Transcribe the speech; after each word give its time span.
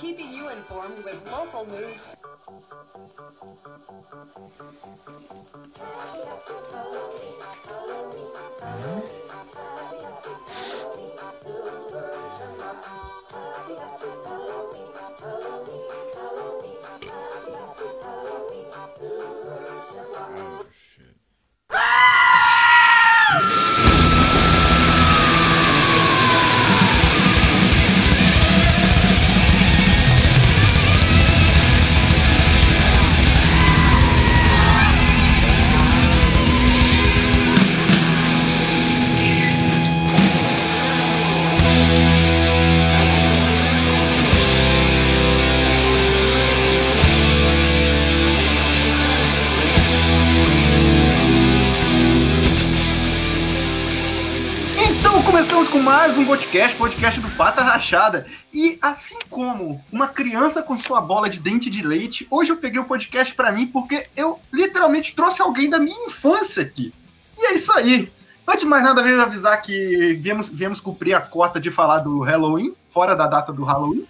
keeping 0.00 0.32
you 0.32 0.48
informed 0.48 1.02
with 1.04 1.18
local 1.30 1.64
news. 1.66 1.96
Podcast, 56.56 56.76
podcast 56.76 57.20
do 57.20 57.30
Pata 57.32 57.62
Rachada. 57.62 58.26
E 58.52 58.78
assim 58.80 59.18
como 59.28 59.84
uma 59.92 60.08
criança 60.08 60.62
com 60.62 60.78
sua 60.78 61.02
bola 61.02 61.28
de 61.28 61.40
dente 61.40 61.68
de 61.68 61.82
leite, 61.82 62.26
hoje 62.30 62.50
eu 62.50 62.56
peguei 62.56 62.80
o 62.80 62.84
podcast 62.84 63.34
pra 63.34 63.52
mim 63.52 63.66
porque 63.66 64.08
eu 64.16 64.40
literalmente 64.50 65.14
trouxe 65.14 65.42
alguém 65.42 65.68
da 65.68 65.78
minha 65.78 66.06
infância 66.06 66.62
aqui. 66.62 66.94
E 67.38 67.46
é 67.46 67.54
isso 67.54 67.70
aí. 67.72 68.10
Antes 68.48 68.60
de 68.60 68.66
mais 68.66 68.82
nada, 68.82 69.02
venho 69.02 69.20
avisar 69.20 69.60
que 69.60 70.14
viemos, 70.14 70.48
viemos 70.48 70.80
cumprir 70.80 71.14
a 71.14 71.20
cota 71.20 71.60
de 71.60 71.70
falar 71.70 71.98
do 71.98 72.20
Halloween, 72.20 72.74
fora 72.88 73.14
da 73.14 73.26
data 73.26 73.52
do 73.52 73.64
Halloween. 73.64 74.06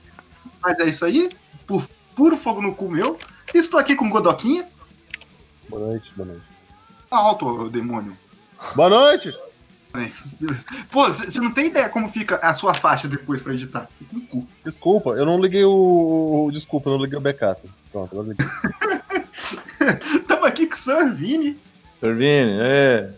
Mas 0.62 0.78
é 0.78 0.88
isso 0.88 1.04
aí, 1.04 1.30
por 1.66 1.88
puro 2.14 2.36
fogo 2.36 2.62
no 2.62 2.74
cu 2.74 2.88
meu. 2.88 3.18
Estou 3.52 3.80
aqui 3.80 3.96
com 3.96 4.06
o 4.06 4.10
Godoquinha. 4.10 4.68
Boa 5.68 5.84
noite, 5.88 6.12
boa 6.14 6.28
noite. 6.28 6.44
Alto, 7.10 7.68
demônio. 7.70 8.16
Boa 8.74 8.88
noite! 8.88 9.34
Pô, 10.90 11.06
você 11.06 11.40
não 11.40 11.50
tem 11.50 11.66
ideia 11.66 11.88
como 11.88 12.08
fica 12.08 12.36
a 12.36 12.52
sua 12.52 12.74
faixa 12.74 13.08
depois 13.08 13.42
pra 13.42 13.54
editar. 13.54 13.88
Fica 13.98 14.26
cu. 14.30 14.46
Desculpa, 14.64 15.10
eu 15.10 15.26
não 15.26 15.40
liguei 15.40 15.64
o. 15.64 16.50
Desculpa, 16.52 16.90
eu 16.90 16.94
não 16.94 17.04
liguei 17.04 17.18
o 17.18 17.22
backup. 17.22 17.60
Pronto, 17.90 18.12
agora 18.12 18.28
liguei. 18.28 18.46
Tamo 20.26 20.44
aqui 20.44 20.66
com 20.66 20.74
o 20.74 20.78
Sir 20.78 21.12
Vini. 21.12 21.58
Servine, 22.00 22.58
é. 22.60 23.10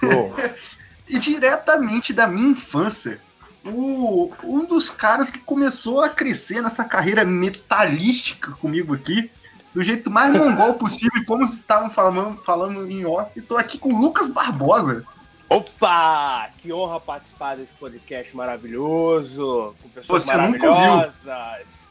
Pô, 0.00 0.30
E 1.08 1.18
diretamente 1.18 2.12
da 2.12 2.26
minha 2.26 2.48
infância, 2.48 3.20
o, 3.64 4.32
um 4.42 4.64
dos 4.64 4.90
caras 4.90 5.30
que 5.30 5.38
começou 5.38 6.00
a 6.00 6.08
crescer 6.08 6.60
nessa 6.60 6.84
carreira 6.84 7.24
metalística 7.24 8.52
comigo 8.52 8.94
aqui, 8.94 9.30
do 9.72 9.82
jeito 9.82 10.10
mais 10.10 10.32
mongol 10.32 10.74
possível, 10.78 11.24
como 11.24 11.46
vocês 11.46 11.60
estavam 11.60 11.90
falando, 11.90 12.38
falando 12.38 12.90
em 12.90 13.04
off, 13.04 13.40
tô 13.42 13.56
aqui 13.56 13.78
com 13.78 13.92
o 13.92 14.00
Lucas 14.00 14.28
Barbosa. 14.28 15.04
Opa! 15.48 16.48
Que 16.58 16.72
honra 16.72 16.98
participar 17.00 17.56
desse 17.56 17.72
podcast 17.74 18.36
maravilhoso, 18.36 19.74
com 19.82 19.88
pessoas 19.90 20.24
Você 20.24 20.32
maravilhosas. 20.36 21.88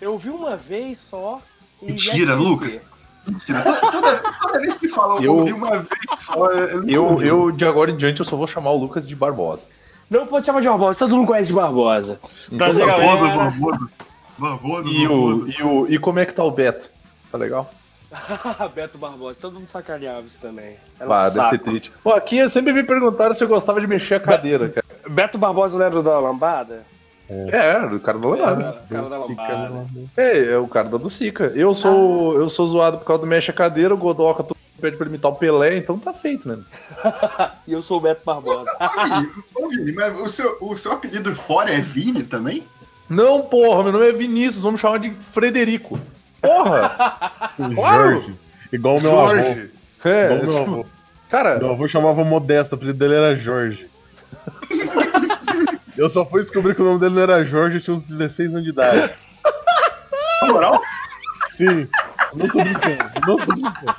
Eu 0.00 0.18
vi 0.18 0.30
uma 0.30 0.56
vez 0.56 0.98
só. 0.98 1.40
e 1.82 1.86
Mentira. 1.86 2.34
Lucas. 2.34 2.80
Mentira, 3.26 3.62
toda, 3.62 4.18
toda- 4.40 4.58
vez 4.60 4.76
que 4.78 4.88
falam 4.88 5.22
Eu- 5.22 5.36
ouvi 5.36 5.52
uma 5.52 5.78
vez 5.78 5.88
só, 6.18 6.50
eu, 6.52 6.88
eu, 6.88 7.22
eu, 7.22 7.50
de 7.52 7.66
agora 7.66 7.90
em 7.90 7.96
diante, 7.96 8.20
eu 8.20 8.26
só 8.26 8.34
vou 8.36 8.46
chamar 8.46 8.70
o 8.70 8.78
Lucas 8.78 9.06
de 9.06 9.14
Barbosa. 9.14 9.66
Não 10.08 10.26
pode 10.26 10.46
chamar 10.46 10.60
de 10.62 10.68
Barbosa, 10.68 10.98
todo 10.98 11.14
mundo 11.16 11.26
conhece 11.26 11.48
de 11.48 11.52
Barbosa. 11.54 12.18
Prazer, 12.56 12.86
Barbosa, 12.86 13.16
galera. 13.28 13.36
Barbosa. 13.50 13.88
Barbosa, 14.38 14.88
E, 14.88 15.06
o, 15.06 15.28
Barbosa. 15.36 15.52
e, 15.58 15.62
o, 15.62 15.86
e 15.94 15.98
como 15.98 16.18
é 16.18 16.26
que 16.26 16.32
tá 16.34 16.42
o 16.42 16.50
Beto? 16.50 16.90
Tá 17.30 17.36
legal? 17.38 17.70
Beto 18.74 18.98
Barbosa, 18.98 19.38
todo 19.40 19.54
mundo 19.54 19.66
sacaneava 19.66 20.26
isso 20.26 20.38
também. 20.40 20.76
Era 20.98 21.08
um 21.08 21.12
Ah, 21.12 21.28
deve 21.28 21.58
triste. 21.58 21.92
Pô, 22.02 22.12
aqui 22.12 22.48
sempre 22.48 22.72
me 22.72 22.82
perguntaram 22.82 23.34
se 23.34 23.44
eu 23.44 23.48
gostava 23.48 23.80
de 23.80 23.86
mexer 23.86 24.16
a 24.16 24.20
cadeira, 24.20 24.68
cara. 24.68 24.86
Beto 25.08 25.38
Barbosa 25.38 25.78
não 25.78 25.84
era 25.84 25.98
o 25.98 26.02
da 26.02 26.18
lambada? 26.18 26.84
É, 27.28 27.78
o 27.86 28.00
cara 28.00 28.18
da 28.18 28.28
lambada. 28.28 28.62
Era 28.62 28.70
o 28.70 28.88
cara 28.88 29.08
da 29.08 29.18
lambada. 29.18 29.90
É, 30.16 30.52
é 30.52 30.58
o 30.58 30.66
cara 30.66 30.88
da 30.88 30.98
Ducica. 30.98 31.52
Eu 31.54 31.72
sou, 31.72 32.34
eu 32.34 32.48
sou 32.48 32.66
zoado 32.66 32.98
por 32.98 33.04
causa 33.04 33.22
do 33.22 33.28
mexe 33.28 33.52
a 33.52 33.54
cadeira, 33.54 33.94
o 33.94 33.96
Godoca 33.96 34.42
mundo 34.42 34.56
pede 34.80 34.96
pra 34.96 35.06
imitar 35.06 35.30
o 35.30 35.36
Pelé, 35.36 35.76
então 35.76 35.98
tá 35.98 36.12
feito, 36.12 36.48
né? 36.48 36.58
E 37.68 37.72
eu 37.72 37.82
sou 37.82 37.98
o 37.98 38.00
Beto 38.00 38.22
Barbosa. 38.24 38.70
Ô, 39.54 39.68
Vini, 39.68 39.92
mas 39.92 40.18
o 40.20 40.26
seu, 40.26 40.56
o 40.60 40.76
seu 40.76 40.92
apelido 40.92 41.32
fora 41.34 41.72
é 41.72 41.80
Vini 41.80 42.24
também? 42.24 42.64
Não, 43.08 43.42
porra, 43.42 43.84
meu 43.84 43.92
nome 43.92 44.08
é 44.08 44.12
Vinícius, 44.12 44.62
vamos 44.62 44.80
chamar 44.80 44.98
de 44.98 45.10
Frederico. 45.10 46.00
Porra! 46.40 47.52
O 47.58 47.74
Claro! 47.74 48.12
Jorge. 48.14 48.34
Igual 48.72 48.96
o 48.96 49.00
meu 49.00 49.18
avô. 49.18 49.28
Jorge. 49.36 49.70
É, 50.04 50.24
Igual 50.24 50.38
o 50.40 50.44
meu 50.44 50.52
tipo, 50.52 50.62
avô. 50.72 50.86
cara, 51.28 51.58
Meu 51.58 51.70
avô 51.72 51.88
chamava 51.88 52.24
Modesto, 52.24 52.74
o 52.74 52.76
apelido 52.76 52.98
dele 52.98 53.14
era 53.14 53.36
Jorge. 53.36 53.88
Eu 55.96 56.08
só 56.08 56.24
fui 56.24 56.40
descobrir 56.42 56.74
que 56.74 56.80
o 56.80 56.84
nome 56.84 57.00
dele 57.00 57.14
não 57.14 57.22
era 57.22 57.44
Jorge, 57.44 57.76
eu 57.76 57.80
tinha 57.82 57.94
uns 57.96 58.04
16 58.04 58.50
anos 58.50 58.62
de 58.64 58.70
idade. 58.70 59.12
Na 60.40 60.48
moral, 60.48 60.80
Sim, 61.50 61.86
não 62.34 62.48
tô 62.48 62.58
brincando, 62.64 63.04
não 63.26 63.36
tô 63.36 63.46
brincando. 63.46 63.94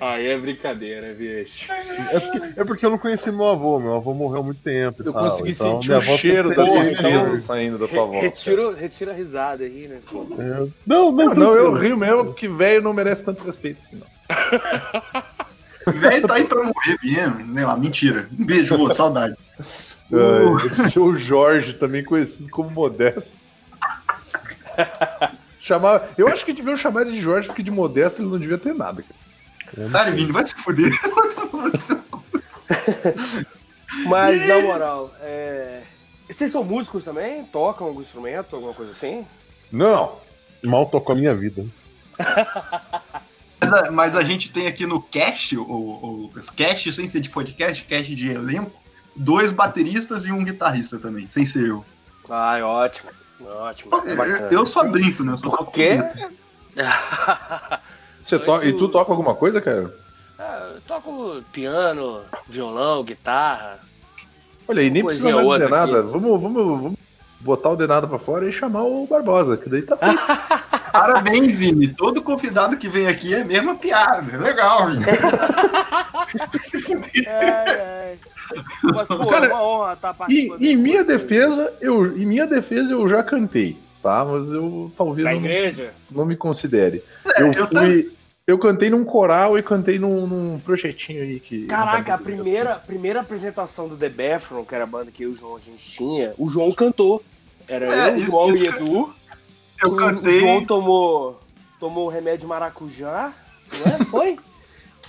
Aí 0.00 0.26
é 0.26 0.38
brincadeira, 0.38 1.12
bicho. 1.14 1.70
É 1.72 2.20
porque, 2.20 2.60
é 2.60 2.64
porque 2.64 2.86
eu 2.86 2.90
não 2.90 2.98
conheci 2.98 3.30
meu 3.30 3.46
avô, 3.46 3.78
meu 3.78 3.94
avô 3.96 4.14
morreu 4.14 4.40
há 4.40 4.42
muito 4.44 4.62
tempo. 4.62 5.02
eu 5.04 5.12
tal, 5.12 5.24
consegui 5.24 5.50
então 5.50 5.74
sentir 5.74 5.88
minha 5.88 5.98
o 5.98 6.18
cheiro 6.18 6.54
da 6.54 6.64
tristeza 6.64 7.40
saindo 7.40 7.78
da 7.78 7.88
tua 7.88 8.04
voz. 8.06 8.22
Retira, 8.22 8.74
retira 8.74 9.12
a 9.12 9.14
risada 9.14 9.64
aí, 9.64 9.88
né? 9.88 9.98
É, 10.38 10.68
Não, 10.86 11.10
não, 11.10 11.26
Não, 11.26 11.34
não, 11.34 11.54
eu 11.54 11.74
rio 11.74 11.96
mesmo 11.96 12.26
porque 12.26 12.48
velho 12.48 12.82
não 12.82 12.92
merece 12.92 13.24
tanto 13.24 13.44
respeito 13.44 13.80
assim, 13.80 13.96
não. 13.96 14.06
velho 15.92 16.26
tá 16.26 16.34
aí 16.34 16.44
pra 16.44 16.62
morrer 16.62 16.98
mesmo. 17.02 17.54
Sei 17.54 17.64
lá, 17.64 17.76
mentira. 17.76 18.28
Um 18.38 18.44
beijo, 18.44 18.76
vô, 18.76 18.92
saudade. 18.92 19.34
Uh, 20.10 20.74
seu 20.74 21.14
Jorge, 21.18 21.74
também 21.74 22.02
conhecido 22.02 22.48
como 22.48 22.70
Modesto. 22.70 23.36
Chamar, 25.60 26.08
eu 26.16 26.28
acho 26.28 26.46
que 26.46 26.54
deviam 26.54 26.78
chamar 26.78 27.02
ele 27.02 27.12
de 27.12 27.20
Jorge, 27.20 27.46
porque 27.48 27.62
de 27.62 27.70
Modesto 27.70 28.22
ele 28.22 28.30
não 28.30 28.38
devia 28.38 28.56
ter 28.56 28.72
nada. 28.74 29.02
cara. 29.02 29.27
Tá, 29.92 30.04
Vini, 30.04 30.32
vai 30.32 30.46
se 30.46 30.54
fuder. 30.54 30.92
Mas, 34.06 34.46
na 34.46 34.60
moral, 34.60 35.12
é... 35.20 35.82
vocês 36.28 36.50
são 36.50 36.62
músicos 36.62 37.04
também? 37.04 37.44
Tocam 37.44 37.86
algum 37.86 38.02
instrumento, 38.02 38.54
alguma 38.54 38.74
coisa 38.74 38.92
assim? 38.92 39.26
Não! 39.72 40.16
Mal 40.64 40.86
tocou 40.86 41.14
a 41.14 41.18
minha 41.18 41.34
vida. 41.34 41.64
Mas 43.60 43.72
a, 43.72 43.90
mas 43.90 44.16
a 44.16 44.22
gente 44.22 44.52
tem 44.52 44.66
aqui 44.66 44.86
no 44.86 45.02
cast, 45.02 45.56
o, 45.56 45.62
o 45.62 46.30
cast 46.56 46.92
sem 46.92 47.08
ser 47.08 47.20
de 47.20 47.30
podcast, 47.30 47.84
cast 47.84 48.14
de 48.14 48.30
elenco, 48.30 48.80
dois 49.16 49.50
bateristas 49.50 50.24
e 50.26 50.32
um 50.32 50.44
guitarrista 50.44 50.98
também, 50.98 51.28
sem 51.28 51.44
ser 51.44 51.66
eu. 51.68 51.84
Ai, 52.28 52.62
ótimo. 52.62 53.10
Ótimo. 53.40 53.94
Eu, 54.04 54.50
eu 54.50 54.66
só 54.66 54.84
brinco, 54.84 55.22
né? 55.22 55.32
Eu 55.32 55.38
só 55.38 55.50
Por 55.50 55.70
quê? 55.72 55.98
Você 58.20 58.38
to... 58.38 58.62
E 58.64 58.72
tu 58.72 58.88
toca 58.88 59.12
alguma 59.12 59.34
coisa, 59.34 59.60
cara? 59.60 59.92
Ah, 60.38 60.70
eu 60.74 60.80
toco 60.82 61.42
piano, 61.52 62.20
violão, 62.48 63.02
guitarra. 63.02 63.80
Olha 64.66 64.82
aí, 64.82 64.90
nem 64.90 65.04
precisa 65.04 65.42
mais 65.42 65.62
de 65.62 65.68
nada. 65.68 66.02
Vamos, 66.02 66.40
vamos, 66.40 66.64
vamos 66.80 66.98
botar 67.40 67.70
o 67.70 67.76
Denada 67.76 68.06
pra 68.06 68.18
fora 68.18 68.48
e 68.48 68.52
chamar 68.52 68.82
o 68.82 69.06
Barbosa, 69.06 69.56
que 69.56 69.68
daí 69.68 69.82
tá 69.82 69.96
feito. 69.96 70.20
Parabéns, 70.92 71.56
Vini. 71.56 71.88
Todo 71.88 72.22
convidado 72.22 72.76
que 72.76 72.88
vem 72.88 73.06
aqui 73.06 73.34
é 73.34 73.42
a 73.42 73.44
mesma 73.44 73.74
piada. 73.74 74.38
Legal, 74.38 74.88
Vini. 74.90 75.04
Ai, 77.26 77.64
ai. 77.66 78.18
Mas, 78.82 79.08
pô, 79.08 79.26
Cara, 79.26 79.46
é 79.46 79.52
uma 79.52 79.62
honra 79.62 79.92
estar 79.94 80.10
E 80.10 80.14
participando. 80.14 80.62
em 80.62 80.76
minha 80.76 81.04
defesa, 81.04 81.72
eu, 81.80 82.16
em 82.16 82.26
minha 82.26 82.46
defesa 82.46 82.92
eu 82.92 83.06
já 83.08 83.22
cantei, 83.22 83.76
tá? 84.02 84.24
Mas 84.24 84.50
eu 84.52 84.90
talvez 84.96 85.24
Na 85.24 85.32
não, 85.32 85.40
igreja? 85.40 85.92
não 86.10 86.24
me 86.24 86.36
considere. 86.36 87.02
É, 87.24 87.42
eu 87.42 87.52
eu 87.52 87.66
fui. 87.66 88.12
Eu 88.46 88.58
cantei 88.58 88.88
num 88.88 89.04
coral 89.04 89.58
e 89.58 89.62
cantei 89.62 89.98
num, 89.98 90.26
num 90.26 90.58
projetinho 90.58 91.22
aí 91.22 91.38
que. 91.38 91.66
Caraca, 91.66 92.14
a 92.14 92.18
primeira, 92.18 92.76
primeira 92.76 93.20
apresentação 93.20 93.86
do 93.86 93.94
The 93.96 94.08
Bathroom, 94.08 94.64
que 94.64 94.74
era 94.74 94.84
a 94.84 94.86
banda 94.86 95.10
que 95.10 95.22
eu 95.22 95.30
e 95.30 95.32
o 95.32 95.36
João 95.36 95.56
a 95.56 95.60
gente 95.60 95.84
tinha, 95.84 96.32
o 96.38 96.48
João 96.48 96.72
cantou. 96.72 97.22
Era 97.68 97.84
É, 97.84 98.10
eu, 98.12 98.16
o 98.16 98.20
João 98.20 98.50
isso 98.52 98.64
e 98.64 98.68
Edu. 98.68 99.14
Eu 99.84 99.96
cantei. 99.96 100.38
O 100.38 100.40
João 100.40 100.64
tomou, 100.64 101.40
tomou 101.78 102.06
o 102.06 102.08
remédio 102.08 102.40
de 102.40 102.46
maracujá, 102.46 103.34
não 103.84 103.92
é? 103.94 104.04
Foi? 104.06 104.38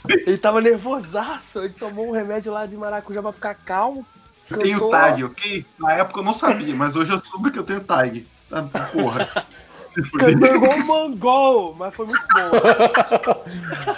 Ele 0.08 0.38
tava 0.38 0.62
nervosaço, 0.62 1.60
ele 1.60 1.74
tomou 1.74 2.08
um 2.08 2.12
remédio 2.12 2.54
lá 2.54 2.66
de 2.66 2.78
maracujá 2.78 3.22
pra 3.22 3.34
ficar 3.34 3.54
calmo. 3.54 4.06
Eu 4.50 4.58
tenho 4.58 4.80
cantou. 4.80 4.92
tag, 4.92 5.24
ok? 5.26 5.66
Na 5.78 5.94
época 5.94 6.20
eu 6.22 6.24
não 6.24 6.34
sabia, 6.34 6.74
mas 6.74 6.96
hoje 6.96 7.12
eu 7.12 7.20
soube 7.20 7.52
que 7.52 7.60
eu 7.60 7.64
tenho 7.64 7.82
tag. 7.84 8.26
Ah, 8.52 8.64
porra. 8.64 9.46
Se. 9.90 10.04
Cantou 10.04 10.56
igual 10.56 10.74
um 10.78 10.86
mongol, 10.86 11.76
mas 11.76 11.96
foi 11.96 12.06
muito 12.06 12.22
bom. 12.32 13.46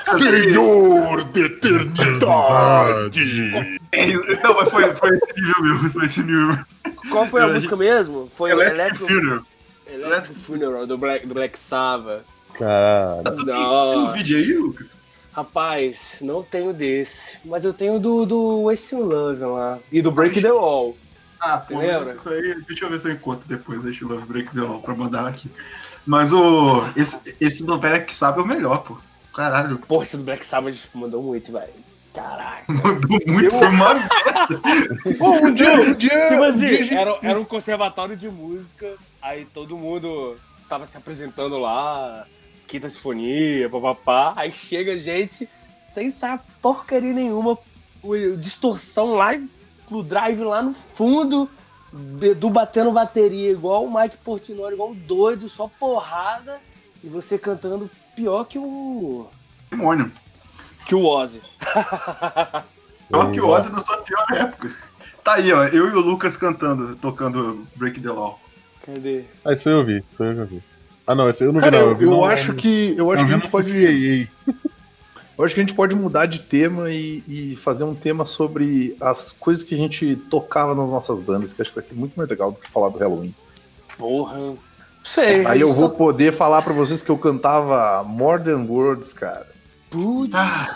Senhor 0.18 1.24
de 1.25 1.42
eternidade! 1.42 3.21
Não, 4.42 4.53
mas 4.56 4.69
foi, 4.69 4.94
foi 4.94 5.18
esse 5.18 5.33
nível 5.42 5.62
mesmo, 5.63 5.89
foi 5.89 6.06
esse 6.06 6.24
nível. 6.24 6.57
Qual 7.09 7.25
foi 7.27 7.42
a 7.42 7.48
Eu- 7.48 7.53
música 7.53 7.75
mesmo? 7.75 8.31
Foi 8.36 8.51
o 8.53 8.62
Electric 8.62 8.81
Electric, 9.03 9.13
Funeral. 9.13 9.42
Electric 9.92 10.39
Funeral 10.39 10.88
do 10.88 10.98
Black, 10.98 11.27
do 11.27 11.33
Black 11.33 11.59
Sabbath. 11.59 12.24
Caralho. 12.53 13.24
Tem 13.45 14.00
um 14.00 14.12
vídeo 14.13 14.38
aí, 14.38 14.53
Lucas? 14.53 14.92
Rapaz, 15.33 16.18
não 16.21 16.42
tenho 16.44 16.71
desse. 16.74 17.38
Mas 17.44 17.63
eu 17.65 17.74
tenho 17.74 18.00
do, 18.00 18.25
do 18.25 18.63
Wasting 18.63 19.01
Love 19.01 19.44
lá. 19.44 19.77
E 19.92 20.01
do 20.01 20.12
Break 20.12 20.42
the 20.42 20.51
Wall. 20.51 20.95
Ah, 21.41 21.59
Você 21.59 21.73
pô, 21.73 21.79
lembra? 21.79 22.13
isso 22.13 22.29
aí, 22.29 22.61
deixa 22.67 22.85
eu 22.85 22.89
ver 22.89 23.01
se 23.01 23.07
eu 23.07 23.13
encontro 23.13 23.47
depois, 23.47 23.81
deixa 23.81 24.03
eu 24.03 24.09
Love 24.09 24.25
Break 24.25 24.53
the 24.53 24.61
Wall 24.61 24.79
pra 24.81 24.93
mandar 24.95 25.27
aqui. 25.27 25.49
Mas 26.05 26.31
o. 26.31 26.83
Esse, 26.95 27.35
esse 27.41 27.63
novela 27.63 27.99
que 27.99 28.15
sabe 28.15 28.39
é 28.39 28.43
o 28.43 28.47
melhor, 28.47 28.83
pô. 28.83 28.97
Caralho, 29.33 29.77
Pô, 29.79 30.03
esse 30.03 30.17
do 30.17 30.23
Black 30.23 30.45
Sabbath 30.45 30.75
mandou 30.93 31.23
muito, 31.23 31.51
velho. 31.51 31.71
Caraca. 32.13 32.65
mandou 32.71 33.19
muito, 33.25 33.49
foi 33.51 33.67
uma 33.69 33.95
Pô, 35.17 35.31
um 35.47 35.53
dia, 35.53 35.73
um 35.81 35.93
dia. 35.93 36.25
Tipo 36.27 36.41
um 36.41 36.43
assim, 36.43 36.59
dia 36.67 36.79
a 36.79 36.83
gente- 36.83 36.93
era, 36.97 37.17
era 37.21 37.39
um 37.39 37.45
conservatório 37.45 38.17
de 38.17 38.29
música, 38.29 38.95
aí 39.21 39.45
todo 39.45 39.77
mundo 39.77 40.38
tava 40.67 40.85
se 40.85 40.97
apresentando 40.97 41.57
lá, 41.57 42.25
quinta 42.67 42.89
sinfonia, 42.89 43.69
papapá, 43.69 44.33
aí 44.35 44.51
chega 44.51 44.99
gente 44.99 45.47
sem 45.85 46.11
saber 46.11 46.43
porcaria 46.61 47.13
nenhuma, 47.13 47.57
o- 48.03 48.35
distorção 48.38 49.13
lá 49.13 49.31
no 49.91 50.01
drive 50.01 50.39
lá 50.43 50.61
no 50.61 50.73
fundo, 50.73 51.49
Bedu 51.91 52.49
batendo 52.49 52.91
bateria 52.91 53.51
igual 53.51 53.85
o 53.85 53.93
Mike 53.93 54.17
Portinori, 54.17 54.73
igual 54.75 54.91
um 54.91 54.95
doido, 54.95 55.49
só 55.49 55.69
porrada, 55.79 56.59
e 57.03 57.07
você 57.07 57.38
cantando 57.38 57.89
pior 58.15 58.45
que 58.45 58.57
o. 58.57 59.27
demônio. 59.69 60.11
que 60.85 60.95
o 60.95 61.05
Ozzy. 61.05 61.41
Pior 63.09 63.29
que 63.31 63.41
o 63.41 63.47
Ozzy 63.49 63.69
na 63.73 63.81
sua 63.81 63.97
pior 63.97 64.25
época. 64.31 64.73
Tá 65.21 65.33
aí, 65.33 65.51
ó, 65.51 65.65
eu 65.65 65.89
e 65.89 65.91
o 65.91 65.99
Lucas 65.99 66.38
cantando, 66.38 66.95
tocando 66.95 67.67
Break 67.75 67.99
the 67.99 68.09
Law. 68.09 68.39
Cadê? 68.85 69.25
Ah, 69.43 69.51
isso 69.51 69.67
eu 69.69 69.83
vi, 69.85 70.01
isso 70.09 70.23
eu 70.23 70.33
já 70.33 70.43
vi. 70.45 70.63
Ah, 71.05 71.13
não, 71.13 71.27
esse 71.29 71.43
eu 71.43 71.51
não 71.51 71.59
vi, 71.59 71.69
não. 71.69 71.77
eu, 71.79 71.95
vi 71.95 72.05
eu 72.05 72.11
no- 72.11 72.23
acho 72.23 72.53
que. 72.55 72.95
Eu 72.97 73.11
acho 73.11 73.23
eu 73.23 73.27
que 73.27 73.33
a 73.33 73.38
gente 73.38 73.51
pode. 73.51 74.29
Eu 75.41 75.45
acho 75.45 75.55
que 75.55 75.61
a 75.61 75.63
gente 75.63 75.73
pode 75.73 75.95
mudar 75.95 76.27
de 76.27 76.38
tema 76.39 76.91
e, 76.91 77.23
e 77.27 77.55
fazer 77.55 77.83
um 77.83 77.95
tema 77.95 78.27
sobre 78.27 78.95
as 79.01 79.31
coisas 79.31 79.63
que 79.63 79.73
a 79.73 79.77
gente 79.77 80.15
tocava 80.29 80.75
nas 80.75 80.88
nossas 80.88 81.19
bandas, 81.23 81.51
que 81.51 81.59
acho 81.63 81.71
que 81.71 81.75
vai 81.75 81.83
ser 81.83 81.95
muito 81.95 82.13
mais 82.15 82.29
legal 82.29 82.51
do 82.51 82.59
que 82.61 82.69
falar 82.69 82.89
do 82.89 82.99
Halloween. 82.99 83.33
Porra. 83.97 84.53
Sei. 85.03 85.43
Aí 85.47 85.59
eu 85.59 85.73
vou 85.73 85.89
poder 85.89 86.31
falar 86.31 86.61
pra 86.61 86.73
vocês 86.73 87.01
que 87.01 87.09
eu 87.09 87.17
cantava 87.17 88.03
More 88.03 88.43
Than 88.43 88.65
Words, 88.67 89.13
cara. 89.13 89.47
Putz. 89.89 90.31
Ah, 90.35 90.67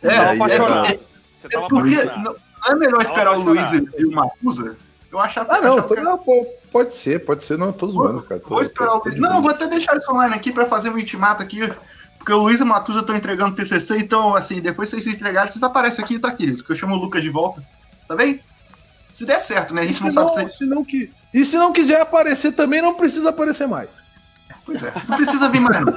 Você 0.00 0.06
é, 0.06 0.14
tava 0.16 0.30
é, 0.30 0.34
apaixonado. 0.36 0.86
é, 0.94 1.00
Você 1.34 1.48
tava 1.48 1.68
Porque 1.68 1.94
apaixonado. 1.96 2.22
não, 2.24 2.32
não 2.62 2.70
é 2.70 2.74
melhor 2.76 3.02
esperar 3.02 3.36
o 3.36 3.42
Luiz 3.42 3.72
e 3.72 4.04
o 4.04 4.12
Matusa? 4.12 4.76
Eu 5.10 5.18
achava 5.18 5.52
Ah, 5.52 5.60
não, 5.60 5.72
achava 5.72 5.88
tô- 5.88 5.94
que- 5.96 6.00
não, 6.00 6.16
pô, 6.18 6.46
pode 6.70 6.94
ser, 6.94 7.24
pode 7.24 7.42
ser, 7.42 7.58
não, 7.58 7.66
eu 7.68 7.72
tô 7.72 7.88
zoando, 7.88 8.22
cara. 8.22 8.40
Tô- 8.40 8.50
Vou 8.50 8.62
esperar 8.62 8.90
tô- 8.92 8.98
o 9.00 9.02
Luiz. 9.08 9.20
Não, 9.20 9.42
vou 9.42 9.50
até 9.50 9.66
deixar 9.66 9.96
isso 9.96 10.12
online 10.12 10.32
aqui 10.32 10.52
pra 10.52 10.64
fazer 10.64 10.90
um 10.90 10.98
intimato 10.98 11.42
aqui. 11.42 11.60
Porque 12.24 12.32
o 12.32 12.38
Luiz 12.38 12.58
e 12.58 12.62
o 12.62 12.66
Matusa 12.66 13.00
estão 13.00 13.14
entregando 13.14 13.54
TCC, 13.54 13.98
então, 13.98 14.34
assim, 14.34 14.58
depois 14.58 14.88
vocês 14.88 15.04
se 15.04 15.10
entregarem, 15.10 15.52
vocês 15.52 15.62
aparecem 15.62 16.02
aqui, 16.02 16.18
tá, 16.18 16.32
querido? 16.32 16.64
Que 16.64 16.72
eu 16.72 16.76
chamo 16.76 16.94
o 16.94 16.98
Lucas 16.98 17.22
de 17.22 17.28
volta. 17.28 17.62
Tá 18.08 18.16
bem? 18.16 18.40
Se 19.10 19.26
der 19.26 19.38
certo, 19.38 19.74
né? 19.74 19.82
A 19.82 19.84
E 19.84 19.88
gente 19.92 20.04
não 20.04 20.12
não, 20.22 20.28
sabe 20.30 20.50
se. 20.50 20.56
se 20.56 20.64
não 20.66 20.82
que... 20.82 21.12
e 21.34 21.44
se 21.44 21.58
não 21.58 21.70
quiser 21.70 22.00
aparecer 22.00 22.52
também, 22.52 22.80
não 22.80 22.94
precisa 22.94 23.28
aparecer 23.28 23.68
mais. 23.68 23.90
Pois 24.64 24.82
é, 24.82 24.90
não 25.06 25.16
precisa 25.18 25.50
vir 25.50 25.60
mais, 25.60 25.84
não. 25.84 25.92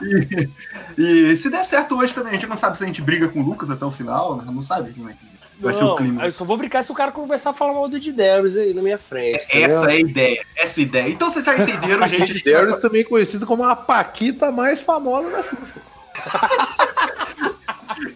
E, 0.00 1.02
e- 1.02 1.32
e 1.32 1.36
se 1.36 1.50
der 1.50 1.64
certo 1.64 1.96
hoje 1.98 2.14
também, 2.14 2.30
a 2.30 2.34
gente 2.34 2.46
não 2.46 2.56
sabe 2.56 2.78
se 2.78 2.84
a 2.84 2.86
gente 2.86 3.02
briga 3.02 3.28
com 3.28 3.40
o 3.40 3.44
Lucas 3.44 3.70
até 3.70 3.84
o 3.84 3.90
final, 3.90 4.36
né? 4.36 4.44
não 4.46 4.62
sabe 4.62 4.92
como 4.92 5.10
é 5.10 5.14
que 5.14 5.29
vai 5.60 5.74
ser 5.74 5.84
o 5.84 5.88
Não, 5.88 5.96
clima. 5.96 6.24
Eu 6.26 6.32
só 6.32 6.44
vou 6.44 6.56
brincar 6.56 6.82
se 6.82 6.90
o 6.90 6.94
cara 6.94 7.12
começar 7.12 7.50
a 7.50 7.52
falar 7.52 7.72
mal 7.74 7.88
do 7.88 7.96
Ed 7.96 8.10
Darius 8.12 8.56
aí 8.56 8.72
na 8.74 8.82
minha 8.82 8.98
frente. 8.98 9.46
tá 9.48 9.58
Essa 9.58 9.80
vendo? 9.86 9.90
é 9.90 9.92
a 9.92 10.00
ideia, 10.00 10.44
essa 10.56 10.80
é 10.80 10.82
a 10.82 10.86
ideia. 10.86 11.08
Então 11.10 11.30
vocês 11.30 11.44
já 11.44 11.56
entenderam, 11.56 12.06
gente. 12.08 12.22
A 12.22 12.26
gente 12.26 12.44
vai- 12.44 12.52
Darius 12.54 12.78
também 12.78 13.04
conhecido 13.04 13.46
como 13.46 13.64
a 13.64 13.76
Paquita 13.76 14.50
mais 14.50 14.80
famosa 14.80 15.30
da 15.30 15.42
Xuxa. 15.42 15.90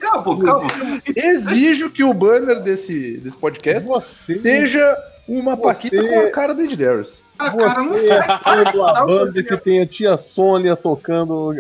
Calma, 0.00 0.44
calma. 0.44 0.69
Exijo 1.14 1.91
que 1.91 2.02
o 2.05 2.14
banner 2.14 2.61
desse, 2.61 3.19
desse 3.19 3.37
podcast 3.37 3.87
Você, 3.87 4.41
seja 4.41 4.96
uma 5.29 5.56
Você- 5.56 5.62
Paquita 5.62 6.08
com 6.08 6.20
a 6.20 6.31
cara 6.31 6.55
do 6.55 6.62
Ed 6.62 6.76
Darius. 6.76 7.23
Ah, 7.38 7.50
cara, 7.50 7.82
não 7.82 7.99
sei. 7.99 8.11
é 8.12 8.23
Tá, 8.23 9.05
banda 9.06 9.43
que 9.43 9.56
tem 9.58 9.81
a 9.81 9.87
tia 9.87 10.17
Sônia 10.17 10.76
tocando, 10.76 11.52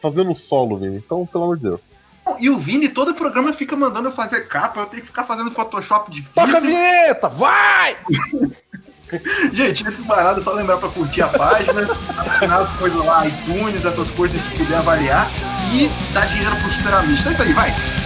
fazendo 0.00 0.34
solo, 0.34 0.78
Vini. 0.78 0.96
Então, 0.96 1.26
pelo 1.26 1.44
amor 1.44 1.56
de 1.58 1.64
Deus. 1.64 1.97
E 2.38 2.50
o 2.50 2.58
Vini, 2.58 2.88
todo 2.88 3.14
programa 3.14 3.52
fica 3.52 3.76
mandando 3.76 4.08
eu 4.08 4.12
fazer 4.12 4.46
capa, 4.48 4.80
eu 4.80 4.86
tenho 4.86 5.02
que 5.02 5.08
ficar 5.08 5.24
fazendo 5.24 5.50
Photoshop 5.50 6.10
difícil. 6.10 6.34
Toca 6.34 6.56
a 6.56 6.60
vinheta, 6.60 7.28
vai! 7.28 7.96
Gente, 9.54 9.86
antes 9.86 10.02
de 10.02 10.08
mais 10.08 10.22
nada, 10.22 10.42
só 10.42 10.52
lembrar 10.52 10.76
pra 10.76 10.90
curtir 10.90 11.22
a 11.22 11.28
página, 11.28 11.88
assinar 12.18 12.60
as 12.60 12.70
coisas 12.72 13.02
lá, 13.02 13.26
iTunes, 13.26 13.84
essas 13.84 14.10
coisas 14.10 14.40
que 14.42 14.58
puder 14.58 14.76
avaliar 14.76 15.26
e 15.72 15.88
dar 16.12 16.26
dinheiro 16.26 16.54
pro 16.56 16.70
superamista. 16.70 17.30
É 17.30 17.32
isso 17.32 17.42
aí, 17.42 17.52
vai! 17.54 17.97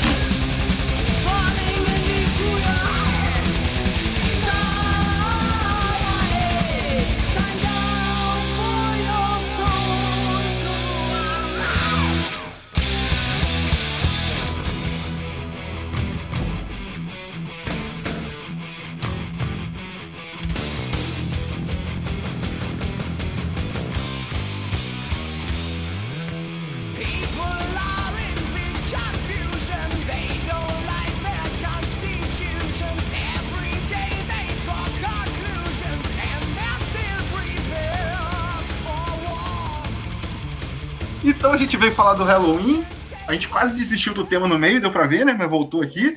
Veio 41.82 41.94
falar 41.94 42.14
do 42.14 42.22
Halloween. 42.22 42.84
A 43.26 43.32
gente 43.32 43.48
quase 43.48 43.74
desistiu 43.74 44.14
do 44.14 44.24
tema 44.24 44.46
no 44.46 44.56
meio, 44.56 44.80
deu 44.80 44.92
pra 44.92 45.04
ver, 45.04 45.26
né? 45.26 45.34
Mas 45.36 45.50
voltou 45.50 45.82
aqui. 45.82 46.12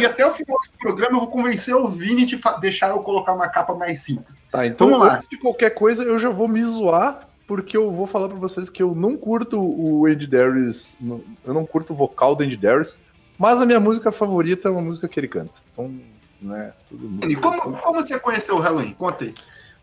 E 0.00 0.04
até 0.04 0.26
o 0.26 0.32
final 0.32 0.58
desse 0.58 0.76
programa 0.76 1.16
eu 1.16 1.20
vou 1.20 1.28
convencer 1.28 1.76
o 1.76 1.86
Vini 1.86 2.24
de 2.24 2.36
deixar 2.60 2.90
eu 2.90 2.98
colocar 2.98 3.32
uma 3.32 3.48
capa 3.48 3.72
mais 3.72 4.02
simples. 4.02 4.48
Tá, 4.50 4.66
então 4.66 4.90
Vamos 4.90 5.06
lá. 5.06 5.14
antes 5.14 5.28
de 5.28 5.38
qualquer 5.38 5.70
coisa, 5.70 6.02
eu 6.02 6.18
já 6.18 6.28
vou 6.28 6.48
me 6.48 6.62
zoar, 6.64 7.28
porque 7.46 7.76
eu 7.76 7.88
vou 7.92 8.06
falar 8.06 8.28
pra 8.28 8.36
vocês 8.36 8.68
que 8.68 8.82
eu 8.82 8.96
não 8.96 9.16
curto 9.16 9.60
o 9.60 10.06
Andy 10.06 10.26
Darius, 10.26 10.98
eu 11.44 11.54
não 11.54 11.64
curto 11.64 11.92
o 11.92 11.96
vocal 11.96 12.34
do 12.34 12.42
Andy 12.42 12.56
Darius, 12.56 12.98
mas 13.38 13.60
a 13.60 13.66
minha 13.66 13.78
música 13.78 14.10
favorita 14.10 14.68
é 14.68 14.72
uma 14.72 14.82
música 14.82 15.06
que 15.06 15.20
ele 15.20 15.28
canta. 15.28 15.52
Então, 15.72 15.94
né, 16.42 16.72
tudo 16.88 17.08
Vini, 17.20 17.36
como, 17.36 17.60
como 17.60 18.02
você 18.02 18.18
conheceu 18.18 18.56
o 18.56 18.60
Halloween? 18.60 18.92
Conta 18.94 19.24
aí. 19.24 19.34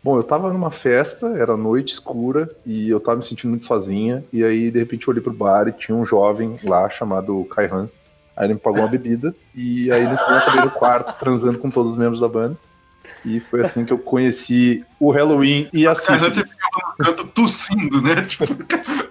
Bom, 0.04 0.18
eu 0.18 0.22
tava 0.22 0.52
numa 0.52 0.70
festa, 0.70 1.28
era 1.28 1.56
noite 1.56 1.94
escura, 1.94 2.54
e 2.66 2.90
eu 2.90 3.00
tava 3.00 3.16
me 3.16 3.22
sentindo 3.24 3.48
muito 3.48 3.64
sozinha, 3.64 4.22
e 4.30 4.44
aí, 4.44 4.70
de 4.70 4.78
repente, 4.78 5.08
eu 5.08 5.12
olhei 5.12 5.22
pro 5.22 5.32
bar 5.32 5.66
e 5.66 5.72
tinha 5.72 5.96
um 5.96 6.04
jovem 6.04 6.56
lá 6.62 6.90
chamado 6.90 7.42
Kai 7.46 7.70
Hans. 7.72 7.92
Aí 8.36 8.46
ele 8.46 8.52
me 8.52 8.60
pagou 8.60 8.80
uma 8.80 8.88
bebida, 8.88 9.34
e 9.54 9.90
aí 9.90 10.02
no 10.02 10.18
final 10.18 10.32
eu 10.32 10.36
acabei 10.36 10.60
no 10.60 10.70
quarto 10.72 11.18
transando 11.18 11.58
com 11.58 11.70
todos 11.70 11.92
os 11.92 11.96
membros 11.96 12.20
da 12.20 12.28
banda. 12.28 12.54
E 13.24 13.40
foi 13.40 13.62
assim 13.62 13.86
que 13.86 13.94
eu 13.94 13.98
conheci 13.98 14.84
o 15.00 15.10
Halloween 15.10 15.70
e 15.72 15.86
a 15.86 15.94
Cara, 15.94 16.28
você 16.28 16.44
ficava 16.44 16.94
no 16.98 17.04
canto 17.06 17.24
tossindo, 17.28 18.02
né? 18.02 18.20
Tipo, 18.28 18.44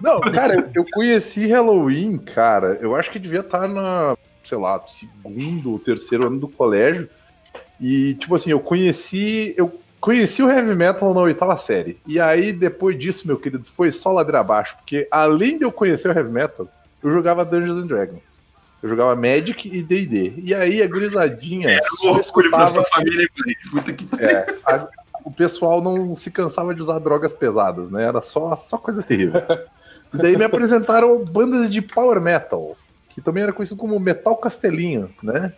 Não, 0.00 0.20
cara, 0.20 0.54
eu, 0.54 0.70
eu 0.76 0.86
conheci 0.92 1.48
Halloween, 1.48 2.18
cara. 2.18 2.78
Eu 2.80 2.94
acho 2.94 3.10
que 3.10 3.18
devia 3.18 3.40
estar 3.40 3.66
na, 3.66 4.16
sei 4.44 4.58
lá, 4.58 4.80
segundo 4.86 5.72
ou 5.72 5.78
terceiro 5.80 6.28
ano 6.28 6.38
do 6.38 6.46
colégio. 6.46 7.10
E, 7.80 8.14
tipo 8.14 8.36
assim, 8.36 8.50
eu 8.50 8.60
conheci. 8.60 9.54
Eu 9.56 9.80
conheci 10.04 10.42
o 10.42 10.50
heavy 10.50 10.74
metal 10.74 11.14
na 11.14 11.20
oitava 11.22 11.56
série. 11.56 11.98
E 12.06 12.20
aí, 12.20 12.52
depois 12.52 12.98
disso, 12.98 13.26
meu 13.26 13.38
querido, 13.38 13.64
foi 13.64 13.90
só 13.90 14.12
ladeira 14.12 14.40
abaixo. 14.40 14.76
Porque 14.76 15.08
além 15.10 15.56
de 15.58 15.64
eu 15.64 15.72
conhecer 15.72 16.08
o 16.08 16.12
heavy 16.12 16.30
metal, 16.30 16.68
eu 17.02 17.10
jogava 17.10 17.42
Dungeons 17.42 17.82
and 17.82 17.86
Dragons. 17.86 18.38
Eu 18.82 18.90
jogava 18.90 19.16
Magic 19.16 19.66
e 19.66 19.82
D&D. 19.82 20.34
E 20.36 20.54
aí, 20.54 20.82
a 20.82 20.86
gurizadinha 20.86 21.80
só 21.82 22.08
orgulho 22.08 22.14
pra 22.14 22.20
escutava 22.20 22.68
sua 22.68 22.84
família, 22.84 23.26
Play. 23.34 23.56
Puta 23.70 23.92
que 23.94 24.06
é, 24.22 24.46
a- 24.66 24.88
o 25.24 25.30
pessoal 25.32 25.80
não 25.82 26.14
se 26.14 26.30
cansava 26.30 26.74
de 26.74 26.82
usar 26.82 26.98
drogas 26.98 27.32
pesadas, 27.32 27.90
né? 27.90 28.04
Era 28.04 28.20
só, 28.20 28.54
só 28.56 28.76
coisa 28.76 29.02
terrível. 29.02 29.40
E 30.12 30.18
daí 30.18 30.36
me 30.36 30.44
apresentaram 30.44 31.24
bandas 31.24 31.70
de 31.70 31.80
power 31.80 32.20
metal, 32.20 32.76
que 33.08 33.22
também 33.22 33.42
era 33.42 33.54
conhecido 33.54 33.80
como 33.80 33.98
metal 33.98 34.36
castelinho, 34.36 35.10
né? 35.22 35.54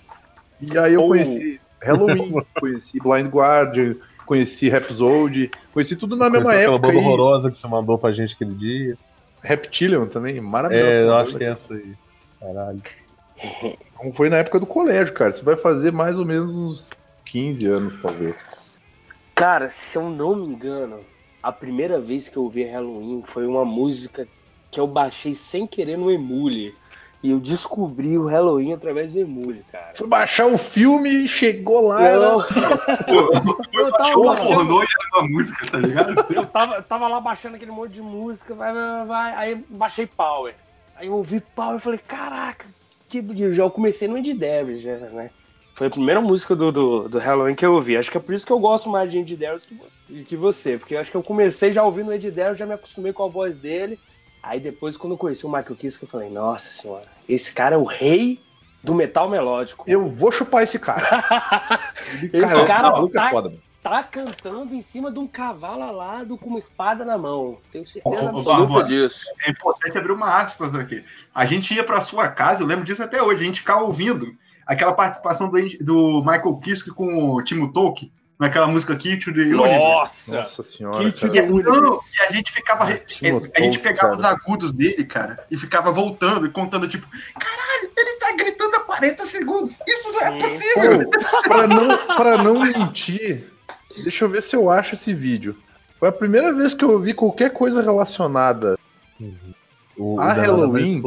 E 0.60 0.78
aí 0.78 0.94
eu 0.94 1.02
Oh. 1.02 1.08
conheci 1.08 1.60
Halloween, 1.82 2.32
conheci 2.60 3.00
Blind 3.00 3.26
Guardian, 3.26 3.96
conheci 4.26 4.68
Rhapsody, 4.68 5.50
conheci 5.72 5.96
tudo 5.96 6.16
na 6.16 6.28
mesma 6.28 6.50
Aquela 6.50 6.74
época. 6.74 6.78
banda 6.88 6.94
E 6.94 6.96
horrorosa 6.98 7.50
que 7.50 7.56
você 7.56 7.66
mandou 7.68 7.96
pra 7.96 8.12
gente 8.12 8.34
aquele 8.34 8.54
dia. 8.54 8.98
Reptilian 9.40 10.06
também, 10.06 10.40
maravilhoso. 10.40 10.90
É, 10.90 11.02
eu 11.04 11.16
acho 11.16 11.36
que 11.36 11.44
é 11.44 11.48
essa 11.52 11.74
aí. 11.74 11.92
Caralho. 12.40 12.82
Então 13.62 14.12
foi 14.12 14.28
na 14.28 14.38
época 14.38 14.58
do 14.60 14.66
colégio, 14.66 15.14
cara. 15.14 15.30
Você 15.30 15.44
vai 15.44 15.56
fazer 15.56 15.92
mais 15.92 16.18
ou 16.18 16.24
menos 16.24 16.56
uns 16.56 16.90
15 17.24 17.66
anos, 17.66 17.98
talvez. 17.98 18.80
Cara, 19.34 19.70
se 19.70 19.96
eu 19.96 20.10
não 20.10 20.34
me 20.34 20.46
engano, 20.46 21.00
a 21.42 21.52
primeira 21.52 22.00
vez 22.00 22.28
que 22.28 22.36
eu 22.36 22.44
ouvi 22.44 22.64
Halloween 22.64 23.22
foi 23.24 23.46
uma 23.46 23.64
música 23.64 24.26
que 24.70 24.80
eu 24.80 24.86
baixei 24.86 25.34
sem 25.34 25.66
querer 25.66 25.96
no 25.96 26.10
Emule. 26.10 26.74
E 27.24 27.30
eu 27.30 27.38
descobri 27.40 28.18
o 28.18 28.26
Halloween 28.26 28.72
através 28.74 29.12
do 29.12 29.18
Emule, 29.18 29.64
cara. 29.72 29.92
Foi 29.94 30.06
baixar 30.06 30.46
um 30.46 30.58
filme, 30.58 31.26
chegou 31.26 31.88
lá, 31.88 32.02
era... 32.02 32.24
Eu, 32.26 33.30
eu 33.72 33.92
tava 33.92 34.22
baixando- 34.24 34.54
pornô 34.54 34.82
e 34.82 34.86
era 34.86 35.20
uma 35.22 35.28
música, 35.28 35.66
tá 35.70 35.78
ligado? 35.78 36.26
eu 36.34 36.46
tava, 36.46 36.82
tava 36.82 37.08
lá 37.08 37.20
baixando 37.20 37.56
aquele 37.56 37.70
monte 37.70 37.92
de 37.92 38.02
música, 38.02 38.54
vai, 38.54 38.72
vai, 38.72 39.06
vai. 39.06 39.32
Aí 39.34 39.64
baixei 39.68 40.06
Power. 40.06 40.54
Aí 40.94 41.06
eu 41.06 41.14
ouvi 41.14 41.40
Power 41.40 41.76
e 41.76 41.80
falei, 41.80 41.98
caraca, 42.06 42.66
que 43.08 43.18
eu 43.38 43.52
já 43.54 43.68
comecei 43.70 44.06
no 44.08 44.18
Ed 44.18 44.32
Devils, 44.34 44.80
já, 44.82 44.96
né? 44.96 45.30
Foi 45.74 45.88
a 45.88 45.90
primeira 45.90 46.20
música 46.22 46.54
do, 46.56 46.72
do, 46.72 47.08
do 47.08 47.18
Halloween 47.18 47.54
que 47.54 47.64
eu 47.64 47.74
ouvi. 47.74 47.96
Acho 47.96 48.10
que 48.10 48.16
é 48.16 48.20
por 48.20 48.34
isso 48.34 48.46
que 48.46 48.52
eu 48.52 48.58
gosto 48.58 48.88
mais 48.88 49.10
de 49.10 49.18
Ed 49.18 49.36
Devils 49.36 49.66
que, 49.66 50.24
que 50.24 50.36
você. 50.36 50.78
Porque 50.78 50.96
acho 50.96 51.10
que 51.10 51.16
eu 51.16 51.22
comecei 51.22 51.70
já 51.72 51.82
ouvindo 51.82 52.08
o 52.08 52.12
Ed 52.14 52.30
Devils, 52.30 52.58
já 52.58 52.64
me 52.64 52.72
acostumei 52.74 53.12
com 53.12 53.24
a 53.24 53.28
voz 53.28 53.58
dele. 53.58 53.98
Aí 54.46 54.60
depois, 54.60 54.96
quando 54.96 55.14
eu 55.14 55.18
conheci 55.18 55.44
o 55.44 55.48
Michael 55.48 55.74
Kiske, 55.76 56.04
eu 56.04 56.08
falei, 56.08 56.30
nossa 56.30 56.68
senhora, 56.68 57.06
esse 57.28 57.52
cara 57.52 57.74
é 57.74 57.78
o 57.78 57.84
rei 57.84 58.40
do 58.82 58.94
metal 58.94 59.28
melódico. 59.28 59.84
Eu 59.88 60.08
vou 60.08 60.30
chupar 60.30 60.62
esse 60.62 60.78
cara. 60.78 61.24
Esse 62.32 62.66
cara 62.66 62.88
o 62.90 62.92
maluco 62.92 63.14
tá- 63.14 63.26
é 63.26 63.30
foda, 63.30 63.48
mano. 63.48 63.62
tá 63.82 64.02
cantando 64.04 64.72
em 64.74 64.80
cima 64.80 65.10
de 65.10 65.18
um 65.18 65.26
cavalo 65.26 65.82
alado 65.82 66.38
com 66.38 66.48
uma 66.50 66.58
espada 66.60 67.04
na 67.04 67.18
mão. 67.18 67.58
Tenho 67.72 67.84
certeza 67.84 68.24
Ô, 68.24 68.28
absoluta 68.28 68.62
Bárbara. 68.74 68.86
disso. 68.86 69.24
É 69.44 69.50
importante 69.50 69.98
abrir 69.98 70.12
uma 70.12 70.36
aspas 70.36 70.72
aqui. 70.76 71.04
A 71.34 71.44
gente 71.44 71.74
ia 71.74 71.82
pra 71.82 72.00
sua 72.00 72.28
casa, 72.28 72.62
eu 72.62 72.66
lembro 72.68 72.84
disso 72.84 73.02
até 73.02 73.20
hoje, 73.20 73.42
a 73.42 73.46
gente 73.46 73.58
ficava 73.60 73.82
ouvindo 73.82 74.32
aquela 74.64 74.92
participação 74.92 75.50
do, 75.50 75.58
do 75.80 76.20
Michael 76.20 76.56
Kiske 76.58 76.90
com 76.90 77.32
o 77.34 77.42
Timo 77.42 77.72
Tolkien, 77.72 78.12
naquela 78.38 78.66
música 78.66 78.94
Key 78.96 79.16
to 79.18 79.32
the 79.32 79.40
Universe. 79.40 79.78
Nossa! 79.78 80.36
Nossa 80.38 80.62
senhora. 80.62 80.98
Que 80.98 81.12
cara. 81.12 81.32
te- 81.32 81.38
E, 81.38 81.62
não, 81.62 81.92
e 81.94 82.22
a 82.28 82.32
gente 82.32 82.52
ficava. 82.52 82.84
Ah, 82.90 82.96
Timo 82.98 83.48
a 83.54 83.60
gente 83.60 83.78
pegava 83.78 84.14
cara. 84.14 84.16
os 84.16 84.24
agudos 84.24 84.72
dele, 84.72 85.04
cara, 85.04 85.44
e 85.50 85.56
ficava 85.56 85.90
voltando 85.92 86.46
e 86.46 86.50
contando, 86.50 86.86
tipo, 86.88 87.06
caralho, 87.38 87.90
ele 87.96 88.18
tá 88.18 88.32
gritando 88.36 88.76
há 88.76 88.80
40 88.80 89.24
segundos. 89.26 89.78
Isso 89.86 90.12
não 90.12 90.20
é 90.22 90.38
possível. 90.38 91.10
Pô, 91.10 91.42
pra, 91.48 91.66
não, 91.66 92.16
pra 92.16 92.42
não 92.42 92.60
mentir, 92.60 93.44
deixa 94.02 94.24
eu 94.24 94.28
ver 94.28 94.42
se 94.42 94.54
eu 94.54 94.70
acho 94.70 94.94
esse 94.94 95.12
vídeo. 95.14 95.56
Foi 95.98 96.08
a 96.08 96.12
primeira 96.12 96.52
vez 96.52 96.74
que 96.74 96.84
eu 96.84 96.90
ouvi 96.90 97.14
qualquer 97.14 97.50
coisa 97.50 97.80
relacionada. 97.82 98.78
O, 99.96 100.20
A 100.20 100.24
o 100.24 100.34
vai 100.36 100.46
Halloween 100.46 101.02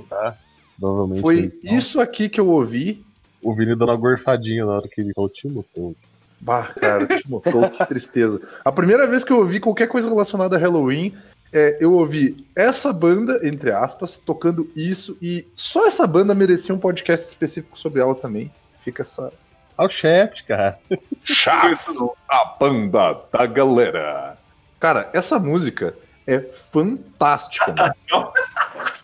Foi 1.22 1.40
então. 1.42 1.78
isso 1.78 2.02
aqui 2.02 2.28
que 2.28 2.40
eu 2.40 2.48
ouvi. 2.50 3.06
O 3.42 3.54
Vini 3.54 3.76
dando 3.76 3.86
uma 3.92 3.96
gorfadinha 3.96 4.66
na 4.66 4.72
hora 4.74 4.88
que 4.88 5.00
ele 5.00 5.14
falou 5.14 5.30
Timo 5.30 5.64
Tolkien. 5.76 6.09
Bah, 6.42 6.68
cara, 6.80 7.06
Timo 7.06 7.42
Tolkien, 7.42 7.78
que 7.78 7.86
tristeza. 7.86 8.42
A 8.64 8.72
primeira 8.72 9.06
vez 9.08 9.24
que 9.24 9.32
eu 9.32 9.38
ouvi 9.38 9.60
qualquer 9.60 9.88
coisa 9.88 10.08
relacionada 10.08 10.56
a 10.56 10.60
Halloween, 10.60 11.14
é, 11.52 11.78
eu 11.82 11.94
ouvi 11.94 12.46
essa 12.56 12.94
banda, 12.94 13.40
entre 13.44 13.72
aspas, 13.72 14.18
tocando 14.18 14.70
isso, 14.76 15.18
e 15.22 15.48
só 15.56 15.86
essa 15.88 16.06
banda 16.08 16.34
merecia 16.34 16.74
um 16.74 16.80
podcast 16.80 17.28
específico 17.28 17.78
sobre 17.78 18.02
ela 18.02 18.16
também. 18.16 18.52
Fica 18.84 19.02
essa. 19.02 19.34
Ah, 19.78 19.86
o 19.86 19.90
Shaft, 19.90 20.46
cara. 20.46 20.80
Chato, 21.24 22.16
a 22.28 22.56
banda 22.60 23.22
da 23.32 23.46
galera. 23.46 24.38
Cara, 24.80 25.10
essa 25.14 25.40
música 25.40 25.96
é 26.36 26.40
fantástica, 26.42 27.74
mano. 27.78 28.32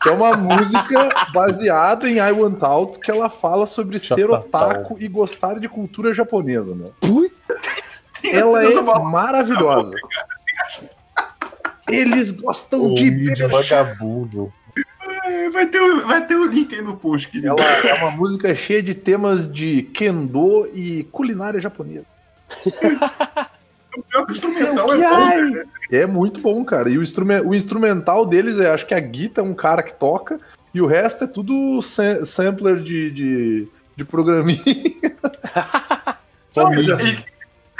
Que 0.02 0.10
é 0.10 0.12
uma 0.12 0.36
música 0.38 1.10
baseada 1.34 2.08
em 2.10 2.18
I 2.20 2.32
Want 2.32 2.62
Out, 2.62 3.00
que 3.00 3.10
ela 3.10 3.30
fala 3.30 3.66
sobre 3.66 3.98
ser 4.00 4.28
Chatatão. 4.30 4.40
otaku 4.70 4.98
e 5.00 5.08
gostar 5.08 5.60
de 5.60 5.68
cultura 5.68 6.14
japonesa, 6.14 6.76
né? 6.76 6.90
Putz! 7.02 8.02
Ela 8.24 8.64
é 8.64 8.82
maravilhosa. 8.82 9.92
Eles 11.88 12.32
gostam 12.40 12.86
O 12.86 12.94
de 12.96 13.10
beber 13.12 13.48
vagabundo. 13.48 14.52
É, 15.26 15.50
Vai 15.50 15.66
ter, 15.68 15.80
o- 15.82 16.08
vai 16.08 16.26
ter 16.26 16.36
o 16.36 16.46
link 16.46 16.74
aí 16.76 16.82
no 16.82 16.98
post, 16.98 17.30
querido. 17.30 17.56
Ela 17.60 17.88
é 17.90 17.94
uma 17.96 18.12
música 18.12 18.54
cheia 18.56 18.82
de 18.82 18.94
temas 18.96 19.52
de 19.52 19.84
kendo 19.84 20.68
e 20.74 21.04
culinária 21.12 21.60
japonesa. 21.62 22.06
O 23.98 24.04
pior 24.04 24.26
que 24.26 24.32
o 24.32 24.36
instrumental 24.36 24.94
é 24.94 24.98
bom? 24.98 25.64
É 25.92 26.06
muito 26.06 26.40
bom, 26.42 26.64
cara. 26.66 26.90
E 26.90 26.98
o, 26.98 27.04
instrumen- 27.04 27.42
o 27.42 27.54
instrumental 27.56 28.26
deles, 28.26 28.60
é, 28.60 28.72
acho 28.74 28.86
que 28.86 28.94
a 28.94 29.00
Guita 29.00 29.42
é 29.42 29.44
um 29.44 29.54
cara 29.54 29.82
que 29.84 29.94
toca, 29.94 30.40
e 30.74 30.82
o 30.82 30.86
resto 30.86 31.24
é 31.24 31.28
tudo 31.28 31.82
sam- 31.82 32.26
sampler 32.26 32.78
de, 32.82 33.12
de, 33.12 33.68
de 33.96 34.04
programinha. 34.04 34.60
Não, 36.56 36.74
e, 36.74 37.18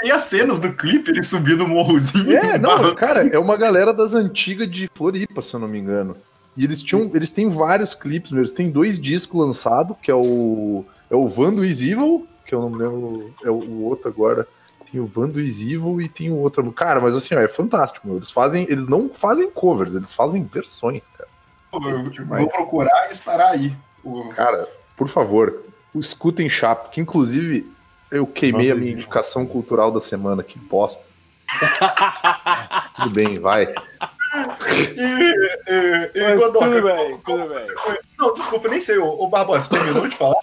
e 0.04 0.10
as 0.10 0.24
cenas 0.24 0.58
do 0.58 0.70
clipe, 0.72 1.10
ele 1.10 1.22
subindo 1.22 1.64
o 1.64 1.68
morrozinho. 1.68 2.36
É, 2.36 2.58
não, 2.58 2.94
cara, 2.94 3.26
é 3.26 3.38
uma 3.38 3.56
galera 3.56 3.92
das 3.92 4.12
antigas 4.12 4.70
de 4.70 4.90
Floripa, 4.94 5.40
se 5.40 5.54
eu 5.54 5.60
não 5.60 5.66
me 5.68 5.78
engano. 5.78 6.14
E 6.54 6.64
eles 6.64 6.82
tinham, 6.82 7.10
eles 7.14 7.30
têm 7.30 7.48
vários 7.48 7.94
clipes, 7.94 8.32
eles 8.32 8.52
têm 8.52 8.70
dois 8.70 9.00
discos 9.00 9.40
lançados, 9.40 9.96
que 10.02 10.10
é 10.10 10.14
o 10.14 10.84
é 11.10 11.14
o 11.16 11.26
Vando 11.28 11.64
Is 11.64 11.80
Evil, 11.80 12.26
que 12.44 12.54
eu 12.54 12.60
não 12.60 12.68
me 12.70 12.76
lembro, 12.78 13.32
é 13.42 13.50
o, 13.50 13.54
o 13.54 13.84
outro 13.84 14.08
agora. 14.10 14.46
Tem 14.90 15.00
o 15.00 15.06
Vando 15.06 15.40
Is 15.40 15.60
Evil 15.60 16.00
e 16.00 16.08
tem 16.08 16.30
o 16.30 16.36
outro. 16.36 16.70
Cara, 16.72 17.00
mas 17.00 17.14
assim, 17.14 17.34
ó, 17.34 17.38
é 17.40 17.48
fantástico, 17.48 18.06
meu. 18.06 18.16
Eles 18.16 18.30
fazem, 18.30 18.66
eles 18.68 18.86
não 18.88 19.08
fazem 19.08 19.50
covers, 19.50 19.94
eles 19.94 20.12
fazem 20.14 20.44
versões, 20.44 21.08
cara. 21.16 21.28
Eu 21.72 22.12
vou 22.38 22.48
procurar 22.48 23.08
e 23.08 23.12
estará 23.12 23.50
aí. 23.50 23.74
O- 24.04 24.28
Cara, 24.30 24.68
por 24.96 25.08
favor, 25.08 25.64
escutem 25.94 26.48
Chapo, 26.48 26.90
que 26.90 27.00
inclusive 27.00 27.70
eu 28.10 28.26
queimei 28.26 28.68
Nossa, 28.68 28.78
a 28.78 28.80
minha 28.80 28.92
indicação 28.92 29.46
cultural 29.46 29.90
da 29.90 30.00
semana, 30.00 30.42
que 30.42 30.58
bosta. 30.58 31.04
Tudo 32.96 33.10
bem, 33.14 33.38
vai. 33.38 33.64
É, 33.64 35.62
é, 35.66 36.10
é, 36.14 36.34
Mas 36.34 36.52
tudo 36.52 36.82
bem, 36.82 37.18
como- 37.24 37.44
tudo 37.48 37.54
bem. 37.54 37.98
Não, 38.18 38.34
desculpa, 38.34 38.68
nem 38.68 38.80
sei. 38.80 38.98
Ô, 38.98 39.08
ô 39.22 39.28
Barbosa, 39.28 39.64
você 39.64 39.70
terminou 39.70 40.06
de 40.08 40.16
falar? 40.16 40.40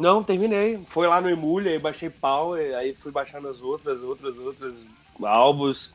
Não, 0.00 0.22
terminei. 0.22 0.78
Foi 0.78 1.06
lá 1.06 1.20
no 1.20 1.30
Emule, 1.30 1.68
aí 1.68 1.78
baixei 1.78 2.10
pau, 2.10 2.54
aí 2.54 2.94
fui 2.94 3.12
baixando 3.12 3.48
as 3.48 3.62
outras, 3.62 4.02
outras, 4.02 4.38
outras 4.38 4.86
álbuns. 5.22 5.92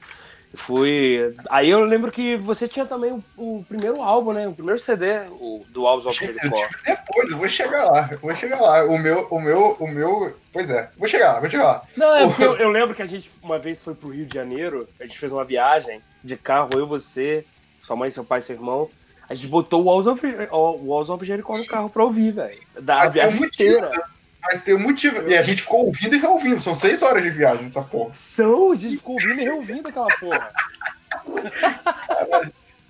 Fui. 0.55 1.33
Aí 1.49 1.69
eu 1.69 1.83
lembro 1.83 2.11
que 2.11 2.37
você 2.37 2.67
tinha 2.67 2.85
também 2.85 3.11
o, 3.11 3.23
o 3.37 3.65
primeiro 3.67 4.01
álbum, 4.01 4.31
né? 4.31 4.47
O 4.47 4.53
primeiro 4.53 4.79
CD 4.79 5.19
o, 5.31 5.65
do 5.69 5.83
House 5.83 6.05
of 6.05 6.17
tive 6.17 6.33
depois, 6.33 7.31
eu 7.31 7.37
vou 7.37 7.47
chegar 7.47 7.85
lá. 7.85 8.09
Eu 8.11 8.19
vou 8.19 8.35
chegar 8.35 8.61
lá. 8.61 8.85
O 8.85 8.97
meu, 8.97 9.27
o 9.29 9.41
meu, 9.41 9.75
o 9.79 9.87
meu. 9.87 10.35
Pois 10.53 10.69
é, 10.69 10.89
vou 10.97 11.07
chegar 11.07 11.33
lá, 11.33 11.39
vou 11.39 11.49
chegar 11.49 11.63
lá. 11.63 11.83
Não, 11.97 12.15
é 12.15 12.27
porque 12.27 12.43
eu, 12.43 12.55
eu 12.57 12.69
lembro 12.69 12.95
que 12.95 13.01
a 13.01 13.05
gente 13.05 13.29
uma 13.41 13.59
vez 13.59 13.81
foi 13.81 13.93
pro 13.93 14.09
Rio 14.09 14.25
de 14.25 14.33
Janeiro, 14.33 14.87
a 14.99 15.03
gente 15.03 15.17
fez 15.17 15.31
uma 15.31 15.43
viagem 15.43 16.01
de 16.23 16.37
carro, 16.37 16.69
eu, 16.73 16.87
você, 16.87 17.45
sua 17.81 17.95
mãe, 17.95 18.09
seu 18.09 18.23
pai, 18.23 18.41
seu 18.41 18.55
irmão. 18.55 18.89
A 19.27 19.33
gente 19.33 19.47
botou 19.47 19.81
o 19.81 19.85
Walls 19.85 20.07
of, 20.07 20.21
o 20.51 20.85
Walls 20.85 21.09
of 21.09 21.25
Jericho 21.25 21.57
no 21.57 21.65
carro 21.65 21.89
pra 21.89 22.03
ouvir, 22.03 22.31
velho. 22.33 22.59
Da 22.79 22.97
Mas 22.97 23.13
tem 23.13 23.21
um 23.21 23.23
viagem 23.25 23.41
motivo, 23.41 23.77
inteira. 23.77 24.03
Mas 24.43 24.61
tem 24.61 24.75
um 24.75 24.79
motivo. 24.79 25.27
E 25.29 25.35
a 25.37 25.41
gente 25.41 25.63
ficou 25.63 25.85
ouvindo 25.87 26.15
e 26.15 26.19
reouvindo. 26.19 26.59
São 26.59 26.75
seis 26.75 27.01
horas 27.01 27.23
de 27.23 27.31
viagem 27.31 27.63
nessa 27.63 27.81
porra. 27.81 28.13
São, 28.13 28.71
a 28.71 28.75
gente 28.75 28.97
ficou 28.97 29.13
ouvindo 29.13 29.41
e 29.41 29.43
reouvindo 29.43 29.89
aquela 29.89 30.07
porra. 30.19 30.51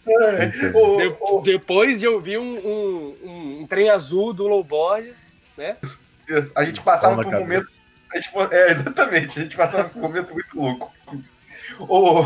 É, 0.08 0.72
ô, 0.76 0.98
De- 0.98 1.16
ô, 1.20 1.42
depois 1.42 2.00
de 2.00 2.08
ouvir 2.08 2.38
um, 2.38 2.44
um, 2.58 3.16
um, 3.24 3.62
um 3.62 3.68
trem 3.68 3.90
azul 3.90 4.34
do 4.34 4.48
Low 4.48 4.64
Borges, 4.64 5.38
né? 5.58 5.78
a 6.56 6.66
gente 6.66 6.82
passava 6.82 7.22
por 7.22 7.32
momentos. 7.32 7.80
A 8.14 8.20
gente, 8.20 8.32
é, 8.52 8.72
exatamente, 8.72 9.40
a 9.40 9.44
gente 9.44 9.56
passava 9.56 9.88
por 9.88 9.98
um 9.98 10.02
momento 10.02 10.34
muito 10.34 10.58
louco. 10.60 10.94
Ô, 11.80 12.20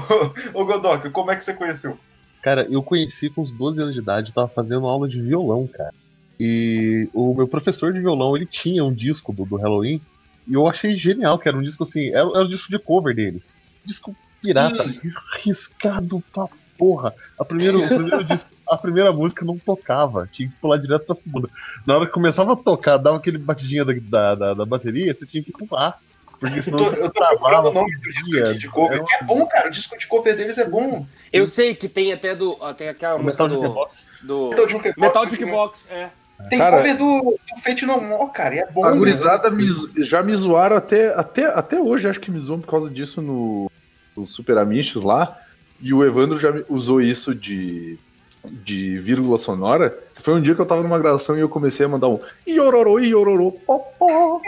ô 0.53 0.65
Godoka, 0.65 1.09
como 1.09 1.31
é 1.31 1.35
que 1.35 1.43
você 1.43 1.53
conheceu? 1.53 1.97
Cara, 2.41 2.65
eu 2.69 2.81
conheci 2.81 3.29
com 3.29 3.41
uns 3.41 3.53
12 3.53 3.81
anos 3.81 3.93
de 3.93 4.01
idade, 4.01 4.29
eu 4.29 4.33
tava 4.33 4.49
fazendo 4.53 4.87
aula 4.87 5.07
de 5.07 5.21
violão, 5.21 5.67
cara. 5.67 5.91
E 6.39 7.09
o 7.13 7.35
meu 7.35 7.47
professor 7.47 7.91
de 7.91 7.99
violão, 7.99 8.35
ele 8.35 8.45
tinha 8.45 8.83
um 8.83 8.93
disco 8.93 9.33
do, 9.33 9.45
do 9.45 9.57
Halloween, 9.57 10.01
e 10.47 10.53
eu 10.53 10.65
achei 10.67 10.95
genial, 10.95 11.37
que 11.37 11.49
era 11.49 11.57
um 11.57 11.61
disco 11.61 11.83
assim, 11.83 12.07
era, 12.09 12.21
era 12.29 12.43
um 12.45 12.47
disco 12.47 12.69
de 12.71 12.79
cover 12.79 13.13
deles. 13.15 13.55
Disco 13.85 14.15
pirata, 14.41 14.83
Hum. 14.83 14.87
ris- 14.87 15.13
riscado 15.43 16.23
pra 16.33 16.47
porra. 16.77 17.13
A 17.37 17.43
primeira, 17.43 17.77
o 17.77 17.87
primeiro 17.89 18.23
disco, 18.23 18.49
a 18.69 18.77
primeira 18.77 19.11
música 19.11 19.43
não 19.43 19.59
tocava, 19.59 20.27
tinha 20.31 20.47
que 20.49 20.55
pular 20.61 20.77
direto 20.77 21.05
pra 21.05 21.15
segunda. 21.15 21.49
Na 21.85 21.97
hora 21.97 22.05
que 22.05 22.13
começava 22.13 22.53
a 22.53 22.55
tocar, 22.55 22.97
dava 22.97 23.17
aquele 23.17 23.37
batidinha 23.37 23.83
da, 23.83 23.93
da, 24.01 24.35
da, 24.35 24.53
da 24.53 24.65
bateria, 24.65 25.13
você 25.13 25.25
tinha 25.27 25.43
que 25.43 25.51
pular. 25.51 25.97
Porque 26.39 26.59
Eu 26.59 26.63
senão 26.63 26.77
tô, 26.79 26.85
eu 26.85 26.91
tô 26.91 26.95
procurando 27.11 27.13
travava, 27.13 27.69
o 27.69 27.73
nome 27.73 27.95
do 27.95 28.01
disco 28.01 28.23
perdia. 28.29 28.49
aqui 28.49 28.59
de 28.59 28.67
cover. 28.69 28.93
Era 28.93 29.03
um 29.03 29.05
que 29.05 29.15
É 29.15 29.23
bom, 29.23 29.45
cara. 29.45 29.67
O 29.67 29.71
disco 29.71 29.97
de 29.97 30.07
cover 30.07 30.35
deles 30.37 30.57
é 30.57 30.65
bom. 30.65 31.05
Eu 31.33 31.45
sei 31.45 31.75
que 31.75 31.89
tem 31.89 32.13
até 32.13 32.33
do. 32.35 32.55
Tem 32.77 32.87
aquela 32.89 33.15
o 33.17 33.23
Metal 33.23 33.47
do. 33.47 33.55
Jukebox. 33.55 34.07
do 34.23 34.49
Metal 34.49 34.69
Jukebox, 34.69 34.97
Metal 34.97 35.23
assim, 35.23 35.35
Jukebox, 35.35 35.87
é. 35.91 36.09
Tem 36.49 36.57
Cara- 36.57 36.77
cover 36.77 36.97
do, 36.97 37.21
do 37.21 37.61
Fate 37.61 37.85
No 37.85 37.99
More, 37.99 38.31
cara. 38.31 38.55
E 38.55 38.59
é 38.59 38.65
bom. 38.71 38.85
A 38.85 38.91
né? 38.91 38.97
gurizada 38.97 39.49
zo- 39.49 40.03
já 40.05 40.23
me 40.23 40.33
zoaram 40.33 40.77
até, 40.77 41.13
até, 41.13 41.45
até 41.47 41.77
hoje, 41.81 42.07
acho 42.07 42.21
que 42.21 42.31
me 42.31 42.39
zoam 42.39 42.61
por 42.61 42.69
causa 42.71 42.89
disso 42.89 43.21
no, 43.21 43.69
os 44.15 44.31
Super 44.33 44.57
Amichos 44.57 45.03
lá, 45.03 45.37
e 45.81 45.93
o 45.93 46.01
Evandro 46.05 46.39
já 46.39 46.53
usou 46.69 47.01
isso 47.01 47.35
de, 47.35 47.99
de 48.45 48.97
vírgula 48.99 49.37
sonora, 49.37 49.97
foi 50.19 50.35
um 50.35 50.41
dia 50.41 50.53
que 50.53 50.61
eu 50.61 50.65
tava 50.65 50.83
numa 50.83 50.99
gravação 50.99 51.37
e 51.37 51.39
eu 51.39 51.49
comecei 51.49 51.85
a 51.85 51.89
mandar 51.89 52.09
um 52.09 52.19
iororô, 52.45 52.99
iororô, 52.99 53.51
pó, 53.51 53.79
pó, 53.79 54.39
pó, 54.39 54.41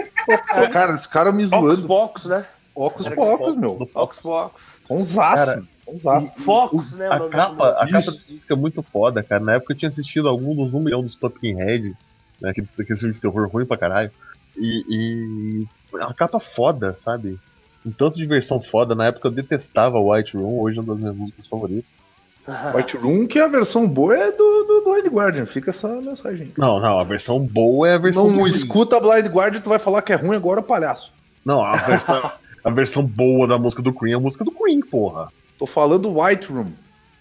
pó. 0.48 0.68
Cara, 0.72 0.96
esse 0.96 1.08
cara 1.08 1.32
me 1.32 1.44
Ox 1.44 1.50
zoando. 1.50 1.88
Box, 1.88 2.28
né? 2.28 2.46
Ocos 2.74 3.06
Era 3.06 3.16
pocos, 3.16 3.56
meu. 3.56 3.90
Ox 3.94 4.20
Box. 4.24 4.62
Bonzaço. 4.88 5.68
Bonzaço. 5.86 6.40
Fox, 6.42 6.96
né? 6.96 7.08
A 7.08 7.20
capa, 7.30 7.72
desse 7.72 7.84
a 7.84 7.88
capa 7.88 8.12
desse 8.12 8.34
disco 8.34 8.54
é 8.54 8.56
muito 8.56 8.82
foda, 8.82 9.24
cara. 9.24 9.44
Na 9.44 9.54
época 9.54 9.74
eu 9.74 9.78
tinha 9.78 9.90
assistido 9.90 10.30
algum 10.30 10.56
dos 10.56 10.74
1 10.74 10.80
milhão 10.80 11.02
dos 11.02 11.16
Pumpkinhead, 11.16 11.96
né? 12.40 12.50
Aqueles, 12.50 12.80
aqueles 12.80 13.00
filmes 13.00 13.16
de 13.16 13.22
terror 13.22 13.48
ruim 13.50 13.66
pra 13.66 13.78
caralho. 13.78 14.12
E, 14.58 14.86
e 14.90 15.68
a 16.02 16.14
capa 16.14 16.40
foda, 16.40 16.96
sabe? 16.98 17.40
Um 17.86 17.92
tanto 17.92 18.18
de 18.18 18.26
versão 18.26 18.62
foda. 18.62 18.96
Na 18.96 19.08
época 19.08 19.28
eu 19.28 19.32
detestava 19.32 20.00
White 20.00 20.38
Room, 20.38 20.60
hoje 20.62 20.80
é 20.80 20.82
uma 20.82 20.94
das 20.94 21.02
minhas 21.02 21.16
músicas 21.16 21.48
favoritas. 21.48 22.06
White 22.76 22.98
Room, 22.98 23.28
que 23.28 23.40
a 23.40 23.48
versão 23.48 23.88
boa 23.88 24.18
é 24.18 24.32
do, 24.32 24.64
do 24.64 24.84
Blind 24.84 25.06
Guardian. 25.08 25.46
Fica 25.46 25.70
essa 25.70 25.88
mensagem. 26.02 26.52
Não, 26.58 26.80
não, 26.80 27.00
a 27.00 27.04
versão 27.04 27.40
boa 27.40 27.88
é 27.90 27.94
a 27.94 27.98
versão. 27.98 28.28
Não 28.30 28.38
do- 28.42 28.48
escuta 28.48 29.00
Blind 29.00 29.28
Guardian, 29.28 29.62
tu 29.62 29.70
vai 29.70 29.80
falar 29.80 30.02
que 30.02 30.12
é 30.12 30.16
ruim 30.16 30.36
agora, 30.36 30.62
palhaço. 30.62 31.14
Não, 31.46 31.64
a 31.64 31.76
versão, 31.78 32.32
a 32.64 32.70
versão 32.70 33.04
boa 33.04 33.48
da 33.48 33.58
música 33.58 33.82
do 33.82 33.94
Queen 33.94 34.14
é 34.14 34.16
a 34.16 34.20
música 34.20 34.44
do 34.44 34.52
Queen, 34.52 34.82
porra. 34.82 35.28
Tô 35.60 35.66
falando 35.68 36.20
White 36.20 36.52
Room. 36.52 36.72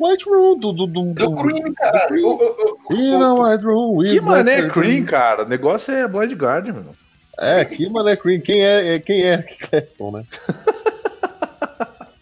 White 0.00 0.24
Room, 0.28 0.58
do. 0.58 0.72
do, 0.72 0.86
do, 0.86 1.02
Do 1.12 1.34
Cream, 1.36 1.74
caralho. 1.74 2.16
Eu- 2.16 2.38
eu- 2.40 2.76
eu- 2.90 2.96
In 2.96 3.22
a 3.22 3.32
White 3.34 3.64
Room, 3.64 4.02
Que 4.04 4.20
mané 4.22 4.68
Cream, 4.70 5.04
cara. 5.04 5.44
O 5.44 5.48
negócio 5.48 5.92
é 5.94 6.08
Blind 6.08 6.32
Guardian, 6.32 6.72
meu. 6.72 6.94
É, 7.38 7.64
que 7.66 7.86
mané 7.90 8.16
Cream. 8.16 8.40
Quem 8.40 8.64
é, 8.64 8.94
é- 8.94 8.98
quem 8.98 9.22
é 9.22 9.38
Clapton, 9.42 10.12
né? 10.12 10.24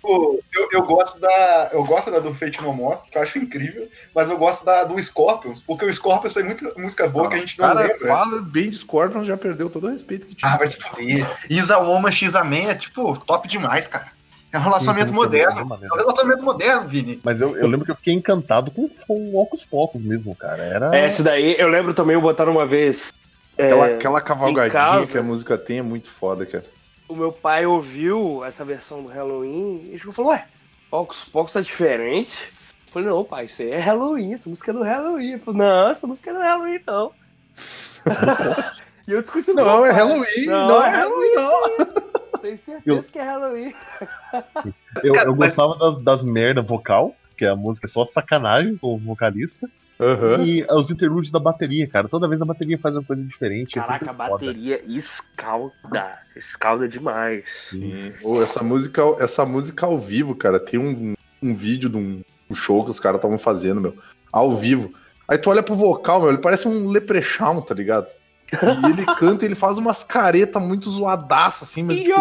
Pô, 0.08 0.40
eu, 0.54 0.68
eu 0.72 0.82
gosto 0.86 1.20
da. 1.20 1.68
Eu 1.70 1.84
gosto 1.84 2.10
da 2.10 2.18
do 2.18 2.32
Fate 2.34 2.62
No 2.62 2.72
More, 2.72 2.98
que 3.12 3.18
eu 3.18 3.20
acho 3.20 3.38
incrível, 3.38 3.86
mas 4.14 4.30
eu 4.30 4.38
gosto 4.38 4.64
da 4.64 4.82
do 4.82 4.98
Scorpions, 5.02 5.60
porque 5.60 5.84
o 5.84 5.92
Scorpions 5.92 6.32
tem 6.32 6.44
muita 6.44 6.72
música 6.80 7.06
boa 7.06 7.28
que 7.28 7.34
a 7.34 7.38
gente 7.38 7.58
não 7.58 7.68
cara 7.68 7.80
lembra. 7.82 8.08
fala 8.08 8.40
bem 8.40 8.70
de 8.70 8.78
Scorpion, 8.78 9.22
já 9.22 9.36
perdeu 9.36 9.68
todo 9.68 9.86
o 9.86 9.90
respeito 9.90 10.26
que 10.26 10.34
tinha. 10.34 10.50
Ah, 10.50 10.56
vai 10.56 10.66
se 10.66 10.80
foder. 10.80 11.26
Isa 11.50 11.76
Woman, 11.76 12.10
X 12.10 12.32
Man 12.32 12.70
é 12.70 12.74
tipo 12.74 13.18
top 13.26 13.46
demais, 13.46 13.86
cara. 13.86 14.06
É 14.50 14.56
um 14.56 14.62
relacionamento 14.62 15.08
Sim, 15.08 15.14
sim, 15.14 15.20
sim, 15.20 15.26
moderno. 15.26 15.78
é. 15.82 15.86
É 15.86 15.92
um 15.92 15.96
relacionamento 15.98 16.42
moderno, 16.42 16.88
Vini. 16.88 17.20
Mas 17.22 17.42
eu, 17.42 17.54
eu 17.58 17.68
lembro 17.68 17.84
que 17.84 17.92
eu 17.92 17.96
fiquei 17.96 18.14
encantado 18.14 18.70
com, 18.70 18.88
com 18.88 19.14
o 19.14 19.36
Ocus 19.38 19.62
Pocos 19.62 20.00
mesmo, 20.02 20.34
cara. 20.34 20.62
Era. 20.62 20.98
É, 20.98 21.06
Esse 21.06 21.22
daí, 21.22 21.54
eu 21.58 21.68
lembro 21.68 21.92
também, 21.92 22.14
eu 22.14 22.22
botaram 22.22 22.52
uma 22.52 22.64
vez. 22.64 23.12
é, 23.58 23.66
Aquela, 23.66 23.86
aquela 23.88 24.20
cavalgadinha 24.22 25.06
que 25.06 25.18
a 25.18 25.22
música 25.22 25.58
tem 25.58 25.80
é 25.80 25.82
muito 25.82 26.08
foda, 26.08 26.46
cara. 26.46 26.64
O 27.08 27.16
meu 27.16 27.32
pai 27.32 27.66
ouviu 27.66 28.44
essa 28.44 28.64
versão 28.64 29.02
do 29.02 29.08
Halloween 29.08 29.90
e 29.92 29.98
chegou 29.98 30.12
e 30.12 30.16
falou, 30.16 30.30
ué, 30.32 30.46
Ox 30.90 31.24
Pox 31.24 31.52
tá 31.52 31.60
diferente? 31.60 32.52
Eu 32.86 32.92
falei, 32.92 33.08
não, 33.08 33.24
pai, 33.24 33.46
isso 33.46 33.62
aí 33.62 33.70
é 33.70 33.78
Halloween, 33.78 34.34
essa 34.34 34.48
música 34.48 34.70
é 34.70 34.74
do 34.74 34.82
Halloween. 34.82 35.30
Ele 35.32 35.38
falou, 35.38 35.58
não, 35.58 35.90
essa 35.90 36.06
música 36.06 36.30
é 36.30 36.34
do 36.34 36.40
Halloween, 36.40 36.80
não. 36.86 37.12
e 39.08 39.12
eu 39.12 39.22
discuti 39.22 39.52
Não, 39.52 39.82
meu 39.82 39.86
é. 39.86 39.90
Halloween, 39.90 40.46
não, 40.46 40.84
é 40.84 40.90
Halloween, 40.90 41.34
não. 41.34 42.40
Tenho 42.40 42.58
certeza 42.58 43.08
que 43.10 43.18
é 43.18 43.22
Halloween. 43.22 43.74
eu, 45.02 45.14
eu 45.14 45.34
gostava 45.34 45.76
das, 45.76 46.02
das 46.02 46.24
merda 46.24 46.62
vocal, 46.62 47.14
que 47.36 47.44
a 47.44 47.56
música 47.56 47.86
é 47.86 47.90
só 47.90 48.04
sacanagem 48.04 48.76
com 48.76 48.94
o 48.94 48.98
vocalista. 48.98 49.68
Aham. 50.00 50.44
E 50.44 50.64
os 50.70 50.90
interludes 50.90 51.30
da 51.30 51.40
bateria, 51.40 51.86
cara. 51.88 52.08
Toda 52.08 52.28
vez 52.28 52.40
a 52.40 52.44
bateria 52.44 52.78
faz 52.78 52.94
uma 52.94 53.02
coisa 53.02 53.24
diferente. 53.24 53.78
é 53.78 53.82
Caraca, 53.82 53.94
a 53.94 53.98
sempre 53.98 54.16
foda. 54.16 54.30
bateria 54.30 54.80
escalda. 54.86 56.18
Escalda 56.36 56.88
demais. 56.88 57.44
Sim. 57.66 58.12
Ô, 58.22 58.40
essa, 58.40 58.62
música, 58.62 59.02
essa 59.18 59.44
música 59.44 59.86
ao 59.86 59.98
vivo, 59.98 60.36
cara, 60.36 60.60
tem 60.60 60.78
um, 60.78 61.14
um 61.42 61.54
vídeo 61.54 61.90
de 61.90 61.96
um, 61.96 62.22
um 62.48 62.54
show 62.54 62.84
que 62.84 62.90
os 62.90 63.00
caras 63.00 63.18
estavam 63.18 63.38
fazendo, 63.38 63.80
meu, 63.80 63.96
ao 64.32 64.52
vivo. 64.56 64.92
Aí 65.26 65.36
tu 65.36 65.50
olha 65.50 65.62
pro 65.62 65.74
vocal, 65.74 66.20
meu, 66.20 66.28
ele 66.30 66.38
parece 66.38 66.68
um 66.68 66.88
leprechaun, 66.88 67.60
tá 67.60 67.74
ligado? 67.74 68.08
E 68.52 68.90
ele 68.90 69.04
canta, 69.18 69.44
ele 69.44 69.54
faz 69.56 69.78
umas 69.78 70.04
caretas 70.04 70.64
muito 70.64 70.88
zoadaças, 70.88 71.68
assim, 71.68 71.82
mas 71.82 71.98
tipo, 71.98 72.18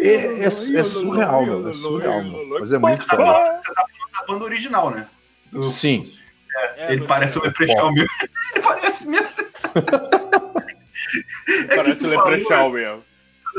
é, 0.00 0.44
é, 0.44 0.44
é 0.44 0.50
surreal, 0.50 1.44
meu, 1.44 1.68
é 1.68 1.74
surreal, 1.74 2.24
meu. 2.24 2.60
Mas 2.60 2.72
é 2.72 2.78
muito 2.78 3.04
foda. 3.06 3.60
A 4.14 4.26
banda 4.26 4.44
original, 4.44 4.90
né? 4.90 5.06
O- 5.54 5.62
Sim. 5.62 6.12
É, 6.76 6.92
ele 6.92 7.06
parece 7.06 7.38
o 7.38 7.42
Leprechaun 7.42 7.92
mesmo. 7.92 8.08
Ele 8.54 8.62
parece 8.62 9.08
mesmo. 9.08 9.28
É 11.68 11.76
Parece 11.76 12.04
o 12.04 12.08
Leprechaun 12.08 12.70
mesmo. 12.70 13.02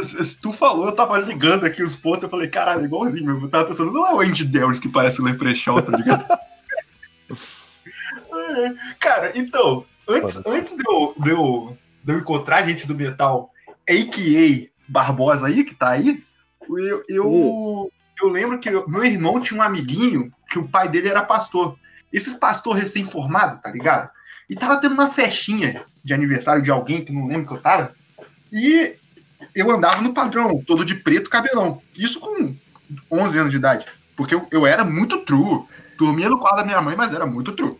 Se 0.03 0.39
tu 0.41 0.51
falou, 0.51 0.87
eu 0.87 0.95
tava 0.95 1.17
ligando 1.17 1.65
aqui 1.65 1.81
os 1.83 1.95
pontos, 1.95 2.23
eu 2.23 2.29
falei, 2.29 2.47
caralho, 2.49 2.85
igualzinho 2.85 3.25
mesmo. 3.25 3.45
Eu 3.45 3.49
tava 3.49 3.65
pensando, 3.65 3.91
não 3.91 4.05
é 4.05 4.13
o 4.13 4.19
Andy 4.21 4.45
que 4.81 4.89
parece 4.89 5.21
o 5.21 5.25
Leprechaun, 5.25 5.81
tá 5.81 5.97
ligado? 5.97 6.25
É, 7.87 8.73
Cara, 8.99 9.31
então, 9.35 9.85
antes, 10.07 10.41
antes 10.45 10.75
de, 10.75 10.83
eu, 10.87 11.15
de, 11.19 11.29
eu, 11.31 11.77
de 12.03 12.13
eu 12.13 12.19
encontrar 12.19 12.57
a 12.57 12.67
gente 12.67 12.85
do 12.87 12.95
metal, 12.95 13.51
a.k.a. 13.89 14.67
Barbosa 14.87 15.47
aí, 15.47 15.63
que 15.63 15.73
tá 15.73 15.89
aí, 15.89 16.23
eu, 16.69 17.03
eu, 17.07 17.31
Hum. 17.31 17.89
Eu 18.21 18.29
lembro 18.29 18.59
que 18.59 18.69
eu- 18.69 18.87
meu 18.87 19.03
irmão 19.03 19.39
tinha 19.39 19.59
um 19.59 19.63
amiguinho 19.63 20.31
que 20.49 20.59
o 20.59 20.67
pai 20.67 20.89
dele 20.89 21.09
era 21.09 21.23
pastor. 21.23 21.77
Esses 22.11 22.33
pastor 22.33 22.75
recém-formado, 22.75 23.61
tá 23.61 23.69
ligado? 23.69 24.09
E 24.49 24.55
tava 24.55 24.79
tendo 24.79 24.93
uma 24.93 25.09
festinha 25.09 25.83
de 26.03 26.13
aniversário 26.13 26.61
de 26.61 26.71
alguém 26.71 27.03
que 27.03 27.11
não 27.11 27.27
lembro 27.27 27.47
que 27.47 27.53
eu 27.53 27.61
tava. 27.61 27.93
E 28.51 28.95
eu 29.53 29.69
andava 29.71 30.01
no 30.01 30.13
padrão, 30.13 30.61
todo 30.65 30.85
de 30.85 30.95
preto, 30.95 31.29
cabelão. 31.29 31.81
Isso 31.95 32.19
com 32.19 32.55
11 33.11 33.37
anos 33.37 33.51
de 33.51 33.57
idade. 33.57 33.85
Porque 34.15 34.33
eu, 34.33 34.47
eu 34.51 34.65
era 34.65 34.85
muito 34.85 35.19
true. 35.25 35.65
Dormia 35.97 36.29
no 36.29 36.39
quarto 36.39 36.57
da 36.57 36.65
minha 36.65 36.81
mãe, 36.81 36.95
mas 36.95 37.13
era 37.13 37.25
muito 37.25 37.53
true. 37.53 37.77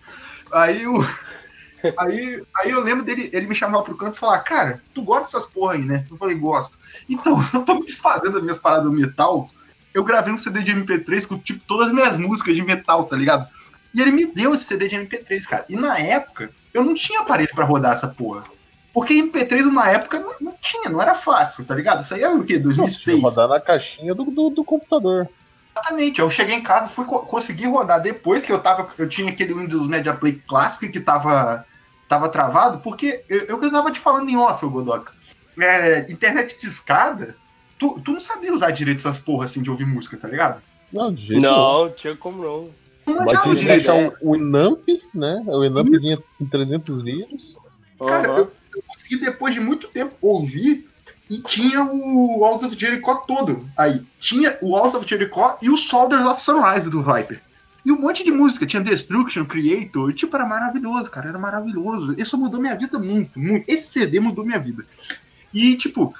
Aí 0.51 0.83
eu, 0.83 0.93
aí, 1.97 2.43
aí 2.57 2.71
eu 2.71 2.81
lembro 2.81 3.05
dele, 3.05 3.29
ele 3.33 3.47
me 3.47 3.55
chamava 3.55 3.83
pro 3.83 3.95
canto 3.95 4.15
e 4.15 4.19
falar, 4.19 4.39
cara, 4.39 4.81
tu 4.93 5.01
gosta 5.03 5.37
dessas 5.37 5.51
porra 5.51 5.73
aí, 5.73 5.83
né? 5.83 6.05
Eu 6.09 6.17
falei, 6.17 6.35
gosto. 6.35 6.77
Então, 7.09 7.37
eu 7.53 7.63
tô 7.63 7.75
me 7.75 7.85
desfazendo 7.85 8.33
das 8.33 8.43
minhas 8.43 8.59
paradas 8.59 8.85
do 8.85 8.91
metal. 8.91 9.47
Eu 9.95 10.03
gravei 10.03 10.33
um 10.33 10.37
CD 10.37 10.61
de 10.61 10.73
MP3 10.73 11.25
com, 11.25 11.39
tipo, 11.39 11.61
todas 11.65 11.87
as 11.87 11.93
minhas 11.93 12.17
músicas 12.17 12.55
de 12.55 12.61
metal, 12.61 13.05
tá 13.05 13.15
ligado? 13.15 13.47
E 13.93 14.01
ele 14.01 14.11
me 14.11 14.25
deu 14.25 14.53
esse 14.53 14.65
CD 14.65 14.89
de 14.89 14.95
MP3, 14.97 15.43
cara. 15.45 15.65
E 15.69 15.75
na 15.77 15.97
época, 15.97 16.51
eu 16.73 16.83
não 16.83 16.93
tinha 16.93 17.21
aparelho 17.21 17.49
pra 17.55 17.63
rodar 17.63 17.93
essa 17.93 18.09
porra. 18.09 18.43
Porque 18.93 19.13
MP3 19.13 19.61
numa 19.63 19.89
época 19.89 20.19
não, 20.19 20.33
não 20.41 20.53
tinha, 20.59 20.89
não 20.89 21.01
era 21.01 21.15
fácil, 21.15 21.63
tá 21.65 21.73
ligado? 21.73 22.01
Isso 22.03 22.13
aí 22.13 22.21
é 22.21 22.29
o 22.29 22.43
quê? 22.43 22.57
2006? 22.59 23.21
Rodar 23.21 23.47
na 23.47 23.59
caixinha 23.59 24.13
do, 24.13 24.25
do, 24.25 24.49
do 24.49 24.63
computador. 24.65 25.29
Exatamente. 25.71 26.19
Eu 26.19 26.29
cheguei 26.29 26.55
em 26.55 26.61
casa, 26.63 26.89
fui 26.89 27.05
co- 27.05 27.19
conseguir 27.19 27.67
rodar 27.67 28.01
depois 28.01 28.43
que 28.43 28.51
eu 28.51 28.59
tava. 28.59 28.87
Eu 28.97 29.07
tinha 29.09 29.31
aquele 29.31 29.53
Windows 29.53 29.87
Media 29.87 30.13
Play 30.13 30.41
Classic 30.47 30.89
que 30.89 30.99
tava, 30.99 31.65
tava 32.07 32.29
travado, 32.29 32.79
porque 32.79 33.23
eu, 33.29 33.39
eu 33.45 33.59
que 33.59 33.65
eu 33.65 33.71
tava 33.71 33.91
te 33.91 33.99
falando 33.99 34.29
em 34.29 34.37
off, 34.37 34.65
Godoka. 34.65 35.13
É, 35.57 36.05
internet 36.09 36.59
de 36.59 36.67
escada, 36.67 37.35
tu, 37.79 37.99
tu 38.03 38.11
não 38.11 38.19
sabia 38.19 38.53
usar 38.53 38.71
direito 38.71 38.99
essas 38.99 39.19
porra 39.19 39.45
assim 39.45 39.61
de 39.61 39.69
ouvir 39.69 39.85
música, 39.85 40.17
tá 40.17 40.27
ligado? 40.27 40.61
Não, 40.91 41.13
de 41.13 41.25
jeito 41.25 41.41
nenhum. 41.41 41.55
Não, 41.55 41.89
tinha 41.91 42.15
como 42.15 42.43
não. 42.43 42.69
Não 43.05 43.25
Mas 43.25 43.41
tinha 43.41 43.55
que 43.55 43.61
direito. 43.61 43.91
um, 43.91 44.11
um 44.21 44.31
Winamp, 44.33 44.87
né? 45.13 45.43
O 45.47 45.61
Winamp 45.61 45.89
vinha 46.01 46.17
com 46.37 46.45
300 46.45 47.01
vírus. 47.01 47.57
Cara, 47.99 48.29
Aham. 48.29 48.37
eu, 48.37 48.51
eu 48.75 48.83
consegui 48.87 49.17
depois 49.17 49.53
de 49.53 49.59
muito 49.59 49.87
tempo 49.87 50.15
ouvir 50.21 50.87
e 51.29 51.39
tinha 51.39 51.83
o 51.83 52.39
Walls 52.39 52.63
of 52.63 52.77
Jericho 52.77 53.23
todo. 53.27 53.67
Aí, 53.77 54.01
tinha 54.19 54.57
o 54.61 54.71
Walls 54.71 54.93
of 54.95 55.07
Jericho 55.07 55.57
e 55.61 55.69
o 55.69 55.77
Soldiers 55.77 56.25
of 56.25 56.41
Sunrise 56.41 56.89
do 56.89 57.01
Viper. 57.01 57.41
E 57.85 57.91
um 57.91 57.99
monte 57.99 58.23
de 58.23 58.31
música, 58.31 58.65
tinha 58.65 58.81
Destruction, 58.81 59.45
Creator, 59.45 60.09
e 60.09 60.13
tipo, 60.13 60.35
era 60.35 60.45
maravilhoso, 60.45 61.09
cara, 61.11 61.29
era 61.29 61.37
maravilhoso. 61.37 62.15
Isso 62.17 62.35
mudou 62.35 62.59
minha 62.59 62.75
vida 62.75 62.97
muito, 62.97 63.39
muito. 63.39 63.69
Esse 63.69 63.89
CD 63.89 64.19
mudou 64.19 64.43
minha 64.43 64.57
vida. 64.57 64.83
E, 65.53 65.75
tipo, 65.75 66.13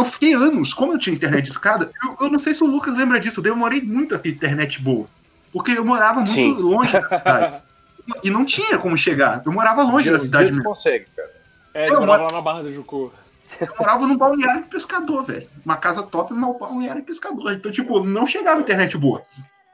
eu 0.00 0.04
fiquei 0.04 0.34
anos, 0.34 0.74
como 0.74 0.92
eu 0.92 0.98
tinha 0.98 1.14
internet 1.14 1.44
de 1.44 1.50
escada, 1.50 1.90
eu, 2.04 2.16
eu 2.26 2.30
não 2.30 2.38
sei 2.38 2.52
se 2.54 2.62
o 2.64 2.66
Lucas 2.66 2.96
lembra 2.96 3.20
disso, 3.20 3.40
eu 3.40 3.44
demorei 3.44 3.80
muito 3.80 4.14
a 4.14 4.18
ter 4.18 4.30
internet 4.30 4.80
boa. 4.80 5.06
Porque 5.52 5.72
eu 5.72 5.84
morava 5.84 6.20
muito 6.20 6.32
Sim. 6.32 6.52
longe 6.54 6.92
da 6.92 7.18
cidade. 7.18 7.62
E 8.24 8.30
não 8.30 8.44
tinha 8.44 8.76
como 8.78 8.96
chegar. 8.96 9.40
Eu 9.44 9.52
morava 9.52 9.82
longe 9.84 10.04
Dia- 10.04 10.14
da 10.14 10.18
cidade 10.18 10.46
dia 10.46 10.54
mesmo. 10.54 10.64
consegue, 10.64 11.06
cara. 11.14 11.30
É, 11.72 11.86
ele 11.86 11.96
morava 12.00 12.24
lá 12.24 12.32
na 12.32 12.40
Barra 12.40 12.62
do 12.62 12.72
Jucu. 12.72 13.12
Eu 13.60 13.68
morava 13.78 14.06
num 14.06 14.16
balneário 14.16 14.64
pescador, 14.64 15.22
velho. 15.22 15.46
Uma 15.64 15.76
casa 15.76 16.02
top, 16.02 16.32
mas 16.34 16.50
um 16.50 16.58
balneário 16.58 17.04
pescador. 17.04 17.52
Então, 17.52 17.70
tipo, 17.70 18.02
não 18.02 18.26
chegava 18.26 18.60
internet 18.60 18.96
boa. 18.96 19.22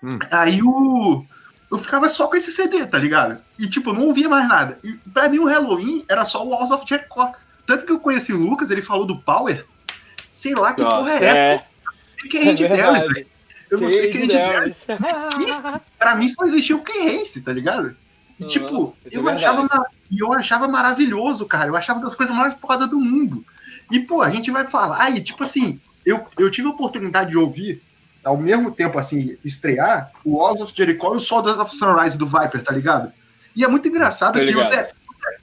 Hum. 0.02 0.18
Aí 0.32 0.60
o. 0.62 1.24
Eu 1.70 1.78
ficava 1.78 2.10
só 2.10 2.26
com 2.26 2.36
esse 2.36 2.50
CD, 2.50 2.84
tá 2.84 2.98
ligado? 2.98 3.38
E, 3.58 3.66
tipo, 3.68 3.90
eu 3.90 3.94
não 3.94 4.02
ouvia 4.08 4.28
mais 4.28 4.46
nada. 4.48 4.78
E 4.84 4.92
pra 5.14 5.28
mim 5.30 5.38
o 5.38 5.46
Halloween 5.46 6.04
era 6.06 6.24
só 6.26 6.44
o 6.44 6.50
Walls 6.50 6.70
of 6.70 6.84
Jericho. 6.86 7.32
Tanto 7.64 7.86
que 7.86 7.92
eu 7.92 8.00
conheci 8.00 8.34
o 8.34 8.38
Lucas, 8.38 8.70
ele 8.70 8.82
falou 8.82 9.06
do 9.06 9.18
Power. 9.22 9.64
Sei 10.36 10.54
lá 10.54 10.74
que 10.74 10.82
porra 10.84 11.10
é 11.12 11.14
essa. 11.16 11.24
é, 11.24 11.64
Que 12.28 12.36
é 12.36 12.40
é 12.42 12.44
velho. 12.54 12.68
verdade. 12.68 13.26
Eu 13.70 13.80
não 13.80 13.90
sei 13.90 14.12
que 14.12 14.32
é. 14.32 14.52
Darius. 14.52 14.86
Pra 15.98 16.14
mim 16.14 16.28
só 16.28 16.44
existia 16.44 16.76
o 16.76 16.82
Ken 16.82 17.04
Race, 17.18 17.40
tá 17.40 17.52
ligado? 17.52 17.96
E, 18.38 18.42
Aham, 18.44 18.50
tipo, 18.50 18.94
é 19.04 19.16
eu, 19.16 19.22
verdade. 19.24 19.44
achava 19.46 19.86
eu 20.20 20.32
achava 20.34 20.68
maravilhoso, 20.68 21.46
cara. 21.46 21.68
Eu 21.68 21.76
achava 21.76 22.00
das 22.00 22.14
coisas 22.14 22.36
mais 22.36 22.54
fodas 22.54 22.88
do 22.90 23.00
mundo. 23.00 23.42
E, 23.90 23.98
pô, 23.98 24.20
a 24.20 24.30
gente 24.30 24.50
vai 24.50 24.66
falar. 24.66 25.02
Aí, 25.02 25.20
tipo 25.22 25.42
assim, 25.42 25.80
eu, 26.04 26.24
eu 26.38 26.50
tive 26.50 26.68
a 26.68 26.70
oportunidade 26.70 27.30
de 27.30 27.38
ouvir 27.38 27.82
ao 28.22 28.36
mesmo 28.36 28.70
tempo, 28.72 28.98
assim, 28.98 29.38
estrear 29.44 30.10
o 30.22 30.36
Walls 30.36 30.60
of 30.60 30.72
Jericho 30.76 31.14
e 31.14 31.16
o 31.16 31.20
Soldiers 31.20 31.58
of 31.58 31.74
Sunrise 31.74 32.18
do 32.18 32.26
Viper, 32.26 32.62
tá 32.62 32.72
ligado? 32.74 33.10
E 33.54 33.64
é 33.64 33.68
muito 33.68 33.88
engraçado 33.88 34.34
Tô 34.34 34.40
que 34.40 34.44
ligado. 34.46 34.66
os 34.66 34.72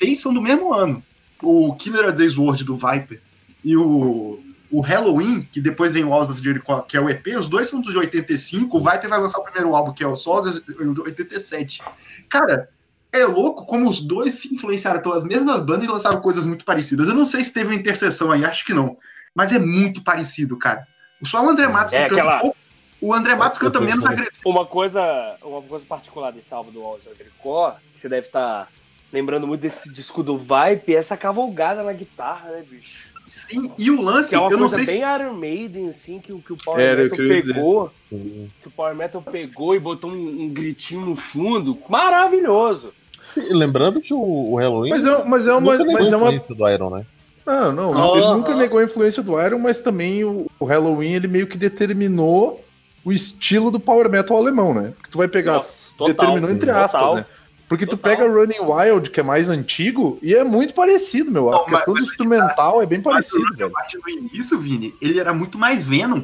EPs 0.02 0.20
são 0.20 0.34
do 0.34 0.42
mesmo 0.42 0.72
ano. 0.74 1.02
O 1.42 1.74
Killer 1.76 2.12
Day's 2.14 2.38
World 2.38 2.64
do 2.64 2.76
Viper 2.76 3.20
e 3.66 3.76
o, 3.76 4.40
o 4.74 4.82
Halloween, 4.82 5.48
que 5.52 5.62
depois 5.62 5.94
vem 5.94 6.04
o 6.04 6.10
Walls 6.10 6.32
of 6.32 6.44
Jericho, 6.44 6.82
que 6.88 6.98
é 6.98 7.00
o 7.00 7.08
EP, 7.10 7.28
os 7.38 7.48
dois 7.48 7.68
são 7.68 7.80
dos 7.80 7.94
de 7.94 8.00
85. 8.00 8.76
O 8.76 8.80
Viper 8.80 9.08
vai 9.08 9.20
lançar 9.20 9.40
o 9.40 9.44
primeiro 9.44 9.76
álbum, 9.76 9.94
que 9.94 10.04
é 10.04 10.08
o 10.08 10.16
Soldiers, 10.16 10.62
em 10.82 11.00
87. 11.00 11.82
Cara, 12.28 12.68
é 13.12 13.24
louco 13.26 13.66
como 13.68 13.88
os 13.88 14.02
dois 14.02 14.34
se 14.34 14.54
influenciaram 14.54 15.00
pelas 15.00 15.24
mesmas 15.24 15.60
bandas 15.64 15.84
e 15.86 15.88
lançaram 15.88 16.20
coisas 16.20 16.44
muito 16.44 16.66
parecidas. 16.66 17.08
Eu 17.08 17.14
não 17.14 17.26
sei 17.26 17.44
se 17.44 17.54
teve 17.54 17.68
uma 17.70 17.76
interseção 17.80 18.32
aí, 18.32 18.44
acho 18.44 18.66
que 18.66 18.74
não. 18.74 18.98
Mas 19.36 19.52
é 19.52 19.60
muito 19.60 20.04
parecido, 20.04 20.58
cara. 20.58 20.88
Só 21.24 21.46
o 21.46 21.50
André 21.50 21.68
Matos 21.68 21.94
É 21.94 22.04
que 22.04 22.10
canta 22.10 22.22
aquela- 22.22 22.38
um 22.38 22.42
pouco- 22.42 22.58
O 23.00 23.14
André 23.14 23.36
Matos 23.36 23.60
canta 23.60 23.80
menos 23.82 24.06
agressivo. 24.06 24.50
Uma 24.50 24.66
coisa, 24.66 25.36
uma 25.44 25.62
coisa 25.62 25.86
particular 25.86 26.32
desse 26.32 26.54
álbum 26.54 26.72
do 26.72 26.82
of 26.84 27.04
Jericho, 27.04 27.76
que 27.94 28.00
você 28.00 28.08
deve 28.10 28.28
estar 28.28 28.70
lembrando 29.12 29.46
muito 29.46 29.62
desse 29.62 29.92
disco 29.94 30.24
do 30.24 30.38
Vibe, 30.38 30.96
é 30.96 30.98
essa 30.98 31.16
cavalgada 31.16 31.84
na 31.84 31.94
guitarra, 31.94 32.50
né, 32.50 32.64
bicho? 32.68 33.12
Sim, 33.48 33.72
e 33.78 33.89
o 33.91 34.02
lance, 34.02 34.30
Que 34.30 34.36
é 34.36 34.39
uma 34.39 34.48
eu 34.48 34.58
não 34.58 34.67
coisa 34.69 34.76
sei 34.78 34.86
bem 34.86 34.96
se. 35.04 35.22
Iron 35.22 35.34
Maiden, 35.34 35.89
assim, 35.89 36.19
que, 36.19 36.32
o- 36.34 36.39
que 36.39 36.54
o 36.54 36.58
Power 36.58 36.80
Era, 36.80 37.04
Metal 37.04 37.17
dizer. 37.17 37.54
pegou. 37.54 37.91
Que 38.10 38.67
o 38.67 38.72
Power 38.72 38.96
Metal 38.96 39.22
pegou 39.22 39.76
e 39.76 39.80
botou 39.80 40.12
um, 40.12 40.43
um 40.43 40.50
gritinho 40.50 41.02
no 41.02 41.15
fundo. 41.15 41.78
Maravilhoso! 41.89 42.93
E 43.36 43.54
lembrando 43.54 44.00
que 44.02 44.13
o, 44.13 44.19
o 44.52 44.56
Halloween. 44.58 44.89
Mas 44.91 45.06
é, 45.06 45.26
mas 45.26 45.48
é 45.48 45.54
uma. 45.54 45.72
nunca 45.74 45.84
negou 45.86 45.93
Mas 46.02 46.12
é 46.12 46.15
uma 46.17 46.28
influência 46.34 46.56
do 46.56 46.69
Iron, 46.69 46.89
né? 46.91 47.06
Não, 47.46 47.72
não. 47.72 47.93
Aham. 47.93 48.17
Ele 48.17 48.28
nunca 48.36 48.56
negou 48.56 48.80
a 48.80 48.84
influência 48.84 49.22
do 49.24 49.41
Iron, 49.41 49.60
mas 49.60 49.82
também 49.82 50.24
o, 50.24 50.46
o 50.60 50.65
Halloween 50.65 51.13
ele 51.13 51.28
meio 51.28 51.48
que 51.48 51.58
determinou 51.58 52.63
o 53.04 53.12
estilo 53.12 53.69
do 53.72 53.80
power 53.80 54.10
metal 54.10 54.38
alemão, 54.38 54.74
né? 54.74 54.93
Porque 54.96 55.10
tu 55.12 55.17
vai 55.17 55.28
pegar. 55.28 55.54
Nossa, 55.58 55.91
total. 55.98 56.13
determinou 56.15 56.50
entre 56.52 56.69
aspas, 56.69 56.91
Total. 57.02 57.15
né? 57.15 57.26
Porque 57.74 57.88
tu 57.88 57.98
Total. 57.98 58.16
pega 58.18 58.32
Running 58.32 58.60
Wild, 58.60 59.10
que 59.10 59.20
é 59.20 59.24
mais 59.24 59.50
antigo, 59.50 60.20
e 60.22 60.36
é 60.36 60.44
muito 60.44 60.76
parecido, 60.76 61.32
meu. 61.32 61.50
A 61.50 61.54
Não, 61.54 61.64
mas- 61.64 61.72
questão 61.78 61.96
do 61.96 62.02
instrumental 62.04 62.84
é 62.84 62.86
bem 62.86 63.02
parecido, 63.02 63.44
velho. 63.56 63.72
Eu 63.72 63.78
acho 63.80 63.90
que 63.90 63.98
no 63.98 64.10
início, 64.28 64.60
Vini, 64.60 64.94
ele 65.02 65.20
era 65.20 65.34
muito 65.34 65.58
mais 65.58 65.84
Venom. 65.84 66.22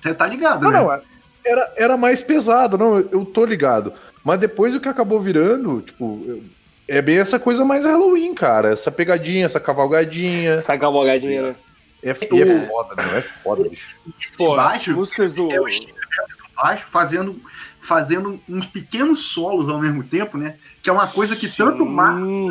Você 0.00 0.14
tá 0.14 0.28
ligado, 0.28 0.62
Não, 0.62 0.70
né? 0.70 0.78
não, 0.78 1.00
era, 1.44 1.72
era 1.76 1.96
mais 1.96 2.22
pesado, 2.22 2.78
não, 2.78 3.00
eu, 3.00 3.08
eu 3.10 3.24
tô 3.24 3.44
ligado. 3.44 3.92
Mas 4.22 4.38
depois 4.38 4.76
o 4.76 4.80
que 4.80 4.88
acabou 4.88 5.20
virando, 5.20 5.80
tipo, 5.80 6.22
eu- 6.24 6.42
é 6.86 7.02
bem 7.02 7.18
essa 7.18 7.36
coisa 7.40 7.64
mais 7.64 7.84
Halloween, 7.84 8.32
cara. 8.32 8.68
Essa 8.68 8.92
pegadinha, 8.92 9.44
essa 9.44 9.58
cavalgadinha. 9.58 10.50
Essa 10.52 10.78
cavalgadinha, 10.78 11.42
né? 11.42 11.56
É, 12.00 12.10
é 12.10 12.14
foda, 12.14 12.94
meu. 13.02 13.16
É 13.18 13.22
foda, 13.42 13.68
bicho. 13.68 13.96
Pô, 14.38 14.54
baixo 14.54 14.92
músicas 14.92 15.34
do. 15.34 15.50
é 15.52 15.60
o 15.60 15.66
estilo 15.66 15.94
do 16.00 16.01
baixo 16.56 16.86
fazendo, 16.86 17.40
fazendo 17.80 18.40
uns 18.48 18.66
pequenos 18.66 19.20
solos 19.32 19.68
ao 19.68 19.80
mesmo 19.80 20.02
tempo, 20.04 20.36
né? 20.38 20.56
Que 20.82 20.90
é 20.90 20.92
uma 20.92 21.06
coisa 21.06 21.34
que 21.36 21.48
tanto 21.48 21.82
o 21.82 21.88
Marcos 21.88 22.28
Sim. 22.28 22.50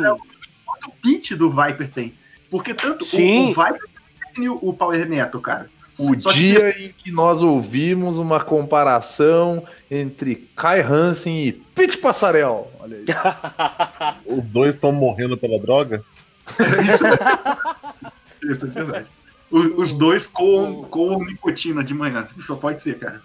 quanto 0.64 0.88
o 0.88 0.92
Pete 1.02 1.34
do 1.34 1.50
Viper 1.50 1.90
tem. 1.90 2.14
Porque 2.50 2.74
tanto 2.74 3.02
o, 3.02 3.06
Sim. 3.06 3.44
o 3.50 3.54
Viper 3.54 3.80
definiu 4.26 4.58
o 4.60 4.72
Power 4.72 5.08
Metal, 5.08 5.40
cara. 5.40 5.70
O 5.98 6.18
Só 6.18 6.30
que- 6.32 6.38
dia 6.38 6.70
em 6.84 6.88
que 6.90 7.12
nós 7.12 7.42
ouvimos 7.42 8.16
uma 8.18 8.40
comparação 8.40 9.62
entre 9.90 10.48
Kai 10.56 10.80
Hansen 10.80 11.46
e 11.46 11.52
Pete 11.52 11.98
Passarel. 11.98 12.72
Olha 12.80 12.96
aí. 12.96 13.04
Os 14.26 14.46
dois 14.48 14.74
estão 14.74 14.90
morrendo 14.90 15.36
pela 15.36 15.58
droga. 15.60 16.02
Isso 18.42 18.66
é 18.66 18.70
verdade. 18.70 19.06
Os 19.52 19.92
dois 19.92 20.26
com, 20.26 20.84
com 20.84 21.22
nicotina 21.24 21.84
de 21.84 21.92
manhã. 21.92 22.26
Só 22.40 22.56
pode 22.56 22.80
ser, 22.80 22.98
cara. 22.98 23.20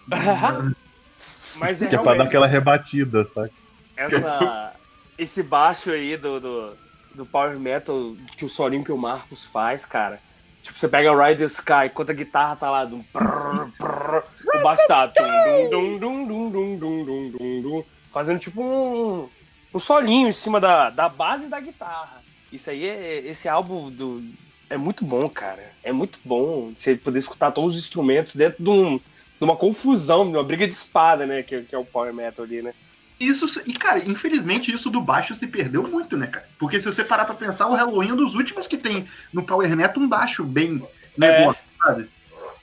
Mas 1.55 1.81
é, 1.81 1.87
que 1.87 1.95
é 1.95 1.97
pra 1.97 2.15
dar 2.15 2.25
aquela 2.25 2.45
rebatida, 2.45 3.25
sabe? 3.33 3.51
Essa, 3.95 4.73
esse 5.17 5.41
baixo 5.41 5.89
aí 5.89 6.17
do, 6.17 6.39
do, 6.39 6.77
do, 7.15 7.25
Power 7.25 7.57
Metal 7.57 8.13
que 8.35 8.43
o 8.43 8.49
solinho 8.49 8.83
que 8.83 8.91
o 8.91 8.97
Marcos 8.97 9.45
faz, 9.45 9.85
cara. 9.85 10.19
Tipo, 10.61 10.77
você 10.77 10.87
pega 10.87 11.27
Ride 11.27 11.39
the 11.39 11.45
Sky, 11.45 11.85
enquanto 11.85 12.09
a 12.09 12.13
guitarra 12.13 12.55
tá 12.57 12.69
lá, 12.69 12.83
dum, 12.83 13.01
prrr, 13.01 13.71
prrr, 13.79 14.23
o 14.53 14.63
baixo 14.63 14.85
tá 14.85 15.07
dum, 15.07 15.97
dum, 15.97 17.83
fazendo 18.11 18.39
tipo 18.39 18.61
um, 18.61 19.29
um 19.73 19.79
solinho 19.79 20.27
em 20.27 20.33
cima 20.33 20.59
da, 20.59 20.89
da 20.89 21.07
base 21.07 21.47
da 21.47 21.59
guitarra. 21.59 22.21
Isso 22.51 22.69
aí, 22.69 22.85
é, 22.85 23.19
esse 23.19 23.47
álbum 23.47 23.89
do, 23.89 24.21
é 24.69 24.77
muito 24.77 25.03
bom, 25.05 25.27
cara. 25.29 25.63
É 25.83 25.91
muito 25.91 26.19
bom 26.23 26.71
você 26.75 26.95
poder 26.95 27.19
escutar 27.19 27.51
todos 27.51 27.75
os 27.75 27.79
instrumentos 27.83 28.35
dentro 28.35 28.63
de, 28.63 28.69
um, 28.69 28.97
de 28.97 29.03
uma 29.43 29.55
confusão, 29.55 30.29
de 30.29 30.35
uma 30.37 30.43
briga 30.43 30.67
de 30.67 30.73
espada, 30.73 31.25
né? 31.25 31.43
Que, 31.43 31.61
que 31.61 31.75
é 31.75 31.77
o 31.77 31.85
Power 31.85 32.13
Metal 32.13 32.43
ali, 32.45 32.61
né? 32.61 32.73
Isso, 33.19 33.47
e 33.65 33.73
cara, 33.73 33.97
infelizmente 33.99 34.71
isso 34.71 34.91
do 34.91 35.01
baixo 35.01 35.33
se 35.33 35.47
perdeu 35.47 35.81
muito, 35.83 36.15
né, 36.15 36.27
cara? 36.27 36.47
Porque 36.59 36.79
se 36.79 36.85
você 36.85 37.03
parar 37.03 37.25
pra 37.25 37.33
pensar, 37.33 37.67
o 37.67 37.73
Halloween 37.73 38.09
é 38.09 38.13
um 38.13 38.17
dos 38.17 38.35
últimos 38.35 38.67
que 38.67 38.77
tem 38.77 39.07
no 39.33 39.41
Power 39.43 39.75
Metal 39.75 40.01
um 40.03 40.07
baixo 40.07 40.43
bem 40.43 40.83
negócio, 41.17 41.61
sabe? 41.83 42.07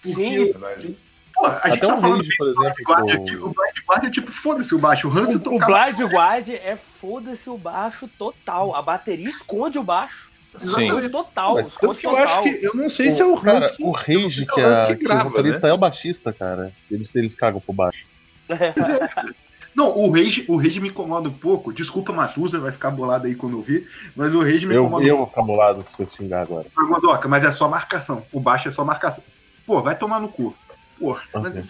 Porque, 0.00 0.52
Sim. 0.80 0.96
pô, 1.34 1.46
a 1.46 1.70
gente 1.70 1.80
tá 1.80 1.96
o 1.96 2.00
falando 2.00 2.18
Rage, 2.22 2.36
por 2.36 2.48
exemplo. 2.48 3.44
O- 3.44 3.48
o 3.48 3.52
Blind 3.54 3.84
Guarda 3.84 4.06
é 4.06 4.10
tipo, 4.10 4.30
foda-se 4.30 4.74
o 4.74 4.78
baixo, 4.78 5.08
o 5.08 5.18
Hansen 5.18 5.36
O, 5.44 5.54
o. 5.56 5.58
Blind 5.58 5.98
Guard 6.12 6.48
é 6.50 6.76
foda-se 7.00 7.50
o 7.50 7.58
baixo 7.58 8.06
total. 8.16 8.76
A 8.76 8.82
bateria 8.82 9.28
esconde 9.28 9.76
o 9.78 9.82
baixo. 9.82 10.30
Sim. 10.56 11.08
Total. 11.10 11.54
Mas 11.54 11.74
Eu 11.82 11.94
total. 11.94 12.16
acho 12.16 12.42
que. 12.42 12.60
Eu 12.64 12.74
não 12.74 12.88
sei 12.88 13.10
se 13.10 13.22
é 13.22 13.24
o 13.24 13.36
Cara, 13.36 13.58
Hans. 13.58 13.78
o 13.80 13.90
Rage, 13.90 14.44
se 14.44 14.50
é 14.50 14.52
o 14.52 14.54
que, 14.54 14.60
é, 14.60 14.86
que 14.86 14.96
que 14.96 15.04
grava, 15.04 15.26
o 15.26 15.30
vocalista 15.30 15.60
né? 15.62 15.70
é 15.70 15.72
o 15.72 15.78
baixista, 15.78 16.32
cara. 16.32 16.72
Eles, 16.90 17.14
eles 17.14 17.34
cagam 17.34 17.60
por 17.60 17.72
baixo. 17.72 18.06
Não, 19.74 19.88
o 19.88 20.12
Rage, 20.12 20.44
o 20.46 20.56
Rage 20.56 20.78
me 20.80 20.88
incomoda 20.88 21.28
um 21.28 21.32
pouco. 21.32 21.72
Desculpa, 21.72 22.12
Matusa, 22.12 22.60
vai 22.60 22.70
ficar 22.70 22.92
bolado 22.92 23.26
aí 23.26 23.34
quando 23.34 23.56
eu 23.56 23.62
vi. 23.62 23.84
Mas 24.14 24.32
o 24.32 24.40
Rage 24.40 24.66
me 24.66 24.74
Eu, 24.74 24.82
incomoda 24.82 25.04
eu 25.04 25.16
vou 25.16 25.26
ficar 25.26 25.42
bolado 25.42 25.82
se 25.82 25.96
você 25.96 26.06
xingar 26.06 26.42
agora. 26.42 26.66
Godoka, 26.76 27.26
mas 27.26 27.42
é 27.42 27.50
só 27.50 27.68
marcação. 27.68 28.24
O 28.32 28.38
baixo 28.38 28.68
é 28.68 28.72
só 28.72 28.84
marcação. 28.84 29.24
Pô, 29.66 29.82
vai 29.82 29.98
tomar 29.98 30.20
no 30.20 30.28
cu. 30.28 30.54
Porra, 30.98 31.22
mas, 31.34 31.66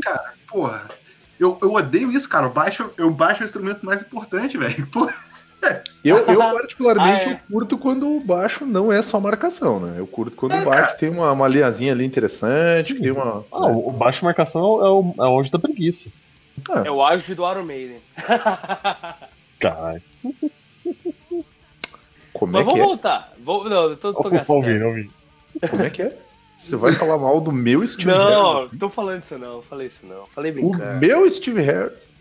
cara, 0.00 0.34
porra. 0.46 0.86
Eu, 1.40 1.58
eu 1.60 1.72
odeio 1.74 2.12
isso, 2.12 2.28
cara. 2.28 2.46
O 2.46 2.50
baixo, 2.50 2.88
eu 2.96 3.10
baixo 3.10 3.42
é 3.42 3.44
o 3.44 3.48
instrumento 3.48 3.84
mais 3.84 4.00
importante, 4.00 4.56
velho. 4.56 4.86
Pô, 5.74 5.90
Eu, 6.04 6.18
eu 6.18 6.38
particularmente, 6.54 7.28
Ah, 7.28 7.30
é. 7.30 7.34
eu 7.34 7.38
curto 7.52 7.78
quando 7.78 8.08
o 8.08 8.20
baixo 8.20 8.64
não 8.64 8.92
é 8.92 9.02
só 9.02 9.18
marcação, 9.20 9.80
né? 9.80 9.94
Eu 9.98 10.06
curto 10.06 10.36
quando 10.36 10.54
o 10.54 10.64
baixo 10.64 10.96
tem 10.98 11.08
uma, 11.08 11.32
uma 11.32 11.48
linhazinha 11.48 11.92
ali 11.92 12.04
interessante, 12.04 12.94
que 12.94 13.00
tem 13.02 13.10
uma. 13.10 13.44
Ah, 13.50 13.66
o 13.66 13.88
o 13.88 13.92
baixo 13.92 14.24
marcação 14.24 14.60
é 14.60 14.64
o, 14.64 14.84
é 14.84 14.90
o, 14.90 15.14
é 15.26 15.28
o 15.30 15.40
anjo 15.40 15.50
da 15.52 15.58
preguiça. 15.58 16.10
É 16.84 16.90
o 16.90 17.02
auge 17.02 17.34
do 17.34 17.50
Iron 17.50 17.64
Maiden. 17.64 17.98
Caralho. 19.60 20.02
Como 22.32 22.56
é 22.56 22.60
Mas 22.62 22.66
que 22.66 22.70
vamos 22.72 22.80
é? 22.80 22.84
voltar. 22.84 23.32
Vou, 23.42 23.68
não, 23.68 23.84
eu 23.90 23.96
tô, 23.96 24.12
tô 24.12 24.24
Ouvi, 24.28 24.36
gastando. 24.38 24.86
ouvi. 24.86 25.10
Como 25.70 25.82
é 25.82 25.90
que 25.90 26.02
é? 26.02 26.16
Você 26.56 26.76
vai 26.76 26.92
falar 26.94 27.18
mal 27.18 27.40
do 27.40 27.52
meu 27.52 27.86
Steve 27.86 28.10
Não, 28.10 28.54
Harris? 28.54 28.72
não 28.72 28.78
tô 28.78 28.88
falando 28.88 29.22
isso 29.22 29.38
não. 29.38 29.60
Falei 29.62 29.86
isso 29.88 30.06
não. 30.06 30.26
Falei 30.34 30.50
O 30.52 30.54
brincando. 30.54 30.98
meu 31.00 31.28
Steve 31.30 31.60
Harris? 31.62 32.14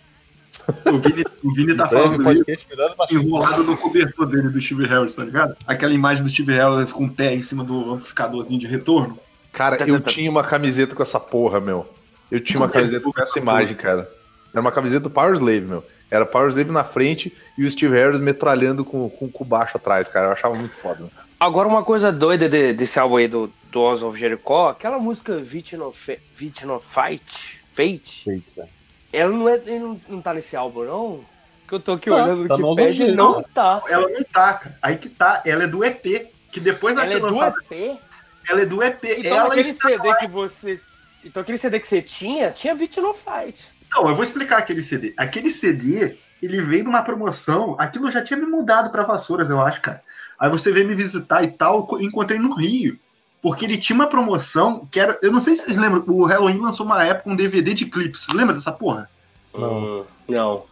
O 0.91 0.97
Vini, 0.99 1.23
o 1.43 1.53
Vini 1.53 1.75
tá 1.75 1.85
Breve 1.85 2.03
falando 2.05 2.31
isso 2.33 2.45
podcast 2.45 2.67
enrolado 3.11 3.63
no 3.63 3.77
cobertor 3.77 4.25
dele 4.27 4.49
do 4.49 4.61
Steve 4.61 4.85
Harris, 4.87 5.15
tá 5.15 5.23
ligado? 5.23 5.55
Aquela 5.67 5.93
imagem 5.93 6.23
do 6.23 6.29
Steve 6.29 6.53
Harris 6.53 6.91
com 6.91 7.05
o 7.05 7.09
pé 7.09 7.33
em 7.35 7.43
cima 7.43 7.63
do 7.63 7.93
amplificadorzinho 7.93 8.59
de 8.59 8.67
retorno. 8.67 9.17
Cara, 9.51 9.77
Tá, 9.77 9.85
eu 9.87 9.95
tá, 9.99 10.05
tá. 10.05 10.09
tinha 10.11 10.29
uma 10.29 10.43
camiseta 10.43 10.95
com 10.95 11.03
essa 11.03 11.19
porra, 11.19 11.59
meu. 11.61 11.87
Eu 12.31 12.39
tinha 12.41 12.59
uma 12.59 12.69
camiseta 12.69 12.99
com 13.01 13.21
essa 13.21 13.39
imagem, 13.39 13.75
cara. 13.75 14.09
Era 14.51 14.61
uma 14.61 14.71
camiseta 14.71 15.01
do 15.01 15.09
Power 15.09 15.33
Slave, 15.33 15.61
meu. 15.61 15.83
Era 16.09 16.25
Power 16.25 16.47
Slave 16.49 16.71
na 16.71 16.83
frente 16.83 17.35
e 17.57 17.65
o 17.65 17.69
Steve 17.71 17.93
Harris 17.95 18.19
metralhando 18.19 18.83
com, 18.85 19.09
com, 19.09 19.29
com 19.29 19.43
o 19.43 19.47
baixo 19.47 19.77
atrás, 19.77 20.07
cara. 20.07 20.27
Eu 20.27 20.31
achava 20.33 20.55
muito 20.55 20.75
foda. 20.75 20.99
meu. 20.99 21.09
Agora, 21.39 21.67
uma 21.67 21.83
coisa 21.83 22.11
doida 22.11 22.47
de- 22.49 22.73
desse 22.73 22.97
álbum 22.99 23.17
aí 23.17 23.27
do, 23.27 23.51
do 23.71 23.81
Oz 23.81 24.01
of 24.01 24.17
Jericho, 24.17 24.67
aquela 24.67 24.97
música 24.97 25.37
Victim 25.39 25.77
of, 25.77 25.97
Fa- 25.99 26.19
Victim 26.37 26.67
of 26.67 26.85
Fight, 26.87 27.59
Fate, 27.73 28.23
Feito, 28.23 28.53
né? 28.57 28.65
Ela 29.17 29.31
não, 29.31 29.47
é, 29.49 29.55
ele 29.55 29.79
não, 29.79 30.01
não 30.07 30.21
tá 30.21 30.33
nesse 30.33 30.55
álbum, 30.55 30.83
não? 30.83 31.25
Que 31.67 31.73
eu 31.75 31.79
tô 31.79 31.93
aqui 31.93 32.09
Tá, 32.09 32.15
olhando 32.15 32.43
no 32.43 32.47
tá 32.47 32.57
no 32.57 32.69
Wikipedia, 32.69 32.93
Jericho. 32.93 33.17
não 33.17 33.43
tá. 33.43 33.81
Ela 33.87 34.07
não 34.09 34.23
tá, 34.23 34.53
cara. 34.53 34.77
Aí 34.81 34.97
que 34.97 35.09
tá. 35.09 35.41
Ela 35.45 35.63
é 35.63 35.67
do 35.67 35.83
EP, 35.83 36.27
que 36.51 36.59
depois 36.59 36.93
vai 36.95 37.05
Ela 37.05 37.11
ser 37.13 37.17
é 37.17 37.19
do 37.19 37.25
lançada. 37.25 37.55
EP? 37.71 37.99
Ela 38.47 38.61
é 38.61 38.65
do 38.65 38.83
EP. 38.83 39.03
Então 39.17 39.37
ela 39.37 39.47
aquele. 39.47 39.71
CD 39.73 40.15
que 40.15 40.27
você... 40.27 40.79
Então 41.23 41.41
aquele 41.41 41.57
CD 41.57 41.79
que 41.79 41.87
você 41.87 42.01
tinha, 42.01 42.51
tinha 42.51 42.75
Victim 42.75 43.01
Fight. 43.13 43.69
Não, 43.91 44.07
eu 44.07 44.15
vou 44.15 44.23
explicar 44.23 44.57
aquele 44.59 44.81
CD. 44.83 45.13
Aquele 45.17 45.49
CD, 45.49 46.17
ele 46.41 46.61
veio 46.61 46.83
de 46.83 46.89
uma 46.89 47.01
promoção. 47.01 47.75
Aquilo 47.79 48.11
já 48.11 48.21
tinha 48.23 48.37
me 48.37 48.45
mudado 48.45 48.91
pra 48.91 49.03
Vassouras, 49.03 49.49
eu 49.49 49.59
acho, 49.59 49.81
cara. 49.81 50.03
Aí 50.37 50.49
você 50.49 50.71
veio 50.71 50.87
me 50.87 50.93
visitar 50.93 51.43
e 51.43 51.47
tal, 51.47 51.87
eu 51.93 52.01
encontrei 52.01 52.37
no 52.37 52.53
Rio. 52.53 52.99
Porque 53.45 53.63
ele 53.63 53.77
tinha 53.77 53.93
uma 53.93 54.07
promoção 54.07 54.87
que 54.89 54.99
era. 54.99 55.19
Eu 55.21 55.31
não 55.31 55.39
sei 55.39 55.55
se 55.55 55.65
vocês 55.65 55.77
lembram, 55.77 56.03
o 56.07 56.25
Halloween 56.25 56.57
lançou 56.57 56.83
uma 56.83 57.03
época 57.03 57.29
um 57.29 57.35
DVD 57.35 57.75
de 57.75 57.85
clipes. 57.85 58.25
Lembra 58.33 58.55
dessa 58.55 58.71
porra? 58.71 59.07
Não. 59.53 59.99
Hum, 59.99 60.03
não. 60.27 60.63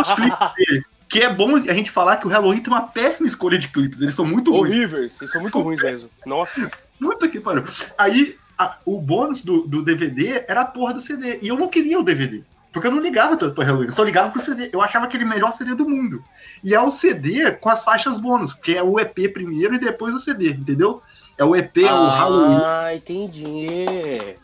Os 0.00 0.10
clipes 0.12 0.38
dele. 0.56 0.82
Que 1.10 1.20
é 1.24 1.28
bom 1.30 1.56
a 1.56 1.74
gente 1.74 1.90
falar 1.90 2.16
que 2.16 2.26
o 2.26 2.30
Halloween 2.30 2.60
tem 2.60 2.72
uma 2.72 2.84
péssima 2.88 3.26
escolha 3.26 3.58
de 3.58 3.68
clipes. 3.68 4.00
Eles 4.00 4.14
são 4.14 4.24
muito 4.24 4.50
ruins. 4.50 4.72
Horríveis, 4.72 5.20
eles 5.20 5.30
são 5.30 5.42
muito 5.42 5.60
ruins 5.60 5.82
mesmo. 5.82 6.08
Nossa. 6.24 6.70
Puta 6.98 7.28
que 7.28 7.38
pariu. 7.38 7.64
Aí 7.98 8.34
a- 8.56 8.78
o 8.86 8.98
bônus 8.98 9.44
do, 9.44 9.66
do 9.68 9.82
DVD 9.82 10.46
era 10.48 10.62
a 10.62 10.64
porra 10.64 10.94
do 10.94 11.02
CD. 11.02 11.38
E 11.42 11.48
eu 11.48 11.58
não 11.58 11.68
queria 11.68 12.00
o 12.00 12.02
DVD. 12.02 12.42
Porque 12.72 12.88
eu 12.88 12.92
não 12.92 13.02
ligava 13.02 13.36
tanto 13.36 13.54
pro 13.54 13.62
Halloween, 13.62 13.88
eu 13.88 13.92
só 13.92 14.02
ligava 14.02 14.30
pro 14.30 14.40
CD. 14.40 14.70
Eu 14.72 14.80
achava 14.80 15.04
aquele 15.04 15.26
melhor 15.26 15.52
CD 15.52 15.74
do 15.74 15.86
mundo. 15.86 16.24
E 16.64 16.74
é 16.74 16.80
o 16.80 16.90
CD 16.90 17.50
com 17.50 17.68
as 17.68 17.84
faixas 17.84 18.16
bônus, 18.18 18.54
que 18.54 18.74
é 18.74 18.82
o 18.82 18.98
EP 18.98 19.28
primeiro 19.34 19.74
e 19.74 19.78
depois 19.78 20.14
o 20.14 20.18
CD, 20.18 20.52
entendeu? 20.52 21.02
É 21.38 21.44
o 21.44 21.56
EP, 21.56 21.76
o 21.78 21.86
Halloween. 22.06 22.60
Ah, 22.62 22.94
entendi. 22.94 23.86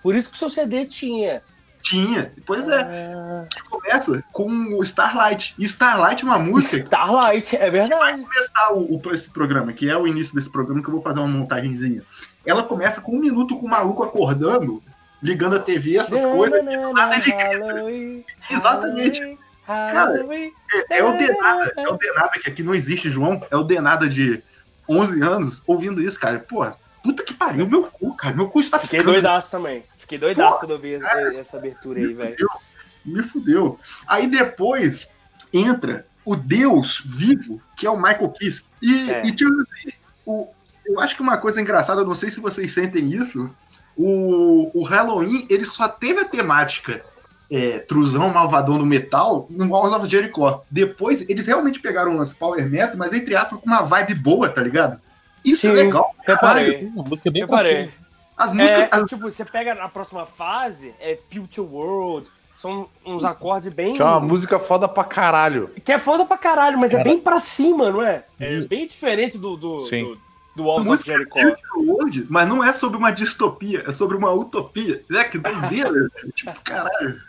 Por 0.03 0.15
isso 0.15 0.31
que 0.31 0.37
o 0.37 0.39
seu 0.39 0.51
CD 0.51 0.85
tinha. 0.87 1.43
Tinha. 1.83 2.33
Pois 2.47 2.67
é. 2.69 2.81
Ah, 3.15 3.47
Começa 3.71 4.23
com 4.33 4.51
o 4.77 4.83
Starlight. 4.83 5.55
E 5.59 5.65
Starlight 5.65 6.23
é 6.23 6.27
uma 6.27 6.39
música 6.39 6.83
Starlight, 6.85 7.57
é 7.57 7.71
verdade. 7.71 8.21
começar 8.23 8.73
o, 8.73 8.97
o- 8.97 9.13
esse 9.15 9.31
programa, 9.31 9.73
que 9.73 9.89
é 9.89 9.97
o 9.97 10.07
início 10.07 10.35
desse 10.35 10.51
programa, 10.51 10.83
que 10.83 10.89
eu 10.89 10.93
vou 10.95 11.03
fazer 11.03 11.21
uma 11.21 11.29
montagenzinha. 11.29 12.03
Ela 12.45 12.63
começa 12.65 13.01
com 13.01 13.13
um 13.13 13.21
minuto 13.21 13.57
com 13.59 13.67
o 13.67 13.71
maluco 13.71 14.03
acordando, 14.03 14.83
ligando 15.23 15.57
a 15.57 15.61
TV, 15.61 15.97
essas 15.99 16.25
coisas. 16.27 16.63
nada 16.65 17.15
ele 17.17 17.23
grita. 17.25 17.45
Halloween, 17.67 18.25
Exatamente. 18.51 19.21
Halloween, 19.21 19.39
Cara, 19.67 19.93
Halloween. 20.17 20.53
É, 20.91 20.99
é 20.99 21.05
o 21.05 21.17
Denada, 21.17 21.73
é 21.77 21.89
o 21.89 21.97
Denada, 21.97 22.31
que 22.43 22.49
aqui 22.51 22.63
não 22.63 22.75
existe, 22.75 23.11
João. 23.11 23.41
É 23.51 23.57
o 23.57 23.63
Denada 23.63 24.09
de 24.09 24.43
11 24.89 25.23
anos 25.23 25.63
ouvindo 25.67 26.01
isso, 26.03 26.19
cara. 26.19 26.39
Porra, 26.39 26.77
puta 27.03 27.23
que 27.23 27.35
pariu, 27.35 27.67
meu 27.69 27.85
cu, 27.85 28.15
cara. 28.17 28.35
Meu 28.35 28.49
cu 28.49 28.61
está 28.61 28.79
Fiquei 28.79 28.99
piscando. 28.99 29.13
doidaço 29.15 29.51
também. 29.51 29.85
Fiquei 29.99 30.19
doidaço 30.19 30.59
quando 30.59 30.71
eu 30.73 30.79
vi 30.79 30.95
essa, 31.37 31.57
abertura 31.59 31.99
aí, 32.01 32.07
Me 32.07 32.15
velho. 32.15 32.49
me 33.05 33.23
fudeu. 33.23 33.79
Aí 34.07 34.27
depois 34.27 35.09
entra 35.53 36.07
o 36.25 36.35
Deus 36.37 37.03
vivo, 37.05 37.61
que 37.77 37.87
é 37.87 37.91
o 37.91 37.97
Michael 37.97 38.31
Kiss. 38.31 38.65
E, 38.83 39.11
É. 39.11 39.27
e 39.27 39.33
tipo 39.33 39.51
assim, 39.63 39.91
o, 40.27 40.49
eu 40.87 41.01
acho 41.01 41.15
que 41.17 41.23
uma 41.23 41.37
coisa 41.39 41.61
engraçada, 41.61 42.01
eu 42.03 42.07
não 42.07 42.15
sei 42.15 42.31
se 42.31 42.41
vocês 42.41 42.73
sentem 42.73 43.09
isso, 43.11 43.51
o, 43.97 44.71
o 44.79 44.83
Halloween, 44.85 45.47
ele 45.51 45.65
só 45.65 45.89
teve 45.89 46.21
a 46.21 46.25
temática 46.25 47.05
é, 47.51 47.79
truzão, 47.79 48.29
malvadão 48.31 48.77
no 48.79 48.85
metal 48.87 49.47
no 49.51 49.69
Walls 49.71 49.95
of 49.95 50.09
Jericho. 50.09 50.61
Depois, 50.71 51.29
eles 51.29 51.47
realmente 51.47 51.81
pegaram 51.81 52.15
umas 52.15 52.33
power 52.33 52.69
metal, 52.69 52.97
mas 52.97 53.13
entre 53.13 53.35
aspas, 53.35 53.59
com 53.61 53.67
uma 53.67 53.83
vibe 53.83 54.15
boa, 54.15 54.49
tá 54.49 54.63
ligado? 54.63 55.01
Isso 55.45 55.67
é 55.67 55.71
Sim. 55.71 55.77
legal. 55.77 56.15
Reparei. 56.27 56.85
Uma 56.95 57.05
música 57.05 57.31
bem 57.31 57.43
Reparei. 57.43 57.91
As 58.37 58.53
músicas. 58.53 58.79
É, 58.83 58.89
as- 58.93 59.05
tipo, 59.05 59.31
você 59.31 59.45
pega 59.45 59.75
na 59.75 59.89
próxima 59.89 60.27
fase, 60.27 60.95
é 61.01 61.19
Future 61.33 61.67
World, 61.67 62.29
são 62.57 62.89
uns 63.07 63.25
acordes 63.25 63.73
bem. 63.73 63.95
Que 63.97 64.03
é 64.03 64.05
uma 64.05 64.21
música 64.21 64.59
foda 64.59 64.87
pra 64.89 65.05
caralho. 65.05 65.71
Que 65.85 65.93
é 65.93 65.99
foda 65.99 66.25
pra 66.25 66.37
caralho, 66.37 66.79
mas 66.79 66.93
é 66.93 66.99
Cara. 66.99 67.09
bem 67.09 67.19
pra 67.19 67.39
cima, 67.39 67.91
não 67.91 68.03
é? 68.03 68.25
É 68.39 68.59
Hum. 68.59 68.67
bem 68.69 68.87
diferente 68.87 69.39
do, 69.39 69.57
do, 69.57 69.81
Sim. 69.83 70.05
do, 70.05 70.19
do 70.59 70.65
Walls 70.65 70.81
of 70.81 70.89
música 70.89 71.13
Jericho. 71.13 71.39
Future 71.39 71.89
World, 71.89 72.27
mas 72.29 72.49
não 72.49 72.63
é 72.63 72.73
sobre 72.73 72.99
uma 72.99 73.13
distopia, 73.13 73.85
é 73.87 73.93
sobre 73.93 74.17
uma 74.17 74.33
utopia. 74.33 75.01
Né? 75.09 75.25
Que 75.25 75.39
doideira. 75.39 76.11
Tipo, 76.35 76.61
caralho. 76.61 77.21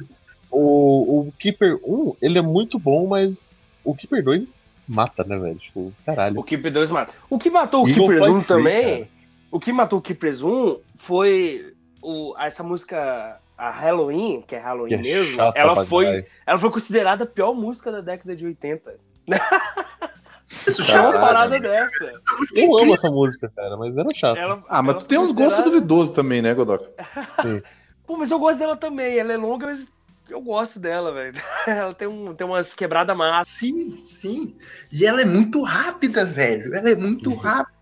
O, 0.51 1.27
o 1.27 1.33
Keeper 1.37 1.79
1, 1.83 2.15
ele 2.21 2.39
é 2.39 2.41
muito 2.41 2.79
bom, 2.79 3.07
mas 3.07 3.39
o 3.83 3.95
Keeper 3.95 4.23
2 4.23 4.47
mata, 4.87 5.23
né, 5.23 5.37
velho? 5.37 5.59
Tipo, 5.59 5.93
caralho. 6.03 6.39
O 6.39 6.43
Keeper 6.43 6.71
2 6.71 6.89
mata. 6.89 7.13
O 7.29 7.37
que 7.37 7.51
matou 7.51 7.85
o 7.85 7.87
Eagle 7.87 8.07
Flight 8.07 8.29
1 8.29 8.35
Free, 8.39 8.47
também. 8.47 8.97
cara. 8.97 9.07
O 9.51 9.59
que 9.59 9.71
matou 9.71 9.99
o 9.99 10.01
Keepers 10.01 10.41
1 10.41 10.79
foi 10.97 11.73
o, 12.01 12.35
essa 12.39 12.63
música, 12.63 13.37
a 13.55 13.69
Halloween, 13.69 14.43
que 14.47 14.55
é 14.55 14.59
Halloween 14.59 14.89
Que 14.89 14.95
é 14.95 15.01
mesmo. 15.01 15.39
Ela 15.55 15.85
foi, 15.85 16.25
ela 16.45 16.57
foi 16.57 16.71
considerada 16.71 17.23
a 17.23 17.27
pior 17.27 17.53
música 17.53 17.91
da 17.91 18.01
década 18.01 18.35
de 18.35 18.45
80. 18.45 18.95
Isso 20.67 20.83
Tinha 20.83 21.01
uma 21.03 21.11
Caralho. 21.13 21.25
parada 21.27 21.59
dessa. 21.59 22.11
Eu 22.55 22.77
amo 22.77 22.93
essa 22.93 23.09
música, 23.09 23.51
cara, 23.55 23.77
mas 23.77 23.95
era 23.97 24.09
chato. 24.15 24.37
Ela- 24.37 24.63
Ah, 24.67 24.81
mas 24.81 24.97
tu 24.97 25.05
tem 25.05 25.17
uns 25.19 25.31
gostos 25.31 25.53
considerada- 25.55 25.71
duvidosos 25.71 26.13
também, 26.13 26.41
né, 26.41 26.53
Godoka? 26.53 26.89
Sim. 27.41 27.61
Pô, 28.07 28.17
mas 28.17 28.31
eu 28.31 28.39
gosto 28.39 28.59
dela 28.59 28.75
também. 28.75 29.17
Ela 29.19 29.33
é 29.33 29.37
longa, 29.37 29.67
mas 29.67 29.91
eu 30.29 30.41
gosto 30.41 30.79
dela, 30.79 31.11
velho. 31.13 31.33
Ela 31.67 31.93
tem, 31.93 32.07
um, 32.07 32.33
tem 32.33 32.45
umas 32.47 32.73
quebradas 32.73 33.15
massa. 33.15 33.49
Sim, 33.51 33.99
sim. 34.03 34.55
E 34.91 35.05
ela 35.05 35.21
é 35.21 35.25
muito 35.25 35.61
rápida, 35.61 36.25
velho. 36.25 36.73
Ela 36.73 36.89
é 36.89 36.95
muito 36.95 37.29
Uhum. 37.29 37.35
rápida. 37.37 37.77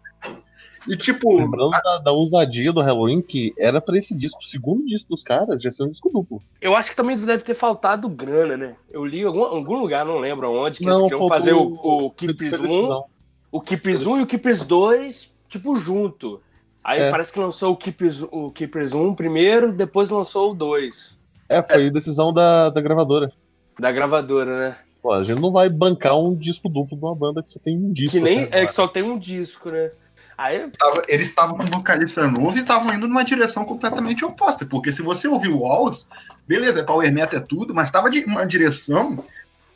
E 0.88 0.96
tipo, 0.96 1.38
Lembrando 1.38 1.72
da, 1.72 1.98
da 2.00 2.12
ousadia 2.12 2.72
do 2.72 2.82
Halloween, 2.82 3.22
que 3.22 3.54
era 3.58 3.82
pra 3.82 3.98
esse 3.98 4.16
disco, 4.16 4.40
o 4.40 4.44
segundo 4.46 4.86
disco 4.86 5.10
dos 5.10 5.24
caras, 5.24 5.62
já 5.62 5.72
ser 5.72 5.84
um 5.84 5.90
disco 5.90 6.10
duplo. 6.10 6.42
Eu 6.62 6.76
acho 6.76 6.90
que 6.90 6.96
também 6.96 7.18
deve 7.18 7.44
ter 7.44 7.54
faltado 7.54 8.08
grana, 8.08 8.56
né? 8.56 8.76
Eu 8.90 9.06
li 9.06 9.20
em 9.22 9.26
algum, 9.26 9.44
algum 9.44 9.80
lugar, 9.80 10.06
não 10.06 10.20
lembro 10.20 10.50
onde, 10.52 10.80
que 10.80 10.86
Não, 10.86 11.00
eles 11.00 11.10
queriam 11.10 11.28
fazer 11.28 11.54
o, 11.54 11.62
o- 11.82 12.06
o 12.06 12.12
Keepers 12.12 12.56
Foi 12.56 12.68
1, 12.68 12.72
decisão. 12.72 13.06
o 13.52 13.62
Keepers 13.62 14.06
1 14.08 14.18
e 14.18 14.22
o 14.22 14.26
Keepers 14.28 14.64
2, 14.64 15.32
tipo, 15.50 15.76
junto. 15.76 16.42
Aí 16.84 17.02
É. 17.02 17.12
parece 17.12 17.34
que 17.34 17.40
lançou 17.40 17.74
o 17.74 17.76
Keepers, 17.76 18.22
o 18.32 18.50
Keepers 18.52 18.94
1 18.94 19.14
primeiro, 19.14 19.74
depois 19.74 20.10
lançou 20.10 20.52
o 20.52 20.54
2, 20.56 21.18
É, 21.50 21.62
foi 21.62 21.90
decisão 21.90 22.32
da, 22.32 22.70
da 22.70 22.80
gravadora. 22.82 23.32
da 23.78 23.92
gravadora, 23.92 24.58
né? 24.70 24.78
Pô, 25.02 25.12
a 25.14 25.24
gente 25.24 25.40
não 25.40 25.52
vai 25.52 25.70
bancar 25.70 26.18
um 26.20 26.34
disco 26.34 26.68
duplo 26.70 26.98
de 26.98 27.04
uma 27.04 27.14
banda 27.16 27.44
que 27.44 27.50
só 27.50 27.60
tem 27.60 27.78
um 27.78 27.92
disco. 27.92 28.12
Que 28.12 28.20
nem 28.20 28.44
até 28.44 28.62
é 28.64 28.66
que 28.66 28.74
só 28.74 28.88
tem 28.88 29.04
um 29.04 29.18
disco, 29.20 29.70
né? 29.70 29.92
Aí, 30.38 30.70
tava- 30.78 31.04
eles 31.08 31.28
estavam 31.28 31.58
com 31.58 31.66
vocalista 31.66 32.28
novo 32.28 32.56
e 32.58 32.62
estavam 32.62 32.94
indo 32.94 33.08
numa 33.08 33.24
direção 33.26 33.66
completamente 33.66 34.24
oposta. 34.24 34.66
Porque 34.66 34.92
se 34.92 35.02
você 35.02 35.28
ouvir 35.28 35.50
o 35.50 35.62
Walls, 35.62 36.08
beleza, 36.48 36.80
é 36.80 36.84
Power 36.84 37.12
Metal 37.12 37.40
é 37.40 37.44
tudo, 37.44 37.74
mas 37.74 37.90
tava 37.90 38.10
de 38.10 38.24
uma 38.26 38.46
direção. 38.46 39.24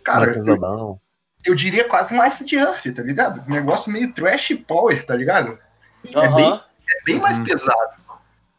Cara, 0.04 0.28
Mais 0.28 0.30
eu, 0.48 0.56
pesadão. 0.56 1.00
eu 1.46 1.56
diria 1.56 1.88
quase 1.88 2.14
um 2.14 2.24
Ice 2.24 2.56
Earth, 2.56 2.94
tá 2.96 3.02
ligado? 3.02 3.44
Um 3.48 3.54
negócio 3.54 3.92
meio 3.92 4.14
trash 4.14 4.54
power, 4.68 5.04
tá 5.06 5.16
ligado? 5.16 5.58
É 6.14 6.18
aham. 6.26 6.36
bem- 6.36 6.62
É 6.94 7.04
bem 7.06 7.20
mais 7.20 7.38
Hum. 7.40 7.44
pesado. 7.46 7.96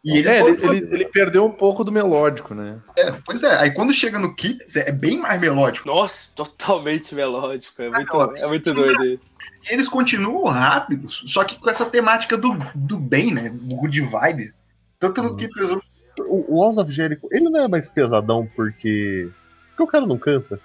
E 0.05 0.19
eles 0.19 0.29
É, 0.31 0.41
ele, 0.41 0.67
ele, 0.67 0.95
ele 0.95 1.05
perdeu 1.07 1.45
um 1.45 1.53
pouco 1.53 1.85
do 1.85 1.93
melódico, 1.93 2.55
né? 2.55 2.79
É, 2.99 3.13
pois 3.25 3.43
é, 3.45 3.57
aí 3.61 3.71
quando 3.71 3.95
chega 3.95 4.19
no 4.19 4.35
Kips 4.35 4.75
é 4.75 4.91
bem 4.91 5.19
mais 5.21 5.41
melódico. 5.41 5.87
Nossa, 5.87 6.29
totalmente 6.35 7.15
melódico. 7.15 7.81
É 7.81 7.89
muito, 7.89 8.21
é 8.37 8.47
muito 8.49 8.75
doido 8.75 9.05
isso. 9.05 9.35
E 9.69 9.73
eles 9.73 9.89
continuam 9.89 10.45
rápidos, 10.53 11.23
só 11.29 11.45
que 11.45 11.57
com 11.57 11.71
essa 11.71 11.85
temática 11.87 12.37
do, 12.37 12.57
do 12.75 12.99
bem, 12.99 13.33
né? 13.33 13.51
Do 13.51 13.77
good 13.77 14.01
vibe. 14.01 14.53
Tanto 14.99 15.23
no 15.23 15.31
Uhum. 15.31 15.37
Kips. 15.37 15.71
O, 16.19 16.53
o 16.53 16.57
Walls 16.59 16.79
of 16.79 16.91
Jericho, 16.91 17.29
ele 17.31 17.49
não 17.49 17.61
é 17.61 17.69
mais 17.69 17.89
pesadão 17.89 18.49
porque. 18.57 19.31
Porque 19.71 19.83
o 19.83 19.87
cara 19.87 20.05
não 20.05 20.19
canta. 20.19 20.61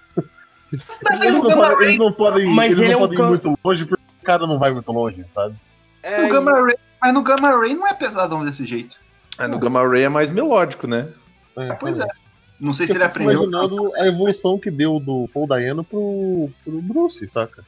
Mas 1.04 1.22
Eles 1.22 1.42
não, 1.44 1.52
podem, 1.52 1.88
eles 1.88 1.98
não 1.98 2.12
podem, 2.12 2.48
Mas 2.54 2.78
eles 2.78 2.80
ele 2.80 2.88
não 2.88 2.94
é 2.94 2.98
um 2.98 3.00
podem 3.02 3.18
can- 3.18 3.24
ir 3.24 3.30
muito 3.30 3.60
longe 3.64 3.86
porque 3.86 4.04
o 4.22 4.26
cara 4.26 4.46
não 4.48 4.60
vai 4.60 4.72
muito 4.72 4.92
longe, 4.92 5.24
sabe? 5.34 5.56
É, 6.04 6.24
no 6.24 6.30
Gamma 6.30 6.62
Ray, 6.62 6.76
mas 7.02 7.14
no 7.14 7.22
Gamma 7.24 7.52
Ray 7.58 7.76
não 7.76 7.88
é 7.88 7.94
pesadão 7.94 8.44
desse 8.44 8.66
jeito. 8.66 8.98
É, 9.40 9.48
no 9.48 9.60
Gamma 9.60 9.88
Ray 9.88 10.04
é 10.04 10.10
mais 10.10 10.32
melódico, 10.32 10.88
né? 10.88 11.10
É, 11.56 11.74
Pois 11.74 12.00
é. 12.00 12.04
então, 12.04 12.16
Não 12.60 12.74
sei 12.74 12.88
se 12.88 12.94
ele 12.94 13.04
aprendeu. 13.04 13.44
imaginando 13.44 13.96
a 13.96 14.08
evolução 14.08 14.58
que 14.60 14.72
deu 14.72 15.00
do 15.00 15.30
Paul 15.34 15.48
Dayano 15.48 15.84
pro, 15.84 16.50
pro 16.64 16.82
Bruce, 16.82 17.28
saca? 17.30 17.66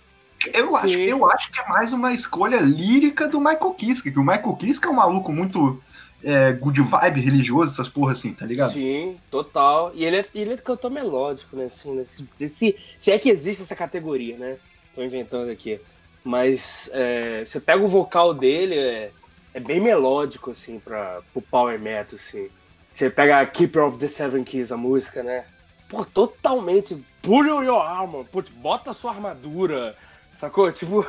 Eu 0.53 0.75
acho, 0.75 0.97
eu 0.97 1.29
acho 1.29 1.51
que 1.51 1.59
é 1.59 1.67
mais 1.67 1.91
uma 1.91 2.13
escolha 2.13 2.61
lírica 2.61 3.27
do 3.27 3.39
Michael 3.39 3.73
Kiske, 3.73 4.11
que 4.11 4.19
o 4.19 4.23
Michael 4.23 4.55
Kiske 4.55 4.87
é 4.87 4.89
um 4.89 4.93
maluco 4.93 5.33
muito 5.33 5.81
é, 6.23 6.53
good 6.53 6.81
vibe, 6.81 7.19
religioso, 7.19 7.73
essas 7.73 7.89
porra 7.89 8.13
assim, 8.13 8.33
tá 8.33 8.45
ligado? 8.45 8.71
Sim, 8.71 9.17
total. 9.29 9.91
E 9.93 10.05
ele 10.05 10.17
é, 10.17 10.25
ele 10.33 10.53
é 10.53 10.57
cantor 10.57 10.91
melódico, 10.91 11.57
né? 11.57 11.65
Assim, 11.65 11.93
né? 11.93 12.03
Se, 12.05 12.25
se, 12.47 12.75
se 12.97 13.11
é 13.11 13.19
que 13.19 13.29
existe 13.29 13.63
essa 13.63 13.75
categoria, 13.75 14.37
né? 14.37 14.57
Tô 14.95 15.03
inventando 15.03 15.49
aqui. 15.49 15.79
Mas 16.23 16.89
é, 16.93 17.43
você 17.43 17.59
pega 17.59 17.83
o 17.83 17.87
vocal 17.87 18.33
dele, 18.33 18.75
é, 18.75 19.11
é 19.59 19.61
bem 19.61 19.81
melódico, 19.81 20.51
assim, 20.51 20.79
pra, 20.79 21.19
pro 21.33 21.41
power 21.41 21.77
metal, 21.79 22.15
assim. 22.15 22.49
Você 22.91 23.09
pega 23.09 23.39
a 23.39 23.45
Keeper 23.45 23.83
of 23.83 23.97
the 23.97 24.07
Seven 24.07 24.43
Keys, 24.43 24.71
a 24.71 24.77
música, 24.77 25.21
né? 25.21 25.45
Pô, 25.87 26.05
totalmente. 26.05 26.95
Put 27.21 27.49
on 27.49 27.63
your 27.63 27.81
armor. 27.81 28.25
Put, 28.25 28.51
bota 28.53 28.91
a 28.91 28.93
sua 28.93 29.11
armadura. 29.11 29.95
Sacou? 30.31 30.71
Tipo, 30.73 31.05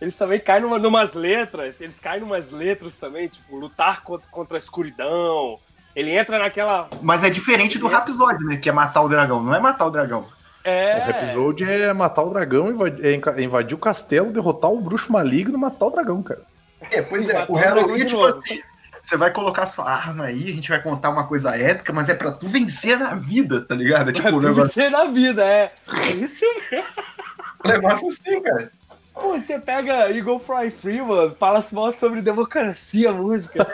eles 0.00 0.16
também 0.16 0.40
caem 0.40 0.62
numa, 0.62 0.78
numas 0.78 1.14
letras. 1.14 1.80
Eles 1.80 2.00
caem 2.00 2.20
numas 2.20 2.50
letras 2.50 2.98
também, 2.98 3.28
tipo, 3.28 3.56
lutar 3.56 4.02
contra, 4.02 4.30
contra 4.30 4.56
a 4.56 4.58
escuridão. 4.58 5.58
Ele 5.94 6.16
entra 6.16 6.38
naquela. 6.38 6.88
Mas 7.02 7.24
é 7.24 7.30
diferente 7.30 7.78
do 7.78 7.86
Rhapsody, 7.86 8.44
né? 8.44 8.56
Que 8.56 8.68
é 8.68 8.72
matar 8.72 9.02
o 9.02 9.08
dragão, 9.08 9.42
não 9.42 9.54
é 9.54 9.60
matar 9.60 9.86
o 9.86 9.90
dragão. 9.90 10.26
É. 10.62 11.06
O 11.06 11.10
episódio 11.10 11.68
é 11.68 11.92
matar 11.92 12.22
o 12.22 12.30
dragão, 12.30 12.70
invadir, 12.70 13.04
é 13.06 13.42
invadir 13.42 13.74
o 13.74 13.78
castelo, 13.78 14.32
derrotar 14.32 14.70
o 14.70 14.80
bruxo 14.80 15.10
maligno 15.10 15.56
e 15.56 15.60
matar 15.60 15.86
o 15.86 15.90
dragão, 15.90 16.22
cara. 16.22 16.49
É, 16.90 17.02
pois 17.02 17.28
é, 17.28 17.44
o 17.48 17.54
Halloween 17.54 18.02
é 18.02 18.04
tipo 18.04 18.24
assim. 18.24 18.60
Você 19.02 19.16
vai 19.16 19.32
colocar 19.32 19.66
sua 19.66 19.90
arma 19.90 20.26
aí, 20.26 20.50
a 20.50 20.54
gente 20.54 20.68
vai 20.68 20.80
contar 20.82 21.08
uma 21.08 21.26
coisa 21.26 21.56
épica, 21.56 21.92
mas 21.92 22.08
é 22.08 22.14
pra 22.14 22.30
tu 22.32 22.46
vencer 22.46 22.98
na 22.98 23.14
vida, 23.14 23.62
tá 23.62 23.74
ligado? 23.74 24.10
É 24.10 24.12
tipo 24.12 24.28
um 24.28 24.32
Pra 24.32 24.40
tu 24.40 24.46
negócio, 24.46 24.68
vencer 24.68 24.90
na 24.90 25.04
vida, 25.06 25.42
é. 25.44 25.72
Isso 26.16 26.44
mesmo. 26.70 26.86
um 27.64 27.68
negócio 27.68 28.08
assim, 28.08 28.42
cara. 28.42 28.70
Pô, 29.14 29.38
você 29.38 29.58
pega 29.58 30.10
Eagle 30.10 30.38
Fly 30.38 30.70
Free, 30.70 31.02
mano, 31.02 31.34
fala 31.38 31.64
mal 31.72 31.90
sobre 31.92 32.22
democracia, 32.22 33.12
música. 33.12 33.66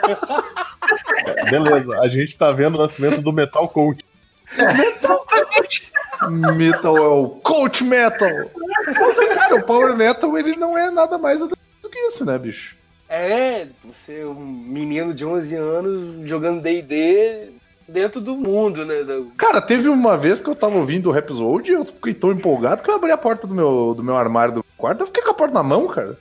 Beleza, 1.50 1.98
a 2.00 2.08
gente 2.08 2.36
tá 2.36 2.50
vendo 2.52 2.76
o 2.76 2.82
nascimento 2.82 3.20
do 3.20 3.32
Metal 3.32 3.68
Coach. 3.68 4.04
Metal 6.56 6.96
é 6.96 7.00
o 7.08 7.28
Coach 7.42 7.84
Metal! 7.84 8.30
Mas, 8.86 9.18
cara, 9.34 9.56
o 9.56 9.62
Power 9.62 9.96
Metal 9.96 10.38
ele 10.38 10.56
não 10.56 10.78
é 10.78 10.90
nada 10.90 11.18
mais 11.18 11.40
do 11.40 11.48
que 11.48 11.98
isso, 12.08 12.24
né, 12.24 12.38
bicho? 12.38 12.76
É, 13.08 13.68
você 13.84 14.20
é 14.20 14.26
um 14.26 14.34
menino 14.34 15.14
de 15.14 15.24
11 15.24 15.54
anos 15.54 16.28
jogando 16.28 16.60
D&D 16.60 17.50
dentro 17.88 18.20
do 18.20 18.34
mundo, 18.36 18.84
né? 18.84 18.94
Cara, 19.36 19.60
teve 19.60 19.88
uma 19.88 20.18
vez 20.18 20.42
que 20.42 20.48
eu 20.50 20.56
tava 20.56 20.76
ouvindo 20.76 21.08
o 21.08 21.12
Rhapsody 21.12 21.70
e 21.70 21.74
eu 21.74 21.84
fiquei 21.84 22.14
tão 22.14 22.32
empolgado 22.32 22.82
que 22.82 22.90
eu 22.90 22.96
abri 22.96 23.12
a 23.12 23.16
porta 23.18 23.46
do 23.46 23.54
meu, 23.54 23.94
do 23.96 24.02
meu 24.02 24.16
armário 24.16 24.54
do 24.54 24.64
quarto 24.76 25.02
eu 25.02 25.06
fiquei 25.06 25.22
com 25.22 25.30
a 25.30 25.34
porta 25.34 25.54
na 25.54 25.62
mão, 25.62 25.86
cara. 25.86 26.18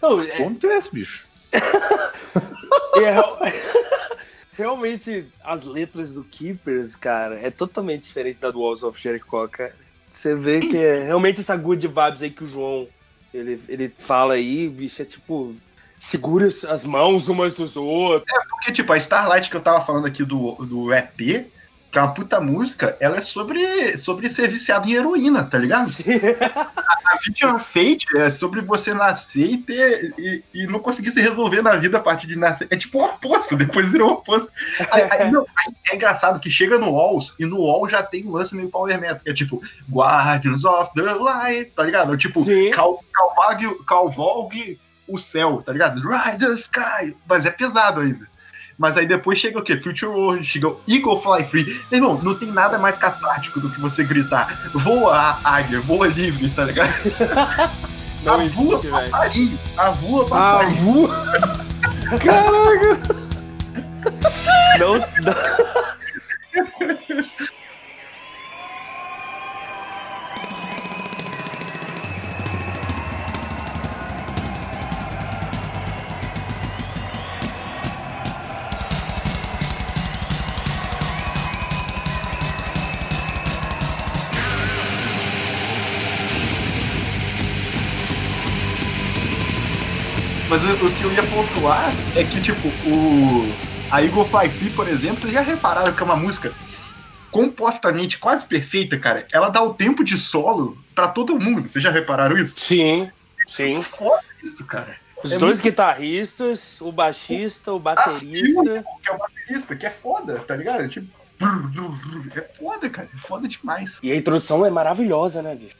Não, 0.00 0.20
é, 0.20 0.34
Acontece, 0.34 0.94
bicho. 0.94 1.26
é 2.96 3.00
real- 3.00 3.38
realmente 4.54 5.26
as 5.44 5.64
letras 5.64 6.12
do 6.12 6.22
Keepers, 6.22 6.94
cara, 6.94 7.34
é 7.34 7.50
totalmente 7.50 8.02
diferente 8.02 8.40
da 8.40 8.50
do 8.50 8.60
Walls 8.60 8.84
of 8.84 9.00
Jericho, 9.00 9.48
cara. 9.48 9.72
Você 10.12 10.34
vê 10.34 10.60
que 10.60 10.76
é 10.76 11.04
realmente 11.04 11.40
essa 11.40 11.56
good 11.56 11.86
vibes 11.86 12.22
aí 12.22 12.30
que 12.30 12.44
o 12.44 12.46
João 12.46 12.88
ele, 13.32 13.60
ele 13.68 13.92
fala 13.98 14.34
aí, 14.34 14.68
bicho, 14.68 15.02
é 15.02 15.04
tipo 15.04 15.54
segura 15.98 16.46
as 16.46 16.84
mãos 16.84 17.28
umas 17.28 17.54
dos 17.54 17.76
outros. 17.76 18.32
Porque, 18.50 18.72
tipo, 18.72 18.92
a 18.92 18.96
Starlight 18.96 19.50
que 19.50 19.56
eu 19.56 19.60
tava 19.60 19.84
falando 19.84 20.06
aqui 20.06 20.24
do, 20.24 20.54
do 20.64 20.94
EP, 20.94 21.48
que 21.90 21.98
é 21.98 22.02
uma 22.02 22.12
puta 22.12 22.38
música, 22.40 22.96
ela 23.00 23.16
é 23.16 23.20
sobre, 23.20 23.96
sobre 23.96 24.28
ser 24.28 24.48
viciado 24.48 24.88
em 24.88 24.92
heroína, 24.92 25.44
tá 25.44 25.56
ligado? 25.56 25.90
A 27.08 27.16
Victim 27.24 27.58
Fate 27.58 28.06
é 28.18 28.28
sobre 28.28 28.60
você 28.60 28.92
nascer 28.92 29.46
e 29.46 29.56
ter 29.56 30.14
e, 30.18 30.44
e 30.52 30.66
não 30.66 30.78
conseguir 30.78 31.10
se 31.10 31.22
resolver 31.22 31.62
na 31.62 31.76
vida 31.76 31.96
a 31.96 32.00
partir 32.02 32.26
de 32.26 32.36
nascer. 32.36 32.68
É 32.70 32.76
tipo 32.76 32.98
o 32.98 33.04
oposto, 33.06 33.56
depois 33.56 33.90
virou 33.90 34.10
o 34.10 34.12
oposto. 34.12 34.52
Aí, 34.90 35.08
aí, 35.10 35.30
não, 35.30 35.46
aí 35.56 35.74
é 35.90 35.96
engraçado 35.96 36.38
que 36.38 36.50
chega 36.50 36.78
no 36.78 36.92
Walls 36.92 37.34
e 37.38 37.46
no 37.46 37.62
Wall 37.62 37.88
já 37.88 38.02
tem 38.02 38.26
um 38.26 38.32
lance 38.32 38.54
meio 38.54 38.68
Power 38.68 39.00
Metal, 39.00 39.20
que 39.24 39.30
é 39.30 39.32
tipo 39.32 39.62
Guardians 39.90 40.66
of 40.66 40.92
the 40.94 41.00
Light, 41.00 41.72
tá 41.74 41.82
ligado? 41.82 42.14
Tipo, 42.18 42.44
Sim. 42.44 42.70
Cal, 42.72 43.02
Calvalgue, 43.14 43.84
Calvalgue 43.86 44.78
o 45.08 45.18
céu, 45.18 45.62
tá 45.64 45.72
ligado? 45.72 46.00
Ride 46.00 46.46
the 46.46 46.52
Sky, 46.54 47.16
mas 47.26 47.46
é 47.46 47.50
pesado 47.50 48.00
ainda. 48.00 48.26
Mas 48.78 48.96
aí 48.96 49.06
depois 49.06 49.38
chega 49.38 49.58
o 49.58 49.62
quê? 49.62 49.76
Future 49.76 50.12
World, 50.12 50.44
chega 50.44 50.68
o 50.68 50.80
Eagle 50.86 51.20
Fly 51.20 51.44
Free. 51.44 51.82
Irmão, 51.90 52.20
não 52.22 52.34
tem 52.34 52.52
nada 52.52 52.78
mais 52.78 52.96
catártico 52.96 53.58
do 53.58 53.68
que 53.68 53.80
você 53.80 54.04
gritar 54.04 54.70
voa 54.72 55.40
águia, 55.42 55.80
voa 55.80 56.06
livre, 56.06 56.48
tá 56.50 56.64
ligado? 56.64 56.92
Não 58.24 58.34
a 58.34 58.44
voa 58.48 58.80
passarinho, 58.80 59.58
a 59.76 59.90
voa 59.90 60.28
passarinho. 60.28 60.82
vu... 60.82 61.08
Caraca! 62.18 62.98
Não, 64.78 64.98
não. 64.98 65.34
Mas 90.48 90.64
o, 90.64 90.86
o 90.86 90.92
que 90.94 91.02
eu 91.04 91.12
ia 91.12 91.22
pontuar 91.26 91.90
é 92.16 92.24
que, 92.24 92.40
tipo, 92.40 92.68
o. 92.88 93.52
A 93.90 94.02
Eagle 94.02 94.24
Fly 94.26 94.50
Free, 94.50 94.70
por 94.70 94.86
exemplo, 94.88 95.18
vocês 95.20 95.32
já 95.32 95.40
repararam 95.40 95.92
que 95.94 96.02
é 96.02 96.04
uma 96.04 96.16
música 96.16 96.52
compostamente 97.30 98.18
quase 98.18 98.44
perfeita, 98.44 98.98
cara? 98.98 99.26
Ela 99.32 99.48
dá 99.48 99.62
o 99.62 99.72
tempo 99.74 100.04
de 100.04 100.16
solo 100.18 100.76
pra 100.94 101.08
todo 101.08 101.38
mundo. 101.38 101.68
Vocês 101.68 101.82
já 101.82 101.90
repararam 101.90 102.36
isso? 102.36 102.58
Sim, 102.60 103.10
sim. 103.46 103.80
Foda 103.82 104.22
isso, 104.42 104.66
cara. 104.66 104.96
Os 105.22 105.32
É 105.32 105.38
dois 105.38 105.58
muito- 105.58 105.62
guitarristas, 105.64 106.80
o 106.80 106.92
baixista, 106.92 107.72
o 107.72 107.78
baterista. 107.78 108.84
que 109.02 109.08
é 109.10 109.12
o 109.12 109.18
baterista, 109.18 109.76
que 109.76 109.86
é 109.86 109.90
foda, 109.90 110.38
tá 110.40 110.54
ligado? 110.54 110.84
É 110.84 110.88
tipo. 110.88 111.06
É 112.36 112.40
foda, 112.58 112.90
cara. 112.90 113.08
É 113.12 113.16
foda 113.18 113.48
demais. 113.48 114.00
E 114.02 114.10
a 114.12 114.16
introdução 114.16 114.64
é 114.66 114.70
maravilhosa, 114.70 115.40
né, 115.42 115.54
bicho? 115.54 115.76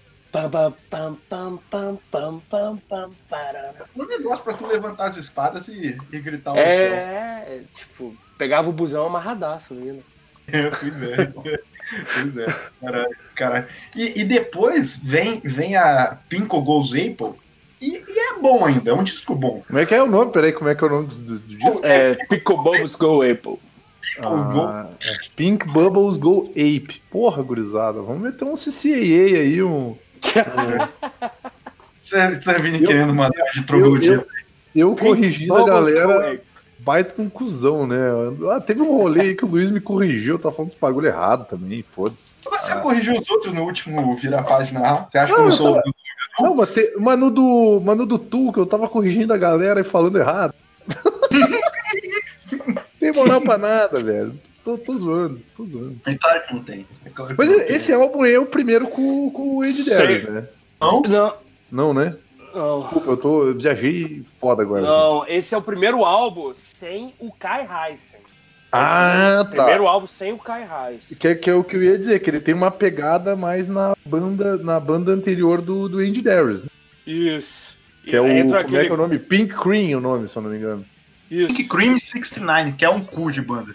Um 3.96 4.06
negócio 4.06 4.44
pra 4.44 4.54
tu 4.54 4.66
levantar 4.66 5.06
as 5.06 5.16
espadas 5.16 5.68
e, 5.68 5.96
e 6.12 6.20
gritar 6.20 6.52
o 6.52 6.56
É, 6.56 6.64
é 6.66 7.62
tipo, 7.74 8.14
pegava 8.36 8.68
o 8.68 8.72
busão 8.72 9.06
amarradaço, 9.06 9.74
menino. 9.74 10.02
É, 10.46 10.70
pois 10.70 11.02
é. 11.02 11.26
pois 11.26 12.36
é. 12.36 12.56
Caralho, 12.80 13.16
caralho. 13.34 13.66
E, 13.96 14.20
e, 14.20 14.24
depois 14.24 14.96
vem, 14.96 15.40
vem 15.44 15.76
a 15.76 16.18
Pinko 16.28 16.60
Goes 16.60 16.92
Apple. 16.92 17.34
E, 17.80 18.04
e, 18.08 18.18
é 18.18 18.38
bom 18.40 18.64
ainda, 18.64 18.90
é 18.90 18.94
um 18.94 19.04
disco 19.04 19.34
bom. 19.34 19.62
Como 19.66 19.78
é 19.78 19.86
que 19.86 19.94
é 19.94 20.02
o 20.02 20.06
nome? 20.06 20.32
Peraí, 20.32 20.52
como 20.52 20.68
é 20.68 20.74
que 20.74 20.82
é 20.82 20.86
o 20.86 20.90
nome 20.90 21.06
do, 21.06 21.14
do, 21.16 21.38
do 21.38 21.56
disco? 21.56 21.80
É 21.84 22.14
Pink 22.14 22.44
Bubbles 22.44 22.96
Go 22.96 23.22
Apple. 23.22 23.58
Ah, 24.20 24.88
é 25.04 25.12
Pink 25.36 25.66
Bubbles 25.68 26.16
Go 26.16 26.42
Ape. 26.50 27.00
Porra, 27.10 27.42
gurizada, 27.42 28.02
vamos 28.02 28.22
meter 28.22 28.44
um 28.44 28.54
CCAA 28.54 29.40
aí, 29.40 29.62
um, 29.62 29.96
você 31.98 32.34
você 32.34 32.54
vindo 32.54 32.76
Eu- 32.82 32.86
querendo 32.86 33.14
mandar 33.14 33.44
de 33.52 33.58
Eu, 33.60 33.66
troglodita. 33.66 34.26
eu, 34.74 34.90
eu 34.90 34.96
corrigindo 34.96 35.54
a 35.56 35.64
galera, 35.66 36.40
baita 36.78 37.20
um 37.20 37.28
cuzão, 37.28 37.86
né? 37.86 37.96
Ah, 38.52 38.60
teve 38.60 38.80
um 38.82 38.96
rolê 38.96 39.20
aí 39.22 39.34
que 39.34 39.44
o 39.44 39.48
Luiz 39.48 39.70
me 39.70 39.80
corrigiu, 39.80 40.34
eu 40.36 40.38
tava 40.38 40.54
falando 40.54 40.68
desse 40.70 40.80
bagulho 40.80 41.08
errado 41.08 41.46
também, 41.48 41.84
foda-se. 41.92 42.30
Você 42.44 42.74
corrigiu 42.76 43.14
os 43.18 43.28
outros 43.30 43.52
no 43.52 43.62
último 43.64 44.14
vira-página 44.16 44.80
lá? 44.80 45.06
Você 45.08 45.18
acha 45.18 45.32
que 45.32 45.38
Não, 45.38 45.46
eu 45.46 45.50
eu 45.50 45.56
sou. 45.56 45.74
tava- 45.74 45.82
Não, 46.40 46.54
mas, 46.56 46.72
te, 46.72 46.94
mas 47.00 47.18
no 47.18 47.30
do, 47.32 47.80
mas 47.84 47.96
no 47.98 48.06
do 48.06 48.18
Tu, 48.18 48.52
que 48.52 48.60
eu 48.60 48.66
tava 48.66 48.88
corrigindo 48.88 49.32
a 49.32 49.36
galera 49.38 49.80
e 49.80 49.84
falando 49.84 50.18
errado. 50.18 50.54
tem 53.00 53.12
moral 53.12 53.40
pra 53.40 53.58
nada, 53.58 54.02
velho. 54.02 54.38
Tô, 54.68 54.76
tô 54.76 54.94
zoando, 54.96 55.40
tô 55.56 55.64
zoando. 55.64 55.98
É 56.06 56.14
claro 56.14 56.42
que 56.46 56.54
não 56.54 56.62
tem. 56.62 56.86
É 57.02 57.08
claro 57.08 57.32
que 57.34 57.38
Mas 57.38 57.50
não 57.50 57.64
tem. 57.64 57.74
esse 57.74 57.90
álbum 57.90 58.22
é 58.26 58.38
o 58.38 58.44
primeiro 58.44 58.86
com, 58.88 59.30
com 59.30 59.56
o 59.56 59.64
Ed. 59.64 59.82
Darius, 59.88 60.24
né? 60.24 60.46
Não? 60.78 61.00
Não, 61.00 61.34
Não, 61.72 61.94
né? 61.94 62.14
não. 62.54 62.80
Desculpa, 62.82 63.10
eu, 63.12 63.16
tô, 63.16 63.48
eu 63.48 63.58
viajei 63.58 64.22
foda 64.38 64.60
agora. 64.60 64.82
Não, 64.82 65.24
esse 65.26 65.54
é 65.54 65.56
o 65.56 65.62
primeiro 65.62 66.04
álbum 66.04 66.52
sem 66.54 67.14
o 67.18 67.32
Kai 67.32 67.66
Heisen. 67.66 68.20
Ah, 68.70 69.42
tá. 69.44 69.62
Primeiro 69.64 69.88
álbum 69.88 70.06
sem 70.06 70.34
o 70.34 70.38
Kai 70.38 70.64
Heisen. 70.64 71.16
Que, 71.16 71.28
é- 71.28 71.34
que 71.34 71.48
é 71.48 71.54
o 71.54 71.64
que 71.64 71.74
eu 71.76 71.82
ia 71.84 71.96
dizer, 71.98 72.18
que 72.18 72.28
ele 72.28 72.40
tem 72.40 72.54
uma 72.54 72.70
pegada 72.70 73.34
mais 73.34 73.68
na 73.68 73.96
banda, 74.04 74.58
na 74.58 74.78
banda 74.78 75.12
anterior 75.12 75.62
do, 75.62 75.88
do 75.88 75.98
Andy 76.00 76.20
Darius, 76.20 76.64
né? 76.64 76.68
Isso. 77.06 77.74
Que 78.04 78.14
é 78.16 78.20
o. 78.20 78.24
Como 78.26 78.54
é 78.54 78.64
que 78.64 78.76
é 78.76 78.92
o 78.92 78.96
nome? 78.98 79.18
Pink 79.18 79.54
Cream, 79.54 79.96
o 79.96 80.02
nome, 80.02 80.28
se 80.28 80.36
eu 80.36 80.42
não 80.42 80.50
me 80.50 80.58
engano. 80.58 80.84
Isso. 81.30 81.48
Pink 81.48 81.64
Cream 81.64 81.98
69, 81.98 82.72
que 82.72 82.84
é 82.84 82.90
um 82.90 83.02
cu 83.02 83.30
de 83.32 83.40
banda. 83.40 83.72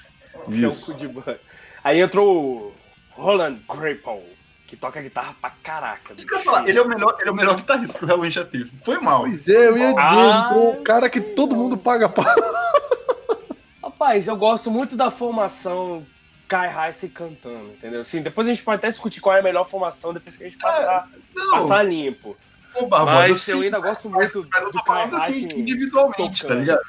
É 0.51 0.67
o 0.67 0.75
cu 0.75 0.93
de 0.93 1.07
ban- 1.07 1.37
Aí 1.83 1.99
entrou 1.99 2.73
o 3.17 3.21
Roland 3.21 3.57
Grapple, 3.67 4.23
que 4.67 4.75
toca 4.75 5.01
guitarra 5.01 5.35
pra 5.39 5.51
caraca. 5.61 6.13
Isso 6.15 6.25
que 6.25 6.33
eu 6.35 6.39
falar, 6.39 6.67
ele 6.67 6.77
é 6.77 6.81
o 6.81 6.87
melhor, 6.87 7.15
ele 7.19 7.29
é 7.29 7.31
o 7.31 7.35
melhor 7.35 7.55
guitarrista 7.57 7.97
que 7.99 8.05
o 8.05 8.07
Halloween 8.07 8.31
já 8.31 8.43
teve. 8.45 8.71
Foi 8.83 8.99
mal. 8.99 9.21
Pois 9.21 9.47
é, 9.47 9.67
eu 9.67 9.77
ia 9.77 9.87
dizer, 9.93 9.99
Ah, 9.99 10.49
ele 10.51 10.53
foi 10.61 10.79
o 10.79 10.83
cara 10.83 11.09
que 11.09 11.19
todo 11.21 11.55
mundo 11.55 11.77
paga 11.77 12.07
pau. 12.09 12.25
Rapaz, 13.83 14.27
eu 14.27 14.35
gosto 14.35 14.71
muito 14.71 14.95
da 14.95 15.11
formação 15.11 16.05
Kai 16.47 16.87
Heisen 16.87 17.09
cantando, 17.09 17.67
entendeu? 17.73 18.01
Assim, 18.01 18.21
depois 18.21 18.47
a 18.47 18.53
gente 18.53 18.63
pode 18.63 18.77
até 18.77 18.89
discutir 18.89 19.19
qual 19.21 19.35
é 19.35 19.39
a 19.39 19.43
melhor 19.43 19.65
formação 19.65 20.13
depois 20.13 20.37
que 20.37 20.43
a 20.43 20.47
gente 20.49 20.57
passar, 20.59 21.09
Não, 21.35 21.51
passar 21.51 21.83
limpo. 21.83 22.37
ô 22.75 22.85
Barbosa, 22.85 23.27
Mas 23.27 23.41
sim, 23.41 23.51
eu 23.51 23.61
ainda 23.61 23.79
gosto 23.79 24.09
mas- 24.09 24.33
muito 24.33 24.49
mas 24.51 24.63
eu 24.63 24.71
do 24.71 24.77
tô 24.79 24.83
Kai 24.83 25.09
falando 25.09 25.21
assim, 25.21 25.47
individualmente, 25.55 26.41
tá 26.41 26.47
tocando. 26.47 26.59
ligado? 26.59 26.81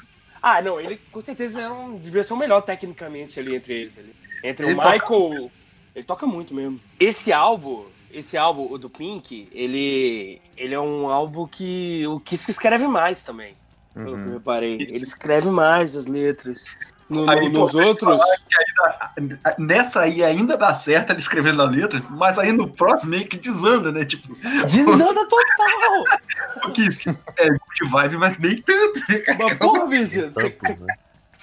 Ah, 0.47 0.61
não, 0.61 0.79
ele 0.79 1.01
com 1.11 1.23
certeza 1.23 1.63
era 1.63 1.73
um, 1.73 1.97
devia 1.97 2.23
ser 2.23 2.35
o 2.35 2.37
melhor 2.37 2.61
tecnicamente 2.61 3.41
ali 3.41 3.57
entre 3.57 3.73
eles. 3.81 3.99
Ali. 3.99 4.15
Entre 4.43 4.67
Ele 4.67 4.75
o 4.75 4.77
Michael. 4.77 5.51
Ele 5.95 6.05
toca 6.05 6.27
muito 6.27 6.53
mesmo. 6.53 6.77
Esse 7.01 7.33
álbum, 7.33 7.87
esse 8.11 8.37
álbum, 8.37 8.71
o 8.71 8.77
do 8.77 8.91
Pink, 8.91 9.49
ele, 9.51 10.43
ele 10.55 10.75
é 10.75 10.79
um 10.81 11.09
álbum 11.09 11.47
que 11.47 12.07
o 12.07 12.21
Kiss 12.21 12.51
escreve 12.51 12.87
mais 12.87 13.23
também. 13.25 13.55
pelo 13.95 14.05
que 14.07 14.13
Eu 14.13 14.19
Uhum. 14.19 14.33
reparei. 14.35 14.75
Ele 14.75 15.03
escreve 15.03 15.49
mais 15.49 15.97
as 15.97 16.05
letras. 16.05 16.77
No- 17.09 17.29
Aí, 17.29 17.53
pô, 17.53 17.61
nos 17.61 17.75
outros. 17.75 18.21
Nessa 19.59 20.01
aí 20.01 20.25
ainda 20.25 20.57
dá 20.57 20.75
certo 20.75 21.11
ele 21.11 21.19
escrevendo 21.19 21.61
a 21.63 21.67
letra, 21.69 22.03
mas 22.11 22.39
aí 22.39 22.53
no 22.53 22.73
próximo 22.73 23.11
meio 23.11 23.29
que 23.29 23.37
desanda, 23.37 23.93
né? 23.93 24.05
Tipo, 24.05 24.35
Desanda 24.71 25.27
total! 25.29 26.05
o 26.67 26.73
que 26.73 26.83
isso 26.83 27.09
é 27.39 27.49
good 27.49 27.91
vibe, 27.91 28.17
mas 28.17 28.39
nem 28.39 28.63
tanto. 28.63 29.01
Mas, 29.39 29.59
porra, 29.59 29.87
bicho, 29.87 30.31
você, 30.33 30.51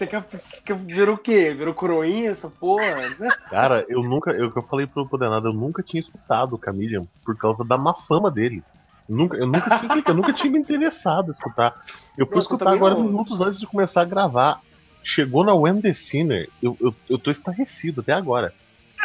quer, 0.08 0.26
você 0.30 0.62
quer 0.66 0.76
ver 0.78 1.10
o 1.10 1.18
quê? 1.18 1.54
Virou 1.54 1.74
coroinha 1.74 2.32
essa 2.32 2.50
porra? 2.50 2.96
né? 3.20 3.28
Cara, 3.50 3.86
eu 3.88 4.02
nunca, 4.02 4.32
eu, 4.32 4.52
eu 4.56 4.64
falei 4.64 4.88
pro 4.88 5.08
Podenado, 5.08 5.50
eu 5.50 5.54
nunca 5.54 5.84
tinha 5.84 6.00
escutado 6.00 6.56
o 6.56 6.60
Chameleon 6.64 7.06
por 7.24 7.38
causa 7.38 7.64
da 7.64 7.78
má 7.78 7.94
fama 7.94 8.32
dele. 8.32 8.64
Nunca, 9.08 9.36
eu, 9.38 9.46
nunca 9.46 9.78
tinha, 9.78 10.04
eu 10.08 10.14
nunca 10.16 10.34
tinha 10.34 10.52
me 10.52 10.60
interessado 10.60 11.28
em 11.28 11.32
escutar. 11.32 11.74
Eu 12.18 12.26
fui 12.26 12.36
Nossa, 12.36 12.46
escutar 12.54 12.72
agora 12.72 12.96
não. 12.96 13.04
minutos 13.04 13.42
antes 13.42 13.60
de 13.60 13.68
começar 13.68 14.02
a 14.02 14.06
gravar. 14.06 14.60
Chegou 15.04 15.44
na 15.44 15.82
the 15.82 15.94
Sinner, 15.94 16.50
eu, 16.62 16.78
eu, 16.80 16.94
eu 17.10 17.18
tô 17.18 17.32
estarrecido 17.32 18.02
até 18.02 18.14
agora. 18.14 18.54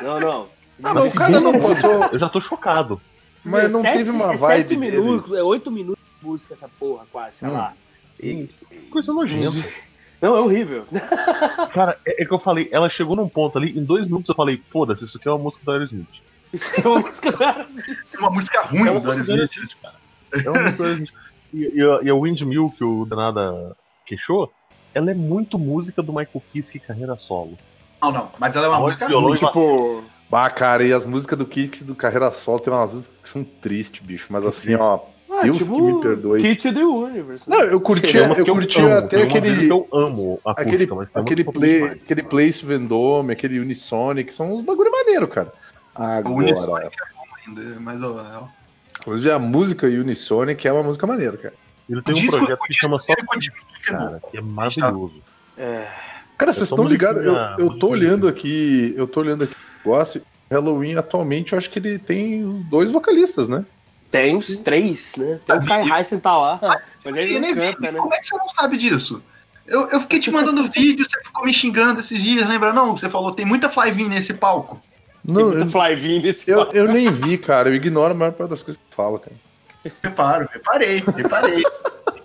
Não, 0.03 0.21
não. 0.21 0.49
Ah, 0.83 0.93
mas 0.93 1.13
o 1.15 1.17
cara 1.17 1.41
não 1.41 1.59
passou. 1.61 2.05
Eu 2.13 2.19
já 2.19 2.29
tô 2.29 2.41
chocado. 2.41 3.01
Mas 3.43 3.73
não 3.73 3.81
Sete- 3.81 3.99
teve 3.99 4.11
uma 4.11 4.35
é 4.35 4.37
vibe 4.37 4.57
sete 4.69 4.77
dele. 4.79 4.97
minutos, 5.01 5.33
é 5.39 5.43
oito 5.43 5.71
minutos 5.71 6.05
de 6.21 6.27
música 6.27 6.53
essa 6.55 6.69
porra, 6.69 7.07
quase, 7.11 7.37
sei 7.39 7.49
Hum. 7.49 7.53
lá. 7.53 7.73
Coisa 8.91 9.13
nojenta. 9.13 9.69
Não, 10.21 10.37
é 10.37 10.41
horrível. 10.43 10.85
Cara, 11.73 11.99
é, 12.07 12.23
é 12.23 12.27
que 12.27 12.33
eu 12.33 12.39
falei, 12.39 12.69
ela 12.73 12.89
chegou 12.89 13.15
num 13.17 13.29
ponto 13.29 13.57
ali, 13.57 13.79
em 13.79 13.85
dois 13.85 14.07
minutos 14.07 14.29
eu 14.29 14.35
falei, 14.35 14.61
foda-se, 14.69 15.05
isso 15.05 15.17
aqui 15.19 15.29
é 15.29 15.31
uma 15.31 15.39
música 15.39 15.65
do 15.65 15.71
Aerosmith. 15.73 16.07
Isso 16.53 16.81
é 16.81 16.89
uma 16.89 17.01
música 17.01 17.33
do 17.33 17.45
Aerosmith. 17.45 18.15
É 18.15 18.19
uma 18.19 18.31
música 18.31 18.63
ruim 18.63 18.87
É 18.87 18.91
uma 18.91 19.01
do 19.01 19.11
Aerosmith. 19.13 19.77
Cara. 19.83 19.95
É 20.45 20.51
uma 20.51 20.61
música 20.63 20.77
do 20.79 20.85
Aerosmith. 20.85 21.13
E, 21.55 21.59
e, 21.75 21.83
a- 21.83 22.01
e 22.03 22.11
a 22.11 22.15
Windmill, 22.15 22.75
que 22.77 22.85
o 22.85 23.05
Danada 23.05 23.77
queixou, 24.05 24.53
ela 24.97 25.11
é 25.11 25.15
muito 25.15 25.59
música 25.59 26.03
do 26.03 26.11
Michael 26.11 26.43
Kiske 26.51 26.79
carreira 26.79 27.19
solo. 27.19 27.59
Não, 28.01 28.11
não, 28.11 28.31
mas 28.39 28.57
ela 28.57 28.65
é 28.67 28.69
uma 28.71 28.81
música 28.81 29.07
violão 29.07 29.35
Tipo, 29.35 30.03
Bah, 30.31 30.49
cara, 30.49 30.83
e 30.83 30.93
as 30.93 31.07
músicas 31.07 31.39
do 31.39 31.45
Kiss 31.45 31.85
do 31.85 31.95
Carreira 31.95 32.33
Solo 32.33 32.59
tem 32.59 32.73
umas 32.73 32.95
músicas 32.95 33.19
que 33.23 33.29
são 33.29 33.45
tristes, 33.45 34.03
bicho. 34.03 34.27
Mas 34.31 34.45
assim, 34.45 34.75
ó. 34.75 35.01
ah, 35.31 35.43
Deus 35.43 35.59
tipo 35.59 35.77
que 35.77 35.83
me 35.83 36.01
perdoe. 36.01 36.41
Kit 36.41 36.73
the 36.73 36.85
Universe. 36.85 37.49
Não, 37.49 37.61
eu 37.61 37.81
uma 38.25 38.35
eu 38.35 38.45
que 38.45 38.51
curtia 38.51 38.85
amo, 38.87 38.99
até 38.99 39.23
aquele. 39.23 39.71
eu 39.71 39.89
amo 39.93 40.41
a 40.45 40.53
Aquele, 40.53 40.85
acústica, 40.85 41.21
aquele, 41.21 41.43
que 41.45 41.49
eu 41.49 41.53
play, 41.53 41.75
demais. 41.75 42.03
aquele 42.03 42.23
Place 42.23 42.65
Vendome, 42.65 43.33
aquele 43.33 43.61
Unisonic, 43.61 44.35
são 44.35 44.53
uns 44.53 44.63
bagulho 44.63 44.91
maneiro, 44.91 45.29
cara. 45.29 45.53
Agora, 45.95 46.35
Unisonic 46.35 46.97
ainda, 47.47 47.81
mas 47.81 48.03
ó, 48.03 48.49
inclusive 48.99 49.31
a 49.31 49.39
música 49.39 49.87
Unisonic 49.87 50.67
é 50.67 50.73
uma 50.73 50.83
música 50.83 51.07
maneira, 51.07 51.37
cara. 51.37 51.55
Ele 51.89 52.03
tem 52.03 52.15
um 52.15 52.17
disco- 52.19 52.37
projeto 52.37 52.61
que 52.61 52.73
chama 52.75 52.99
Só 52.99 53.15
cara, 53.85 54.21
que 54.31 54.37
é 54.37 54.41
maravilhoso. 54.41 55.23
É. 55.57 55.87
Cara, 56.37 56.53
vocês 56.53 56.69
estão 56.69 56.85
ligados? 56.85 57.25
Eu, 57.25 57.35
eu 57.59 57.79
tô 57.79 57.89
olhando 57.89 58.29
aqui, 58.29 58.93
eu 58.97 59.07
tô 59.07 59.21
olhando 59.21 59.45
aqui 59.45 59.55
o 59.55 59.89
negócio. 59.89 60.23
Halloween 60.51 60.95
atualmente 60.97 61.53
eu 61.53 61.59
acho 61.59 61.71
que 61.71 61.79
ele 61.79 61.99
tem 61.99 62.45
dois 62.71 62.91
vocalistas, 62.91 63.49
né? 63.49 63.65
Tem 64.11 64.37
uns 64.37 64.57
três, 64.59 65.15
né? 65.17 65.41
Tem 65.45 65.57
o 65.57 65.65
Kai 65.65 65.83
Heisen 65.91 66.21
tá 66.21 66.37
lá, 66.37 66.61
mas 67.05 67.17
ele 67.17 67.37
Eu 67.37 67.41
não 67.41 67.55
canta, 67.55 67.93
né? 67.93 67.99
Como 67.99 68.15
é 68.15 68.19
que 68.21 68.27
você 68.27 68.37
não 68.37 68.49
sabe 68.49 68.77
disso? 68.77 69.21
Eu, 69.67 69.89
eu 69.89 70.01
fiquei 70.03 70.21
te 70.21 70.31
mandando 70.31 70.63
vídeo, 70.71 71.05
você 71.05 71.21
ficou 71.25 71.45
me 71.45 71.53
xingando 71.53 71.99
esses 72.01 72.23
dias, 72.23 72.49
lembra? 72.49 72.73
Não, 72.73 72.97
você 72.97 73.11
falou, 73.11 73.33
tem 73.33 73.45
muita 73.45 73.69
Flyvin 73.69 74.09
nesse 74.09 74.35
palco. 74.35 74.79
Tem 75.25 75.35
Não, 75.35 75.47
muita 75.49 75.63
eu, 75.63 75.71
Flyvin 75.71 76.21
nesse 76.21 76.49
eu, 76.49 76.59
palco. 76.59 76.77
eu 76.77 76.87
nem 76.93 77.11
vi, 77.11 77.37
cara. 77.37 77.69
Eu 77.69 77.75
ignoro 77.75 78.13
a 78.15 78.17
maior 78.17 78.33
parte 78.33 78.51
das 78.51 78.63
coisas 78.63 78.81
que 78.89 78.95
fala, 78.95 79.19
cara. 79.19 79.35
Reparo, 80.03 80.49
reparei, 80.53 81.03
reparei. 81.17 81.63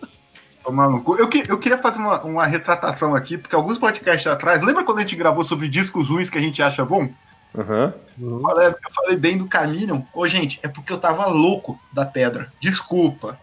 Tomar 0.64 0.90
no 0.90 1.02
cu. 1.02 1.16
Eu, 1.18 1.28
que- 1.28 1.44
eu 1.50 1.58
queria 1.58 1.78
fazer 1.80 1.98
uma, 2.00 2.22
uma 2.22 2.46
retratação 2.46 3.16
aqui, 3.16 3.38
porque 3.38 3.56
alguns 3.56 3.80
podcasts 3.80 4.28
atrás, 4.28 4.62
lembra 4.62 4.84
quando 4.84 5.00
a 5.00 5.02
gente 5.02 5.16
gravou 5.16 5.44
sobre 5.44 5.68
discos 5.68 6.10
ruins 6.10 6.30
que 6.30 6.38
a 6.38 6.42
gente 6.42 6.62
acha 6.62 6.86
bom? 6.86 7.10
Aham. 7.58 7.94
Eu 8.22 8.40
falei, 8.40 8.68
eu 8.68 8.76
falei 8.94 9.18
bem 9.18 9.38
do 9.38 9.48
Caminion. 9.48 10.02
Ô, 10.14 10.26
gente, 10.28 10.60
é 10.64 10.68
porque 10.70 10.94
eu 10.94 10.98
tava 11.00 11.26
louco 11.26 11.78
da 11.92 12.06
pedra. 12.06 12.54
Desculpa. 12.62 13.38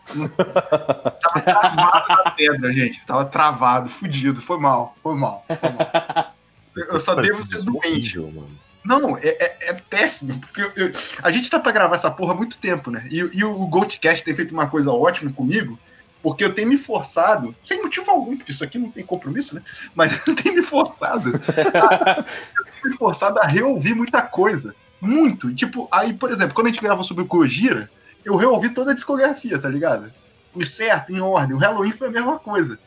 tava 1.21 1.41
travado 1.43 2.07
da 2.25 2.31
pedra, 2.31 2.73
gente. 2.73 3.05
Tava 3.05 3.25
travado, 3.27 3.89
fudido. 3.89 4.41
Foi 4.41 4.59
mal, 4.59 4.95
foi 5.03 5.15
mal. 5.15 5.45
Foi 5.47 5.71
mal. 5.71 6.35
Eu 6.77 7.01
só 7.01 7.15
devo 7.17 7.45
ser 7.45 7.63
doente. 7.65 8.19
Horrível, 8.19 8.31
mano. 8.43 8.51
Não, 8.85 9.17
é, 9.19 9.29
é- 9.29 9.59
é 9.71 9.73
péssimo, 9.75 10.41
porque 10.41 10.63
eu- 10.63 10.73
eu- 10.77 10.93
a 11.23 11.31
gente 11.31 11.51
tá 11.51 11.59
pra 11.61 11.73
gravar 11.73 11.97
essa 11.97 12.11
porra 12.11 12.33
há 12.33 12.37
muito 12.37 12.59
tempo, 12.59 12.91
né? 12.91 13.07
E, 13.11 13.19
e 13.19 13.45
o 13.45 13.67
Goldcast 13.67 14.25
tem 14.25 14.35
feito 14.35 14.53
uma 14.53 14.69
coisa 14.71 14.91
ótima 14.91 15.33
comigo, 15.33 15.79
porque 16.23 16.45
eu 16.45 16.55
tenho 16.55 16.69
me 16.69 16.79
forçado, 16.79 17.55
sem 17.63 17.83
motivo 17.83 18.11
algum, 18.11 18.37
porque 18.37 18.53
isso 18.53 18.65
aqui 18.65 18.79
não 18.79 18.91
tem 18.91 19.05
compromisso, 19.05 19.55
né? 19.55 19.63
Mas 19.95 20.13
eu 20.27 20.35
tenho 20.37 20.55
me 20.55 20.63
forçado, 20.63 21.31
a, 21.31 22.19
eu 22.59 22.65
tenho 22.65 22.85
me 22.85 22.97
forçado 22.97 23.39
a 23.41 23.47
reouvir 23.47 23.95
muita 23.95 24.23
coisa. 24.23 24.75
Muito. 25.01 25.55
Tipo, 25.55 25.87
aí, 25.93 26.13
por 26.13 26.31
exemplo, 26.31 26.55
quando 26.55 26.67
a 26.67 26.71
gente 26.71 26.83
gravou 26.83 27.05
sobre 27.05 27.23
o 27.23 27.27
Kojira, 27.27 27.89
eu 28.25 28.37
reouvi 28.37 28.71
toda 28.71 28.91
a 28.91 28.95
discografia, 28.95 29.59
tá 29.59 29.69
ligado? 29.69 30.13
E 30.57 30.67
certo, 30.67 31.13
em 31.13 31.21
ordem. 31.21 31.55
O 31.55 31.59
Halloween 31.61 31.93
foi 31.93 32.09
a 32.09 32.11
mesma 32.11 32.39
coisa. 32.39 32.79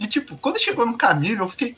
E, 0.00 0.06
tipo, 0.06 0.36
quando 0.38 0.58
chegou 0.60 0.86
no 0.86 0.96
Camilo, 0.96 1.44
eu 1.44 1.48
fiquei. 1.48 1.76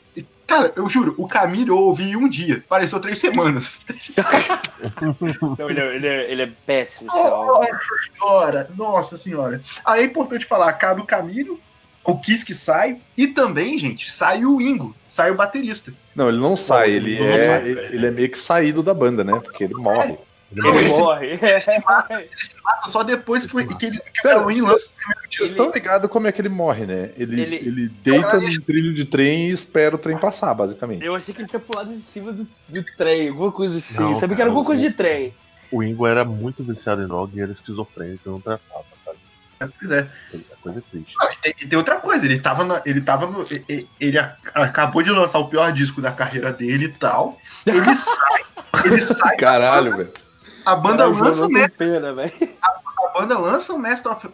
Cara, 0.51 0.73
eu 0.75 0.89
juro, 0.89 1.15
o 1.17 1.29
Camilo 1.29 1.71
eu 1.71 1.77
ouvi 1.77 2.09
em 2.09 2.17
um 2.17 2.27
dia. 2.27 2.61
Pareceu 2.67 2.99
três 2.99 3.21
semanas. 3.21 3.79
Não, 5.57 5.69
ele, 5.69 5.79
é, 5.79 5.95
ele, 5.95 6.07
é, 6.07 6.31
ele 6.31 6.41
é 6.41 6.51
péssimo, 6.65 7.09
álbum. 7.09 7.61
Nossa 7.61 7.95
senhora, 8.03 8.67
nossa 8.75 9.17
senhora. 9.17 9.61
Aí 9.85 10.01
é 10.01 10.05
importante 10.05 10.45
falar, 10.45 10.67
acaba 10.67 10.99
o 10.99 11.05
Camilo, 11.05 11.57
o 12.03 12.19
Kiss 12.19 12.45
que 12.45 12.53
sai, 12.53 12.99
e 13.15 13.27
também, 13.27 13.77
gente, 13.77 14.11
sai 14.11 14.43
o 14.43 14.59
Ingo, 14.59 14.93
sai 15.09 15.31
o 15.31 15.35
baterista. 15.35 15.93
Não, 16.13 16.27
ele 16.27 16.39
não 16.39 16.57
sai, 16.57 16.91
ele 16.91 17.17
não 17.17 17.27
é, 17.27 17.47
sai, 17.47 17.61
ele, 17.61 17.75
velho. 17.75 17.95
ele 17.95 18.05
é 18.07 18.11
meio 18.11 18.29
que 18.29 18.37
saído 18.37 18.83
da 18.83 18.93
banda, 18.93 19.23
né? 19.23 19.39
Porque 19.41 19.63
ele 19.63 19.75
morre. 19.75 20.17
Ele 20.53 20.87
morre. 20.89 21.27
Ele 21.41 21.59
se 21.61 21.79
mata 22.63 22.89
só 22.89 23.03
depois 23.03 23.45
que, 23.45 23.65
que 23.75 23.85
ele 23.85 23.99
que 23.99 24.19
o 24.19 24.23
Cara, 24.23 24.35
Halloween 24.35 24.61
vocês 24.61 24.95
estão 25.39 25.71
ligados 25.71 26.09
como 26.09 26.27
é 26.27 26.31
que 26.31 26.41
ele 26.41 26.49
morre, 26.49 26.85
né? 26.85 27.11
Ele, 27.17 27.41
Ele- 27.41 27.55
ele... 27.55 27.87
deita 28.03 28.39
num 28.39 28.59
trilho 28.61 28.93
de 28.93 29.05
trem 29.05 29.47
e 29.49 29.51
espera 29.51 29.95
o 29.95 29.99
trem 29.99 30.17
passar, 30.17 30.53
basicamente. 30.53 31.03
Eu 31.05 31.15
achei 31.15 31.33
que 31.33 31.41
ele 31.41 31.47
tinha 31.47 31.59
pulado 31.59 31.91
em 31.93 31.99
cima 31.99 32.31
do, 32.33 32.45
do 32.67 32.83
trem, 32.97 33.29
alguma 33.29 33.51
coisa 33.51 33.77
assim. 33.77 33.93
Não, 33.99 34.13
Sabia 34.15 34.29
que 34.29 34.29
cara, 34.35 34.41
era 34.41 34.49
alguma 34.49 34.65
coisa 34.65 34.85
o- 34.85 34.89
de 34.89 34.93
trem. 34.93 35.33
O 35.71 35.81
Ingo 35.81 36.05
era 36.05 36.25
muito 36.25 36.63
viciado 36.65 37.01
em 37.01 37.07
droga 37.07 37.31
e 37.33 37.39
era 37.41 37.51
esquizofrênico 37.53 38.29
não 38.29 38.41
tratava, 38.41 38.83
sabe? 39.05 39.71
Pois 39.79 39.91
é. 39.91 40.07
A 40.51 40.55
coisa 40.61 40.79
é 40.79 40.83
triste. 40.91 41.15
Não, 41.17 41.31
e, 41.31 41.35
tem, 41.37 41.53
e 41.61 41.67
tem 41.67 41.77
outra 41.77 41.95
coisa, 41.95 42.25
ele 42.25 42.39
tava, 42.39 42.63
na- 42.65 42.81
ele 42.85 42.99
tava 42.99 43.25
no. 43.27 43.45
Ele 43.99 44.17
a- 44.17 44.35
acabou 44.53 45.01
de 45.01 45.09
lançar 45.11 45.39
o 45.39 45.47
pior 45.47 45.71
disco 45.71 46.01
da 46.01 46.11
carreira 46.11 46.51
dele 46.51 46.85
e 46.85 46.89
tal. 46.89 47.37
Ele 47.65 47.79
sai, 47.95 48.43
ele 48.85 48.99
sai, 48.99 49.37
Caralho, 49.37 49.95
velho. 49.95 50.11
A 50.65 50.75
banda 50.75 50.97
Cara, 51.03 51.09
o 51.09 51.19
lança 51.19 51.45
o 51.45 51.49
pena, 51.77 52.13
velho. 52.13 52.31
a 52.61 53.19
banda 53.19 53.37
lança 53.37 53.73
o 53.73 53.79
Master 53.79 54.11
of 54.11 54.27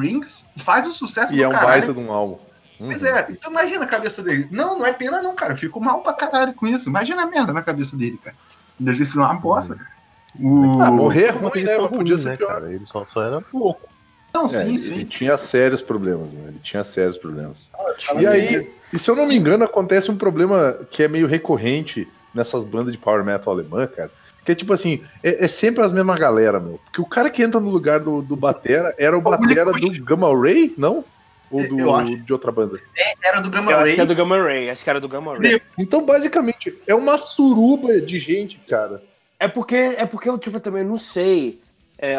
Rings, 0.00 0.46
faz 0.58 0.86
um 0.86 0.92
sucesso 0.92 1.32
E 1.32 1.36
do 1.36 1.42
é 1.44 1.48
um 1.48 1.52
caralho. 1.52 1.68
baita 1.70 1.92
de 1.94 2.00
um 2.00 2.10
álbum. 2.12 2.38
Pois 2.78 3.00
Uhum. 3.00 3.08
é, 3.08 3.26
então 3.30 3.50
imagina 3.50 3.84
a 3.84 3.88
cabeça 3.88 4.22
dele. 4.22 4.48
Não, 4.50 4.78
não 4.78 4.84
é 4.86 4.92
pena 4.92 5.22
não, 5.22 5.34
cara. 5.34 5.54
Eu 5.54 5.56
fico 5.56 5.80
mal 5.80 6.02
pra 6.02 6.12
caralho 6.12 6.52
com 6.52 6.66
isso. 6.66 6.88
Imagina 6.90 7.22
a 7.22 7.26
merda 7.26 7.50
na 7.52 7.62
cabeça 7.62 7.96
dele, 7.96 8.18
cara. 8.22 8.36
Deve 8.78 9.06
ser 9.06 9.16
uma 9.18 9.32
bosta, 9.32 9.74
cara. 9.74 9.90
O... 10.38 10.82
Ah, 10.82 10.90
morrer 10.90 11.24
é 11.24 11.30
ruim, 11.30 11.64
né? 11.64 11.76
só 11.76 11.82
Mas 11.82 11.90
podia 11.96 12.14
ruim, 12.14 12.22
ser 12.22 12.28
né, 12.28 12.36
pior. 12.36 12.48
cara? 12.48 12.70
Ele 12.72 12.84
só, 12.86 13.04
só 13.06 13.22
era 13.22 13.40
louco. 13.54 13.88
Não, 14.34 14.44
É, 14.44 14.48
sim, 14.48 14.68
ele, 14.68 14.78
sim. 14.78 14.94
ele 14.96 15.04
tinha 15.06 15.38
sérios 15.38 15.80
problemas, 15.80 16.30
né? 16.30 16.44
Ele 16.48 16.58
tinha 16.62 16.84
sérios 16.84 17.16
problemas. 17.16 17.70
Fala 18.06 18.20
E 18.20 18.26
aí. 18.26 18.56
aí, 18.56 18.74
e 18.92 18.98
se 18.98 19.10
eu 19.10 19.16
não 19.16 19.26
me 19.26 19.34
engano, 19.34 19.64
acontece 19.64 20.10
um 20.10 20.16
problema 20.18 20.74
que 20.90 21.02
é 21.02 21.08
meio 21.08 21.26
recorrente 21.26 22.06
nessas 22.34 22.66
bandas 22.66 22.92
de 22.92 22.98
power 22.98 23.24
metal 23.24 23.54
alemã, 23.54 23.86
cara. 23.86 24.10
Que 24.46 24.52
é 24.52 24.54
tipo 24.54 24.72
assim, 24.72 25.02
é, 25.22 25.44
é 25.44 25.48
sempre 25.48 25.84
as 25.84 25.92
mesmas 25.92 26.16
galera, 26.16 26.58
meu. 26.60 26.80
Porque 26.84 27.00
o 27.00 27.04
cara 27.04 27.28
que 27.28 27.42
entra 27.42 27.60
no 27.60 27.68
lugar 27.68 28.00
do, 28.00 28.22
do 28.22 28.36
Batera 28.36 28.94
era 28.96 29.18
o 29.18 29.20
Batera 29.20 29.72
do 29.72 30.04
Gamma 30.04 30.28
Ray, 30.40 30.72
não? 30.78 31.04
Ou 31.50 31.68
do, 31.68 31.78
Eu 31.78 31.94
acho. 31.94 32.16
de 32.16 32.32
outra 32.32 32.50
banda? 32.50 32.80
Era 33.22 33.40
do 33.40 33.50
Gamma 33.50 33.70
Eu 33.72 33.76
acho 33.78 33.86
Ray. 33.86 33.94
que 33.96 34.00
é 34.00 34.06
do 34.06 34.14
Gamma 34.14 34.42
Ray, 34.42 34.70
acho 34.70 34.82
que 34.84 34.90
era 34.90 35.00
do 35.00 35.08
Gamma 35.08 35.36
Ray. 35.36 35.60
Então, 35.76 36.06
basicamente, 36.06 36.76
é 36.86 36.94
uma 36.94 37.18
suruba 37.18 38.00
de 38.00 38.18
gente, 38.18 38.56
cara. 38.68 39.02
É 39.38 39.46
porque, 39.48 39.74
é 39.76 40.06
porque 40.06 40.28
eu, 40.28 40.38
tipo, 40.38 40.58
também 40.60 40.84
não 40.84 40.96
sei. 40.96 41.60
É, 41.98 42.16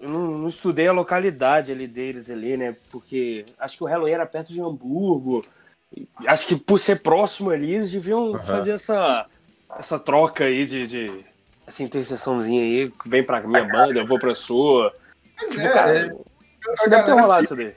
eu 0.00 0.08
não, 0.08 0.38
não 0.38 0.48
estudei 0.48 0.86
a 0.88 0.92
localidade 0.92 1.70
ali 1.72 1.86
deles 1.86 2.30
ali, 2.30 2.56
né? 2.56 2.74
Porque 2.90 3.44
acho 3.58 3.76
que 3.76 3.84
o 3.84 3.86
Halloween 3.86 4.12
era 4.12 4.26
perto 4.26 4.52
de 4.52 4.60
Hamburgo. 4.60 5.42
Acho 6.26 6.46
que 6.46 6.56
por 6.56 6.78
ser 6.80 7.00
próximo 7.00 7.50
ali, 7.50 7.74
eles 7.74 7.90
deviam 7.92 8.32
fazer 8.40 8.72
essa, 8.72 9.26
essa 9.78 9.98
troca 9.98 10.44
aí 10.44 10.66
de, 10.66 10.86
de- 10.86 11.24
Essa 11.66 11.82
interseçãozinha 11.82 12.60
aí, 12.62 12.90
que 12.90 13.08
vem 13.08 13.24
pra 13.24 13.40
minha 13.40 13.64
banda, 13.64 14.00
eu 14.00 14.06
vou 14.06 14.18
pra 14.18 14.34
sua. 14.34 14.92
Pois 15.38 15.50
Tipo, 15.50 15.62
é, 15.62 15.68
cara, 15.72 15.92
é, 15.96 16.00
acho 16.72 16.90
deve 16.90 17.02
ter 17.04 17.12
rolado 17.12 17.38
se- 17.38 17.44
isso 17.44 17.56
daí. 17.56 17.72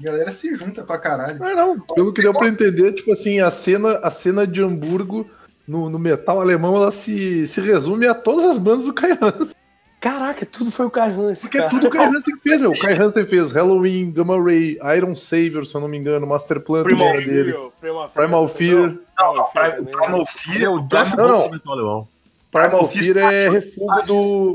a 0.00 0.02
galera 0.04 0.32
se 0.32 0.54
junta 0.54 0.82
pra 0.82 0.98
caralho. 0.98 1.38
Não, 1.38 1.54
não. 1.54 1.80
Pelo 1.80 2.12
que 2.12 2.20
deu 2.22 2.34
pra 2.34 2.48
entender, 2.48 2.92
tipo 2.92 3.12
assim, 3.12 3.40
a 3.40 3.50
cena, 3.50 3.98
a 4.02 4.10
cena 4.10 4.46
de 4.46 4.60
Hamburgo 4.62 5.28
no, 5.68 5.88
no 5.88 5.98
metal 5.98 6.40
alemão, 6.40 6.74
ela 6.76 6.90
se, 6.90 7.46
se 7.46 7.60
resume 7.60 8.06
a 8.08 8.14
todas 8.14 8.44
as 8.44 8.58
bandas 8.58 8.86
do 8.86 8.92
Kai 8.92 9.12
Hansen. 9.12 9.54
Caraca, 10.00 10.44
tudo 10.44 10.72
foi 10.72 10.86
o 10.86 10.90
Kai 10.90 11.10
Hansen, 11.12 11.42
Porque 11.42 11.58
é 11.58 11.60
cara. 11.60 11.70
tudo 11.70 11.86
o 11.86 11.90
Kai 11.90 12.06
Hansen 12.06 12.34
que 12.34 12.42
fez, 12.42 12.60
meu. 12.60 12.72
O 12.72 12.78
Kai 12.80 12.94
Hansen 12.94 13.22
fez 13.24 13.52
Halloween, 13.52 14.10
Gamma 14.10 14.42
Ray, 14.42 14.76
Iron 14.96 15.14
Savior, 15.14 15.64
se 15.64 15.76
eu 15.76 15.80
não 15.80 15.86
me 15.86 15.96
engano, 15.96 16.26
Master 16.26 16.58
Plan 16.60 16.82
Primal 16.82 17.06
era 17.10 17.20
dele. 17.20 17.52
Fear, 17.52 17.70
Primal 17.80 18.08
Fear. 18.08 18.12
Primal 18.26 18.48
Fear. 18.48 18.98
Não, 19.16 19.34
não, 19.34 19.46
Fear. 19.52 19.84
Primal 19.84 20.26
Fear, 20.26 20.62
é 20.62 20.68
o 20.68 20.74
o 20.74 20.80
Josh 20.88 21.14
Não, 21.16 21.28
não. 21.28 21.50
Metal 21.50 21.72
alemão. 21.72 22.08
Primal 22.52 22.86
Fear 22.86 23.14
Fear 23.14 23.32
é 23.32 23.48
refúgio 23.48 24.06
do. 24.06 24.54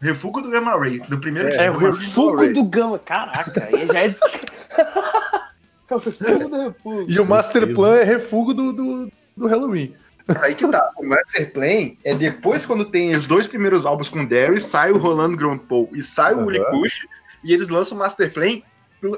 Refúgio 0.00 0.42
do 0.42 0.50
Gamma 0.50 0.78
Ray, 0.78 1.00
do 1.00 1.18
primeiro 1.18 1.48
É, 1.48 1.64
É 1.64 1.70
o 1.70 1.78
refugo 1.78 2.46
do 2.52 2.64
Gama. 2.64 2.98
Caraca, 2.98 3.64
aí 3.64 3.86
já 3.86 4.04
é. 4.04 4.14
é 5.88 5.94
o 5.94 5.98
refugo 5.98 6.48
do 6.50 6.62
refugo. 6.62 7.04
E 7.08 7.18
o 7.18 7.24
Master 7.24 7.74
Plan 7.74 7.96
é 7.96 8.04
refúgio 8.04 8.52
do, 8.52 8.72
do, 8.72 9.10
do 9.34 9.46
Halloween. 9.46 9.94
Aí 10.42 10.54
que 10.54 10.66
tá. 10.68 10.90
O 10.98 11.06
Master 11.06 11.50
Plan 11.52 11.90
é 12.04 12.14
depois 12.14 12.66
quando 12.66 12.84
tem 12.84 13.16
os 13.16 13.26
dois 13.26 13.46
primeiros 13.46 13.86
álbuns 13.86 14.10
com 14.10 14.24
Darius, 14.26 14.64
sai 14.64 14.92
o 14.92 14.98
Rolando 14.98 15.36
Grand 15.38 15.58
Paul 15.58 15.88
e 15.94 16.02
sai 16.02 16.34
o 16.34 16.38
Aham. 16.38 16.46
Uli 16.46 16.64
Kush, 16.66 17.06
e 17.42 17.54
eles 17.54 17.70
lançam 17.70 17.96
o 17.96 18.00
Master 18.00 18.30
Plan 18.30 18.60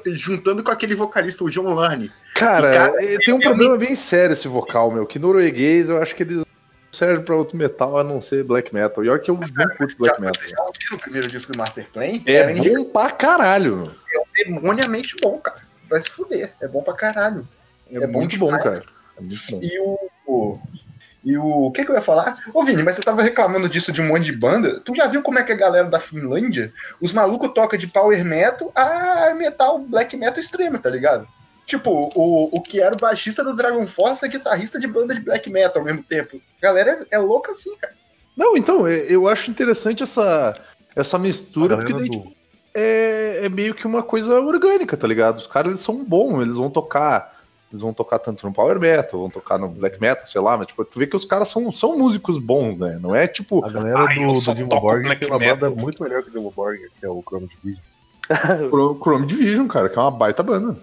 juntando 0.06 0.62
com 0.62 0.70
aquele 0.70 0.94
vocalista, 0.94 1.44
o 1.44 1.50
John 1.50 1.74
Larney. 1.74 2.10
Cara, 2.34 2.72
cara, 2.72 3.04
eh, 3.04 3.18
tem 3.18 3.34
um 3.34 3.40
problema 3.40 3.76
bem 3.76 3.94
sério 3.94 4.32
esse 4.32 4.48
vocal, 4.48 4.90
meu. 4.90 5.06
Que 5.06 5.18
norueguês, 5.18 5.88
eu 5.88 6.02
acho 6.02 6.14
que 6.14 6.22
ele 6.22 6.34
não 6.34 6.45
serve 6.96 7.22
pra 7.24 7.36
outro 7.36 7.56
metal 7.56 7.98
a 7.98 8.04
não 8.04 8.20
ser 8.20 8.42
black 8.44 8.72
metal. 8.74 9.04
E 9.04 9.08
olha 9.08 9.18
que 9.20 9.30
eu 9.30 9.34
não 9.38 9.76
curto 9.76 9.96
black 9.98 10.16
Já, 10.16 10.20
metal. 10.20 10.42
já 10.48 10.62
ouviram 10.62 10.96
o 10.96 10.98
primeiro 10.98 11.28
disco 11.28 11.52
do 11.52 11.58
Master 11.58 11.86
Plan? 11.92 12.04
É 12.26 12.32
Era 12.34 12.54
bom 12.54 12.84
pra 12.84 13.10
caralho, 13.10 13.76
meu. 13.76 13.92
demoniamente 14.44 15.14
bom, 15.22 15.38
cara. 15.38 15.58
vai 15.88 16.00
se 16.02 16.10
fuder. 16.10 16.52
É 16.60 16.68
bom 16.68 16.82
pra 16.82 16.94
caralho. 16.94 17.46
É, 17.90 17.98
É 17.98 18.06
muito 18.06 18.36
bom, 18.38 18.50
cara. 18.58 18.82
É 19.16 19.20
muito 19.20 19.40
bom. 19.50 19.60
E 19.62 19.78
o. 19.80 20.58
E 21.24 21.36
o. 21.38 21.66
O 21.66 21.70
que, 21.72 21.84
que 21.84 21.90
eu 21.90 21.94
ia 21.94 22.02
falar? 22.02 22.38
Ô, 22.54 22.62
Vini, 22.64 22.82
mas 22.82 22.96
você 22.96 23.02
tava 23.02 23.22
reclamando 23.22 23.68
disso 23.68 23.92
de 23.92 24.00
um 24.00 24.08
monte 24.08 24.24
de 24.26 24.32
banda. 24.32 24.80
Tu 24.80 24.94
já 24.94 25.06
viu 25.06 25.22
como 25.22 25.38
é 25.38 25.42
que 25.42 25.52
a 25.52 25.56
galera 25.56 25.88
da 25.88 25.98
Finlândia, 26.00 26.72
os 27.00 27.12
malucos 27.12 27.52
tocam 27.54 27.78
de 27.78 27.86
power 27.88 28.24
metal 28.24 28.70
a 28.74 29.34
metal, 29.34 29.78
black 29.78 30.16
metal 30.16 30.40
extrema, 30.40 30.78
tá 30.78 30.88
ligado? 30.90 31.26
Tipo, 31.66 32.10
o, 32.14 32.56
o 32.56 32.60
que 32.60 32.80
era 32.80 32.94
o 32.94 32.98
baixista 32.98 33.42
do 33.42 33.54
Dragon 33.54 33.86
Force 33.86 34.24
é 34.24 34.28
guitarrista 34.28 34.78
de 34.78 34.86
banda 34.86 35.14
de 35.14 35.20
black 35.20 35.50
metal 35.50 35.78
ao 35.82 35.84
mesmo 35.84 36.02
tempo. 36.04 36.36
A 36.58 36.62
galera 36.62 37.06
é, 37.10 37.16
é 37.16 37.18
louca 37.18 37.50
assim, 37.52 37.74
cara. 37.76 37.92
Não, 38.36 38.56
então, 38.56 38.86
é- 38.86 39.06
eu 39.12 39.26
acho 39.26 39.50
interessante 39.50 40.02
essa, 40.02 40.54
essa 40.94 41.18
mistura, 41.18 41.76
porque 41.76 41.92
daí, 41.92 42.06
do- 42.08 42.12
tipo, 42.12 42.32
é, 42.72 43.40
é 43.46 43.48
meio 43.48 43.74
que 43.74 43.86
uma 43.86 44.02
coisa 44.02 44.40
orgânica, 44.40 44.96
tá 44.96 45.08
ligado? 45.08 45.38
Os 45.38 45.46
caras 45.46 45.70
eles 45.70 45.80
são 45.80 46.04
bons, 46.04 46.40
eles 46.42 46.56
vão 46.56 46.70
tocar. 46.70 47.34
Eles 47.72 47.82
vão 47.82 47.92
tocar 47.92 48.20
tanto 48.20 48.46
no 48.46 48.54
Power 48.54 48.78
Metal, 48.78 49.18
vão 49.18 49.28
tocar 49.28 49.58
no 49.58 49.68
Black 49.68 50.00
Metal, 50.00 50.24
sei 50.28 50.40
lá, 50.40 50.56
mas 50.56 50.68
tipo, 50.68 50.84
tu 50.84 51.00
vê 51.00 51.06
que 51.08 51.16
os 51.16 51.24
caras 51.24 51.48
são, 51.48 51.72
são 51.72 51.98
músicos 51.98 52.38
bons, 52.38 52.78
né? 52.78 52.96
Não 53.02 53.12
é 53.12 53.26
tipo. 53.26 53.64
A 53.64 53.68
galera 53.68 53.98
"Ai, 54.06 54.18
eu 54.22 54.32
do, 54.32 54.40
do 54.40 54.54
Dimmu 54.54 54.68
Borgir 54.80 55.02
black 55.02 55.20
tem 55.20 55.28
uma 55.28 55.38
metal." 55.40 55.56
banda 55.56 55.74
muito 55.82 56.00
melhor 56.00 56.22
que 56.22 56.28
o 56.28 56.32
Dimmu 56.32 56.52
Borgir, 56.52 56.92
que 57.00 57.04
é 57.04 57.08
o 57.08 57.20
Chrome 57.26 57.48
Division. 57.48 57.82
Chrome, 58.70 58.98
Chrome 59.00 59.26
Division, 59.26 59.66
cara, 59.66 59.88
que 59.88 59.98
é 59.98 60.00
uma 60.00 60.12
baita 60.12 60.44
banda. 60.44 60.76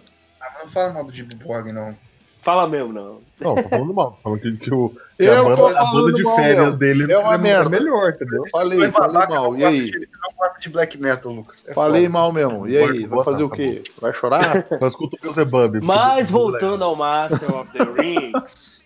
Ah, 0.43 0.49
mas 0.53 0.63
não 0.63 0.69
fala 0.69 0.93
mal 0.93 1.03
do 1.05 1.13
Jimmy 1.13 1.35
Borg, 1.35 1.71
não. 1.71 1.95
Fala 2.41 2.67
mesmo, 2.67 2.91
não. 2.91 3.21
Não, 3.39 3.55
tô 3.55 3.69
falando 3.69 3.93
mal, 3.93 4.11
tô 4.11 4.17
falando 4.17 4.39
que, 4.41 4.57
que 4.57 4.73
o, 4.73 4.89
que 4.89 5.23
Eu 5.23 5.47
a, 5.53 5.55
tô 5.55 5.63
banda, 5.63 5.79
a 5.79 5.85
falando 5.85 6.05
banda 6.07 6.17
de 6.17 6.23
mal, 6.23 6.35
férias 6.35 6.67
meu. 6.67 6.75
dele 6.77 7.13
É 7.13 7.17
uma 7.17 7.37
merda. 7.37 7.69
melhor, 7.69 8.09
entendeu? 8.09 8.43
Falei, 8.51 8.79
Vai 8.79 8.91
falei 8.91 9.13
babaca, 9.13 9.33
mal. 9.35 9.55
E 9.55 9.63
aí? 9.63 9.85
de- 9.91 10.09
Não 10.21 10.33
gosta 10.37 10.59
de 10.59 10.69
black 10.69 10.97
metal, 10.97 11.31
Lucas. 11.31 11.63
É 11.65 11.73
Falei 11.73 12.01
foda. 12.01 12.13
mal 12.13 12.33
mesmo. 12.33 12.67
E 12.67 12.77
aí? 12.77 13.05
Vai 13.07 13.23
fazer 13.23 13.43
o 13.45 13.49
tá 13.49 13.55
quê? 13.55 13.81
Vai 14.01 14.13
chorar? 14.13 14.65
Só 14.77 14.87
escuta 14.87 15.15
o 15.15 15.19
Beelzebub. 15.21 15.81
Mas 15.81 16.29
porque- 16.29 16.31
voltando 16.33 16.83
ao 16.83 16.95
Master 16.97 17.55
of 17.55 17.71
the 17.71 17.83
Rings. 18.01 18.83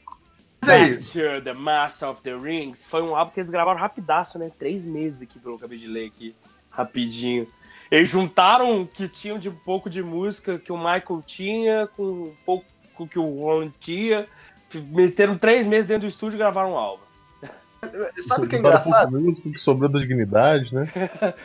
Mas 0.63 0.89
Back 0.89 1.03
to 1.13 1.43
the 1.43 1.53
Master 1.53 2.09
of 2.09 2.21
the 2.21 2.35
Rings. 2.35 2.85
Foi 2.85 3.01
um 3.01 3.15
álbum 3.15 3.31
que 3.31 3.39
eles 3.39 3.49
gravaram 3.49 3.79
rapidaço, 3.79 4.37
né? 4.37 4.51
Três 4.59 4.85
meses 4.85 5.23
aqui, 5.23 5.39
pelo 5.39 5.55
que 5.57 5.63
eu 5.63 5.65
acabei 5.65 5.79
de 5.79 5.87
ler 5.87 6.05
aqui. 6.07 6.35
Rapidinho. 6.71 7.47
Eles 7.89 8.09
juntaram 8.09 8.81
o 8.81 8.87
que 8.87 9.07
tinham 9.07 9.37
de 9.37 9.49
um 9.49 9.55
pouco 9.55 9.89
de 9.89 10.03
música 10.03 10.59
que 10.59 10.71
o 10.71 10.77
Michael 10.77 11.23
tinha 11.25 11.87
com 11.87 12.03
um 12.03 12.35
pouco 12.45 12.65
que 13.09 13.19
o 13.19 13.41
Ron 13.41 13.71
tinha. 13.79 14.27
Meteram 14.73 15.37
três 15.37 15.65
meses 15.65 15.85
dentro 15.85 16.07
do 16.07 16.11
estúdio 16.11 16.35
e 16.35 16.39
gravaram 16.39 16.73
um 16.73 16.77
álbum. 16.77 17.06
sabe 18.23 18.45
o 18.45 18.49
que 18.49 18.55
é 18.55 18.59
engraçado? 18.59 19.17
que 19.33 19.59
sobrou 19.59 19.89
da 19.89 19.99
dignidade, 19.99 20.73
né? 20.73 20.87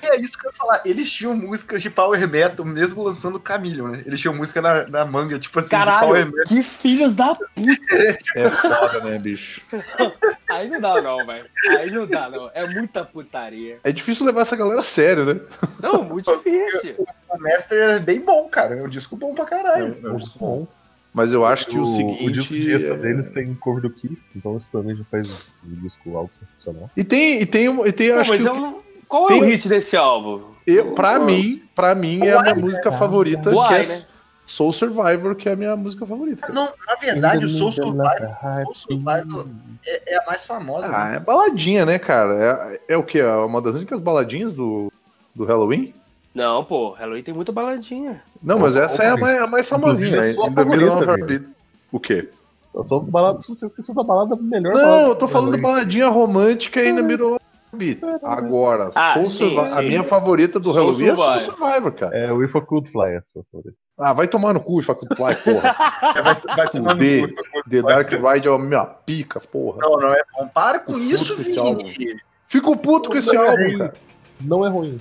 É 0.02 0.20
isso 0.20 0.38
que 0.38 0.46
eu 0.46 0.50
ia 0.50 0.56
falar. 0.56 0.82
Eles 0.84 1.10
tinham 1.10 1.34
músicas 1.34 1.82
de 1.82 1.90
power 1.90 2.28
metal 2.28 2.64
mesmo 2.64 3.02
lançando 3.02 3.40
Camillion, 3.40 3.88
né? 3.88 4.02
Eles 4.06 4.20
tinham 4.20 4.34
música 4.34 4.60
na, 4.60 4.86
na 4.86 5.04
manga, 5.04 5.38
tipo 5.38 5.58
assim, 5.58 5.68
de 5.68 5.74
power 5.74 5.86
Caralho, 6.00 6.26
metal. 6.26 6.44
que 6.46 6.62
filhos 6.62 7.14
da 7.14 7.34
puta. 7.34 7.52
É 8.36 8.50
foda, 8.50 9.00
né, 9.00 9.18
bicho? 9.18 9.62
Aí 10.48 10.68
não 10.68 10.80
dá 10.80 11.00
não, 11.00 11.26
velho. 11.26 11.46
Aí 11.78 11.90
não 11.90 12.06
dá 12.06 12.28
não. 12.28 12.50
É 12.54 12.66
muita 12.68 13.04
putaria. 13.04 13.78
É 13.84 13.92
difícil 13.92 14.26
levar 14.26 14.42
essa 14.42 14.56
galera 14.56 14.80
a 14.80 14.84
sério, 14.84 15.24
né? 15.24 15.40
Não, 15.80 16.04
muito 16.04 16.34
difícil. 16.36 17.06
O 17.28 17.38
Master 17.38 17.78
é 17.78 17.98
bem 17.98 18.20
bom, 18.20 18.48
cara. 18.48 18.76
É 18.76 18.82
um 18.82 18.88
disco 18.88 19.16
bom 19.16 19.34
pra 19.34 19.44
caralho. 19.44 19.96
É 20.02 20.08
um 20.08 20.12
Muito 20.12 20.38
bom. 20.38 20.66
Mas 21.14 21.32
eu 21.32 21.44
acho 21.44 21.66
que 21.66 21.78
o, 21.78 21.82
O, 21.82 21.86
seguinte. 21.86 22.26
o 22.26 22.32
disco 22.32 22.54
de 22.54 22.72
extra 22.72 22.94
é- 22.94 22.96
deles 22.96 23.30
tem 23.30 23.54
cover 23.54 23.82
do 23.82 23.90
Kiss, 23.90 24.30
então 24.34 24.56
isso 24.56 24.68
também 24.72 24.96
já 24.96 25.04
faz 25.04 25.28
um 25.28 25.74
disco 25.82 26.16
algo 26.16 26.30
sensacional. 26.32 26.90
E 26.96 27.04
tem, 27.04 27.40
e 27.42 27.46
tem, 27.46 27.68
um- 27.68 27.86
e 27.86 27.92
tem 27.92 28.12
Pô, 28.12 28.20
acho 28.20 28.30
mas 28.30 28.42
que 28.42 28.48
eu 28.48 28.54
não- 28.54 28.80
Qual 29.06 29.26
é 29.26 29.28
Tem- 29.34 29.42
o 29.42 29.44
hit 29.44 29.68
desse 29.68 29.94
álbum? 29.94 30.40
eu, 30.66 30.92
pra 30.92 31.18
mim, 31.20 31.62
para 31.74 31.94
mim 31.94 32.22
é 32.24 32.32
a 32.32 32.40
minha 32.42 32.54
música 32.54 32.90
favorita, 32.90 33.50
Why, 33.50 33.68
que 33.68 33.74
é 33.74 33.86
né? 33.86 34.02
Soul 34.46 34.72
Survivor, 34.72 35.34
que 35.34 35.48
é 35.50 35.52
a 35.52 35.56
minha 35.56 35.76
música 35.76 36.06
favorita. 36.06 36.40
cara. 36.40 36.54
Não, 36.54 36.64
na 36.86 36.94
verdade, 36.96 37.44
o 37.44 37.48
Soul 37.50 37.72
Survivor, 37.72 38.36
Soul 38.64 38.74
Survivor 38.74 39.46
é, 39.84 40.14
é 40.14 40.18
a 40.18 40.24
mais 40.26 40.46
famosa. 40.46 40.86
Ah, 40.86 41.08
né? 41.10 41.16
é 41.16 41.20
baladinha, 41.20 41.84
né, 41.84 41.98
cara? 41.98 42.78
É, 42.88 42.94
é 42.94 42.96
o 42.96 43.02
quê? 43.02 43.18
É 43.18 43.28
uma 43.34 43.60
das 43.60 43.76
únicas 43.76 44.00
baladinhas 44.00 44.54
do, 44.54 44.90
do 45.34 45.44
Halloween? 45.44 45.92
Não, 46.34 46.64
pô, 46.64 46.90
Halloween 46.92 47.22
tem 47.22 47.34
muita 47.34 47.52
baladinha. 47.52 48.22
Não, 48.42 48.58
mas 48.58 48.74
essa 48.76 49.02
é 49.04 49.10
a 49.10 49.16
mais, 49.16 49.40
a 49.42 49.46
mais 49.46 49.68
famosinha. 49.68 50.16
Né? 50.20 50.30
a 50.30 50.34
sua 50.34 50.48
In 50.48 50.54
the 50.54 50.64
middle 50.64 50.88
of 50.88 51.04
favorita, 51.04 51.22
our 51.22 51.28
beat. 51.28 51.48
O 51.92 52.00
quê? 52.00 52.28
Eu 52.74 52.84
sou 52.84 53.00
balada, 53.00 53.38
você 53.38 53.66
esqueceu 53.66 53.94
da 53.94 54.02
balada 54.02 54.34
melhor. 54.36 54.72
Não, 54.72 54.80
balada 54.80 55.08
eu 55.08 55.14
tô 55.14 55.26
do 55.26 55.32
falando 55.32 55.60
baladinha 55.60 56.08
romântica 56.08 56.80
middle 57.02 57.34
of 57.34 57.44
our 57.72 57.78
beat. 57.78 58.00
Agora, 58.22 58.90
Ah, 58.94 59.12
Soul 59.14 59.26
sim, 59.26 59.36
Survivor. 59.38 59.64
A 59.78 59.82
sim. 59.82 59.88
minha 59.88 60.02
favorita 60.02 60.58
do 60.58 60.72
Soul 60.72 60.86
Halloween 60.86 61.08
é 61.08 61.14
Soul 61.16 61.26
Survivor. 61.40 61.58
Survivor, 61.58 61.92
cara. 61.92 62.16
É 62.16 62.32
o 62.32 62.42
If 62.42 62.54
I 62.54 62.60
Could 62.62 62.90
Fly, 62.90 63.16
a 63.16 63.22
sua 63.30 63.44
favorita. 63.52 63.76
Ah, 63.98 64.14
vai 64.14 64.26
tomar 64.26 64.54
no 64.54 64.60
cu 64.60 64.80
e 64.80 64.82
Faculty 64.82 65.14
Fly, 65.14 65.34
porra. 65.36 65.76
Vai, 66.22 66.40
vai 66.56 66.68
tomar 66.70 66.94
no 66.94 67.00
Fuder. 67.00 67.34
cu. 67.34 67.70
The 67.70 67.82
Dark 67.82 68.10
Ride 68.10 68.48
é 68.48 68.50
a 68.54 68.58
minha 68.58 68.84
pica, 68.86 69.38
porra. 69.38 69.78
Não, 69.82 69.96
não 69.98 70.08
é 70.14 70.22
bom. 70.36 70.48
Para 70.48 70.78
com 70.80 70.98
isso. 70.98 71.36
Vini. 71.36 72.16
Fico 72.46 72.74
puto 72.76 73.10
com 73.10 73.16
esse 73.16 73.36
é 73.36 73.38
álbum, 73.38 73.78
cara. 73.78 73.92
Não 74.40 74.66
é 74.66 74.68
ruim. 74.70 74.98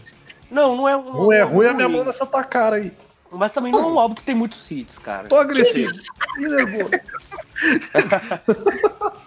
Não, 0.51 0.75
não 0.75 0.87
é 0.87 0.95
um. 0.97 1.13
Não 1.13 1.31
é 1.31 1.41
ruim 1.41 1.67
a 1.67 1.73
minha 1.73 1.89
mão 1.89 2.03
nessa 2.03 2.25
tua 2.25 2.43
cara 2.43 2.75
aí. 2.75 2.91
Mas 3.31 3.53
também 3.53 3.71
não 3.71 3.79
é 3.79 3.85
um 3.87 3.97
álbum 3.97 4.13
que 4.13 4.23
tem 4.23 4.35
muitos 4.35 4.69
hits, 4.69 4.99
cara. 4.99 5.29
Tô 5.29 5.37
agressivo. 5.37 5.89
Ih, 6.37 6.49
nervoso. 6.49 6.91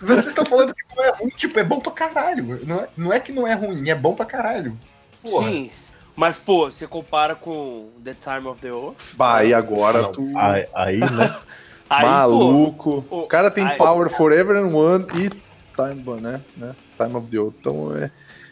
Vocês 0.00 0.28
estão 0.28 0.46
falando 0.46 0.74
que 0.74 0.82
não 0.96 1.04
é 1.04 1.10
ruim, 1.10 1.28
tipo, 1.30 1.58
é 1.58 1.64
bom 1.64 1.80
pra 1.80 1.92
caralho. 1.92 2.58
Não 2.64 2.80
é, 2.80 2.88
não 2.96 3.12
é 3.12 3.20
que 3.20 3.32
não 3.32 3.46
é 3.46 3.54
ruim, 3.54 3.88
é 3.90 3.94
bom 3.94 4.14
pra 4.14 4.24
caralho. 4.24 4.78
Porra. 5.22 5.48
Sim. 5.48 5.70
Mas, 6.16 6.38
pô, 6.38 6.70
você 6.70 6.86
compara 6.86 7.34
com 7.34 7.90
The 8.02 8.14
Time 8.14 8.46
of 8.48 8.60
the 8.60 8.68
Earth. 8.68 9.14
Bah, 9.14 9.44
e 9.44 9.52
agora 9.52 10.04
tu. 10.08 10.32
Aí, 10.36 10.66
aí, 10.74 10.98
né? 10.98 11.36
Aí, 11.90 12.04
Maluco. 12.04 13.02
pô, 13.08 13.20
o 13.22 13.26
cara 13.26 13.50
tem 13.50 13.66
aí- 13.66 13.78
Power 13.78 14.10
Forever 14.10 14.56
and 14.56 14.74
One 14.74 15.06
e 15.14 15.30
Time, 15.74 16.20
né? 16.20 16.40
né? 16.56 16.74
Time 16.98 17.16
of 17.16 17.30
the 17.30 17.38
Old. 17.38 17.56
Então 17.58 17.96
é. 17.96 18.10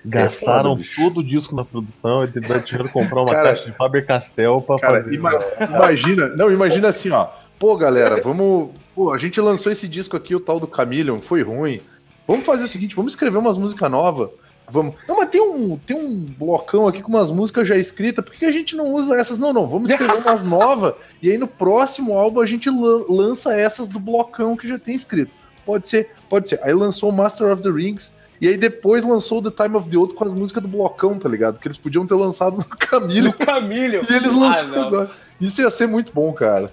Gastaram 0.08 0.70
foda, 0.70 0.76
bicho. 0.76 1.00
todo 1.02 1.18
o 1.20 1.24
disco 1.24 1.54
na 1.56 1.64
produção 1.64 2.24
e 2.24 2.28
tiveram 2.28 2.62
que 2.62 2.92
comprar 2.92 3.22
uma 3.22 3.32
Cara- 3.32 3.48
caixa 3.50 3.64
de 3.70 3.76
Faber 3.76 4.06
Castell 4.06 4.60
pra 4.60 4.78
Cara, 4.78 5.02
fazer. 5.02 5.14
ima- 5.14 5.32
imagina. 5.60 6.28
Não, 6.28 6.50
imagina 6.52 6.88
assim, 6.88 7.10
ó. 7.10 7.28
Pô, 7.58 7.76
galera, 7.76 8.20
vamos. 8.22 8.70
Pô, 8.94 9.12
a 9.12 9.18
gente 9.18 9.40
lançou 9.40 9.70
esse 9.72 9.86
disco 9.88 10.16
aqui, 10.16 10.34
o 10.34 10.40
tal 10.40 10.58
do 10.60 10.70
Chameleon, 10.74 11.20
foi 11.20 11.42
ruim. 11.42 11.80
Vamos 12.26 12.44
fazer 12.46 12.64
o 12.64 12.68
seguinte, 12.68 12.94
vamos 12.96 13.12
escrever 13.12 13.38
umas 13.38 13.56
músicas 13.58 13.90
novas. 13.90 14.28
Vamos. 14.68 14.94
Não, 15.08 15.18
mas 15.18 15.28
tem 15.28 15.40
um, 15.40 15.76
tem 15.78 15.96
um 15.96 16.16
blocão 16.36 16.88
aqui 16.88 17.00
com 17.00 17.08
umas 17.10 17.30
músicas 17.30 17.68
já 17.68 17.76
escritas. 17.76 18.24
Por 18.24 18.34
que 18.34 18.44
a 18.44 18.50
gente 18.50 18.74
não 18.74 18.92
usa 18.92 19.14
essas? 19.16 19.38
Não, 19.38 19.52
não. 19.52 19.68
Vamos 19.68 19.90
escrever 19.90 20.16
umas 20.18 20.42
novas. 20.44 20.94
E 21.22 21.30
aí 21.30 21.38
no 21.38 21.46
próximo 21.46 22.18
álbum 22.18 22.40
a 22.40 22.46
gente 22.46 22.68
lan- 22.68 23.04
lança 23.08 23.54
essas 23.54 23.86
do 23.88 24.00
blocão 24.00 24.56
que 24.56 24.66
já 24.66 24.76
tem 24.78 24.94
escrito. 24.96 25.30
Pode 25.64 25.88
ser, 25.88 26.10
pode 26.28 26.48
ser. 26.48 26.60
Aí 26.64 26.72
lançou 26.74 27.10
o 27.10 27.12
Master 27.16 27.52
of 27.52 27.62
the 27.62 27.70
Rings. 27.70 28.15
E 28.40 28.48
aí 28.48 28.56
depois 28.56 29.04
lançou 29.04 29.38
o 29.38 29.50
The 29.50 29.64
Time 29.64 29.76
of 29.76 29.88
the 29.88 29.96
Old 29.96 30.14
com 30.14 30.24
as 30.24 30.34
músicas 30.34 30.62
do 30.62 30.68
blocão, 30.68 31.18
tá 31.18 31.28
ligado? 31.28 31.58
Que 31.58 31.68
eles 31.68 31.78
podiam 31.78 32.06
ter 32.06 32.14
lançado 32.14 32.58
no 32.58 32.64
Camilo. 32.76 33.30
do 33.30 33.32
Camilho. 33.46 34.04
E 34.08 34.12
eles 34.14 34.28
Ah, 34.32 34.36
lançaram 34.36 34.86
agora. 34.86 35.10
Isso 35.40 35.60
ia 35.62 35.70
ser 35.70 35.86
muito 35.86 36.12
bom, 36.12 36.32
cara. 36.32 36.72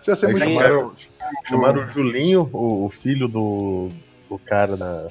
Isso 0.00 0.10
ia 0.10 0.16
ser 0.16 0.26
Aí 0.26 0.32
muito 0.32 0.44
bom. 0.46 0.60
chamaram, 0.60 0.92
chamaram 1.48 1.82
o 1.84 1.86
Julinho, 1.86 2.48
o, 2.52 2.86
o 2.86 2.90
filho 2.90 3.26
do, 3.28 3.90
do 4.28 4.38
cara 4.38 4.76
da, 4.76 5.06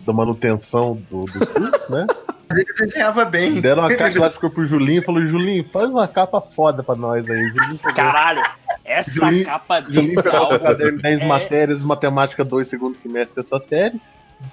da 0.00 0.12
manutenção 0.12 1.00
do, 1.10 1.24
do 1.24 1.42
estúdio, 1.42 1.72
né? 1.90 2.06
Ele 2.52 2.66
desenhava 2.78 3.24
bem. 3.24 3.62
Deram 3.62 3.82
uma 3.82 3.94
caixa 3.96 4.20
lá, 4.20 4.30
ficou 4.30 4.50
pro 4.50 4.64
Julinho 4.66 5.00
e 5.00 5.04
falou: 5.04 5.24
Julinho, 5.26 5.64
faz 5.64 5.94
uma 5.94 6.06
capa 6.06 6.38
foda 6.38 6.82
pra 6.82 6.94
nós 6.94 7.26
aí. 7.28 7.48
Julinho 7.48 7.78
Caralho, 7.78 8.42
essa 8.84 9.10
Julinho- 9.10 9.46
capa 9.46 9.82
Julinho 9.82 10.20
álbum. 10.36 10.58
caderno 10.58 11.00
10 11.00 11.20
é- 11.22 11.26
matérias, 11.26 11.82
matemática 11.82 12.44
2, 12.44 12.68
segundo 12.68 12.94
semestre, 12.94 13.36
sexta 13.36 13.58
série. 13.58 13.98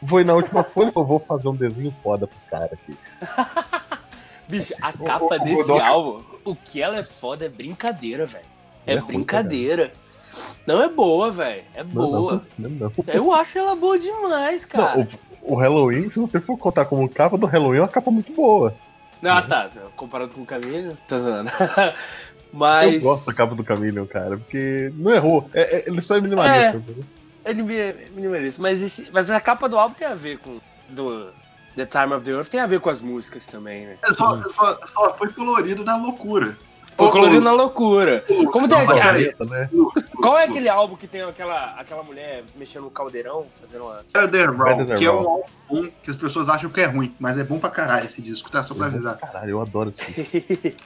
Foi 0.07 0.23
na 0.23 0.33
última 0.33 0.63
folha 0.63 0.89
e 0.89 0.91
falou: 0.91 1.07
vou 1.07 1.19
fazer 1.19 1.47
um 1.47 1.55
desenho 1.55 1.93
foda 2.03 2.25
pros 2.27 2.43
caras 2.43 2.71
aqui. 2.73 2.95
Bicho, 4.47 4.73
a 4.81 4.91
capa 4.97 5.25
o 5.25 5.39
desse 5.39 5.55
Godoka- 5.63 5.85
álbum, 5.85 6.23
o 6.45 6.55
que 6.55 6.81
ela 6.81 6.97
é 6.99 7.03
foda 7.03 7.45
é 7.45 7.49
brincadeira, 7.49 8.25
velho. 8.25 8.45
É, 8.85 8.93
É 8.93 8.97
ruim, 8.97 9.07
brincadeira. 9.07 9.91
Não 10.65 10.81
é 10.81 10.87
boa, 10.89 11.31
velho. 11.31 11.63
É 11.73 11.83
boa. 11.83 12.43
Não, 12.57 12.69
não, 12.69 12.91
não. 12.97 13.13
Eu 13.13 13.33
acho 13.33 13.57
ela 13.57 13.75
boa 13.75 13.97
demais, 13.99 14.65
cara. 14.65 14.95
Não, 14.97 15.07
o, 15.43 15.53
o 15.53 15.55
Halloween, 15.55 16.09
se 16.09 16.19
você 16.19 16.39
for 16.39 16.57
contar 16.57 16.85
como 16.85 17.07
capa 17.09 17.37
do 17.37 17.45
Halloween, 17.47 17.79
é 17.79 17.81
uma 17.81 17.87
capa 17.87 18.09
muito 18.11 18.31
boa. 18.33 18.73
Ah, 19.23 19.41
tá. 19.41 19.69
Comparado 19.95 20.31
com 20.31 20.41
o 20.41 20.45
Camilo, 20.45 20.97
tá 21.07 21.19
zoando. 21.19 21.51
Mas. 22.53 22.95
Eu 22.95 23.01
gosto 23.01 23.25
da 23.27 23.33
capa 23.33 23.53
do 23.53 23.63
Chameleon, 23.65 24.05
cara, 24.07 24.37
porque 24.37 24.91
não 24.95 25.11
errou. 25.13 25.49
É, 25.53 25.77
é- 25.77 25.89
ele 25.89 26.01
só 26.01 26.15
é 26.17 26.21
minimalista. 26.21 26.77
entendeu? 26.77 27.03
Ele 27.49 27.61
me 27.63 27.75
é 27.77 28.07
minimalista. 28.11 28.61
Mas, 28.61 28.81
esse- 28.81 29.09
mas 29.11 29.29
a 29.31 29.39
capa 29.41 29.67
do 29.69 29.77
álbum 29.77 29.95
tem 29.95 30.07
a 30.07 30.15
ver 30.15 30.37
com. 30.39 30.59
Do 30.89 31.29
The 31.75 31.85
Time 31.85 32.13
of 32.13 32.25
the 32.25 32.31
Earth 32.31 32.47
tem 32.49 32.59
a 32.59 32.65
ver 32.65 32.79
com 32.79 32.89
as 32.89 32.99
músicas 33.01 33.45
também, 33.45 33.85
né? 33.85 33.97
É 34.03 34.11
só, 34.11 34.41
só, 34.49 34.79
só 34.87 35.13
foi 35.15 35.29
colorido 35.31 35.83
na 35.83 35.95
loucura. 35.97 36.57
Foi 36.97 37.09
colorido 37.11 37.39
na 37.41 37.53
loucura. 37.53 38.25
Como 38.51 38.67
tem 38.67 38.77
aquele. 38.79 39.33
Né? 39.49 39.69
Qual 40.21 40.37
é 40.37 40.43
aquele 40.43 40.67
álbum 40.67 40.97
que 40.97 41.07
tem 41.07 41.21
aquela, 41.21 41.75
aquela 41.79 42.03
mulher 42.03 42.43
mexendo 42.55 42.83
no 42.83 42.91
caldeirão, 42.91 43.45
fazendo 43.61 43.85
uma. 43.85 44.03
Que 44.97 45.05
é 45.05 45.11
um 45.11 45.19
álbum 45.29 45.43
bom 45.69 45.87
que 46.03 46.09
as 46.09 46.17
pessoas 46.17 46.49
acham 46.49 46.69
que 46.69 46.81
é 46.81 46.85
ruim, 46.87 47.15
mas 47.19 47.37
é 47.37 47.43
bom 47.43 47.57
pra 47.57 47.69
caralho 47.69 48.05
esse 48.05 48.21
disco, 48.21 48.49
tá? 48.51 48.63
Só 48.63 48.73
pra 48.73 48.87
avisar. 48.87 49.17
Caralho, 49.17 49.49
eu 49.51 49.61
adoro 49.61 49.89
esse 49.89 50.03
filme. 50.03 50.75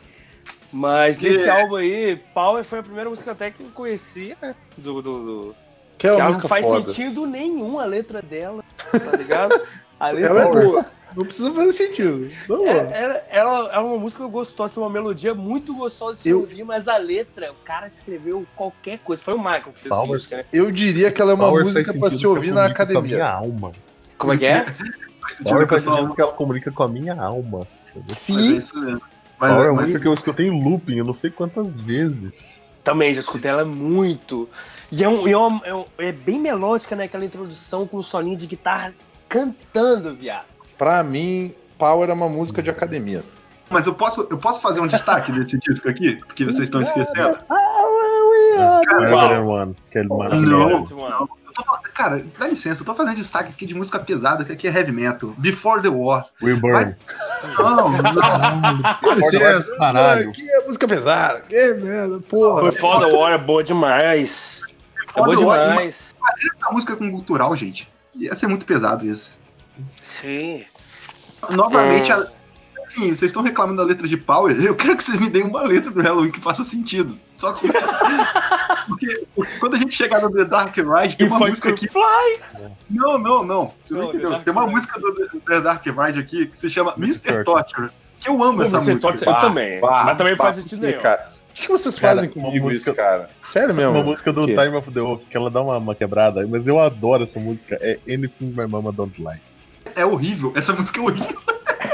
Mas 0.76 1.20
nesse 1.22 1.48
álbum 1.48 1.76
aí, 1.76 2.16
Power 2.34 2.64
foi 2.64 2.80
a 2.80 2.84
primeira 2.84 3.08
música 3.08 3.32
até 3.32 3.52
que 3.52 3.62
eu 3.62 3.70
conhecia, 3.76 4.36
né? 4.42 4.56
Do, 4.76 5.02
do, 5.04 5.24
do- 5.24 5.56
Que 6.04 6.08
é 6.08 6.16
que 6.16 6.22
uma 6.22 6.30
não 6.32 6.40
faz 6.50 6.66
foda. 6.66 6.88
sentido 6.90 7.26
nenhum 7.26 7.80
a 7.80 7.86
letra 7.86 8.22
dela, 8.22 8.64
tá 8.92 9.18
ligado? 9.18 9.60
A 10.00 10.10
letra 10.10 10.30
Ela 10.30 10.42
é 10.42 10.66
boa. 10.66 10.86
Não 11.16 11.24
precisa 11.26 11.52
fazer 11.54 11.72
sentido. 11.74 12.30
Não, 12.50 12.68
É, 12.68 12.92
ela, 12.98 13.22
ela 13.30 13.74
é 13.74 13.80
uma 13.80 13.98
música 13.98 14.26
gostosa, 14.26 14.74
tem 14.74 14.84
uma 14.84 14.90
melodia 14.90 15.34
muito 15.34 15.74
gostosa 15.76 16.18
de 16.18 16.24
se 16.24 16.30
Eu- 16.30 16.40
ouvir, 16.42 16.64
mas 16.66 16.88
a 16.90 16.98
letra, 16.98 17.52
o 17.52 17.56
cara 17.64 17.88
escreveu 17.88 18.46
qualquer 18.56 18.98
coisa. 19.00 19.24
Foi 19.24 19.34
o 19.36 19.38
Michael 19.38 19.62
que 19.74 19.80
fez 19.80 19.86
essa 19.86 19.96
Power. 19.96 20.10
música, 20.10 20.38
né? 20.38 20.46
Eu 20.52 20.72
diria 20.72 21.10
que 21.12 21.22
ela 21.22 21.32
é 21.32 21.36
uma 21.36 21.46
Power 21.48 21.64
música 21.66 21.94
pra 21.94 22.10
se 22.12 22.26
ouvir 22.28 22.52
na 22.52 22.64
comunica 22.64 22.76
com 22.76 22.82
a 22.82 22.86
academia. 22.96 23.16
minha 23.18 23.30
alma. 23.32 23.72
Como 24.18 24.34
é 24.34 24.38
que 24.38 24.46
é? 24.46 24.66
Faz 25.22 25.36
sentido, 25.38 25.54
Power 25.54 25.68
faz 25.70 25.84
sentido 25.84 26.16
que 26.16 26.22
ela 26.22 26.32
comunica 26.34 26.72
com 26.72 26.84
a 26.84 26.88
minha 26.90 27.16
alma. 27.16 27.66
Mas 28.10 28.30
é 28.30 28.34
isso 28.34 28.78
mesmo. 28.78 29.02
Mas, 29.40 29.52
Power 29.52 29.68
é 29.68 29.70
uma 29.70 29.76
mas- 29.76 29.82
música 29.86 30.00
que 30.02 30.08
eu 30.08 30.14
escutei 30.16 30.48
em 30.48 30.64
looping, 30.64 30.98
eu 30.98 31.06
não 31.06 31.14
sei 31.14 31.30
quantas 31.30 31.80
vezes. 31.80 32.62
Também, 32.84 33.14
já 33.14 33.22
escutei 33.22 33.50
ela 33.50 33.64
muito. 33.64 34.50
E 34.96 35.04
é, 35.04 35.10
um, 35.10 35.28
é, 35.28 35.36
uma- 35.36 35.62
é 35.66 35.74
um- 35.74 35.86
é 35.98 36.12
bem 36.12 36.40
melódica, 36.40 36.96
né? 36.96 37.06
Aquela 37.06 37.26
introdução 37.26 37.88
com 37.88 37.98
o 37.98 38.04
solinho 38.04 38.38
de 38.38 38.46
guitarra 38.46 38.94
cantando, 39.28 40.14
viado. 40.14 40.46
Pra 40.78 41.04
mim, 41.04 41.54
Power 41.80 42.10
é 42.10 42.14
uma 42.14 42.30
música 42.30 42.62
de 42.62 42.70
academia. 42.70 43.24
mas 43.70 43.88
eu 43.88 43.96
posso, 43.96 44.28
eu 44.30 44.38
posso 44.38 44.62
fazer 44.62 44.82
um 44.82 44.88
destaque 44.88 45.32
desse 45.34 45.58
disco 45.58 45.90
aqui? 45.90 46.18
Porque 46.28 46.46
vocês 46.46 46.64
estão 46.66 46.80
esquecendo. 46.82 47.40
Forever 48.88 49.48
One, 49.48 49.76
que 49.92 49.98
é 49.98 50.04
maravilhoso. 50.04 50.96
Não. 50.96 51.02
Mano. 51.02 51.30
Eu 51.48 51.54
tô 51.54 51.64
falando- 51.64 51.82
cara, 51.94 52.26
dá 52.40 52.48
licença, 52.48 52.82
eu 52.82 52.86
tô 52.86 52.94
fazendo 52.96 53.18
destaque 53.18 53.50
aqui 53.50 53.66
de 53.66 53.76
música 53.76 54.00
pesada, 54.00 54.44
que 54.46 54.52
aqui 54.52 54.68
é 54.68 54.72
heavy 54.76 54.92
metal. 54.92 55.34
Before 55.38 55.82
the 55.82 55.90
War. 55.90 56.26
We 56.42 56.54
Burn. 56.56 56.96
Não, 57.60 57.90
não. 57.92 58.84
Com 59.02 59.12
licença, 59.12 59.76
Caralho. 59.78 60.22
isso 60.22 60.30
aqui 60.32 60.50
é 60.52 60.62
música 60.66 60.88
pesada. 60.88 61.42
Que 61.42 61.74
merda, 61.76 62.20
porra. 62.28 62.60
Foi 62.62 62.72
foda, 62.72 63.08
War 63.16 63.34
é 63.34 63.38
boa 63.38 63.64
demais. 63.64 64.62
É 65.16 65.22
War, 65.22 65.70
demais. 65.70 66.16
Essa 66.56 66.72
música 66.72 66.96
com 66.96 67.12
cultural, 67.12 67.56
gente. 67.56 67.88
Ia 68.16 68.34
ser 68.36 68.48
muito 68.48 68.66
pesado 68.66 69.06
isso. 69.06 69.38
Sim. 70.02 70.64
Novamente, 71.50 72.12
É. 72.12 72.16
a- 72.16 72.28
assim, 72.86 73.08
vocês 73.08 73.24
estão 73.24 73.42
reclamando 73.42 73.78
da 73.82 73.84
letra 73.88 74.08
de 74.08 74.16
Power, 74.18 74.56
eu 74.64 74.76
quero 74.76 74.96
que 74.96 75.04
vocês 75.04 75.20
me 75.20 75.30
deem 75.30 75.44
uma 75.46 75.64
letra 75.64 75.90
do 75.92 76.02
Halloween 76.02 76.32
que 76.32 76.40
faça 76.40 76.64
sentido. 76.64 77.18
Só 77.38 77.54
que 77.54 77.68
Porque 78.88 79.26
quando 79.60 79.76
a 79.76 79.78
gente 79.78 79.96
chegar 79.96 80.22
no 80.22 80.32
The 80.32 80.46
Dark 80.46 80.76
Ride, 80.76 81.18
tem 81.18 81.26
E 81.26 81.30
uma 81.30 81.38
foi 81.40 81.50
música 81.50 81.70
aqui. 81.70 81.88
Fly. 81.88 82.40
Não, 82.90 83.18
não, 83.18 83.44
não. 83.44 83.74
Você 83.82 83.94
não, 83.94 84.02
Não, 84.02 84.10
entendeu. 84.10 84.40
Tem 84.44 84.52
uma 84.54 84.68
música 84.68 85.00
do 85.00 85.14
The 85.40 85.62
Dark 85.62 85.86
Ride 85.86 86.20
aqui 86.20 86.46
que 86.48 86.58
se 86.58 86.70
chama 86.70 86.94
Mr. 86.98 87.44
Torture. 87.44 87.90
Que 88.20 88.30
eu 88.30 88.42
amo 88.44 88.62
essa 88.62 88.78
Mr. 88.78 88.94
música. 88.94 89.12
Torture. 89.12 89.32
Eu 89.32 89.40
também. 89.42 89.80
Mas 89.82 90.18
também 90.18 90.36
faz 90.36 90.56
sentido 90.58 90.80
porque, 90.80 90.92
nenhum. 90.92 91.02
Cara, 91.04 91.33
o 91.54 91.56
que, 91.56 91.62
que 91.64 91.72
vocês 91.72 92.00
Cara, 92.00 92.16
fazem 92.16 92.32
uma 92.36 92.46
comigo 92.48 92.66
música- 92.66 92.90
isso, 92.90 92.96
cara? 92.96 93.30
Sério 93.44 93.74
mesmo? 93.76 93.92
Uma 93.92 94.04
música 94.04 94.34
do 94.34 94.46
Que? 94.48 94.56
Time 94.56 94.76
of 94.76 94.92
the 94.92 95.00
Wolf, 95.00 95.22
que 95.30 95.38
ela 95.38 95.52
dá 95.52 95.62
uma, 95.62 95.78
uma 95.78 95.94
quebrada, 95.96 96.46
mas 96.48 96.66
eu 96.68 96.80
adoro 96.80 97.24
essa 97.24 97.40
música. 97.40 97.78
É 97.82 98.00
Anything 98.12 98.48
My 98.58 98.68
Mama 98.68 98.92
Don't 98.92 99.22
Like. 99.22 99.42
É 99.96 100.04
horrível. 100.06 100.52
Essa 100.56 100.74
música 100.74 101.00
é 101.00 101.04
horrível. 101.04 101.40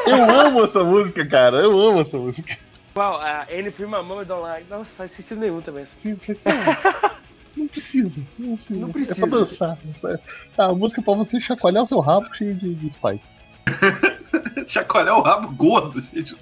Eu 0.05 0.23
amo 0.39 0.63
essa 0.63 0.83
música, 0.83 1.25
cara. 1.25 1.57
Eu 1.57 1.79
amo 1.79 2.01
essa 2.01 2.17
música. 2.17 2.57
Qual? 2.93 3.19
A 3.19 3.45
N 3.49 3.69
Free 3.69 3.85
My 3.85 3.91
Mama 3.91 4.23
Don't 4.25 4.41
Like. 4.41 4.65
Não 4.69 4.83
faz 4.85 5.11
sentido 5.11 5.39
nenhum 5.41 5.59
também. 5.61 5.83
Sim, 5.85 6.15
faz- 6.15 6.39
não, 6.45 7.11
não 7.57 7.67
precisa, 7.67 8.19
não 8.37 8.47
precisa. 8.55 8.79
Não 8.79 8.89
precisa. 8.91 9.25
É 9.25 9.29
pra 9.29 9.39
dançar. 9.39 9.77
não 9.83 9.93
sei. 9.95 10.15
A 10.57 10.73
música 10.73 11.01
é 11.01 11.03
pra 11.03 11.13
você 11.15 11.39
chacoalhar 11.41 11.83
o 11.83 11.87
seu 11.87 11.99
rabo 11.99 12.33
cheio 12.35 12.55
de, 12.55 12.73
de 12.75 12.91
spikes. 12.93 13.41
Chacoalhar 14.67 15.17
o 15.17 15.21
rabo 15.21 15.49
gordo, 15.55 16.01
gente. 16.13 16.35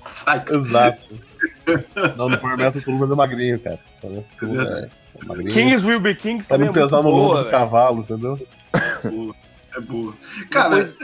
Exato. 0.52 1.16
Não, 2.18 2.30
no 2.30 2.38
Power 2.40 2.58
Metal 2.58 2.82
todo 2.82 2.94
mundo 2.96 3.14
é 3.14 3.16
magrinho, 3.16 3.60
cara. 3.60 3.80
Mundo 4.42 4.62
é, 4.62 4.90
é 5.22 5.26
magrinho. 5.26 5.54
Kings 5.54 5.86
Will 5.86 6.00
Be 6.00 6.16
Kings 6.16 6.48
Pra 6.48 6.58
também 6.58 6.72
não 6.74 6.80
é 6.82 6.84
pesar 6.86 7.02
no 7.04 7.10
lombo 7.10 7.44
do 7.44 7.50
cavalo, 7.50 8.00
entendeu? 8.02 8.40
é 9.76 9.80
boa. 9.82 10.14
Cara, 10.50 10.84
Depois- 10.84 10.98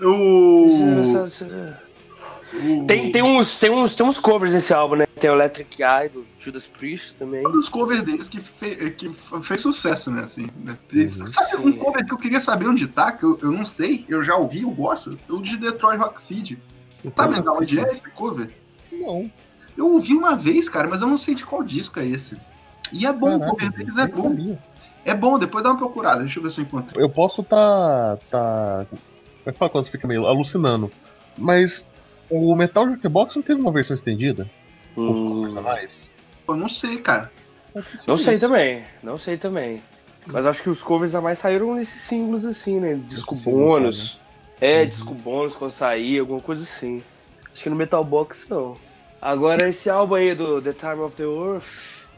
o. 0.00 1.00
o- 1.00 2.84
Tem, 2.86 3.10
tem, 3.10 3.20
uns, 3.22 3.58
tem, 3.58 3.68
uns, 3.70 3.96
tem 3.96 4.06
uns 4.06 4.20
covers 4.20 4.54
nesse 4.54 4.72
álbum, 4.72 4.94
né? 4.94 5.06
Tem 5.18 5.28
o 5.28 5.32
Electric 5.34 5.82
Eye 5.82 6.08
do 6.08 6.24
Judas 6.38 6.66
Priest 6.68 7.16
também. 7.16 7.44
um 7.44 7.50
dos 7.50 7.68
covers 7.68 8.04
deles 8.04 8.28
que, 8.28 8.38
fe- 8.38 8.90
que 8.92 9.10
fez 9.42 9.60
sucesso, 9.60 10.08
né? 10.10 10.22
Assim, 10.22 10.46
né? 10.62 10.78
Uhum. 10.92 11.26
Sabe 11.26 11.56
um 11.56 11.72
cover 11.72 12.06
que 12.06 12.14
eu 12.14 12.18
queria 12.18 12.38
saber 12.38 12.68
onde 12.68 12.86
tá, 12.86 13.10
que 13.10 13.24
eu, 13.24 13.36
eu 13.42 13.50
não 13.50 13.64
sei, 13.64 14.04
eu 14.08 14.22
já 14.22 14.36
ouvi, 14.36 14.62
eu 14.62 14.70
gosto? 14.70 15.18
O 15.28 15.42
de 15.42 15.56
Detroit 15.56 15.98
Rock 15.98 16.22
City. 16.22 16.56
Sabe 17.16 17.40
de 17.42 17.48
onde 17.48 17.80
é 17.80 17.90
esse 17.90 18.08
cover? 18.10 18.48
Não. 18.92 19.28
Eu 19.76 19.92
ouvi 19.92 20.14
uma 20.14 20.36
vez, 20.36 20.68
cara, 20.68 20.88
mas 20.88 21.02
eu 21.02 21.08
não 21.08 21.18
sei 21.18 21.34
de 21.34 21.44
qual 21.44 21.62
disco 21.62 21.98
é 21.98 22.06
esse. 22.06 22.38
E 22.92 23.06
é 23.06 23.12
bom, 23.12 23.36
o 23.36 23.40
Caraca, 23.40 23.50
cover 23.50 23.72
deles 23.72 23.96
é 23.98 24.06
bom. 24.06 24.22
sabia. 24.22 24.58
É 25.04 25.14
bom, 25.14 25.38
depois 25.38 25.62
dá 25.62 25.70
uma 25.70 25.78
procurada, 25.78 26.20
deixa 26.20 26.38
eu 26.38 26.42
ver 26.42 26.50
se 26.50 26.60
eu 26.60 26.64
encontro. 26.64 26.98
Eu 26.98 27.10
posso 27.10 27.42
tá. 27.42 28.16
tá. 28.30 28.86
Como 28.88 29.00
é 29.46 29.52
que 29.52 29.58
fala 29.58 29.70
quando 29.70 29.84
você 29.84 29.90
fica 29.90 30.06
meio 30.08 30.26
alucinando? 30.26 30.90
Mas 31.36 31.86
o 32.30 32.54
Metal 32.56 32.88
Jukebox 32.90 33.36
não 33.36 33.42
teve 33.42 33.60
uma 33.60 33.72
versão 33.72 33.94
estendida? 33.94 34.48
Os 34.96 35.20
Hum, 35.20 35.24
covers 35.24 35.56
a 35.56 35.60
mais? 35.60 36.10
Eu 36.48 36.56
não 36.56 36.68
sei, 36.68 36.98
cara. 36.98 37.30
Ser 37.96 38.10
não 38.10 38.16
sei 38.16 38.34
isso. 38.34 38.46
também, 38.46 38.84
não 39.02 39.18
sei 39.18 39.36
também. 39.36 39.82
Mas 40.26 40.46
acho 40.46 40.62
que 40.62 40.70
os 40.70 40.82
covers 40.82 41.14
a 41.14 41.20
mais 41.20 41.38
saíram 41.38 41.74
nesses 41.74 42.00
símbolos 42.02 42.46
assim, 42.46 42.80
né? 42.80 42.94
Disco 42.94 43.34
símbolos, 43.34 43.74
bônus. 43.74 44.20
É, 44.60 44.82
Uhum. 44.82 44.88
disco 44.88 45.14
bônus 45.14 45.56
quando 45.56 45.70
sair, 45.72 46.20
alguma 46.20 46.40
coisa 46.40 46.62
assim. 46.62 47.02
Acho 47.52 47.62
que 47.62 47.68
no 47.70 47.76
Metal 47.76 48.02
Box 48.04 48.46
não. 48.48 48.76
Agora 49.24 49.70
esse 49.70 49.88
álbum 49.88 50.16
aí 50.16 50.34
do 50.34 50.60
The 50.60 50.74
Time 50.74 51.00
of 51.00 51.16
the 51.16 51.22
Earth, 51.22 51.64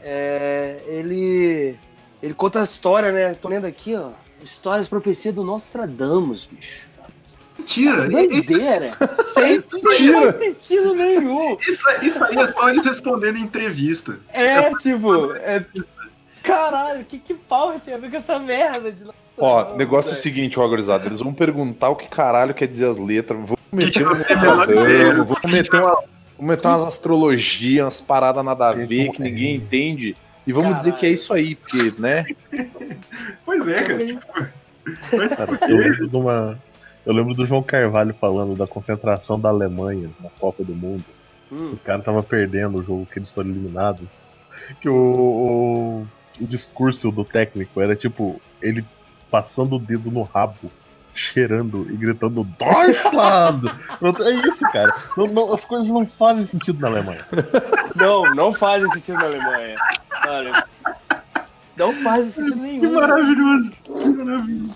é, 0.01 0.81
ele 0.87 1.79
ele 2.21 2.33
conta 2.33 2.59
a 2.59 2.63
história, 2.63 3.13
né? 3.13 3.33
Tô 3.33 3.47
lendo 3.47 3.65
aqui, 3.65 3.95
ó. 3.95 4.09
Histórias, 4.43 4.89
profecia 4.89 5.31
do 5.31 5.41
Nostradamus, 5.41 6.45
bicho. 6.51 6.85
Mentira! 7.57 8.01
Isso, 8.01 8.11
Doideira! 8.11 8.87
Isso 9.25 9.39
aí 9.39 9.57
não 9.71 9.89
Mentira. 9.89 10.21
faz 10.21 10.35
sentido 10.35 10.93
nenhum. 10.95 11.57
isso, 11.65 11.85
isso 12.01 12.23
aí 12.25 12.35
é 12.35 12.47
só 12.49 12.69
eles 12.69 12.85
respondendo 12.85 13.37
em 13.37 13.43
entrevista. 13.43 14.19
É, 14.33 14.69
tipo, 14.75 15.33
é... 15.35 15.65
Caralho, 16.43 17.05
que, 17.05 17.19
que 17.19 17.33
pau 17.33 17.79
tem 17.79 17.93
a 17.93 17.97
ver 17.97 18.11
com 18.11 18.17
essa 18.17 18.37
merda 18.37 18.91
de 18.91 19.05
Ó, 19.37 19.75
negócio 19.75 20.09
é 20.09 20.13
o 20.13 20.17
seguinte, 20.17 20.59
ó, 20.59 20.67
gurizada. 20.67 21.05
Eles 21.05 21.21
vão 21.21 21.33
perguntar 21.33 21.89
o 21.89 21.95
que 21.95 22.07
caralho 22.09 22.53
quer 22.53 22.67
dizer 22.67 22.89
as 22.89 22.97
letras. 22.97 23.39
Vamos 23.39 23.57
meter 23.71 23.91
que 23.91 24.03
um. 24.03 24.09
Nostradamus, 24.09 25.27
vamos 25.27 25.51
meter, 25.51 25.81
uma, 25.81 26.03
vamos 26.37 26.55
meter 26.55 26.67
umas 26.67 26.85
astrologias, 26.85 27.83
umas 27.83 28.01
paradas 28.01 28.45
nada 28.45 28.69
a 28.69 28.73
ver 28.73 29.11
que 29.11 29.21
ninguém 29.21 29.55
entende. 29.55 30.15
E 30.45 30.53
vamos 30.53 30.77
dizer 30.77 30.93
que 30.95 31.05
é 31.05 31.09
isso 31.09 31.33
aí, 31.33 31.55
porque, 31.55 31.93
né? 31.99 32.25
Pois 33.43 33.67
é, 33.67 33.83
cara. 33.83 34.53
Cara, 35.35 35.59
eu 35.69 35.77
lembro 35.77 36.07
de 36.07 36.15
uma. 36.15 36.59
Eu 37.05 37.13
lembro 37.13 37.33
do 37.33 37.45
João 37.45 37.63
Carvalho 37.63 38.13
falando 38.13 38.55
da 38.55 38.67
concentração 38.67 39.39
da 39.39 39.49
Alemanha 39.49 40.09
na 40.19 40.29
Copa 40.29 40.63
do 40.63 40.75
Mundo. 40.75 41.03
Hum. 41.51 41.71
Os 41.71 41.81
caras 41.81 42.01
estavam 42.01 42.21
perdendo 42.21 42.77
o 42.77 42.83
jogo 42.83 43.05
que 43.05 43.19
eles 43.19 43.31
foram 43.31 43.49
eliminados. 43.49 44.25
Que 44.81 44.89
o, 44.89 44.93
o, 44.93 46.07
o 46.41 46.47
discurso 46.47 47.11
do 47.11 47.23
técnico 47.23 47.81
era 47.81 47.95
tipo 47.95 48.41
ele 48.61 48.85
passando 49.31 49.75
o 49.75 49.79
dedo 49.79 50.11
no 50.11 50.23
rabo, 50.23 50.71
cheirando 51.17 51.87
e 51.89 51.95
gritando 51.97 52.43
Deutschland! 52.43 53.69
Pronto, 53.99 54.23
é 54.23 54.31
isso, 54.47 54.63
cara. 54.71 54.93
Não- 55.17 55.25
não- 55.27 55.53
as 55.53 55.65
coisas 55.65 55.87
não 55.89 56.05
fazem 56.05 56.45
sentido 56.45 56.79
na 56.81 56.87
Alemanha. 56.87 57.19
Não, 57.95 58.23
não 58.35 58.53
faz 58.53 58.89
sentido 58.93 59.15
na 59.17 59.25
Alemanha. 59.25 59.75
Olha, 60.27 60.65
não 61.75 61.93
faz 61.93 62.25
sentido 62.27 62.53
Que 62.55 62.59
nenhum. 62.61 62.93
maravilhoso! 62.93 63.71
Que 63.85 64.07
maravilhoso! 64.09 64.75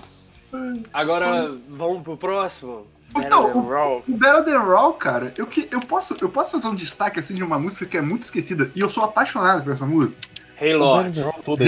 Agora, 0.93 1.51
vamos 1.69 2.03
pro 2.03 2.17
próximo. 2.17 2.85
Então, 3.15 3.43
Better 3.47 3.53
Than 3.63 3.69
Raw. 3.69 4.03
O 4.07 4.17
Better 4.17 4.43
Than 4.43 4.59
Raw, 4.59 4.93
cara, 4.93 5.33
eu, 5.37 5.45
que, 5.45 5.67
eu, 5.69 5.79
posso, 5.81 6.15
eu 6.21 6.29
posso 6.29 6.51
fazer 6.51 6.67
um 6.67 6.75
destaque 6.75 7.19
assim 7.19 7.35
de 7.35 7.43
uma 7.43 7.59
música 7.59 7.85
que 7.85 7.97
é 7.97 8.01
muito 8.01 8.21
esquecida 8.23 8.71
e 8.75 8.79
eu 8.79 8.89
sou 8.89 9.03
apaixonado 9.03 9.63
por 9.63 9.73
essa 9.73 9.85
música. 9.85 10.15
Hey 10.59 10.75
Lord. 10.75 11.19
Lord 11.21 11.41
todo 11.43 11.61
é. 11.63 11.67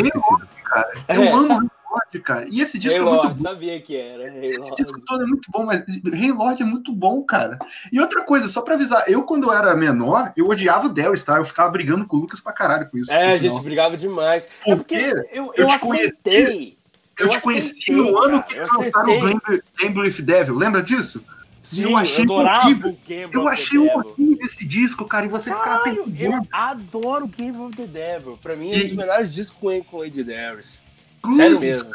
Eu 1.18 1.24
É. 1.24 1.32
amo 1.32 1.70
Lord, 1.94 2.20
cara. 2.22 2.46
E 2.50 2.62
esse 2.62 2.80
disco 2.80 3.00
é 3.00 3.02
muito 3.02 3.24
Lord, 3.24 3.34
bom. 3.44 3.50
sabia 3.50 3.80
que 3.82 3.96
era. 3.96 4.28
Esse 4.46 4.58
Lord. 4.60 4.76
disco 4.84 5.00
todo 5.06 5.24
é 5.24 5.26
muito 5.28 5.52
bom, 5.52 5.66
mas 5.66 5.84
Rei 6.12 6.32
Lord 6.32 6.62
é 6.62 6.66
muito 6.66 6.92
bom, 6.92 7.22
cara. 7.24 7.60
E 7.92 8.00
outra 8.00 8.22
coisa, 8.24 8.48
só 8.50 8.62
pra 8.62 8.74
avisar, 8.76 9.04
eu 9.08 9.24
quando 9.24 9.44
eu 9.46 9.54
era 9.54 9.76
menor, 9.76 10.34
eu 10.36 10.48
odiava 10.48 10.88
o 10.88 10.90
Darius, 10.90 11.24
tá? 11.24 11.38
Eu 11.38 11.46
ficava 11.46 11.70
brigando 11.70 12.06
com 12.06 12.18
o 12.18 12.20
Lucas 12.22 12.40
pra 12.40 12.52
caralho 12.54 12.90
com 12.90 12.98
isso. 12.98 13.12
É, 13.12 13.34
a 13.34 13.38
gente 13.38 13.60
brigava 13.62 13.96
demais. 13.96 14.46
É 14.66 14.70
Por 14.70 14.78
porque 14.78 14.98
quê? 14.98 15.14
eu, 15.32 15.52
Eu 15.56 15.66
eu 15.66 15.68
te 15.68 15.80
conheci- 15.80 16.06
aceitei. 16.06 16.78
Eu 17.20 17.28
eu 17.28 17.32
te 17.32 17.42
conheci 17.42 17.92
no 17.92 18.18
ano 18.18 18.42
cara, 18.42 18.44
que 18.44 18.58
eu 18.58 18.80
lançaram 18.80 19.18
o. 19.18 19.22
Gamble, 19.22 19.64
Gamble 19.80 20.02
with 20.02 20.22
Devil, 20.24 20.56
lembra 20.56 20.82
disso? 20.82 21.24
Sim, 21.62 21.84
eu 21.84 21.90
eu, 21.92 21.98
achei 21.98 22.24
adorava 22.26 22.66
horrível. 22.66 22.90
o 22.92 23.30
Eu 23.32 23.48
achei 23.48 23.78
horrível 23.80 24.46
esse 24.46 24.68
disco, 24.68 25.06
cara, 25.06 25.26
e 25.26 25.30
você 25.30 25.50
ficava 25.50 25.84
Caralho, 25.86 26.04
eu 26.20 26.46
adoro 26.52 27.26
Game 27.26 27.58
of 27.58 27.74
the 27.78 27.86
Devil. 27.86 28.38
Pra 28.42 28.54
mim, 28.54 28.72
é 28.74 28.76
um 28.76 28.82
dos 28.82 28.96
melhores 28.96 29.34
discos 29.34 29.58
com 29.62 29.84
com 29.86 30.00
Lady 30.00 30.24
Darius. 30.26 30.83
Cruzes, 31.24 31.38
Sério 31.38 31.60
mesmo. 31.60 31.92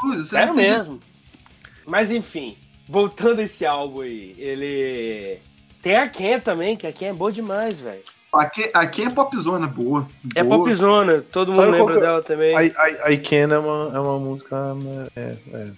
cruzes, 0.00 0.28
Sério 0.28 0.54
tem- 0.54 0.70
mesmo. 0.70 1.00
Mas 1.86 2.10
enfim, 2.10 2.56
voltando 2.88 3.40
a 3.40 3.44
esse 3.44 3.64
álbum 3.64 4.00
aí, 4.02 4.34
ele. 4.38 5.38
Tem 5.82 5.96
a 5.96 6.08
Ken 6.08 6.38
também, 6.40 6.76
que 6.76 6.86
a 6.86 6.92
Ken 6.92 7.06
é 7.08 7.12
boa 7.12 7.32
demais, 7.32 7.80
velho. 7.80 8.02
Aqui, 8.32 8.70
aqui 8.72 9.02
é 9.02 9.10
popzona 9.10 9.66
boa. 9.66 10.06
É 10.34 10.42
boa. 10.42 10.58
popzona, 10.64 11.20
todo 11.30 11.52
Sabe 11.52 11.66
mundo 11.72 11.78
lembra 11.78 11.94
que 11.94 12.00
é- 12.00 12.06
dela 12.06 12.22
também. 12.22 12.56
I, 12.56 12.66
I, 13.10 13.12
I 13.14 13.18
Can 13.18 13.52
é 13.54 13.58
uma, 13.58 13.96
é 13.96 14.00
uma 14.00 14.18
música. 14.18 14.74
né, 14.74 15.06
É, 15.16 15.34
é. 15.52 15.70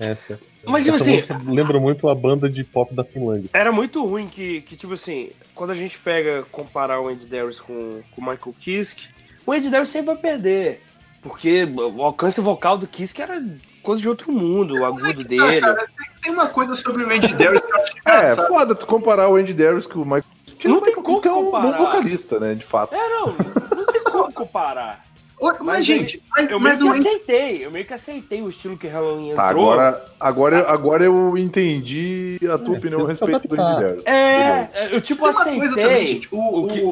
Essa. 0.00 0.38
Mas, 0.64 0.84
tipo 0.84 0.96
assim, 0.96 1.22
lembra 1.46 1.78
muito 1.78 2.08
a 2.08 2.14
banda 2.14 2.50
de 2.50 2.64
pop 2.64 2.92
da 2.94 3.04
Finlândia. 3.04 3.48
era 3.52 3.70
muito 3.70 4.04
ruim 4.04 4.26
que, 4.28 4.60
que, 4.62 4.74
tipo 4.76 4.92
assim, 4.94 5.30
quando 5.54 5.70
a 5.70 5.74
gente 5.74 5.96
pega, 5.98 6.44
comparar 6.50 7.00
o 7.00 7.08
Andy 7.08 7.26
Darius 7.26 7.60
com, 7.60 8.00
com 8.10 8.20
o 8.20 8.24
Michael 8.24 8.54
Kiske, 8.58 9.08
o 9.46 9.52
Andy 9.52 9.70
Darius 9.70 9.90
sempre 9.90 10.12
vai 10.12 10.16
perder. 10.16 10.82
Porque 11.22 11.64
o 11.64 12.02
alcance 12.02 12.40
vocal 12.40 12.76
do 12.76 12.86
Kiske 12.86 13.22
era 13.22 13.40
coisa 13.82 14.02
de 14.02 14.08
outro 14.08 14.32
mundo, 14.32 14.76
o 14.80 14.84
agudo 14.84 15.22
dele. 15.24 15.60
cara, 15.60 15.86
tem, 16.22 16.32
uma 16.32 16.46
coisa 16.48 16.74
sobre 16.74 17.04
o 17.04 17.10
Andy 17.10 17.32
Darius 17.34 17.62
que 17.62 17.72
eu 17.72 17.76
acho 17.82 17.92
É, 18.04 18.36
foda 18.48 18.74
tu 18.74 18.86
comparar 18.86 19.28
o 19.28 19.36
Andy 19.36 19.54
Darius 19.54 19.86
com 19.86 20.00
o 20.00 20.04
Michael. 20.04 20.24
Porque 20.46 20.68
Não 20.68 20.80
tem 20.80 20.94
como 20.94 21.06
Kiske 21.06 21.28
é 21.28 21.32
um 21.32 21.44
bom 21.44 21.50
comparar. 21.52 21.78
vocalista, 21.78 22.40
né? 22.40 22.54
De 22.54 22.64
fato. 22.64 22.94
É, 22.94 23.08
não, 23.08 23.26
não 23.28 23.86
tem 23.92 24.02
como 24.04 24.30
comparar. 24.34 25.04
Mas, 25.40 25.58
Mas 25.60 25.86
gente, 25.86 26.22
mas, 26.30 26.48
Eu 26.50 26.60
meio 26.60 26.86
mas 26.86 27.00
que 27.00 27.08
aceitei, 27.08 27.66
eu 27.66 27.70
meio 27.72 27.84
que 27.84 27.92
aceitei 27.94 28.40
o 28.42 28.48
estilo 28.48 28.76
que 28.76 28.86
Halloween 28.86 29.34
Tá, 29.34 29.48
entrou. 29.48 29.72
agora, 29.72 30.04
agora, 30.20 30.70
agora 30.70 31.04
eu 31.04 31.36
entendi 31.36 32.38
a 32.52 32.56
tua 32.58 32.76
É, 32.76 32.78
opinião 32.78 33.00
a 33.00 33.02
que 33.04 33.08
respeito 33.08 33.48
do. 33.48 33.60
Andy 33.60 33.80
Darius. 33.82 34.06
É, 34.06 34.88
eu 34.92 35.00
tipo 35.00 35.20
coisa 35.22 35.40
também, 35.44 35.60
aceitei. 35.62 36.06
gente. 36.06 36.28
O, 36.30 36.60
o 36.60 36.68
que- 36.68 36.80
o, 36.80 36.90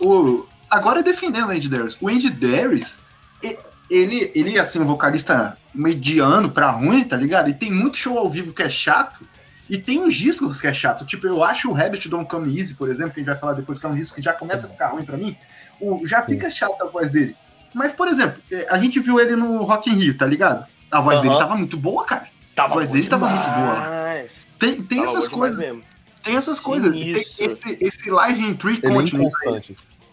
o, 0.00 0.08
o- 0.08 0.46
agora 0.70 1.02
defendendo 1.02 1.48
o 1.48 1.50
Andy 1.50 1.68
Darius. 1.68 1.96
O 2.00 2.08
Andy 2.08 2.30
Darius, 2.30 2.96
ele, 3.90 4.30
ele 4.34 4.58
assim, 4.58 4.78
um 4.78 4.84
vocalista 4.84 5.58
mediano 5.74 6.50
pra 6.50 6.70
ruim, 6.70 7.04
tá 7.04 7.16
ligado? 7.16 7.50
E 7.50 7.54
tem 7.54 7.70
muito 7.70 7.96
show 7.96 8.16
ao 8.16 8.30
vivo 8.30 8.52
que 8.52 8.62
é 8.62 8.70
chato. 8.70 9.26
E 9.68 9.78
tem 9.78 10.00
uns 10.00 10.14
discos 10.14 10.60
que 10.60 10.66
é 10.66 10.74
chato. 10.74 11.04
Tipo, 11.04 11.26
eu 11.26 11.44
acho 11.44 11.70
o 11.70 11.72
Rabbit 11.72 12.08
Don't 12.08 12.28
Come 12.28 12.58
Easy, 12.58 12.74
por 12.74 12.90
exemplo, 12.90 13.12
que 13.12 13.20
a 13.20 13.22
gente 13.22 13.30
vai 13.30 13.38
falar 13.38 13.52
depois, 13.52 13.78
que 13.78 13.86
é 13.86 13.88
um 13.88 13.94
disco 13.94 14.16
que 14.16 14.22
já 14.22 14.32
começa 14.32 14.66
a 14.66 14.70
ficar 14.70 14.88
ruim 14.88 15.04
pra 15.04 15.16
mim. 15.16 15.36
O, 15.80 16.06
já 16.06 16.22
fica 16.22 16.50
chato 16.50 16.80
a 16.82 16.86
voz 16.86 17.10
dele. 17.10 17.36
Mas, 17.72 17.92
por 17.92 18.08
exemplo, 18.08 18.42
eh, 18.50 18.66
a 18.68 18.78
gente 18.80 18.98
viu 18.98 19.20
ele 19.20 19.36
no 19.36 19.62
Rock 19.62 19.88
in 19.88 19.94
Rio, 19.94 20.18
tá 20.18 20.26
ligado? 20.26 20.66
A 20.90 21.00
voz 21.00 21.20
dele 21.20 21.38
tava 21.38 21.54
muito 21.54 21.76
boa, 21.76 22.04
cara. 22.04 22.26
Tava 22.54 22.72
A 22.72 22.74
voz 22.74 22.90
dele 22.90 23.06
tava 23.06 23.28
muito 23.28 23.44
boa 23.44 23.72
lá. 23.72 23.84
demais. 23.84 24.46
Tem, 24.58 24.82
tem 24.82 24.98
Tava 24.98 25.10
essas 25.18 25.28
demais 25.30 25.54
coisas. 25.56 25.84
Tem 26.22 26.36
essas 26.36 26.60
coisas. 26.60 26.90
Tem 26.90 27.24
esse, 27.38 27.78
esse 27.80 28.10
Live 28.10 28.42
in 28.42 28.54
Three 28.56 28.80
é 28.82 28.88
Continents. 28.88 29.32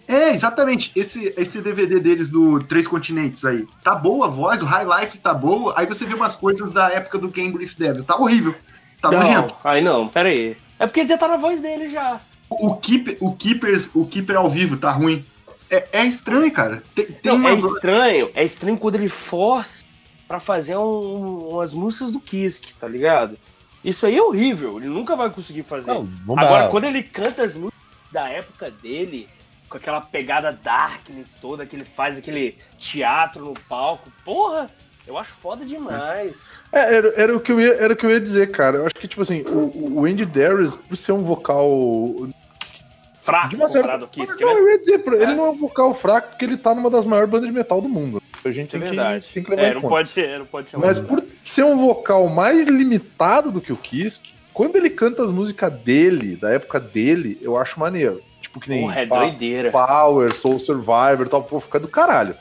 É, 0.08 0.30
exatamente. 0.30 0.92
Esse, 0.96 1.34
esse 1.38 1.62
DVD 1.62 2.00
deles 2.00 2.30
do 2.30 2.60
Três 2.60 2.88
Continentes 2.88 3.44
aí. 3.44 3.68
Tá 3.84 3.94
boa 3.94 4.28
a 4.28 4.30
voz, 4.30 4.62
o 4.62 4.66
High 4.66 5.02
Life 5.02 5.18
tá 5.20 5.34
boa. 5.34 5.74
Aí 5.76 5.86
você 5.86 6.06
vê 6.06 6.14
umas 6.14 6.36
coisas 6.36 6.72
da 6.72 6.90
época 6.92 7.18
do 7.18 7.30
Cambridge 7.30 7.76
Devil. 7.78 8.04
Tá 8.06 8.16
horrível. 8.16 8.56
Tá 9.02 9.12
não, 9.12 9.20
nojento. 9.20 9.56
aí 9.64 9.82
não, 9.82 10.08
pera 10.08 10.30
aí. 10.30 10.56
É 10.80 10.88
porque 10.88 11.06
já 11.08 11.18
tá 11.18 11.28
na 11.28 11.38
voz 11.38 11.62
dele 11.62 11.90
já. 11.90 12.22
O, 12.50 12.76
Keeper, 12.76 13.18
o, 13.20 13.34
Keepers, 13.36 13.90
o 13.94 14.06
Keeper 14.06 14.38
ao 14.38 14.50
vivo 14.50 14.78
tá 14.78 14.92
ruim. 14.92 15.26
É, 15.70 15.88
é 15.92 16.06
estranho, 16.06 16.50
cara. 16.52 16.82
Tem, 16.96 17.06
tem 17.06 17.32
Não, 17.34 17.36
uma... 17.36 17.50
é 17.50 17.56
estranho, 17.56 18.32
é 18.34 18.44
estranho 18.44 18.78
quando 18.78 18.96
ele 18.96 19.10
força 19.10 19.84
pra 20.28 20.40
fazer 20.40 20.78
um- 20.78 21.50
umas 21.50 21.74
músicas 21.74 22.12
do 22.12 22.20
Kisk, 22.22 22.72
tá 22.80 22.88
ligado? 22.88 23.38
Isso 23.84 24.06
aí 24.06 24.18
é 24.18 24.22
horrível, 24.22 24.78
ele 24.78 24.88
nunca 24.88 25.16
vai 25.16 25.30
conseguir 25.30 25.64
fazer. 25.64 25.92
Não, 25.94 26.08
Agora, 26.38 26.70
quando 26.70 26.86
ele 26.86 27.04
canta 27.04 27.44
as 27.44 27.54
músicas 27.56 27.80
da 28.12 28.30
época 28.30 28.72
dele, 28.72 29.28
com 29.70 29.78
aquela 29.78 30.02
pegada 30.02 30.52
darkness 30.64 31.36
toda, 31.40 31.66
que 31.66 31.76
ele 31.76 31.86
faz 31.86 32.18
aquele 32.18 32.58
teatro 32.78 33.46
no 33.46 33.54
palco, 33.68 34.12
porra, 34.24 34.70
eu 35.06 35.18
acho 35.18 35.34
foda 35.34 35.66
demais. 35.66 36.52
É, 36.72 36.96
era, 36.96 37.14
era 37.22 37.36
o 37.36 37.40
que 37.40 37.52
eu 37.52 37.60
ia, 37.60 37.74
era 37.76 37.94
o 37.94 37.96
que 37.98 38.06
eu 38.06 38.12
ia 38.12 38.20
dizer, 38.20 38.52
cara. 38.52 38.78
Eu 38.78 38.86
acho 38.86 38.96
que, 38.96 39.08
tipo 39.08 39.22
assim, 39.22 39.42
o, 39.44 40.00
o 40.02 40.06
Andy 40.06 40.26
Darius, 40.26 40.76
por 40.76 40.96
ser 40.98 41.12
um 41.12 41.24
vocal. 41.24 41.70
Fraco 43.20 43.50
De 43.50 43.56
uma 43.58 43.68
certa. 43.68 43.82
comparado 43.98 44.06
ao 44.06 44.10
Kisk, 44.10 44.40
não, 44.40 44.54
né? 44.56 44.60
eu 44.62 44.70
ia 44.70 44.80
dizer, 44.80 45.00
por- 45.00 45.14
ele 45.14 45.36
não 45.36 45.48
é 45.48 45.50
um 45.50 45.58
vocal 45.58 45.94
fraco 45.94 46.30
porque 46.30 46.46
ele 46.46 46.56
tá 46.56 46.74
numa 46.74 46.90
das 46.90 47.06
maiores 47.06 47.30
bandas 47.30 47.48
de 47.50 47.54
metal 47.54 47.82
do 47.82 47.90
mundo. 47.90 48.22
A 48.46 48.52
gente 48.52 48.74
É 48.74 48.80
tem, 48.80 48.88
verdade. 48.88 49.28
que, 49.28 49.34
tem 49.34 49.44
que 49.44 49.50
levar 49.50 49.64
É, 49.64 49.72
em 49.72 49.74
não 49.74 49.82
pode 49.82 50.08
ser, 50.10 50.40
não 50.40 50.46
pode 50.46 50.70
chamar. 50.70 50.86
Mas 50.88 51.00
por 51.02 51.22
ser 51.34 51.64
um 51.66 51.78
vocal 51.78 52.30
mais 52.30 52.68
limitado 52.68 53.52
do 53.52 53.60
que 53.60 53.74
o 53.74 53.76
Kisk, 53.76 54.24
quando 54.54 54.78
ele 54.78 54.90
canta 54.90 55.26
as 55.26 55.30
músicas 55.32 55.74
dele, 55.74 56.38
da 56.38 56.52
época 56.52 56.80
dele, 56.80 57.38
eu 57.42 57.58
acho 57.58 57.78
maneiro. 57.82 58.22
Tipo 58.58 58.60
que 58.62 58.70
nem 58.70 58.82
Porra, 58.82 59.00
é 59.02 59.06
Pa- 59.06 59.20
doideira. 59.20 59.72
Power, 59.72 60.34
Soul 60.34 60.60
Survivor 60.60 61.26
e 61.26 61.30
tal, 61.30 61.44
pô, 61.44 61.60
fica 61.60 61.80
do 61.80 61.88
caralho. 61.88 62.36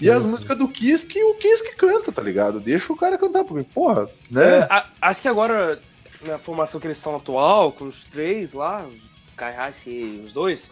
e 0.00 0.10
as 0.10 0.24
músicas 0.24 0.58
do 0.58 0.68
Kisk, 0.68 1.14
o 1.16 1.34
Kisk 1.34 1.74
canta, 1.76 2.10
tá 2.12 2.20
ligado? 2.22 2.60
Deixa 2.60 2.92
o 2.92 2.96
cara 2.96 3.16
cantar, 3.16 3.44
porque, 3.44 3.64
porra, 3.72 4.08
né? 4.30 4.58
É, 4.58 4.66
a- 4.70 4.86
acho 5.00 5.22
que 5.22 5.28
agora, 5.28 5.80
na 6.26 6.38
formação 6.38 6.80
que 6.80 6.86
eles 6.86 6.98
estão 6.98 7.16
atual, 7.16 7.72
com 7.72 7.86
os 7.86 8.04
três 8.06 8.52
lá, 8.52 8.82
o 8.84 9.36
Kaihashi 9.36 9.90
e 9.90 10.22
os 10.26 10.32
dois, 10.32 10.70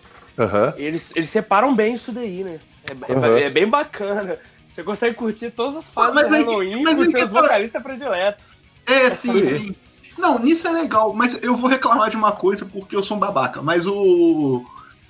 eles, 0.77 1.11
eles 1.15 1.31
separam 1.31 1.75
bem 1.75 1.95
isso 1.95 2.11
daí, 2.13 2.43
né? 2.45 2.59
É, 2.85 3.39
é- 3.41 3.43
é 3.45 3.51
bem 3.51 3.69
bacana. 3.69 4.39
Você 4.69 4.83
consegue 4.83 5.15
curtir 5.15 5.51
todas 5.53 5.77
as 5.77 5.89
fases 5.89 6.15
Mas 6.15 6.25
do 6.29 6.31
que- 6.35 6.43
Halloween 6.43 6.83
mas 6.83 6.95
com 6.97 7.01
aí 7.03 7.07
que 7.07 7.13
seus 7.19 7.31
tá- 7.31 7.41
vocalistas 7.41 7.83
prediletos. 7.83 8.59
É, 8.85 9.09
sim, 9.11 9.45
sim. 9.45 9.77
Não, 10.19 10.39
nisso 10.39 10.67
é 10.69 10.73
legal, 10.73 11.13
mas 11.13 11.41
eu 11.43 11.57
vou 11.57 11.71
reclamar 11.71 12.11
de 12.11 12.17
uma 12.17 12.33
coisa 12.33 12.65
porque 12.67 12.95
eu 12.97 13.03
sou 13.03 13.17
um 13.17 13.21
babaca. 13.21 13.63
Mas 13.63 13.87
o. 13.87 14.65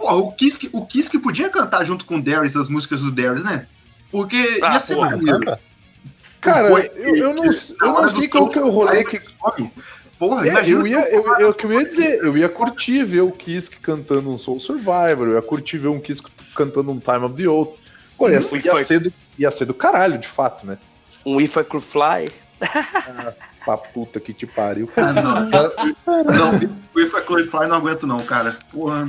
Porra, 0.05 0.17
o 0.17 0.33
Kisk, 0.33 0.69
o 0.71 0.85
Kisk 0.85 1.15
podia 1.19 1.49
cantar 1.49 1.83
junto 1.87 2.05
com 2.05 2.17
o 2.17 2.23
Darius 2.23 2.55
as 2.57 2.69
músicas 2.69 3.01
do 3.01 3.11
Darius, 3.11 3.47
né? 3.47 3.67
Porque 4.13 4.61
Ah, 4.63 4.75
ia 4.75 4.79
ser 4.79 4.97
porra, 4.97 5.17
maneiro. 5.17 5.57
Cara, 6.43 6.69
Foi- 6.69 6.91
eu, 6.95 7.17
eu 7.17 7.35
não, 7.35 7.45
eu 7.47 7.53
não 7.93 8.09
sei 8.11 8.29
qual 8.29 8.51
que 8.51 8.59
é 8.59 8.63
o 8.63 8.69
rolê 8.69 9.03
que. 9.03 9.19
Porra, 10.19 10.47
É, 10.47 10.69
eu 10.71 10.87
ia, 10.87 11.09
eu, 11.11 11.25
eu, 11.39 11.49
o 11.51 11.55
que 11.55 11.65
eu 11.65 11.73
ia 11.73 11.89
dizer, 11.89 12.19
eu 12.23 12.37
ia 12.37 12.51
curtir 12.51 13.03
ver 13.03 13.23
o 13.23 13.33
Kisk 13.33 13.81
cantando 13.81 14.29
um 14.31 14.37
Soul 14.37 14.61
Survivor, 14.61 15.27
eu 15.27 15.35
ia 15.37 15.43
curtir 15.43 15.79
ver 15.79 15.89
um 15.89 15.99
Kisk 15.99 16.27
cantando 16.55 16.91
um 16.91 17.01
Time 17.01 17.25
of 17.25 17.35
the 17.35 17.49
Oath. 17.49 17.71
Pô, 18.19 18.29
ia, 18.29 18.41
Uhum. 18.41 18.57
ia 18.63 18.77
ser 18.85 19.01
do, 19.01 19.13
ia 19.39 19.51
ser 19.51 19.65
do 19.65 19.73
caralho, 19.75 20.19
de 20.19 20.29
fato, 20.29 20.67
né? 20.67 20.77
Um 21.25 21.41
If 21.41 21.57
I 21.57 21.65
Could 21.65 21.87
Fly. 21.87 22.31
Pra 23.65 23.79
puta 23.79 24.21
que 24.21 24.35
te 24.35 24.47
pariu. 24.47 24.91
Ah, 24.99 25.13
não, 25.15 25.47
não, 25.47 26.61
o 26.95 27.01
If 27.01 27.15
I 27.15 27.23
Could 27.23 27.45
Fly 27.49 27.67
não 27.69 27.77
aguento, 27.77 28.07
não, 28.07 28.21
cara. 28.23 28.59
Porra. 28.71 29.09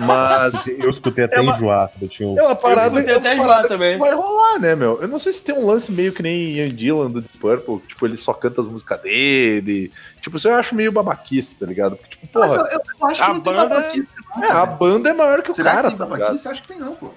Mas 0.00 0.66
Eu 0.78 0.90
escutei 0.90 1.24
até 1.24 1.36
É 1.36 1.40
uma- 1.40 1.54
enjoar 1.56 1.90
eu 2.00 2.08
tinha 2.08 2.28
um. 2.28 2.38
é 2.38 2.42
uma 2.42 2.54
parada, 2.54 2.94
escutei 3.00 3.14
é 3.14 3.16
até 3.18 3.28
uma 3.28 3.34
enjoar 3.34 3.48
parada 3.48 3.68
também. 3.68 3.98
vai 3.98 4.14
rolar, 4.14 4.58
né, 4.58 4.74
meu? 4.74 5.00
Eu 5.00 5.08
não 5.08 5.18
sei 5.18 5.32
se 5.32 5.42
tem 5.44 5.54
um 5.54 5.66
lance 5.66 5.90
meio 5.92 6.12
que 6.12 6.22
nem 6.22 6.52
Ian 6.56 6.70
Gillan 6.76 7.10
do 7.10 7.20
Deep 7.20 7.38
Purple, 7.38 7.78
tipo, 7.86 8.06
ele 8.06 8.16
só 8.16 8.32
canta 8.32 8.60
as 8.60 8.68
músicas 8.68 9.00
dele. 9.02 9.92
Tipo, 10.22 10.36
isso 10.36 10.48
eu 10.48 10.54
acho 10.54 10.74
meio 10.74 10.90
babaquice, 10.92 11.58
tá 11.58 11.66
ligado? 11.66 11.96
Porque, 11.96 12.16
tipo, 12.16 12.38
Mas 12.38 12.50
porra, 12.54 12.68
eu, 12.72 12.80
eu 13.00 13.06
acho 13.06 13.16
que 13.16 13.22
a 13.22 13.28
não 13.34 13.40
tem 13.40 13.52
banda- 13.52 13.68
babaquice, 13.68 14.08
não. 14.36 14.44
é, 14.44 14.50
a 14.50 14.66
banda 14.66 15.10
é 15.10 15.12
maior 15.12 15.42
que 15.42 15.50
o 15.50 15.54
Será 15.54 15.72
cara, 15.72 15.82
que 15.90 15.96
tem 15.96 15.98
tá 15.98 16.04
ligado? 16.04 16.18
babaquice? 16.20 16.46
Eu 16.46 16.52
acho 16.52 16.62
que 16.62 16.68
tem, 16.68 16.78
não, 16.78 16.94
pô. 16.94 17.10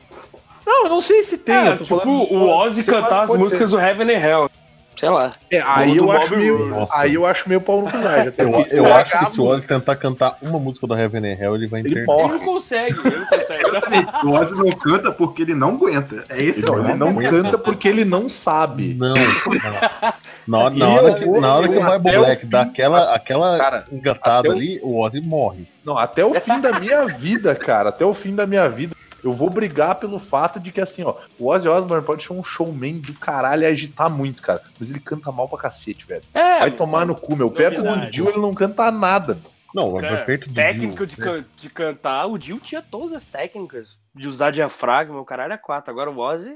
Não, 0.65 0.83
eu 0.83 0.89
não 0.89 1.01
sei 1.01 1.23
se 1.23 1.37
tem. 1.37 1.55
É, 1.55 1.67
eu 1.69 1.77
tipo, 1.77 1.85
falando- 1.99 2.09
o 2.33 2.49
Ozzy 2.49 2.83
cantar 2.83 3.23
as 3.23 3.29
músicas 3.29 3.71
do 3.71 3.79
Heaven 3.79 4.07
and 4.13 4.19
Hell. 4.19 4.51
Sei 4.97 5.09
lá. 5.09 5.31
É, 5.51 5.61
aí 5.61 5.97
eu 5.97 6.05
Bob 6.07 6.17
acho 6.17 6.35
meio, 6.35 6.65
Nossa. 6.67 6.99
aí 6.99 7.13
eu 7.13 7.25
acho 7.25 7.47
meio 7.47 7.61
pau 7.61 7.81
no 7.81 7.91
cuzar. 7.91 8.25
já 8.25 8.33
Eu, 8.37 8.47
eu 8.49 8.83
que 8.83 8.91
acho 8.91 9.19
que 9.19 9.31
se 9.31 9.39
o 9.41 9.45
Ozzy 9.45 9.67
tentar 9.67 9.95
cantar 9.95 10.37
uma 10.41 10.59
música 10.59 10.87
do 10.87 10.95
Heaven 10.97 11.23
and 11.33 11.37
Hell, 11.39 11.55
ele 11.55 11.67
vai 11.67 11.81
Ele 11.81 11.89
internar. 11.91 12.19
Ele 12.19 12.27
não 12.29 12.39
consegue, 12.39 12.97
ele 13.05 13.17
não 13.17 13.25
consegue. 13.27 14.25
O 14.27 14.31
Ozzy 14.31 14.55
não 14.55 14.69
canta 14.71 15.11
porque 15.11 15.41
ele 15.43 15.53
não 15.53 15.69
aguenta. 15.75 16.23
É 16.29 16.41
esse 16.41 16.65
Não, 16.65 16.73
o 16.75 16.79
ele 16.79 16.93
não 16.95 17.13
Muito 17.13 17.29
canta 17.29 17.57
porque 17.57 17.87
ele 17.87 18.03
não 18.03 18.27
sabe. 18.27 18.95
Não, 18.95 19.13
não. 19.15 20.13
Na 20.47 20.57
hora, 20.59 20.75
na 20.75 20.87
hora 20.87 21.07
eu 21.09 21.15
que, 21.15 21.25
vou- 21.25 21.41
na 21.41 21.55
hora 21.55 21.67
que 21.67 21.75
eu 21.75 21.81
o 21.81 21.99
Bible 21.99 22.17
Black 22.17 22.45
dá 22.47 22.61
aquela, 22.61 23.13
aquela 23.13 23.57
Cara, 23.57 23.83
engatada 23.91 24.39
até 24.39 24.49
o- 24.49 24.51
ali, 24.53 24.79
o 24.81 24.99
Ozzy 24.99 25.21
morre. 25.21 25.67
Não, 25.85 25.97
até 25.97 26.25
o 26.25 26.33
fim 26.33 26.59
da 26.59 26.79
minha 26.79 27.05
vida, 27.05 27.53
cara, 27.55 27.89
até 27.89 28.03
o 28.05 28.13
fim 28.13 28.33
da 28.35 28.45
minha 28.47 28.67
vida, 28.67 28.95
eu 29.27 29.33
vou 29.33 29.49
brigar 29.49 29.95
pelo 29.95 30.19
fato 30.19 30.59
de 30.59 30.71
que, 30.71 30.81
assim, 30.81 31.03
ó, 31.03 31.15
o 31.37 31.47
Ozzy 31.47 31.67
Osbourne 31.67 32.05
pode 32.05 32.23
ser 32.23 32.33
um 32.33 32.43
showman 32.43 32.99
do 32.99 33.13
caralho 33.13 33.63
e 33.63 33.65
agitar 33.65 34.09
muito, 34.09 34.41
cara, 34.41 34.61
mas 34.79 34.89
ele 34.89 34.99
canta 34.99 35.31
mal 35.31 35.47
pra 35.47 35.57
cacete, 35.57 36.05
velho. 36.05 36.23
É, 36.33 36.59
Vai 36.59 36.71
tomar 36.71 37.05
no 37.05 37.15
cu, 37.15 37.35
meu. 37.35 37.51
Perto 37.51 37.81
do. 37.81 38.09
Dio 38.11 38.29
ele 38.29 38.39
não 38.39 38.53
canta 38.53 38.89
nada. 38.91 39.37
Não, 39.77 39.99
é 39.99 40.23
perto 40.23 40.47
do 40.49 40.53
técnica 40.55 41.05
Dio. 41.05 41.07
de, 41.07 41.17
can- 41.17 41.45
de 41.55 41.69
cantar, 41.69 42.25
o 42.25 42.37
Dio 42.37 42.59
tinha 42.59 42.81
todas 42.81 43.13
as 43.13 43.25
técnicas 43.25 43.99
de 44.15 44.27
usar 44.27 44.51
diafragma, 44.51 45.19
o 45.19 45.25
caralho 45.25 45.53
é 45.53 45.57
quatro. 45.57 45.91
Agora 45.91 46.09
o 46.09 46.17
Ozzy, 46.17 46.51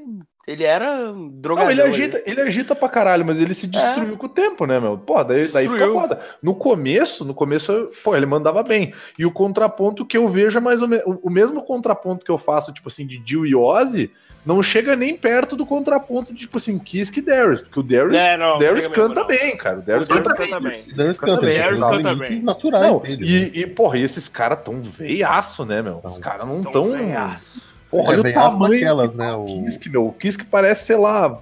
ele 0.48 0.64
era 0.64 1.12
um 1.12 1.30
drogador. 1.30 1.66
Não, 1.68 1.72
ele 1.72 1.82
ali. 1.82 1.92
agita, 2.04 2.24
ele 2.26 2.42
agita 2.42 2.76
pra 2.76 2.90
caralho, 2.90 3.24
mas 3.26 3.40
ele 3.40 3.54
se 3.54 3.68
destruiu 3.68 4.18
com 4.18 4.26
o 4.26 4.30
tempo, 4.30 4.66
né, 4.66 4.80
meu? 4.80 4.98
Pô, 4.98 5.24
daí, 5.24 5.48
daí 5.48 5.70
fica 5.70 5.88
foda. 5.92 6.20
No 6.42 6.56
começo, 6.56 7.24
no 7.24 7.34
começo, 7.34 7.92
pô, 8.04 8.16
ele 8.16 8.26
mandava 8.26 8.64
bem. 8.64 8.94
E 9.20 9.26
o 9.26 9.32
contraponto 9.32 10.06
que 10.06 10.18
eu 10.18 10.28
vejo 10.28 10.58
é 10.58 10.62
mais 10.62 10.82
ou 10.82 10.88
menos. 10.88 11.06
O 11.22 11.30
mesmo 11.30 11.62
contraponto 11.64 12.26
que 12.26 12.32
eu 12.32 12.38
faço, 12.38 12.74
tipo 12.74 12.90
assim, 12.90 13.06
de 13.06 13.22
Jill 13.26 13.46
e 13.46 13.56
Ozzy, 13.56 14.12
não 14.46 14.62
chega 14.64 14.96
nem 14.96 15.16
perto 15.16 15.56
do 15.56 15.66
contraponto 15.66 16.34
de, 16.34 16.40
tipo 16.40 16.58
assim, 16.58 16.78
Kiss 16.80 17.12
e 17.18 17.22
Darius. 17.22 17.62
Porque 17.62 17.80
o 17.80 17.84
Darius, 17.84 18.14
É, 18.16 18.38
não, 18.38 18.58
Darius 18.58 18.88
mesmo, 18.90 18.94
canta 18.96 19.20
não. 19.22 19.28
bem, 19.28 19.58
cara. 19.58 19.80
O 19.80 19.82
Darius 19.82 20.08
O 20.08 20.10
Darius 20.10 20.28
canta 20.28 20.40
bem. 20.42 20.50
canta 20.52 20.60
bem. 20.70 20.96
Darius 20.96 21.20
Canta 21.20 21.34
canta, 21.34 21.46
bem, 21.48 21.58
Darius 21.60 21.80
canta 21.82 22.10
limites 22.12 22.30
bem. 22.30 22.42
naturais 22.42 22.88
Não, 22.88 23.00
dele. 23.00 23.18
né? 23.18 23.52
e, 23.54 23.60
e, 23.62 23.68
porra, 23.68 23.98
e 23.98 24.02
esses 24.04 24.28
caras 24.28 24.60
tão 24.64 24.82
veiaço, 24.82 25.66
né, 25.66 25.82
meu? 25.82 25.98
Os 26.04 26.14
Tão. 26.14 26.20
caras 26.22 26.48
não 26.48 26.62
tão. 26.64 26.92
veiaço. 26.92 27.62
Porra, 27.92 28.04
É 28.06 28.10
olha 28.12 28.20
o 28.20 28.24
bem 28.24 28.32
aço 28.36 28.42
tamanho 28.52 28.72
naquelas, 28.74 29.12
do 29.12 29.18
né, 29.18 29.34
o- 29.34 29.46
Kisk, 29.46 29.88
meu. 29.88 30.08
O 30.08 30.14
Kisk 30.14 30.46
parece, 30.50 30.86
sei 30.86 30.96
lá, 30.98 31.38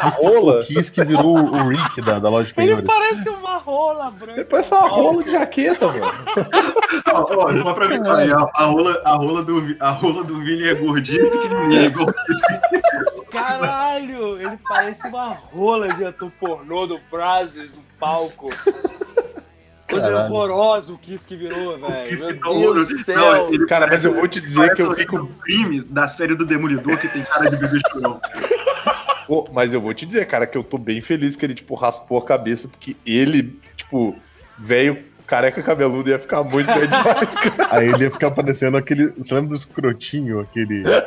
A 0.00 0.08
rola. 0.08 0.60
O 0.60 0.64
Kiss 0.66 0.90
que 0.92 1.04
virou 1.04 1.36
o 1.38 1.68
Rick 1.68 2.00
da, 2.02 2.18
da 2.18 2.28
loja 2.28 2.52
de 2.52 2.60
Ele 2.60 2.76
penhores. 2.76 2.86
parece 2.86 3.28
uma 3.28 3.56
rola 3.58 4.10
branca. 4.10 4.32
Ele 4.40 4.44
parece 4.44 4.74
uma 4.74 4.88
rola 4.88 5.22
de 5.24 5.30
jaqueta, 5.32 5.86
mano. 5.88 6.12
Ó, 7.12 7.34
ó, 7.36 7.62
só 7.64 7.72
pra 7.74 7.86
ver 7.86 8.00
aí, 8.12 8.30
ó, 8.32 8.48
a 8.54 8.64
rola, 8.64 9.02
a 9.04 9.14
rola 9.16 9.42
do, 9.42 9.76
a 9.80 9.90
rola 9.90 10.24
do 10.24 10.38
Vini 10.40 10.68
é 10.68 10.74
gordinha 10.74 11.22
e 11.22 11.30
pequenininha, 11.30 11.84
igual 11.86 12.06
Caralho, 13.30 14.40
ele 14.40 14.58
parece 14.66 15.06
uma 15.06 15.32
rola 15.34 15.88
de 15.92 16.04
ator 16.04 16.30
pornô 16.40 16.86
do 16.86 16.98
Brazos 17.10 17.74
no 17.76 17.82
palco. 18.00 18.50
Coisa 19.90 20.24
horrorosa 20.24 20.92
o 20.92 20.98
Kiss 20.98 21.26
que 21.26 21.34
virou, 21.36 21.78
velho. 21.78 22.06
Kiss 22.08 22.22
Meu 22.24 22.34
que 22.34 22.40
tá 22.40 22.48
Deus 22.50 22.56
horroroso. 22.62 22.88
do 22.88 23.04
céu. 23.04 23.16
Não, 23.16 23.48
ele 23.54 23.66
Cara, 23.66 23.86
mas 23.86 24.04
eu 24.04 24.14
vou 24.14 24.28
te 24.28 24.38
dizer 24.40 24.74
que 24.74 24.82
eu 24.82 24.92
fico. 24.92 25.16
o 25.16 25.26
crime 25.28 25.80
da 25.80 26.06
série 26.08 26.34
do 26.34 26.44
Demolidor 26.44 26.98
que 26.98 27.08
tem 27.08 27.22
cara 27.22 27.50
de 27.50 27.56
bebê 27.56 27.78
chorão. 27.90 28.20
Pô, 29.26 29.48
mas 29.52 29.74
eu 29.74 29.80
vou 29.80 29.92
te 29.92 30.06
dizer, 30.06 30.26
cara, 30.26 30.46
que 30.46 30.56
eu 30.56 30.64
tô 30.64 30.78
bem 30.78 31.00
feliz 31.00 31.36
que 31.36 31.44
ele, 31.44 31.54
tipo, 31.54 31.74
raspou 31.74 32.18
a 32.18 32.24
cabeça, 32.24 32.68
porque 32.68 32.96
ele, 33.04 33.58
tipo, 33.76 34.16
velho, 34.58 34.98
careca 35.26 35.62
cabeludo 35.62 36.08
ia 36.08 36.18
ficar 36.18 36.42
muito 36.42 36.66
cara. 37.56 37.68
Aí 37.70 37.88
ele 37.88 38.04
ia 38.04 38.10
ficar 38.10 38.30
parecendo 38.30 38.76
aquele. 38.76 39.08
Você 39.08 39.34
lembra 39.34 39.50
do 39.50 39.54
escrotinho, 39.54 40.40
aquele. 40.40 40.82
da 40.82 41.04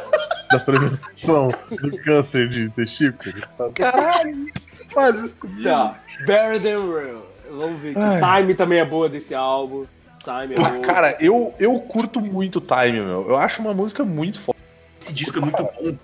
apresentação 0.54 1.52
do 1.70 1.98
câncer 2.04 2.48
de 2.50 2.70
testículo? 2.70 3.34
Caralho, 3.74 4.52
faz 4.94 5.22
isso 5.22 5.36
comigo. 5.38 5.64
Tá, 5.64 5.96
Better 6.20 6.62
Than 6.62 6.94
Real. 6.94 7.32
Vamos 7.50 7.82
ver 7.82 7.98
aqui. 7.98 8.42
Time 8.42 8.54
também 8.54 8.80
é 8.80 8.86
boa 8.86 9.10
desse 9.10 9.34
álbum. 9.34 9.86
Time 10.24 10.54
é 10.54 10.56
Pô, 10.56 10.64
boa. 10.64 10.80
cara, 10.82 11.18
eu, 11.20 11.54
eu 11.60 11.80
curto 11.80 12.22
muito 12.22 12.62
Time, 12.62 13.02
meu. 13.02 13.28
Eu 13.28 13.36
acho 13.36 13.62
uma 13.62 13.74
música 13.74 14.06
muito 14.06 14.40
foda. 14.40 14.60
Esse 15.02 15.14
disco 15.14 15.38
é 15.38 15.42
muito 15.42 15.64
bom. 15.64 15.98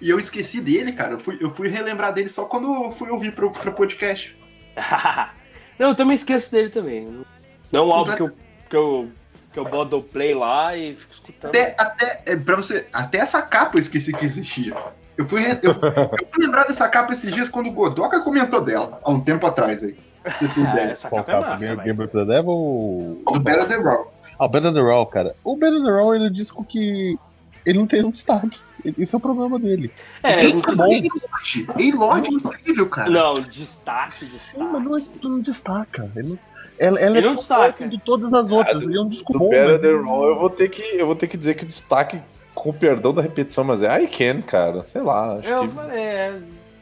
E 0.00 0.08
eu 0.08 0.18
esqueci 0.18 0.60
dele, 0.60 0.92
cara. 0.92 1.12
Eu 1.12 1.18
fui, 1.18 1.38
eu 1.40 1.50
fui 1.50 1.68
relembrar 1.68 2.12
dele 2.12 2.28
só 2.28 2.44
quando 2.44 2.84
eu 2.86 2.90
fui 2.90 3.10
ouvir 3.10 3.32
pro, 3.32 3.50
pro 3.50 3.72
podcast. 3.72 4.34
Não, 5.78 5.88
eu 5.88 5.94
também 5.94 6.14
esqueço 6.14 6.50
dele 6.50 6.70
também. 6.70 7.24
Não 7.72 7.80
é 7.80 7.82
um 7.82 7.92
álbum 7.92 8.14
que 8.14 8.22
eu, 8.22 8.30
que 8.68 8.76
eu, 8.76 9.08
que 9.52 9.58
eu 9.58 9.64
boto 9.64 9.98
o 9.98 10.02
play 10.02 10.34
lá 10.34 10.76
e 10.76 10.94
fico 10.94 11.12
escutando. 11.12 11.50
Até, 11.50 11.74
até, 11.78 12.22
é, 12.26 12.36
pra 12.36 12.56
você, 12.56 12.86
até 12.92 13.18
essa 13.18 13.40
capa 13.42 13.76
eu 13.76 13.80
esqueci 13.80 14.12
que 14.12 14.24
existia. 14.24 14.74
Eu 15.16 15.26
fui, 15.26 15.42
eu, 15.42 15.72
eu 15.72 16.28
fui 16.32 16.44
lembrar 16.44 16.64
dessa 16.64 16.88
capa 16.88 17.12
esses 17.12 17.32
dias 17.32 17.48
quando 17.48 17.68
o 17.68 17.72
Godoka 17.72 18.20
comentou 18.20 18.62
dela, 18.62 19.00
há 19.02 19.10
um 19.10 19.20
tempo 19.20 19.46
atrás 19.46 19.84
aí. 19.84 19.96
Você 20.24 20.48
tem 20.48 20.64
Ah, 20.66 20.80
essa 20.80 21.08
Qual 21.08 21.24
capa 21.24 21.38
é 21.38 21.40
capa? 21.40 21.52
massa, 21.52 21.76
Game, 21.76 22.08
the 22.08 22.24
Devil 22.24 22.50
ou. 22.50 23.22
Do 23.32 23.40
Better 23.40 23.66
Than 23.66 23.82
Raw. 23.82 24.12
Ah, 24.38 24.44
o 24.44 24.48
Better 24.48 24.72
the 24.72 24.80
Raw, 24.80 25.06
cara. 25.06 25.36
O 25.44 25.56
Better 25.56 25.82
the 25.82 25.90
Raw 25.90 26.14
ele 26.14 26.24
é 26.24 26.28
um 26.28 26.32
disco 26.32 26.64
que. 26.64 27.18
Ele 27.64 27.78
não 27.78 27.86
tem 27.86 28.04
um 28.04 28.10
destaque. 28.10 28.58
Esse 28.98 29.14
é 29.14 29.18
o 29.18 29.20
problema 29.20 29.58
dele. 29.58 29.90
É, 30.22 30.44
Ei, 30.44 30.52
muito 30.52 30.76
bom. 30.76 30.84
A-Lord 30.84 32.28
é 32.28 32.32
incrível, 32.32 32.86
cara. 32.88 33.10
Não, 33.10 33.34
destaque, 33.34 34.24
Sim, 34.24 34.26
destaque. 34.26 34.64
mas 34.72 34.84
não, 34.84 34.96
é- 34.98 35.02
não 35.22 35.40
destaca. 35.40 36.10
Ele 36.16 36.28
não, 36.28 36.38
ela 36.78 37.00
ela 37.00 37.16
Ele 37.18 37.26
é 37.26 37.28
não 37.30 37.36
destaca. 37.36 37.88
de 37.88 37.98
todas 38.00 38.32
as 38.32 38.50
outras. 38.50 38.82
Ele 38.82 38.96
é 38.96 39.00
um 39.00 39.08
disco 39.08 39.38
bom. 39.38 39.50
Better 39.50 39.80
Than 39.80 40.02
Raw, 40.04 40.26
eu 40.28 40.38
vou 40.38 40.50
ter 40.50 40.68
que, 40.70 40.82
eu 40.82 41.06
vou 41.06 41.14
ter 41.14 41.26
que 41.26 41.36
dizer 41.36 41.54
que 41.54 41.64
o 41.64 41.68
destaque, 41.68 42.20
com 42.54 42.70
o 42.70 42.74
perdão 42.74 43.12
da 43.12 43.22
repetição, 43.22 43.64
mas 43.64 43.82
é 43.82 44.02
I 44.02 44.06
Can, 44.06 44.42
cara. 44.42 44.82
Sei 44.84 45.00
lá, 45.02 45.34
acho 45.36 45.48
Eu 45.48 45.62
que... 45.62 45.68
falei, 45.74 45.98
é. 45.98 46.38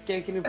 Que 0.06 0.12
é 0.14 0.16
aquele. 0.18 0.42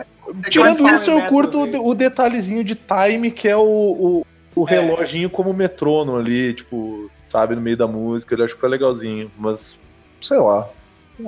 Tirando 0.48 0.88
isso, 0.88 1.10
eu 1.10 1.26
curto 1.26 1.66
dele. 1.66 1.78
o, 1.78 1.88
o 1.88 1.94
detalhezinho 1.94 2.64
de 2.64 2.74
time, 2.74 3.30
que 3.30 3.46
é 3.48 3.56
o, 3.56 3.60
o, 3.62 4.26
o 4.54 4.68
É. 4.68 4.72
reloginho 4.80 5.28
como 5.28 5.52
metrônomo 5.52 6.16
ali, 6.16 6.54
tipo, 6.54 7.10
sabe, 7.26 7.54
no 7.54 7.60
meio 7.60 7.76
da 7.76 7.86
música. 7.86 8.34
Eu 8.34 8.44
acho 8.44 8.56
que 8.56 8.64
é 8.64 8.68
legalzinho, 8.68 9.30
mas 9.36 9.78
sei 10.22 10.38
lá. 10.38 10.66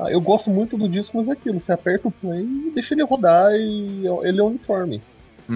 Ah, 0.01 0.11
eu 0.11 0.21
gosto 0.21 0.51
muito 0.51 0.77
do 0.77 0.89
disco, 0.89 1.17
mas 1.19 1.29
é 1.29 1.33
aquilo. 1.33 1.61
Você 1.61 1.73
aperta 1.73 2.09
o 2.09 2.11
play 2.11 2.43
e 2.43 2.73
deixa 2.75 2.95
ele 2.95 3.03
rodar 3.05 3.53
e 3.53 4.03
ele 4.23 4.41
é 4.41 4.43
uniforme. 4.43 5.03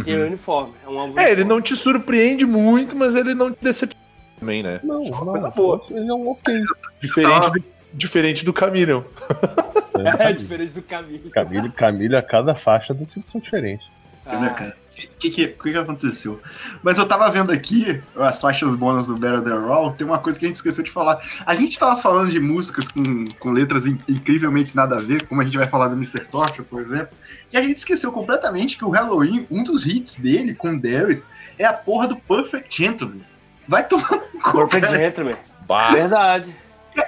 E 0.05 0.15
o 0.15 0.27
uniforme. 0.27 0.75
É 0.85 0.89
um 0.89 0.99
álbum. 0.99 1.19
É, 1.19 1.31
ele 1.31 1.45
não 1.45 1.61
te 1.61 1.77
surpreende 1.77 2.45
muito, 2.45 2.97
mas 2.97 3.15
ele 3.15 3.35
não 3.35 3.51
te 3.51 3.59
decepciona 3.63 4.05
também, 4.39 4.63
né? 4.63 4.81
Não, 4.83 5.03
Acho 5.03 5.13
uma 5.13 5.25
não. 5.25 5.33
coisa 5.33 5.51
boa. 5.51 5.83
Ele 5.91 6.11
é 6.11 6.15
um 6.15 6.29
ok. 6.31 6.63
Diferente 7.01 7.51
do, 7.51 7.65
diferente 7.95 8.45
do 8.45 8.55
Chameleon. 8.59 9.03
É 10.19 10.31
diferente 10.31 10.75
do. 10.75 10.83
Camille, 10.83 11.71
Camille, 11.71 12.17
a 12.17 12.21
cada 12.23 12.55
faixa 12.55 12.93
do 12.93 13.07
Simpsons 13.07 13.31
são 13.31 13.41
diferentes. 13.41 13.87
né, 14.27 14.51
cara? 14.51 14.77
O 14.97 15.19
que, 15.19 15.29
que, 15.31 15.47
que, 15.49 15.77
aconteceu? 15.77 16.41
Mas 16.83 16.97
eu 16.97 17.07
tava 17.07 17.31
vendo 17.31 17.53
aqui 17.53 18.01
as 18.17 18.41
faixas 18.41 18.75
bônus 18.75 19.07
do 19.07 19.15
Better 19.17 19.43
Than 19.43 19.61
Raw, 19.67 19.93
tem 19.93 20.07
uma 20.07 20.19
coisa 20.19 20.39
que 20.39 20.47
a 20.47 20.49
gente 20.49 20.57
esqueceu 20.57 20.83
de 20.83 20.91
falar. 20.91 21.21
A 21.45 21.55
gente 21.55 21.79
tava 21.79 22.01
falando 22.01 22.31
de 22.31 22.41
músicas 22.41 22.89
com, 22.89 23.27
com 23.39 23.51
letras 23.51 23.85
in- 23.87 23.99
incrivelmente 24.09 24.75
nada 24.75 24.97
a 24.97 24.99
ver, 24.99 25.27
como 25.27 25.43
a 25.43 25.45
gente 25.45 25.59
vai 25.59 25.69
falar 25.69 25.89
do 25.89 25.97
Mr. 25.97 26.27
Torture, 26.27 26.63
por 26.67 26.81
exemplo, 26.81 27.09
e 27.53 27.59
a 27.59 27.63
gente 27.63 27.77
esqueceu 27.77 28.11
completamente 28.11 28.79
que 28.79 28.85
o 28.87 28.89
Halloween, 28.89 29.47
um 29.51 29.63
dos 29.63 29.85
hits 29.85 30.17
dele 30.17 30.55
com 30.55 30.75
Darius, 30.79 31.25
é 31.59 31.67
a 31.67 31.75
porra 31.75 32.09
do 32.09 32.17
Perfect 32.17 32.75
Gentleman. 32.75 33.21
Vai 33.69 33.87
tomar 33.87 34.11
no 34.33 34.41
cu, 34.41 34.53
Perfect 34.53 34.81
cara. 34.87 34.97
Gentleman. 34.97 35.35
Bah. 35.69 35.91
Verdade. 35.93 36.57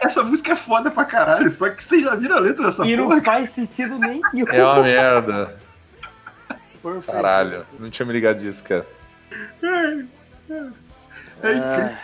Essa 0.05 0.23
música 0.23 0.53
é 0.53 0.57
foda 0.57 0.91
pra 0.91 1.07
caralho, 1.07 1.51
só 1.51 1.71
que 1.71 1.83
você 1.83 2.03
já 2.03 2.15
viram 2.15 2.37
a 2.37 2.41
letra 2.41 2.67
dessa 2.67 2.85
E 2.87 2.95
não 2.95 3.09
porra? 3.09 3.23
faz 3.23 3.49
sentido 3.49 3.99
nenhum. 3.99 4.21
É 4.51 4.63
uma 4.63 4.83
merda. 4.83 5.57
Perfect 6.83 7.13
Caralho, 7.13 7.67
não 7.79 7.91
tinha 7.91 8.07
me 8.07 8.13
ligado 8.13 8.41
disso, 8.41 8.63
cara. 8.65 8.87
É 9.63 9.93
incrível. 10.53 10.73
Ah, 11.43 11.99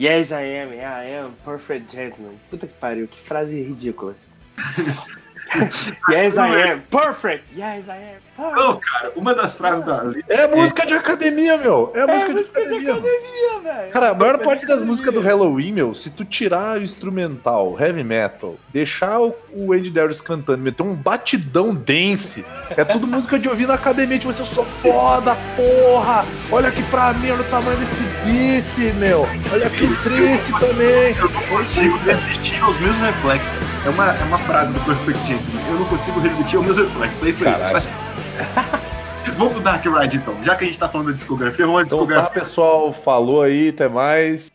yes, 0.00 0.30
I 0.30 0.60
am. 0.60 0.72
Yeah, 0.72 1.02
I 1.02 1.14
am. 1.18 1.32
Perfect 1.44 1.92
gentleman. 1.92 2.34
Puta 2.50 2.66
que 2.66 2.74
pariu, 2.74 3.06
que 3.06 3.18
frase 3.18 3.62
ridícula. 3.62 4.14
yes, 6.10 6.36
I 6.36 6.72
am. 6.72 6.80
Perfect. 6.90 7.44
Yes, 7.56 7.88
I 7.88 7.92
am. 7.92 8.22
Perfect. 8.36 8.56
Não, 8.56 8.80
cara, 8.80 9.12
uma 9.14 9.34
das 9.34 9.56
frases 9.58 9.84
da 9.84 10.02
letra. 10.02 10.34
É 10.34 10.46
música 10.48 10.86
de 10.86 10.94
academia, 10.94 11.58
meu. 11.58 11.92
É, 11.94 12.06
música, 12.06 12.32
música 12.32 12.60
de 12.62 12.68
de 12.68 12.74
academia. 12.74 12.92
academia, 12.92 13.60
velho. 13.62 13.92
Cara, 13.92 14.08
a 14.10 14.14
maior 14.14 14.38
parte 14.38 14.66
das 14.66 14.82
músicas 14.82 15.12
do 15.12 15.20
Halloween, 15.20 15.72
meu, 15.72 15.94
se 15.94 16.10
tu 16.10 16.24
tirar 16.24 16.78
o 16.78 16.82
instrumental, 16.82 17.76
heavy 17.78 18.02
metal, 18.02 18.56
deixar 18.72 19.20
o, 19.20 19.34
o 19.52 19.72
Andy 19.72 19.90
Darius 19.90 20.20
cantando, 20.20 20.58
meter 20.58 20.82
um 20.82 20.94
batidão 20.94 21.74
dance, 21.74 22.44
é 22.70 22.84
tudo 22.84 23.06
música 23.06 23.38
de 23.38 23.48
ouvir 23.48 23.66
na 23.66 23.74
academia, 23.74 24.18
tipo 24.18 24.30
assim, 24.30 24.42
eu 24.42 24.46
sou 24.46 24.64
foda, 24.64 25.36
porra! 25.56 26.24
Olha 26.50 26.68
aqui 26.68 26.82
pra 26.84 27.12
mim, 27.12 27.30
olha 27.30 27.42
o 27.42 27.44
tamanho 27.44 27.78
desse 27.78 28.02
bice, 28.24 28.92
meu! 28.94 29.26
Olha 29.52 29.66
aqui 29.66 29.84
o 29.84 29.96
trice 30.02 30.52
também! 30.52 31.14
Eu 31.16 31.30
não 31.30 31.42
consigo 31.42 31.96
resistir 31.98 32.62
aos 32.62 32.78
meus 32.80 32.96
reflexos. 32.96 33.71
É 33.84 33.88
uma, 33.88 34.12
é 34.12 34.24
uma 34.24 34.36
frase 34.38 34.72
do 34.72 34.80
Perfect 34.80 35.26
Gentleman. 35.26 35.68
Eu 35.68 35.78
não 35.80 35.84
consigo 35.86 36.20
resistir 36.20 36.56
aos 36.56 36.66
meus 36.66 36.78
reflexos. 36.78 37.22
É 37.26 37.30
isso 37.30 37.44
aí. 37.44 37.52
Caralho. 37.52 37.82
Vamos 39.36 39.54
pro 39.54 39.62
Dark 39.62 39.84
Ride 39.84 40.16
então. 40.18 40.36
Já 40.44 40.54
que 40.54 40.64
a 40.64 40.66
gente 40.66 40.78
tá 40.78 40.88
falando 40.88 41.08
da 41.08 41.12
discografia, 41.14 41.64
vamos 41.64 41.80
à 41.80 41.84
Então 41.84 41.98
tá, 41.98 42.04
discografia. 42.04 42.40
pessoal, 42.40 42.92
falou 42.92 43.42
aí, 43.42 43.70
até 43.70 43.88
mais. 43.88 44.50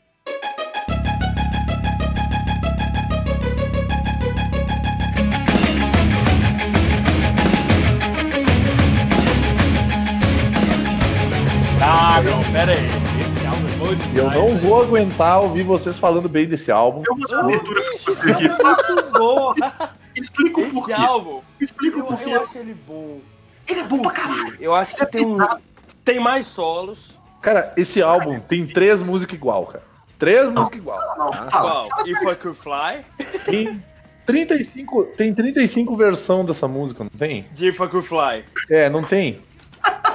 É. 14.20 14.22
Eu 14.22 14.32
não 14.32 14.58
vou 14.58 14.82
aguentar 14.82 15.42
ouvir 15.42 15.64
vocês 15.64 15.98
falando 15.98 16.28
bem 16.30 16.48
desse 16.48 16.72
álbum. 16.72 17.04
Eu 17.08 17.16
vou 17.16 17.28
dar 17.28 17.40
abertura 17.42 17.82
pra 17.82 17.92
você 18.14 18.32
aqui. 18.32 18.48
Muito 18.48 19.12
bom. 19.18 19.54
Explica 20.16 20.60
o 20.60 20.64
Esse 20.64 20.74
porquê. 20.74 20.94
álbum, 20.94 21.42
Explica 21.62 21.98
o 21.98 22.00
eu, 22.00 22.06
porquê. 22.06 22.30
eu 22.32 22.42
acho 22.44 22.58
ele 22.58 22.74
bom. 22.74 23.20
Ele 23.68 23.80
é 23.82 23.84
bom 23.84 24.00
pra 24.02 24.12
caralho. 24.12 24.58
Eu 24.60 24.74
acho 24.74 24.96
que 24.96 25.06
tem 25.06 25.28
um. 25.28 25.38
Tem 26.04 26.20
mais 26.20 26.48
solos. 26.48 27.18
Cara, 27.42 27.74
esse 27.78 28.02
álbum 28.02 28.40
tem 28.40 28.66
três 28.66 29.02
músicas 29.02 29.36
igual, 29.36 29.66
cara. 29.68 29.84
Três 30.18 30.48
músicas 30.52 30.80
igual. 30.80 31.00
Não, 31.18 31.30
tá? 31.30 31.50
fala. 31.52 31.88
Qual? 31.88 32.08
If 32.08 32.18
I 32.22 32.36
Could 32.36 32.58
Fly. 32.58 33.06
Tem 33.46 33.84
35, 34.26 35.04
tem 35.16 35.34
35 35.34 35.96
versão 35.96 36.44
dessa 36.44 36.68
música, 36.68 37.04
não 37.04 37.12
tem? 37.12 37.46
De 37.54 37.68
If 37.70 37.80
I 37.80 37.88
Could 37.88 38.08
Fly. 38.08 38.44
É, 38.70 38.90
não 38.90 39.04
tem. 39.04 39.42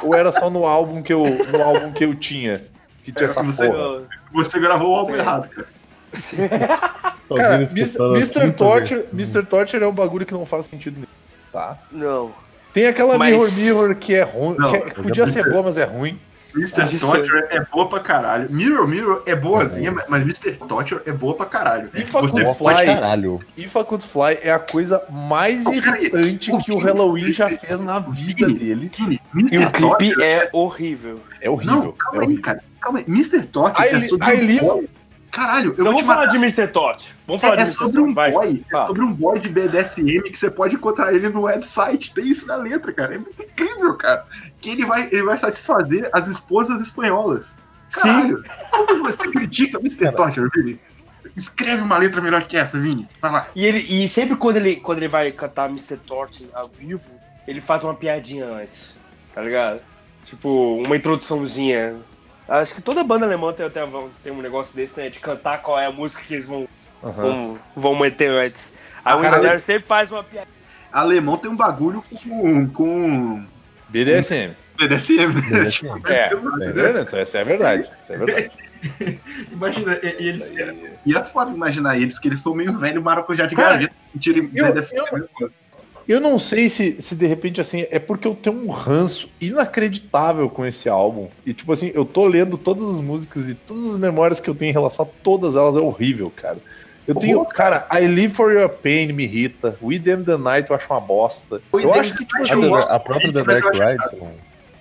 Ou 0.02 0.14
era 0.14 0.32
só 0.32 0.50
no 0.50 0.66
álbum 0.66 1.02
que 1.02 1.12
eu, 1.12 1.22
no 1.24 1.62
álbum 1.62 1.92
que 1.92 2.04
eu 2.04 2.14
tinha? 2.14 2.62
Que 3.02 3.12
tinha 3.12 3.26
É, 3.26 3.30
essa 3.30 3.42
você- 3.42 3.68
porra. 3.68 4.02
Você 4.32 4.58
gravou 4.60 4.92
o 4.92 4.96
álbum 4.96 5.14
É. 5.14 5.18
errado, 5.18 5.48
cara. 5.48 5.66
Tô 7.28 7.36
Cara, 7.36 7.54
Mr. 7.56 8.52
Torture, 8.52 9.00
vendo. 9.00 9.20
Mr. 9.20 9.42
Torture 9.44 9.82
é 9.82 9.86
um 9.88 9.92
bagulho 9.92 10.26
que 10.26 10.34
não 10.34 10.44
faz 10.44 10.66
sentido 10.66 10.94
nenhum, 10.96 11.06
tá? 11.52 11.78
Não. 11.90 12.30
Tem 12.72 12.86
aquela 12.86 13.16
Mas- 13.18 13.30
Mirror 13.34 13.52
Mirror 13.52 13.94
que 13.96 14.14
é 14.14 14.22
ruim, 14.22 14.56
Não, 14.58 14.70
que 14.70 14.76
é- 14.76 14.90
podia 14.94 15.26
ser 15.26 15.48
boa, 15.50 15.62
mas 15.62 15.76
é 15.78 15.84
ruim. 15.84 16.18
Mr. 16.54 16.98
Torture 16.98 17.44
é 17.48 17.60
boa 17.60 17.88
pra 17.88 17.98
caralho. 18.00 18.50
Mirror 18.50 18.86
Mirror 18.86 19.22
é 19.24 19.34
boazinha, 19.34 19.90
mas- 19.90 20.04
mas 20.06 20.20
Mr. 20.22 20.52
Torture 20.68 21.00
é 21.06 21.12
boa 21.12 21.34
pra 21.34 21.46
caralho. 21.46 21.88
Boa 22.10 22.54
pra 22.54 22.54
Fly, 22.54 22.86
caralho. 22.86 23.40
I 23.56 23.66
Could 23.66 24.04
Fly 24.06 24.38
é 24.42 24.52
a 24.52 24.58
coisa 24.58 25.02
mais 25.10 25.64
Oh, 25.64 25.72
irritante 25.72 26.52
o 26.52 26.58
que 26.62 26.70
o 26.70 26.76
Halloween 26.76 27.32
já 27.32 27.48
fez 27.48 27.80
na 27.80 27.98
vida 28.00 28.46
dele. 28.48 28.90
E 29.50 29.56
o 29.58 29.70
clipe 29.70 29.80
Torture... 29.80 30.22
é 30.22 30.50
horrível. 30.52 31.20
É 31.40 31.48
horrível. 31.48 31.74
Não, 31.74 31.88
é 31.88 31.92
calma 31.98 32.20
aí, 32.20 32.24
horrível. 32.26 32.42
cara. 32.42 32.64
Calma 32.82 32.98
aí. 32.98 33.04
Mr. 33.08 33.38
I, 33.38 33.42
é 33.96 34.00
sobre 34.08 34.60
um 34.60 34.68
homem- 34.70 34.88
Caralho, 35.30 35.74
eu 35.78 35.84
Não 35.84 35.92
vou 35.92 36.02
vamos 36.02 36.06
falar 36.06 36.26
de 36.26 36.36
Mr. 36.36 36.68
Tot. 36.68 37.14
Vamos 37.26 37.42
É, 37.42 37.46
falar 37.46 37.60
é 37.62 37.64
de 37.64 37.70
Mr. 37.70 37.78
sobre 37.78 38.00
um 38.02 38.04
Tot, 38.08 38.14
vai. 38.14 38.30
boy, 38.32 38.64
é 38.74 38.86
sobre 38.86 39.02
um 39.02 39.12
boy 39.14 39.38
de 39.40 39.48
BDSM 39.48 40.22
que 40.24 40.36
você 40.36 40.50
pode 40.50 40.74
encontrar 40.74 41.14
ele 41.14 41.30
no 41.30 41.44
website. 41.44 42.12
Tem 42.12 42.26
isso 42.28 42.46
na 42.46 42.56
letra, 42.56 42.92
cara. 42.92 43.14
É 43.14 43.18
muito 43.18 43.42
incrível, 43.42 43.94
cara. 43.96 44.26
Que 44.60 44.68
ele 44.70 44.84
vai, 44.84 45.08
ele 45.10 45.22
vai 45.22 45.38
satisfazer 45.38 46.10
as 46.12 46.28
esposas 46.28 46.82
espanholas. 46.82 47.50
Caralho, 47.90 48.44
como 48.70 49.02
você 49.04 49.26
critica 49.28 49.78
Mr. 49.78 50.12
Torture, 50.12 50.50
Vini? 50.54 50.78
Escreve 51.34 51.80
uma 51.82 51.96
letra 51.96 52.20
melhor 52.20 52.42
que 52.44 52.56
essa, 52.56 52.78
Vini. 52.78 53.08
Vai 53.20 53.32
lá. 53.32 53.46
E, 53.56 53.64
ele, 53.64 53.78
e 53.78 54.06
sempre 54.08 54.36
quando 54.36 54.56
ele, 54.58 54.76
quando 54.76 54.98
ele 54.98 55.08
vai 55.08 55.32
cantar 55.32 55.70
Mr. 55.70 55.96
Tot 55.96 56.46
ao 56.52 56.68
vivo, 56.68 57.00
ele 57.48 57.62
faz 57.62 57.82
uma 57.82 57.94
piadinha 57.94 58.44
antes, 58.46 58.94
tá 59.34 59.40
ligado? 59.40 59.80
Tipo, 60.26 60.82
uma 60.84 60.94
introduçãozinha. 60.94 61.96
Acho 62.60 62.74
que 62.74 62.82
toda 62.82 63.02
banda 63.02 63.24
alemã 63.24 63.52
tem, 63.52 63.68
tem, 63.70 63.82
tem 64.22 64.32
um 64.32 64.42
negócio 64.42 64.74
desse, 64.76 64.98
né? 65.00 65.08
De 65.08 65.18
cantar 65.18 65.62
qual 65.62 65.78
é 65.78 65.86
a 65.86 65.90
música 65.90 66.22
que 66.22 66.34
eles 66.34 66.46
vão, 66.46 66.68
vão, 67.02 67.56
vão 67.74 67.98
meter 67.98 68.30
antes. 68.30 68.72
Aí 69.04 69.14
o 69.14 69.22
Caralho. 69.22 69.42
Wizard 69.42 69.62
sempre 69.62 69.88
faz 69.88 70.10
uma 70.12 70.22
piadinha. 70.22 70.52
Alemão 70.92 71.38
tem 71.38 71.50
um 71.50 71.56
bagulho 71.56 72.04
com, 72.28 72.68
com 72.68 73.44
BDSM. 73.88 74.54
BDSM? 74.76 75.32
BDSM. 75.32 75.86
É, 76.08 76.30
é 76.32 76.72
verdade, 76.72 77.16
essa 77.18 77.38
é 77.38 77.40
a 77.40 77.44
verdade. 77.44 77.90
Isso 78.02 78.12
é 78.12 78.16
verdade. 78.18 78.50
Imagina, 79.52 79.98
e- 80.02 80.16
e 80.22 80.28
eles. 80.28 80.50
Isso 80.50 80.58
aí. 80.62 80.92
E 81.06 81.16
é 81.16 81.24
foda 81.24 81.50
imaginar 81.50 81.96
eles, 81.96 82.18
que 82.18 82.28
eles 82.28 82.40
são 82.40 82.54
meio 82.54 82.76
velho 82.78 83.00
maracujá 83.02 83.46
de 83.46 83.54
gaveta. 83.54 83.94
Tirem 84.20 84.50
eu- 84.54 84.66
BDSM. 84.66 85.24
Eu 86.08 86.20
não 86.20 86.38
sei 86.38 86.68
se, 86.68 87.00
se 87.00 87.14
de 87.14 87.26
repente 87.26 87.60
assim 87.60 87.86
é 87.90 87.98
porque 87.98 88.26
eu 88.26 88.34
tenho 88.34 88.56
um 88.56 88.70
ranço 88.70 89.30
inacreditável 89.40 90.48
com 90.48 90.64
esse 90.64 90.88
álbum. 90.88 91.28
E 91.46 91.54
tipo 91.54 91.72
assim, 91.72 91.92
eu 91.94 92.04
tô 92.04 92.26
lendo 92.26 92.56
todas 92.56 92.88
as 92.88 93.00
músicas 93.00 93.48
e 93.48 93.54
todas 93.54 93.94
as 93.94 93.98
memórias 93.98 94.40
que 94.40 94.50
eu 94.50 94.54
tenho 94.54 94.70
em 94.70 94.72
relação 94.72 95.04
a 95.04 95.08
todas 95.22 95.56
elas 95.56 95.76
é 95.76 95.80
horrível, 95.80 96.32
cara. 96.34 96.58
Eu 97.06 97.16
tenho, 97.16 97.44
cara, 97.44 97.86
I 97.92 98.06
Live 98.06 98.34
for 98.34 98.52
Your 98.52 98.68
Pain 98.68 99.12
me 99.12 99.24
irrita. 99.24 99.76
We 99.82 99.98
Them 99.98 100.22
the 100.22 100.36
Night 100.36 100.70
eu 100.70 100.76
acho 100.76 100.86
uma 100.88 101.00
bosta. 101.00 101.60
We 101.72 101.84
Eu 101.84 101.92
acho 101.94 102.16
que 102.16 102.24
tipo 102.24 102.38
A, 102.38 102.42
assim, 102.42 102.68
gosto 102.68 102.90
a 102.90 103.00
própria 103.00 103.32
The 103.32 103.42
mas 103.42 103.62
Dark 103.62 103.74
Ride. 103.74 104.22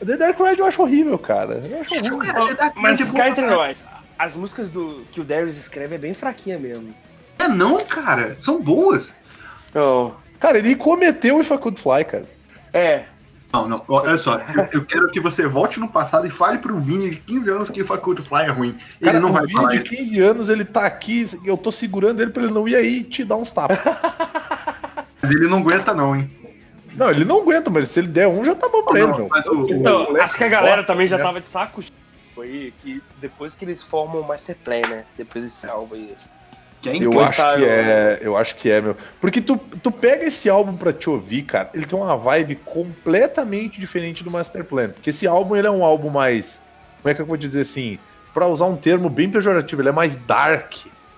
The 0.05 0.17
Dark 0.17 0.39
Ride 0.39 0.59
eu 0.59 0.65
acho 0.65 0.81
horrível, 0.81 1.17
cara. 1.17 1.63
Eu 1.67 1.81
acho 1.81 1.95
horrível. 1.95 2.57
Mas 2.75 3.11
cá 3.11 3.27
entre 3.27 3.45
nós, 3.47 3.83
as 4.19 4.35
músicas 4.35 4.69
do, 4.69 5.03
que 5.11 5.19
o 5.19 5.23
Darius 5.23 5.57
escreve 5.57 5.95
é 5.95 5.97
bem 5.97 6.13
fraquinha 6.13 6.59
mesmo. 6.59 6.93
É 7.39 7.47
não, 7.47 7.83
cara. 7.83 8.35
São 8.35 8.61
boas. 8.61 9.11
Não. 9.73 10.15
Cara, 10.41 10.57
ele 10.57 10.75
cometeu 10.75 11.37
o 11.37 11.41
If 11.41 11.51
I 11.51 11.57
Could 11.57 11.79
Fly, 11.79 12.03
cara. 12.03 12.25
É. 12.73 13.05
Não, 13.53 13.67
não. 13.67 13.83
Olha 13.87 14.17
só. 14.17 14.37
Eu, 14.37 14.67
eu 14.79 14.85
quero 14.85 15.09
que 15.11 15.19
você 15.19 15.45
volte 15.45 15.79
no 15.79 15.87
passado 15.87 16.25
e 16.25 16.29
fale 16.29 16.57
pro 16.57 16.77
Vini 16.77 17.09
de 17.11 17.15
15 17.17 17.49
anos 17.51 17.69
que 17.69 17.83
Faculty 17.83 18.21
Fly 18.21 18.43
é 18.45 18.49
ruim. 18.49 18.69
Ele 18.69 19.11
Cara, 19.11 19.19
não 19.19 19.29
o 19.29 19.33
vai 19.33 19.41
vídeo 19.45 19.57
falar 19.57 19.69
de 19.71 19.77
isso. 19.77 19.85
15 19.87 20.19
anos, 20.21 20.49
ele 20.49 20.63
tá 20.65 20.85
aqui, 20.85 21.25
eu 21.45 21.57
tô 21.57 21.71
segurando 21.71 22.21
ele 22.21 22.31
pra 22.31 22.43
ele 22.43 22.53
não 22.53 22.67
ir 22.67 22.75
aí 22.75 22.99
e 22.99 23.03
te 23.03 23.23
dar 23.25 23.35
uns 23.35 23.51
tapas. 23.51 23.77
Mas 25.21 25.29
ele 25.29 25.47
não 25.47 25.59
aguenta, 25.59 25.93
não, 25.93 26.15
hein? 26.15 26.29
não, 26.95 27.09
ele 27.11 27.23
não 27.25 27.41
aguenta, 27.41 27.69
mas 27.69 27.89
se 27.89 27.99
ele 27.99 28.07
der 28.07 28.27
um, 28.27 28.43
já 28.43 28.55
tá 28.55 28.67
bom 28.67 28.83
pra 28.83 28.99
Não, 28.99 29.19
ele, 29.19 29.27
mas 29.29 29.45
o- 29.45 29.69
Então, 29.69 30.03
moleque 30.05 30.25
acho 30.25 30.35
que 30.35 30.43
a 30.43 30.47
galera 30.47 30.83
também 30.83 31.07
já 31.07 31.17
né? 31.17 31.23
tava 31.23 31.39
de 31.39 31.47
saco 31.47 31.81
aí, 32.39 32.73
que 32.81 33.01
depois 33.19 33.53
que 33.53 33.63
eles 33.63 33.83
formam 33.83 34.21
o 34.21 34.27
Master 34.27 34.55
Plan, 34.63 34.81
né? 34.89 35.03
Depois 35.15 35.43
desse 35.43 35.67
álbum 35.67 35.95
aí. 35.95 36.15
Que 36.81 36.89
é 36.89 36.97
Eu 36.97 37.19
acho 37.19 37.35
que 37.35 37.65
é, 37.65 38.19
eu 38.21 38.37
acho 38.37 38.55
que 38.55 38.71
é, 38.71 38.81
meu. 38.81 38.97
Porque 39.19 39.39
tu, 39.39 39.57
tu 39.57 39.91
pega 39.91 40.25
esse 40.25 40.49
álbum 40.49 40.75
pra 40.75 40.91
te 40.91 41.09
ouvir, 41.09 41.43
cara, 41.43 41.69
ele 41.73 41.85
tem 41.85 41.97
uma 41.97 42.17
vibe 42.17 42.55
completamente 42.55 43.79
diferente 43.79 44.23
do 44.23 44.31
Master 44.31 44.63
Plan. 44.63 44.89
Porque 44.89 45.11
esse 45.11 45.27
álbum, 45.27 45.55
ele 45.55 45.67
é 45.67 45.71
um 45.71 45.83
álbum 45.83 46.09
mais, 46.09 46.63
como 47.01 47.11
é 47.11 47.15
que 47.15 47.21
eu 47.21 47.25
vou 47.25 47.37
dizer 47.37 47.61
assim, 47.61 47.99
Pra 48.33 48.47
usar 48.47 48.65
um 48.65 48.77
termo 48.77 49.09
bem 49.09 49.29
pejorativo, 49.29 49.81
ele 49.81 49.89
é 49.89 49.91
mais 49.91 50.15
dark, 50.15 50.73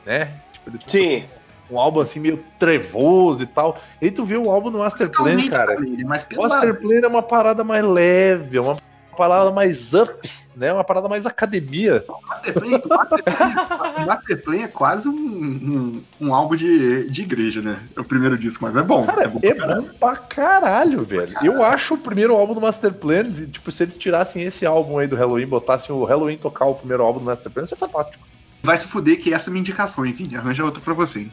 né? 0.06 0.32
Tipo, 0.52 0.70
ele, 0.70 0.78
tipo 0.80 0.92
Sim. 0.92 1.00
assim, 1.00 1.24
um 1.70 1.80
álbum 1.80 2.00
assim 2.00 2.20
meio 2.20 2.44
trevoso 2.58 3.44
e 3.44 3.46
tal. 3.46 3.78
E 4.02 4.06
aí 4.06 4.12
tu 4.12 4.24
vê 4.24 4.36
o 4.36 4.50
álbum 4.50 4.72
do 4.72 4.80
Master 4.80 5.10
Plan, 5.12 5.48
cara. 5.48 5.74
É. 5.74 6.04
Master 6.04 6.80
Plan 6.80 7.02
é 7.04 7.08
uma 7.08 7.22
parada 7.22 7.64
mais 7.64 7.84
leve, 7.86 8.58
é 8.58 8.62
uma 8.62 8.80
parada 9.16 9.52
mais 9.52 9.94
up, 9.94 10.12
né? 10.56 10.72
Uma 10.74 10.84
parada 10.84 11.08
mais 11.10 11.26
academia. 11.26 12.04
Master 12.28 12.54
Plan, 12.54 12.70
Master 12.90 13.24
Plan, 13.24 14.06
Master 14.06 14.44
Plan 14.44 14.58
é 14.64 14.68
quase 14.68 15.08
um, 15.10 15.14
um, 15.14 16.04
um 16.28 16.34
álbum 16.36 16.56
de, 16.56 17.10
de 17.10 17.22
igreja, 17.22 17.62
né? 17.62 17.80
É 17.96 18.00
o 18.00 18.04
primeiro 18.04 18.38
disco, 18.38 18.64
mas 18.64 18.76
é 18.76 18.82
bom. 18.82 19.06
Cara, 19.06 19.28
bom 19.28 19.40
é 19.42 19.54
pra 19.54 19.66
caralho. 19.68 19.82
bom 19.84 19.90
pra 20.00 20.16
caralho, 20.16 21.02
velho. 21.04 21.36
Eu 21.44 21.64
acho 21.64 21.96
o 21.96 21.98
primeiro 21.98 22.36
álbum 22.36 22.54
do 22.54 22.62
Master 22.62 22.94
Plan, 22.94 23.24
tipo, 23.52 23.72
se 23.72 23.84
eles 23.84 23.98
tirassem 23.98 24.44
esse 24.44 24.66
álbum 24.66 24.98
aí 24.98 25.08
do 25.08 25.16
Halloween, 25.16 25.46
botassem 25.48 25.94
o 25.96 26.04
Halloween 26.04 26.38
tocar 26.38 26.66
o 26.66 26.76
primeiro 26.76 27.04
álbum 27.04 27.20
do 27.20 27.26
Master 27.26 27.52
Plan, 27.52 27.64
isso 27.64 27.74
é 27.74 27.78
fantástico. 27.78 28.24
Vai 28.62 28.78
se 28.78 28.88
fuder 28.88 29.20
que 29.20 29.34
essa 29.34 29.50
é 29.50 29.50
a 29.50 29.52
minha 29.52 29.62
indicação, 29.62 30.06
enfim. 30.06 30.34
Arranja 30.36 30.64
outra 30.64 30.80
pra 30.82 30.94
você. 30.94 31.20
ter- 31.20 31.32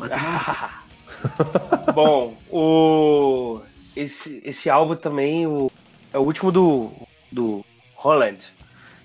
Bom, 1.94 2.34
o 2.50 3.60
esse, 3.94 4.40
esse 4.44 4.70
álbum 4.70 4.94
também 4.96 5.46
o, 5.46 5.70
é 6.12 6.18
o 6.18 6.22
último 6.22 6.50
do, 6.50 6.90
do 7.30 7.64
Holland. 7.94 8.38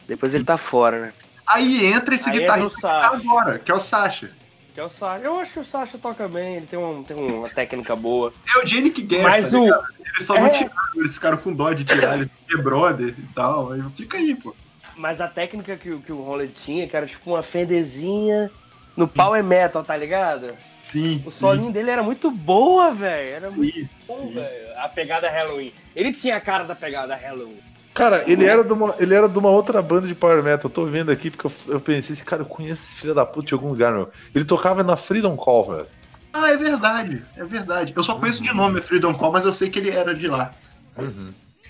Depois 0.08 0.34
ele 0.36 0.45
tá 0.45 0.58
fora, 0.58 0.99
né? 0.99 1.14
Aí 1.47 1.86
entra 1.86 2.16
esse 2.16 2.30
Aí 2.30 2.39
guitarrista 2.39 2.76
entra 2.88 3.01
que 3.01 3.22
tá 3.24 3.30
agora, 3.30 3.60
que 3.60 3.72
é 3.72 3.74
o 3.74 3.80
Sasha. 3.80 4.32
Que 4.74 4.80
é 4.80 4.84
o 4.84 4.89
Sasha. 4.89 5.24
Eu 5.24 5.39
acho 5.39 5.53
que 5.53 5.60
o 5.60 5.66
Sasha 5.66 5.97
toca 5.97 6.28
bem, 6.28 6.56
ele 6.58 6.66
tem, 6.66 6.78
um, 6.78 7.03
tem 7.03 7.16
uma 7.16 7.49
técnica 7.49 7.95
boa. 7.95 8.34
É 8.56 8.60
o 8.62 8.66
Jenny 8.66 8.89
que 8.91 9.01
Guerra. 9.01 9.30
Mas 9.30 9.51
tá 9.51 9.60
o. 9.60 9.66
Eles 9.68 10.26
só 10.28 10.34
não 10.36 10.47
é. 10.47 10.49
tiraram, 10.49 10.76
eles 10.95 11.14
ficaram 11.16 11.38
com 11.38 11.53
dó 11.53 11.72
de 11.74 11.84
tirar, 11.86 12.16
eles 12.16 12.30
é 12.51 12.58
brother 12.58 13.10
e 13.18 13.28
tal. 13.34 13.72
Aí 13.74 13.84
fica 13.95 14.18
aí, 14.18 14.36
pô. 14.36 14.56
Mas 14.95 15.20
a 15.22 15.28
técnica 15.28 15.76
que, 15.76 15.91
o- 15.91 15.99
que 15.99 16.12
o 16.12 16.22
Holland 16.22 16.51
tinha, 16.53 16.88
que 16.88 16.95
era 16.95 17.06
tipo 17.06 17.32
uma 17.32 17.43
fendezinha 17.43 18.49
no 18.95 19.08
power 19.08 19.43
metal, 19.43 19.84
tá 19.84 19.95
ligado? 19.97 20.53
Sim. 20.80 21.22
O 21.26 21.32
solinho 21.32 21.72
dele 21.74 21.91
era 21.91 22.01
muito 22.03 22.32
boa, 22.32 22.93
velho. 22.93 23.36
Era 23.36 23.51
muito 23.51 23.74
Sim, 23.74 23.89
bom, 24.08 24.20
sim. 24.22 24.34
velho. 24.36 24.68
A 24.80 24.88
pegada 24.88 25.30
Halloween. 25.30 25.74
Ele 25.95 26.14
tinha 26.14 26.38
a 26.38 26.41
cara 26.41 26.64
da 26.64 26.76
pegada 26.76 27.14
Halloween. 27.16 27.60
Cara, 27.96 28.26
ele 28.28 28.46
era, 28.46 28.62
de 28.62 28.74
uma, 28.74 28.93
ele 29.00 29.14
era 29.16 29.30
de 29.30 29.39
uma 29.39 29.50
outra 29.50 29.82
banda 29.82 30.06
de 30.06 30.14
Power 30.14 30.43
Metal. 30.43 30.66
Eu 30.66 30.70
tô 30.70 30.86
vendo 30.86 31.10
aqui 31.12 31.32
porque 31.32 31.48
eu, 31.48 31.52
eu 31.76 31.80
pensei, 31.80 32.14
esse 32.14 32.26
cara, 32.26 32.41
eu 32.41 32.46
conheço 32.46 32.84
esse 32.84 32.96
filho 32.96 33.16
da 33.16 33.26
puta 33.26 33.48
de 33.48 33.54
algum 33.54 33.70
lugar, 33.70 33.93
meu. 33.93 34.10
Ele 34.36 34.43
tocava 34.43 34.84
na 34.84 34.98
Freedom 34.98 35.36
Call, 35.38 35.72
velho. 35.72 35.88
Ah, 36.34 36.50
é 36.50 36.58
verdade, 36.58 37.24
é 37.38 37.46
verdade. 37.46 37.93
Eu 37.96 38.04
só 38.04 38.16
conheço 38.16 38.43
de 38.43 38.54
nome 38.54 38.82
Freedom 38.82 39.14
Call, 39.14 39.32
mas 39.32 39.46
eu 39.46 39.54
sei 39.54 39.70
que 39.70 39.80
ele 39.80 39.91
era 39.91 40.14
de 40.14 40.28
lá. 40.28 40.52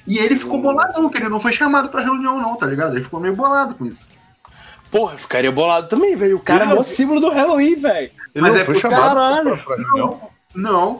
E 0.07 0.17
ele 0.17 0.36
ficou 0.36 0.59
boladão, 0.59 1.07
que 1.09 1.17
ele 1.19 1.30
não 1.30 1.39
foi 1.39 1.53
chamado 1.53 1.89
pra 1.89 2.01
reunião, 2.01 2.41
não, 2.41 2.55
tá 2.55 2.65
ligado? 2.65 2.95
Ele 2.95 3.03
ficou 3.03 3.19
meio 3.19 3.36
bolado 3.36 3.76
com 3.76 3.86
isso. 3.86 4.07
Porra, 4.89 5.13
eu 5.13 5.17
ficaria 5.19 5.51
bolado 5.51 5.88
também, 5.88 6.15
velho. 6.15 6.38
O 6.38 6.39
cara 6.39 6.65
Ele 6.65 6.73
é 6.73 6.80
o 6.80 6.84
símbolo 6.84 7.19
do 7.19 7.30
Halloween, 7.30 7.76
velho. 7.76 8.11
Ele 8.34 8.41
Mas 8.41 8.53
não 8.53 8.59
é 8.61 8.63
foi 8.63 8.76
chamado 8.76 9.15
caralho. 9.15 9.57
pra, 9.57 9.63
pra 9.63 9.76
reunião. 9.76 10.07
Não, 10.09 10.30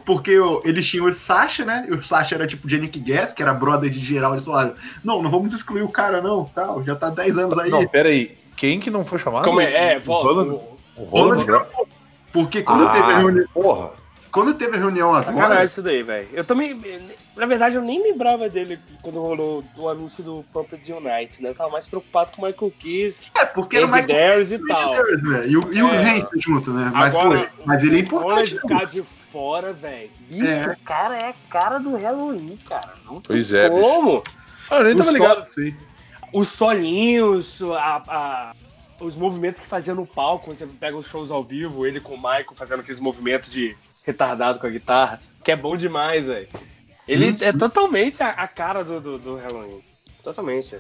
porque 0.06 0.38
o- 0.40 0.62
eles 0.66 0.86
tinham 0.88 1.06
o 1.06 1.14
Sasha, 1.14 1.64
né? 1.64 1.86
E 1.90 1.94
o 1.94 2.04
Sasha 2.04 2.36
era 2.36 2.46
tipo 2.48 2.68
Jenny 2.68 2.88
Guess, 2.88 3.34
que 3.34 3.42
era 3.42 3.54
brother 3.54 3.90
de 3.90 4.00
geral. 4.00 4.34
Eles 4.34 4.46
falaram: 4.46 4.74
Não, 5.04 5.22
não 5.22 5.30
vamos 5.32 5.54
excluir 5.54 5.82
o 5.84 5.90
cara, 5.90 6.22
não. 6.22 6.46
Tal, 6.46 6.84
já 6.84 6.96
tá 6.96 7.10
10 7.10 7.38
anos 7.38 7.58
aí. 7.58 7.70
Não, 7.70 7.88
pera 7.88 8.10
aí. 8.10 8.38
Quem 8.58 8.80
que 8.80 8.90
não 8.90 9.06
foi 9.06 9.20
chamado? 9.20 9.44
Como 9.44 9.60
é? 9.62 9.94
É, 9.94 9.98
O 9.98 10.02
volta. 10.02 10.28
Roland- 10.30 10.52
o- 10.54 10.76
O 10.98 11.04
Roland 11.06 11.66
Porque 12.32 12.62
quando, 12.64 12.88
Ah, 12.88 12.92
teve 12.92 13.12
a 13.12 13.18
reunião, 13.20 13.46
porra. 13.54 13.90
quando 14.32 14.54
teve 14.54 14.76
a 14.76 14.80
reunião 14.80 15.10
agora. 15.10 15.24
Sacanagem 15.24 15.66
isso 15.66 15.82
daí, 15.82 16.04
velho. 16.04 16.28
Eu 16.34 16.44
também. 16.44 16.82
Na 17.36 17.46
verdade, 17.46 17.76
eu 17.76 17.82
nem 17.82 18.02
lembrava 18.02 18.50
dele 18.50 18.80
quando 19.02 19.20
rolou 19.20 19.64
o 19.78 19.90
anúncio 19.90 20.24
do 20.24 20.44
Pumped 20.54 20.90
Unite, 20.94 21.42
né? 21.44 21.50
Eu 21.50 21.56
tava 21.56 21.70
mais 21.70 21.86
preocupado 21.88 22.32
com 22.34 22.42
o 22.42 22.46
Michael 22.46 22.72
Kiske. 22.80 23.30
É, 23.36 23.46
porque 23.46 23.76
era 23.78 23.86
Andy 23.86 23.92
mais 23.94 24.08
Darius 24.08 24.52
e 24.54 24.60
tal. 24.68 24.92
Darius, 24.92 25.24
né? 25.24 25.48
E 25.48 25.58
o, 25.58 25.74
e 25.74 25.84
o 25.84 25.88
É. 25.90 25.98
Hansen 26.18 26.42
junto, 26.42 26.72
né? 26.72 26.92
Mas, 26.94 27.14
Agora, 27.14 27.40
pô, 27.58 27.64
mas 27.66 27.84
ele 27.84 28.00
é 28.00 28.04
O 28.04 28.18
Roland 28.18 28.42
importante. 28.44 28.60
ficar 28.62 28.86
de 28.86 29.04
fora, 29.36 29.74
velho. 29.74 30.10
Bicho, 30.30 30.46
É. 30.48 30.72
o 30.72 30.78
cara 30.86 31.18
é 31.18 31.28
a 31.28 31.34
cara 31.50 31.78
do 31.78 31.94
Halloween, 31.98 32.58
cara. 32.66 32.94
Não 33.04 33.16
tem 33.16 33.22
Pois 33.28 33.52
é, 33.52 33.70
bicho. 33.70 33.82
como? 33.82 34.24
Ah, 34.72 34.78
eu 34.78 34.84
nem 34.86 34.94
O 34.94 34.98
tava 34.98 35.12
ligado 35.12 35.44
disso 35.44 35.60
aí. 35.60 35.76
Os 36.32 36.48
solinhos, 36.48 37.62
a- 37.62 38.04
a- 38.08 38.54
os 39.02 39.18
movimentos 39.18 39.60
que 39.62 39.68
fazia 39.68 39.94
no 39.94 40.06
palco, 40.08 40.46
quando 40.46 40.58
você 40.58 40.66
pega 40.66 40.96
os 40.96 41.06
shows 41.06 41.32
ao 41.32 41.44
vivo, 41.44 41.86
ele 41.86 42.00
com 42.00 42.14
o 42.14 42.18
Michael 42.18 42.46
fazendo 42.56 42.80
aqueles 42.80 43.00
movimentos 43.02 43.50
de 43.50 43.76
retardado 44.04 44.58
com 44.58 44.68
a 44.68 44.70
guitarra, 44.70 45.20
que 45.44 45.52
é 45.52 45.56
bom 45.58 45.76
demais, 45.76 46.28
velho. 46.28 46.48
Ele 47.06 47.38
Sim, 47.38 47.44
é 47.46 47.52
totalmente 47.52 48.24
a, 48.24 48.30
a 48.30 48.48
cara 48.48 48.86
do, 48.86 49.02
do, 49.02 49.18
do 49.20 49.36
Halloween. 49.36 49.84
Totalmente. 50.24 50.78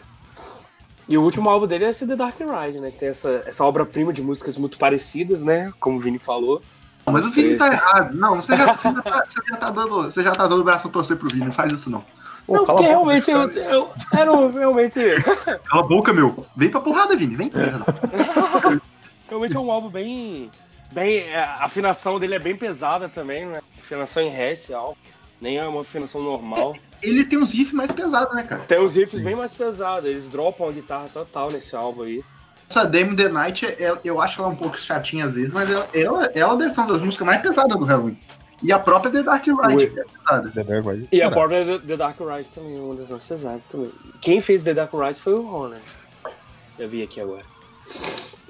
E 1.10 1.18
o 1.18 1.22
último 1.24 1.50
álbum 1.50 1.68
dele 1.68 1.84
é 1.84 1.90
esse 1.90 2.08
The 2.08 2.16
Dark 2.16 2.38
Ride, 2.40 2.80
né? 2.80 2.90
Que 2.90 3.00
tem 3.00 3.10
essa, 3.10 3.44
essa 3.46 3.66
obra-prima 3.66 4.14
de 4.14 4.22
músicas 4.24 4.58
muito 4.58 4.78
parecidas, 4.78 5.44
né? 5.44 5.72
Como 5.78 5.98
o 5.98 6.00
Vini 6.00 6.18
falou. 6.20 6.62
Mas 7.08 7.28
o 7.28 7.32
Vini 7.32 7.56
tá 7.58 7.68
errado. 7.68 8.16
Não, 8.16 8.36
você 8.42 8.56
já, 8.58 8.76
você 8.76 8.92
já 8.92 9.02
tá, 9.02 9.24
você 9.30 9.42
já 9.50 9.56
tá 9.58 9.70
dando. 9.70 10.04
Você 10.04 10.24
já 10.24 10.32
tá 10.32 10.48
dando 10.48 10.62
o 10.62 10.64
braço 10.64 10.88
a 10.88 10.92
torcer 10.92 11.18
pro 11.18 11.30
Vini, 11.30 11.46
não 11.46 11.52
faz 11.52 11.72
isso 11.72 11.90
não. 11.90 12.04
Pô, 12.48 12.54
não, 12.58 12.66
porque 12.66 12.74
boca, 12.84 12.88
realmente 12.88 13.32
eu, 13.32 13.50
eu, 13.52 13.92
era 14.16 14.32
um- 14.32 14.52
realmente, 14.52 15.00
Cala 15.66 15.84
a 15.84 15.88
boca, 15.88 16.14
meu. 16.14 16.46
Vem 16.56 16.70
pra 16.70 16.80
porrada, 16.82 17.16
Vini. 17.16 17.36
Vem 17.36 17.50
pra 17.50 17.62
porrada. 18.52 18.82
realmente 19.28 19.56
é 19.56 19.60
um 19.60 19.72
álbum 19.72 19.90
bem. 19.90 20.50
bem 20.92 21.18
é, 21.20 21.40
a 21.44 21.64
afinação 21.66 22.20
dele 22.20 22.36
é 22.36 22.40
bem 22.40 22.56
pesada 22.56 23.10
também, 23.10 23.46
né? 23.46 23.62
Afinação 23.80 24.22
em 24.24 24.30
ré 24.30 24.54
esse 24.54 24.74
álbum. 24.74 24.96
Nem 25.42 25.58
é 25.58 25.68
uma 25.68 25.82
afinação 25.82 26.22
normal. 26.24 26.74
Ele 27.04 27.24
tem 27.26 27.38
uns 27.38 27.52
riffs 27.52 27.74
mais 27.74 27.92
pesados, 27.92 28.34
né, 28.34 28.44
cara? 28.44 28.62
Tem 28.64 28.80
uns 28.80 28.96
riffs 28.96 29.20
bem 29.20 29.36
mais 29.36 29.54
pesados, 29.54 30.10
eles 30.10 30.30
dropam 30.30 30.70
a 30.70 30.72
guitarra 30.72 31.08
total 31.14 31.52
nesse 31.52 31.76
álbum 31.76 32.04
aí. 32.04 32.24
Essa 32.70 32.84
Dame 32.86 33.16
the 33.16 33.30
Night, 33.30 33.66
é- 33.66 34.00
eu 34.04 34.20
acho 34.22 34.42
ela 34.42 34.50
um 34.50 34.56
pouco 34.56 34.78
chatinha 34.80 35.26
às 35.26 35.36
vezes, 35.36 35.54
mas 35.54 35.70
ela, 35.72 35.88
ela, 35.94 36.26
ela 36.34 36.58
deve 36.58 36.74
ser 36.74 36.82
uma 36.82 36.92
das 36.94 37.02
músicas 37.02 37.26
mais 37.28 37.42
pesadas 37.42 37.78
do 37.78 37.86
Halloween. 37.86 38.18
E 38.64 38.72
a 38.72 38.80
própria 38.80 39.12
The 39.12 39.22
Dark 39.24 39.46
Ride 39.46 39.76
Ui. 39.76 39.84
é 39.84 39.88
pesada. 39.88 40.50
The 40.50 40.64
Dark 40.64 40.86
Ride. 40.86 41.08
E 41.12 41.22
a 41.22 41.30
própria 41.30 41.64
The- 41.66 41.88
The 41.88 41.98
Dark 41.98 42.18
Ride 42.20 42.50
também 42.50 42.78
é 42.78 42.80
uma 42.80 42.96
das 42.96 43.10
mais 43.10 43.24
pesadas 43.24 43.66
também. 43.66 43.92
Quem 44.22 44.42
fez 44.42 44.64
The 44.64 44.74
Dark 44.74 44.92
Ride 44.94 45.20
foi 45.20 45.34
o 45.34 45.42
Ron, 45.42 45.68
né? 45.70 45.80
Eu 46.80 46.88
vi 46.90 47.04
aqui 47.04 47.22
agora. 47.22 47.44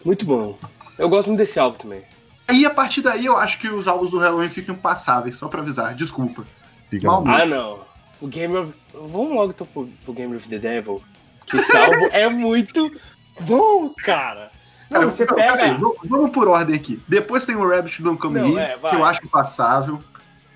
Muito 0.04 0.26
bom. 0.26 0.58
Eu 0.98 1.10
gosto 1.10 1.28
muito 1.28 1.40
desse 1.40 1.60
álbum 1.60 1.78
também. 1.78 2.04
Aí 2.48 2.66
a 2.66 2.70
partir 2.70 3.02
daí 3.02 3.26
eu 3.26 3.36
acho 3.36 3.58
que 3.60 3.68
os 3.68 3.88
álbuns 3.88 4.12
do 4.12 4.20
Halloween 4.20 4.50
ficam 4.50 4.76
passáveis, 4.76 5.36
só 5.36 5.48
pra 5.48 5.62
avisar. 5.62 5.94
Desculpa. 5.96 6.44
fica 6.90 7.08
mal- 7.08 7.24
mal. 7.26 7.42
Ah, 7.42 7.46
não. 7.46 7.80
O 8.22 8.28
Game 8.28 8.56
of... 8.56 8.72
Vamos 8.94 9.34
logo 9.34 9.50
então 9.52 9.68
pro, 9.68 9.88
pro 10.06 10.14
Game 10.14 10.36
of 10.36 10.48
the 10.48 10.58
Devil. 10.60 11.04
Que 11.46 11.58
esse 11.58 11.76
álbum 11.76 12.06
é 12.12 12.30
muito 12.30 12.92
bom, 13.42 13.90
cara. 14.04 14.52
Não, 14.90 15.00
Cara, 15.00 15.12
você 15.12 15.26
pega... 15.26 15.54
peraí, 15.54 15.72
vamos, 15.78 15.98
vamos 16.06 16.32
por 16.32 16.48
ordem 16.48 16.76
aqui. 16.76 17.02
Depois 17.08 17.46
tem 17.46 17.56
o 17.56 17.68
Rabbit 17.68 18.02
Don't 18.04 18.20
Come 18.20 18.40
Não, 18.40 18.48
Easy, 18.58 18.60
é, 18.60 18.90
que 18.90 18.96
eu 18.96 19.04
acho 19.04 19.28
passável. 19.30 20.00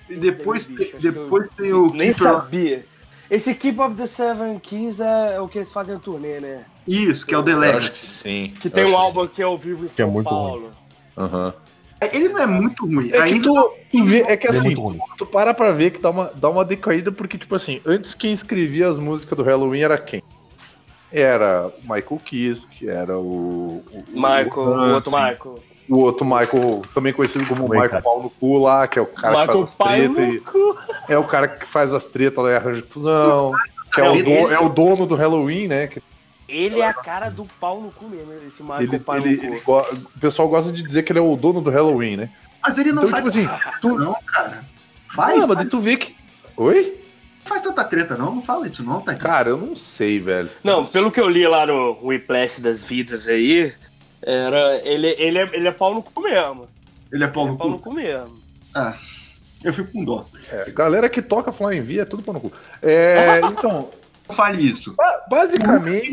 E 0.08 0.14
depois, 0.14 0.66
tem, 0.68 0.76
bicho, 0.76 0.96
depois 1.00 1.48
tem 1.56 1.72
o 1.72 1.86
Nem 1.86 2.12
Keeper- 2.12 2.14
sabia. 2.14 2.86
Esse 3.30 3.54
Keep 3.54 3.80
of 3.80 3.94
the 3.96 4.06
Seven 4.06 4.58
Keys 4.58 4.98
é 5.00 5.40
o 5.40 5.46
que 5.48 5.58
eles 5.58 5.70
fazem 5.70 5.94
no 5.94 6.00
turnê, 6.00 6.40
né? 6.40 6.64
Isso, 6.86 7.24
que 7.24 7.32
é 7.34 7.38
o 7.38 7.42
The 7.42 7.52
Eu 7.52 7.76
acho 7.76 7.92
que 7.92 7.98
sim. 7.98 8.52
Que 8.60 8.66
Eu 8.68 8.70
tem 8.72 8.84
um 8.86 8.96
álbum 8.96 9.26
que 9.28 9.40
é 9.40 9.44
ao 9.44 9.56
vivo 9.56 9.84
em 9.84 9.88
Que 9.88 10.02
é 10.02 10.04
São 10.04 10.10
muito 10.10 10.28
Paulo. 10.28 10.70
Aham. 11.16 11.54
Ele 12.12 12.28
não 12.30 12.40
é 12.40 12.46
muito 12.46 12.86
ruim. 12.86 13.10
É 13.12 13.22
que 13.24 13.40
tu, 13.40 13.52
tu 13.92 14.04
vê, 14.04 14.20
é 14.22 14.36
que 14.36 14.46
é 14.46 14.50
assim, 14.50 14.74
ruim. 14.74 14.98
tu 15.18 15.26
para 15.26 15.52
pra 15.52 15.70
ver 15.70 15.90
que 15.90 16.00
dá 16.00 16.10
uma, 16.10 16.32
dá 16.34 16.48
uma 16.48 16.64
decaída, 16.64 17.12
porque, 17.12 17.36
tipo 17.36 17.54
assim, 17.54 17.80
antes 17.84 18.14
quem 18.14 18.32
escrevia 18.32 18.88
as 18.88 18.98
músicas 18.98 19.36
do 19.36 19.44
Halloween 19.44 19.82
era 19.82 19.98
quem? 19.98 20.22
Era 21.12 21.66
o 21.68 21.80
Michael 21.82 22.20
Kiss, 22.24 22.66
que 22.68 22.88
era 22.88 23.18
o. 23.18 23.82
o 23.92 24.04
Michael, 24.12 24.50
o 24.56 24.74
Hansen, 24.74 24.94
outro 24.94 25.10
Michael. 25.10 25.54
O 25.88 25.98
outro 25.98 26.24
Michael, 26.24 26.82
também 26.94 27.12
conhecido 27.12 27.44
como 27.46 27.64
Michael. 27.64 27.82
Michael 27.82 28.02
Pau 28.02 28.22
no 28.22 28.30
Cu 28.30 28.58
lá, 28.58 28.86
que 28.86 28.96
é 28.98 29.02
o 29.02 29.06
cara 29.06 29.40
Michael 29.40 29.64
que 29.66 29.72
faz 29.76 30.00
as 30.04 30.14
tretas. 30.14 30.34
e-. 30.34 31.12
É 31.12 31.18
o 31.18 31.24
cara 31.24 31.48
que 31.48 31.66
faz 31.66 31.92
as 31.92 32.04
tretas 32.06 32.44
lá 32.44 32.50
e 32.52 32.56
arranja 32.56 32.82
confusão. 32.82 33.52
Que 33.92 34.00
é, 34.00 34.08
o 34.08 34.22
do- 34.22 34.52
é 34.52 34.60
o 34.60 34.68
dono 34.68 35.04
do 35.04 35.16
Halloween, 35.16 35.66
né? 35.66 35.88
Que 35.88 36.00
Ele 36.48 36.78
é 36.80 36.86
a 36.86 36.94
cara 36.94 37.28
do 37.28 37.44
pau 37.58 37.80
no 37.80 37.90
cu 37.90 38.04
mesmo, 38.04 38.32
esse 38.46 38.62
Michael 38.62 38.82
ele, 38.82 38.98
Pai 39.00 39.18
ele- 39.18 39.36
no 39.38 39.42
ele 39.56 39.62
o 39.66 40.20
pessoal 40.20 40.46
gosta 40.48 40.70
de 40.70 40.80
dizer 40.84 41.02
que 41.02 41.10
ele 41.10 41.18
é 41.18 41.22
o 41.22 41.34
dono 41.34 41.60
do 41.60 41.70
Halloween, 41.70 42.16
né? 42.16 42.30
Mas 42.62 42.78
ele 42.78 42.92
não 42.92 43.02
Então, 43.02 43.10
faz 43.20 43.24
tipo 43.34 43.48
assim, 43.50 43.70
tu- 43.80 43.98
não, 43.98 44.14
cara. 44.24 44.64
Faz, 45.12 45.42
Ah, 45.42 45.46
mas 45.56 45.68
tu 45.68 45.80
vê 45.80 45.96
que. 45.96 46.14
Oi? 46.56 46.99
Não 47.50 47.56
faz 47.56 47.62
tanta 47.62 47.84
treta 47.84 48.16
não, 48.16 48.36
não 48.36 48.42
fala 48.42 48.66
isso 48.66 48.82
não, 48.82 49.00
tá? 49.00 49.14
Cara, 49.16 49.50
eu 49.50 49.58
não 49.58 49.74
sei, 49.74 50.18
velho. 50.20 50.48
Não, 50.62 50.84
pelo 50.86 51.10
que 51.10 51.20
eu 51.20 51.28
li 51.28 51.46
lá 51.46 51.66
no 51.66 51.98
Whiplash 52.02 52.60
das 52.60 52.82
vidas 52.82 53.26
aí, 53.28 53.72
era, 54.22 54.76
ele, 54.86 55.08
ele, 55.18 55.38
é, 55.38 55.50
ele 55.52 55.68
é 55.68 55.72
pau 55.72 55.94
no 55.94 56.02
cu 56.02 56.20
mesmo. 56.22 56.68
Ele 57.12 57.24
é 57.24 57.28
pau 57.28 57.44
Ele 57.44 57.50
no 57.50 57.54
é 57.54 57.58
pau 57.58 57.70
no 57.70 57.78
cu. 57.78 57.90
cu 57.90 57.92
mesmo. 57.94 58.40
Ah, 58.74 58.96
eu 59.64 59.72
fico 59.72 59.90
com 59.92 60.04
dó. 60.04 60.26
É, 60.50 60.70
galera 60.70 61.08
que 61.08 61.20
toca 61.20 61.52
Flying 61.52 61.82
V 61.82 61.98
é 62.00 62.04
tudo 62.04 62.22
pau 62.22 62.34
no 62.34 62.40
cu. 62.40 62.52
É, 62.82 63.40
então, 63.50 63.90
fale 64.30 64.62
isso. 64.62 64.94
basicamente. 65.28 66.12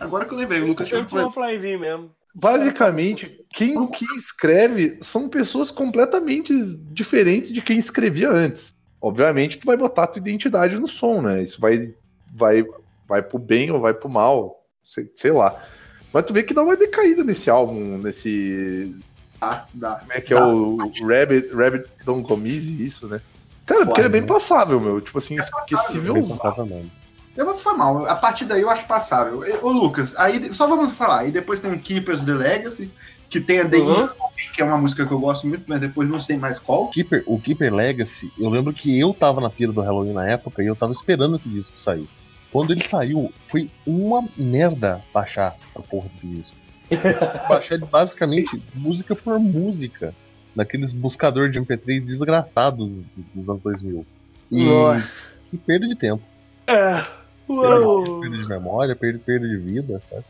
Agora 0.00 0.24
que 0.24 0.32
eu 0.32 0.38
lembrei, 0.38 0.62
o 0.62 0.66
Lucas 0.66 0.90
Eu 0.90 1.00
vai 1.00 1.06
tinha 1.08 1.26
um 1.26 1.30
Fly 1.30 1.58
V 1.58 1.76
mesmo. 1.76 2.10
basicamente, 2.34 3.30
quem, 3.52 3.74
quem 3.90 4.16
escreve 4.16 4.98
são 5.02 5.28
pessoas 5.28 5.70
completamente 5.70 6.52
diferentes 6.92 7.52
de 7.52 7.60
quem 7.62 7.78
escrevia 7.78 8.30
antes. 8.30 8.73
Obviamente, 9.04 9.58
tu 9.58 9.66
vai 9.66 9.76
botar 9.76 10.04
a 10.04 10.06
tua 10.06 10.18
identidade 10.18 10.78
no 10.78 10.88
som, 10.88 11.20
né? 11.20 11.42
Isso 11.42 11.60
vai, 11.60 11.94
vai, 12.34 12.64
vai 13.06 13.20
pro 13.20 13.38
bem 13.38 13.70
ou 13.70 13.78
vai 13.78 13.92
pro 13.92 14.08
mal, 14.08 14.64
sei, 14.82 15.12
sei 15.14 15.30
lá. 15.30 15.62
Mas 16.10 16.24
tu 16.24 16.32
vê 16.32 16.42
que 16.42 16.54
dá 16.54 16.62
uma 16.62 16.74
decaída 16.74 17.22
nesse 17.22 17.50
álbum, 17.50 17.98
nesse. 17.98 18.96
Ah, 19.38 19.66
dá. 19.74 19.96
Como 19.96 20.12
é 20.14 20.20
que 20.22 20.32
é 20.32 20.42
o 20.42 20.78
Rabbit, 21.06 21.54
Rabbit 21.54 21.90
Don't 22.02 22.26
Come 22.26 22.50
Easy, 22.50 22.82
isso, 22.82 23.06
né? 23.06 23.20
Cara, 23.66 23.84
porque 23.84 24.00
ele 24.00 24.08
é 24.08 24.10
bem 24.10 24.24
passável, 24.24 24.80
meu. 24.80 25.02
Tipo 25.02 25.18
assim, 25.18 25.36
esquecível. 25.38 26.14
Bem 26.14 26.26
passável 26.26 26.64
mesmo. 26.64 26.90
Eu 27.36 27.44
vou 27.44 27.54
falar 27.56 27.76
mal. 27.76 28.06
A 28.06 28.16
partir 28.16 28.46
daí 28.46 28.62
eu 28.62 28.70
acho 28.70 28.86
passável. 28.86 29.42
Ô, 29.60 29.70
Lucas, 29.70 30.14
aí 30.16 30.54
só 30.54 30.66
vamos 30.66 30.94
falar. 30.94 31.20
Aí 31.20 31.30
depois 31.30 31.60
tem 31.60 31.70
o 31.70 31.78
Keepers 31.78 32.24
the 32.24 32.32
Legacy, 32.32 32.90
que 33.34 33.40
tem 33.40 33.58
a 33.58 33.68
The 33.68 33.78
Uhum. 33.78 34.08
Que 34.54 34.62
é 34.62 34.64
uma 34.64 34.78
música 34.78 35.04
que 35.04 35.12
eu 35.12 35.18
gosto 35.18 35.46
muito, 35.48 35.64
mas 35.66 35.80
depois 35.80 36.08
não 36.08 36.20
sei 36.20 36.36
mais 36.36 36.60
qual. 36.60 36.88
Keeper, 36.90 37.24
o 37.26 37.40
Keeper 37.40 37.74
Legacy, 37.74 38.32
eu 38.38 38.48
lembro 38.48 38.72
que 38.72 38.98
eu 38.98 39.12
tava 39.12 39.40
na 39.40 39.50
pira 39.50 39.72
do 39.72 39.80
Halloween 39.80 40.12
na 40.12 40.28
época 40.28 40.62
e 40.62 40.66
eu 40.66 40.76
tava 40.76 40.92
esperando 40.92 41.36
esse 41.36 41.48
disco 41.48 41.76
sair. 41.76 42.08
Quando 42.52 42.72
ele 42.72 42.86
saiu, 42.86 43.32
foi 43.48 43.68
uma 43.84 44.24
merda 44.36 45.02
baixar 45.12 45.56
essa 45.60 45.82
porra 45.82 46.08
desse 46.10 46.28
disco. 46.28 46.56
baixar 47.48 47.74
ele 47.74 47.86
basicamente 47.86 48.62
música 48.72 49.16
por 49.16 49.40
música. 49.40 50.14
Naqueles 50.54 50.92
buscador 50.92 51.50
de 51.50 51.60
MP3 51.60 52.00
desgraçados 52.04 53.00
dos 53.34 53.48
anos 53.48 53.62
2000. 53.62 54.06
E 54.52 54.64
Nossa. 54.64 55.24
que 55.50 55.56
perda 55.58 55.88
de 55.88 55.96
tempo. 55.96 56.22
É. 56.68 57.02
Uou. 57.48 58.20
Perda 58.20 58.38
de 58.38 58.48
memória, 58.48 58.94
perda, 58.94 59.18
perda 59.18 59.48
de 59.48 59.56
vida. 59.56 60.00
Sabe? 60.08 60.24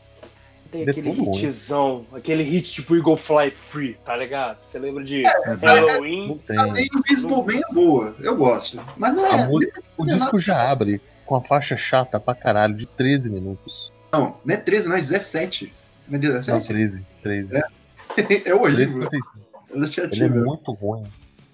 Tem 0.75 0.83
Ele 0.83 0.91
é 0.91 0.93
aquele 0.93 1.47
hitzão, 1.47 2.05
aquele 2.13 2.43
hit 2.43 2.73
tipo 2.73 2.97
Eagle 2.97 3.17
Fly 3.17 3.53
Free, 3.53 3.97
tá 4.05 4.17
ligado? 4.17 4.59
Você 4.59 4.77
lembra 4.77 5.05
de 5.05 5.23
Não 5.23 5.55
Halloween? 5.57 6.37
tem. 6.45 6.59
A 6.59 6.73
The 6.73 6.87
Invisible 6.93 7.45
Man 7.47 7.61
é 7.71 7.73
boa, 7.73 8.17
eu 8.19 8.37
gosto. 8.37 8.81
Mas 8.97 9.15
não 9.15 9.25
é. 9.25 9.31
A 9.31 9.47
mu- 9.47 9.61
O 9.97 10.05
não 10.05 10.15
é 10.15 10.17
disco 10.19 10.37
já 10.41 10.69
abre 10.69 11.01
com 11.25 11.37
a 11.37 11.41
faixa 11.41 11.77
chata 11.77 12.19
pra 12.19 12.35
caralho 12.35 12.75
de 12.75 12.87
13 12.87 13.31
minutos. 13.31 13.93
Não, 14.13 14.37
não 14.45 14.53
é 14.55 14.57
13, 14.57 14.89
não, 14.89 14.97
é 14.97 15.01
17. 15.01 15.73
Não 16.09 16.19
é 16.19 16.23
Não, 16.23 16.29
17? 16.33 16.67
13. 16.67 17.07
13. 17.23 17.57
É, 17.57 17.63
é 18.19 18.23
13 18.23 18.53
horrível. 18.53 19.03
55. 19.03 19.27
Eu 19.71 20.05
Ele 20.11 20.25
é 20.25 20.29
muito 20.29 20.73
ruim. 20.73 21.05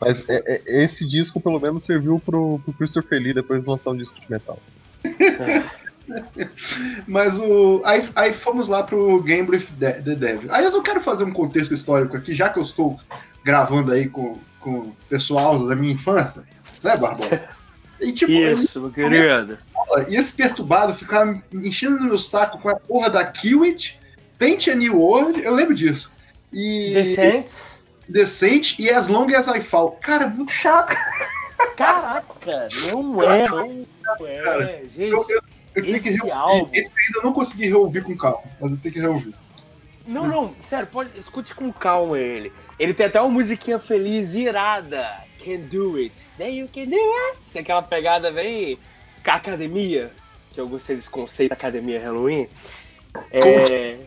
Mas 0.01 0.25
é- 0.31 0.43
é- 0.47 0.63
esse 0.83 1.07
disco, 1.07 1.39
pelo 1.43 1.61
menos, 1.61 1.85
serviu 1.85 2.19
pro, 2.19 2.59
pro 2.61 2.73
Christopher 2.73 3.21
Lee 3.21 3.35
depois 3.35 3.61
de 3.61 3.69
lançar 3.69 3.91
um 3.91 3.97
disco 3.99 4.19
de 4.19 4.31
metal. 4.31 4.59
Mas 7.07 7.39
o. 7.39 7.83
Aí, 7.85 8.09
aí 8.15 8.33
fomos 8.33 8.69
lá 8.69 8.83
pro 8.83 9.23
Game 9.23 9.49
with 9.49 9.67
the, 9.79 9.93
Devil. 9.93 10.53
Aí 10.53 10.65
eu 10.65 10.83
quero 10.83 11.01
fazer 11.01 11.25
um 11.25 11.33
contexto 11.33 11.75
histórico 11.75 12.17
aqui, 12.17 12.35
já 12.35 12.49
que 12.49 12.59
eu 12.59 12.63
estou 12.63 12.99
gravando 13.45 13.93
aí 13.93 14.09
com, 14.09 14.39
com 14.61 14.79
o 14.79 14.97
pessoal 15.09 15.67
da 15.67 15.75
minha 15.75 15.93
infância, 15.93 16.43
né, 16.83 16.97
Barbosa? 16.97 17.49
E 18.01 18.13
tipo, 18.13 18.33
Isso, 18.33 18.81
meu 18.81 18.91
querido. 18.91 19.59
e 20.09 20.17
esse 20.17 20.33
perturbado 20.33 20.95
ficava 20.95 21.27
me 21.53 21.69
enchendo 21.69 21.99
no 21.99 22.07
meu 22.07 22.19
saco 22.19 22.59
com 22.59 22.71
a 22.71 22.77
porra 22.77 23.11
da 23.11 23.25
Kiwit, 23.27 23.99
Paint 24.39 24.69
a 24.69 24.75
New 24.75 24.99
World, 24.99 25.43
eu 25.43 25.55
lembro 25.55 25.75
disso. 25.75 26.11
E. 26.53 26.95
Decentes. 26.95 27.79
Decente 28.09 28.83
e 28.83 28.91
As 28.91 29.07
Long 29.07 29.33
as 29.37 29.47
I 29.47 29.61
Fall. 29.61 29.93
Cara, 30.01 30.27
muito 30.27 30.51
chato. 30.51 30.97
Caraca, 31.77 32.69
não 32.91 33.23
é, 33.23 33.49
não 33.49 34.27
é. 34.27 34.43
Cara, 34.43 34.83
Gente, 34.85 35.13
Eu, 35.13 35.27
eu, 35.29 35.43
eu 35.81 35.87
tenho 35.87 36.03
que 36.03 36.09
esse 36.09 36.27
reouvir. 36.27 36.33
álbum. 36.33 36.71
Esse 36.73 36.91
ainda 37.07 37.21
não 37.23 37.33
consegui 37.33 37.67
reouvir 37.67 38.05
com 38.05 38.17
calma, 38.17 38.43
mas 38.61 38.73
eu 38.73 38.79
tenho 38.79 38.95
que 38.95 39.01
reouvir. 39.01 39.35
Não, 40.07 40.27
não, 40.27 40.55
sério, 40.63 40.87
pode, 40.87 41.17
escute 41.19 41.55
com 41.55 41.73
calma 41.73 42.19
ele. 42.19 42.53
Ele 42.79 42.95
tem 42.95 43.07
até 43.07 43.21
uma 43.21 43.31
musiquinha 43.31 43.79
feliz, 43.79 44.35
irada. 44.35 45.25
Can 45.39 45.61
do 45.61 45.97
it. 45.97 46.29
Then 46.37 46.57
you 46.57 46.69
can 46.69 46.87
do 46.87 46.97
it. 46.97 47.53
Tem 47.53 47.63
aquela 47.63 47.83
pegada 47.83 48.31
bem 48.31 48.79
com 49.25 49.31
a 49.31 49.35
academia, 49.35 50.11
que 50.51 50.61
eu 50.61 50.69
gostei 50.69 50.97
desse 50.97 51.11
conceito 51.11 51.51
da 51.51 51.55
academia 51.55 52.01
Halloween. 52.01 52.49
É, 53.31 53.99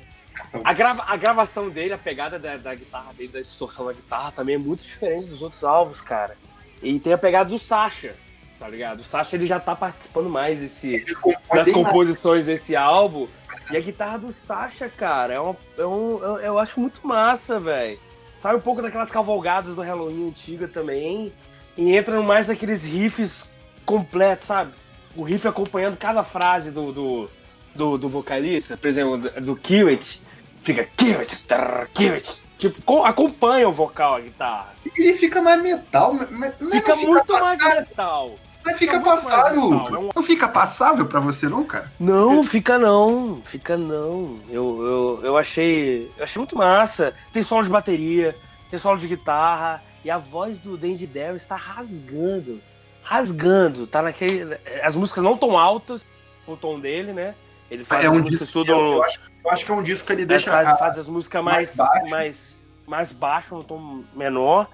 a, 0.64 0.74
grava, 0.74 1.04
a 1.08 1.16
gravação 1.16 1.70
dele, 1.70 1.94
a 1.94 1.98
pegada 1.98 2.38
da, 2.38 2.58
da 2.58 2.76
guitarra 2.76 3.14
dele, 3.14 3.32
da 3.32 3.40
distorção 3.40 3.86
da 3.86 3.94
guitarra 3.94 4.32
também 4.32 4.56
é 4.56 4.58
muito 4.58 4.82
diferente 4.82 5.28
dos 5.28 5.42
outros 5.42 5.64
álbuns, 5.64 6.02
cara. 6.02 6.36
E 6.82 7.00
tem 7.00 7.14
a 7.14 7.18
pegada 7.18 7.50
do 7.50 7.58
Sasha, 7.58 8.16
tá 8.64 8.70
ligado? 8.70 9.02
O 9.02 9.04
Sasha 9.04 9.36
ele 9.36 9.46
já 9.46 9.60
tá 9.60 9.76
participando 9.76 10.30
mais 10.30 10.62
desse, 10.62 11.06
das 11.54 11.70
composições 11.70 12.46
desse 12.46 12.78
álbum. 12.78 13.28
E 13.70 13.76
a 13.76 13.80
guitarra 13.82 14.20
do 14.20 14.32
Sasha, 14.32 14.88
cara, 14.88 15.34
é, 15.34 15.40
uma, 15.40 15.56
é 15.78 15.86
um, 15.86 16.18
eu, 16.24 16.38
eu 16.38 16.60
acho 16.60 16.80
muito 16.80 17.06
massa, 17.06 17.60
velho. 17.60 18.00
Sai 18.38 18.56
um 18.56 18.62
pouco 18.62 18.82
daquelas 18.82 19.12
cavalgadas 19.12 19.76
do 19.76 19.82
Halloween 19.82 20.30
antiga 20.30 20.66
também. 20.66 21.34
E 21.78 21.94
entra 21.94 22.22
mais 22.22 22.48
naqueles 22.48 22.86
riffs 22.86 23.46
completos, 23.86 24.48
sabe? 24.48 24.72
O 25.14 25.24
riff 25.24 25.46
acompanhando 25.46 25.98
cada 25.98 26.24
frase 26.24 26.72
do, 26.72 26.94
do, 26.94 27.30
do, 27.76 27.98
do 27.98 28.08
vocalista, 28.08 28.78
por 28.78 28.88
exemplo, 28.88 29.18
do, 29.18 29.42
do 29.42 29.56
Kiwit. 29.58 30.24
Fica 30.62 30.86
Kiwit, 30.86 31.44
trrr, 31.44 31.88
Kiwit. 31.94 32.42
Tipo, 32.58 32.82
co- 32.84 33.04
acompanha 33.04 33.68
o 33.68 33.74
vocal, 33.74 34.16
a 34.16 34.20
guitarra. 34.22 34.74
Ele 34.98 35.14
fica 35.16 35.42
mais 35.42 35.62
metal, 35.62 36.14
mas 36.32 36.54
é 36.62 36.72
Fica 36.72 36.96
não 36.96 37.04
muito 37.04 37.34
mais 37.34 37.60
metal. 37.60 38.36
Mas 38.66 38.78
fica 38.80 39.00
passável, 39.00 39.62
Lucas. 39.66 40.04
é 40.04 40.10
Não 40.16 40.24
fica 40.24 40.48
passável 40.48 41.06
pra 41.06 41.20
você, 41.20 41.48
não, 41.50 41.64
cara? 41.66 41.92
Não, 42.00 42.44
fica 42.44 42.78
não, 42.78 43.42
fica 43.44 43.76
não. 43.78 44.40
Eu, 44.50 44.82
eu, 44.82 45.20
eu 45.26 45.38
achei. 45.38 46.12
Eu 46.18 46.24
achei 46.24 46.40
muito 46.40 46.58
massa. 46.58 47.14
Tem 47.32 47.44
solo 47.44 47.64
de 47.64 47.70
bateria, 47.70 48.36
tem 48.70 48.80
solo 48.80 48.98
de 48.98 49.08
guitarra, 49.08 49.82
e 50.06 50.10
a 50.10 50.18
voz 50.18 50.60
do 50.60 50.78
Dandy 50.78 51.06
Dell 51.06 51.36
está 51.36 51.56
rasgando. 51.56 52.62
Rasgando. 53.04 53.86
Tá 53.86 54.02
naquele. 54.02 54.58
As 54.82 54.96
músicas 54.96 55.24
não 55.24 55.38
tão 55.38 55.58
altas, 55.58 56.06
o 56.48 56.56
tom 56.56 56.80
dele, 56.80 57.12
né? 57.14 57.36
Ele 57.70 57.84
faz 57.84 58.04
É 58.04 58.08
as 58.08 58.14
um 58.14 58.20
músicas 58.20 58.40
disco, 58.48 58.60
tudo. 58.60 58.72
eu, 58.72 58.80
eu 58.94 59.04
acho, 59.04 59.20
eu 59.44 59.52
acho 59.52 59.66
que 59.66 59.72
é 59.72 59.74
um 59.76 59.84
disco 59.84 60.08
que 60.08 60.14
ele 60.14 60.22
Ele 60.22 60.28
deixa. 60.28 60.52
faz, 60.52 60.68
a- 60.70 60.76
faz 60.78 60.98
as 60.98 61.08
músicas 61.08 61.44
mais 61.44 61.76
mais, 61.76 61.90
baixo. 61.92 62.10
mais, 62.10 62.62
mais 62.88 63.12
baixo, 63.12 63.56
no 63.56 63.64
tom 63.64 64.04
menor. 64.16 64.68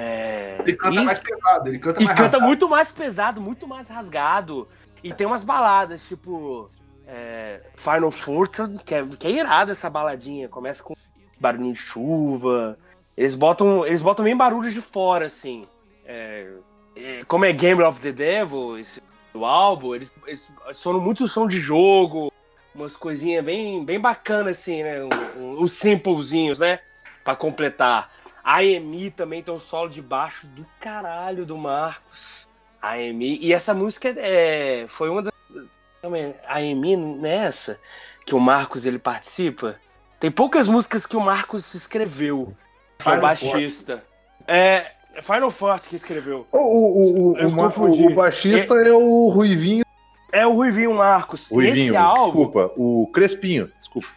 É, 0.00 0.56
ele 0.60 0.76
canta 0.76 1.00
e- 1.00 1.04
mais 1.04 1.18
pesado, 1.18 1.68
ele 1.68 1.78
canta 1.80 2.00
E 2.00 2.04
mais 2.04 2.16
canta 2.16 2.22
rasgado. 2.30 2.46
muito 2.46 2.68
mais 2.68 2.92
pesado, 2.92 3.40
muito 3.40 3.66
mais 3.66 3.88
rasgado. 3.88 4.68
E 5.02 5.12
tem 5.12 5.26
umas 5.26 5.42
baladas, 5.42 6.06
tipo. 6.06 6.68
é, 7.06 7.60
Final 7.74 8.10
Fortune, 8.12 8.78
que 8.84 8.94
é, 8.94 9.04
que 9.18 9.26
é 9.26 9.30
irada 9.30 9.72
essa 9.72 9.90
baladinha. 9.90 10.48
Começa 10.48 10.82
com 10.84 10.94
barulhinho 11.40 11.72
de 11.72 11.80
chuva. 11.80 12.78
Eles 13.16 13.34
botam, 13.34 13.84
eles 13.84 14.00
botam 14.00 14.24
bem 14.24 14.36
barulhos 14.36 14.72
de 14.72 14.80
fora, 14.80 15.26
assim. 15.26 15.66
É, 16.06 16.46
é, 16.94 17.24
como 17.26 17.44
é 17.44 17.52
Game 17.52 17.82
of 17.82 18.00
the 18.00 18.12
Devil, 18.12 18.78
esse, 18.78 19.02
o 19.34 19.44
álbum, 19.44 19.94
eles, 19.94 20.12
eles 20.26 20.52
sonam 20.74 21.00
muito 21.00 21.26
som 21.26 21.46
de 21.48 21.58
jogo, 21.58 22.32
umas 22.74 22.94
coisinhas 22.96 23.44
bem, 23.44 23.84
bem 23.84 23.98
bacanas, 23.98 24.58
assim, 24.60 24.82
né? 24.84 25.02
Um- 25.02 25.40
um- 25.42 25.62
Uns 25.62 25.72
simplezinhos, 25.72 26.58
né? 26.60 26.78
Pra 27.24 27.34
completar. 27.34 28.10
A 28.48 28.60
Amy 28.60 29.10
também 29.10 29.42
tem 29.42 29.52
um 29.52 29.60
solo 29.60 29.90
de 29.90 30.00
baixo 30.00 30.46
do 30.46 30.64
caralho 30.80 31.44
do 31.44 31.54
Marcos. 31.58 32.48
A 32.80 32.92
Amy. 32.92 33.38
E 33.42 33.52
essa 33.52 33.74
música 33.74 34.14
é, 34.16 34.86
foi 34.88 35.10
uma 35.10 35.20
das. 35.20 35.34
Também, 36.00 36.34
a 36.46 36.56
Amy 36.56 36.96
nessa, 36.96 37.78
que 38.24 38.34
o 38.34 38.40
Marcos 38.40 38.86
ele 38.86 38.98
participa. 38.98 39.76
Tem 40.18 40.30
poucas 40.30 40.66
músicas 40.66 41.04
que 41.04 41.14
o 41.14 41.20
Marcos 41.20 41.74
escreveu. 41.74 42.54
Que 42.96 43.10
é 43.10 43.20
baixista. 43.20 44.02
É. 44.46 44.92
é 45.14 45.20
Final 45.20 45.50
Forte 45.50 45.90
que 45.90 45.96
escreveu. 45.96 46.46
O, 46.50 46.56
o, 46.56 47.34
o, 47.36 47.46
o, 47.46 48.06
o 48.06 48.14
baixista 48.14 48.74
é... 48.76 48.90
o 48.92 49.28
Ruivinho. 49.28 49.84
É 50.32 50.46
o 50.46 50.54
Ruivinho 50.54 50.94
Marcos. 50.94 51.50
Ruivinho, 51.50 51.92
Nesse 51.92 51.96
álbum. 51.98 52.24
desculpa. 52.24 52.72
O 52.78 53.10
Crespinho, 53.12 53.70
desculpa. 53.78 54.08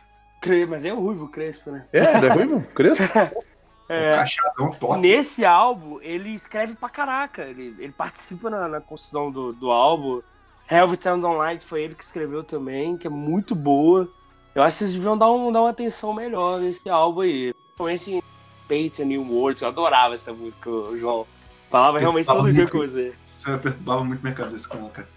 Mas 0.70 0.86
é 0.86 0.94
o 0.94 1.02
Ruivo 1.02 1.28
Crespo, 1.28 1.70
né? 1.70 1.86
É, 1.92 2.00
é 2.00 2.30
Ruivo? 2.30 2.62
Crespo? 2.74 3.04
É. 3.92 4.16
Cachadão 4.16 4.72
top. 4.72 5.00
Nesse 5.00 5.44
álbum, 5.44 6.00
ele 6.02 6.30
escreve 6.30 6.76
pra 6.76 6.90
caraca. 6.90 7.44
Ele, 7.44 7.76
ele 7.78 7.92
participa 7.92 8.50
na, 8.50 8.68
na 8.68 8.82
construção 8.82 9.30
do, 9.30 9.52
do 9.52 9.70
álbum. 9.70 10.22
Helvet 10.70 11.04
Sound 11.04 11.26
Online 11.26 11.60
foi 11.60 11.84
ele 11.84 11.96
que 11.96 12.04
escreveu 12.04 12.44
também, 12.44 12.96
que 12.98 13.08
é 13.08 13.10
muito 13.10 13.54
boa. 13.54 14.08
Eu 14.56 14.64
acho 14.64 14.78
que 14.78 14.84
vocês 14.86 14.94
deviam 14.94 15.18
dar, 15.18 15.30
um, 15.32 15.52
dar 15.52 15.62
uma 15.62 15.70
atenção 15.70 16.14
melhor 16.14 16.60
nesse 16.60 16.90
álbum 16.90 17.22
aí. 17.22 17.54
Principalmente 17.54 18.12
em 18.12 18.24
Paint 18.68 19.00
a 19.02 19.06
New 19.06 19.24
Words. 19.30 19.62
Eu 19.62 19.68
adorava 19.68 20.16
essa 20.16 20.32
música, 20.32 20.70
João. 20.98 21.28
Falava 21.70 22.00
realmente 22.00 22.26
fala 22.26 22.40
todo 22.40 22.54
dia 22.54 22.68
com 22.68 22.80
você. 22.80 23.14
Isso 23.26 23.46
perturbava 23.60 24.04
muito 24.04 24.22
minha 24.22 24.36
cabeça 24.36 24.68
com 24.68 24.78
ela, 24.78 24.90
cara. 24.90 25.08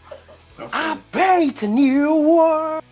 Foda. 0.56 0.70
I 0.72 0.98
paint 1.10 1.62
a 1.62 1.66
new 1.66 2.16
world. 2.16 2.84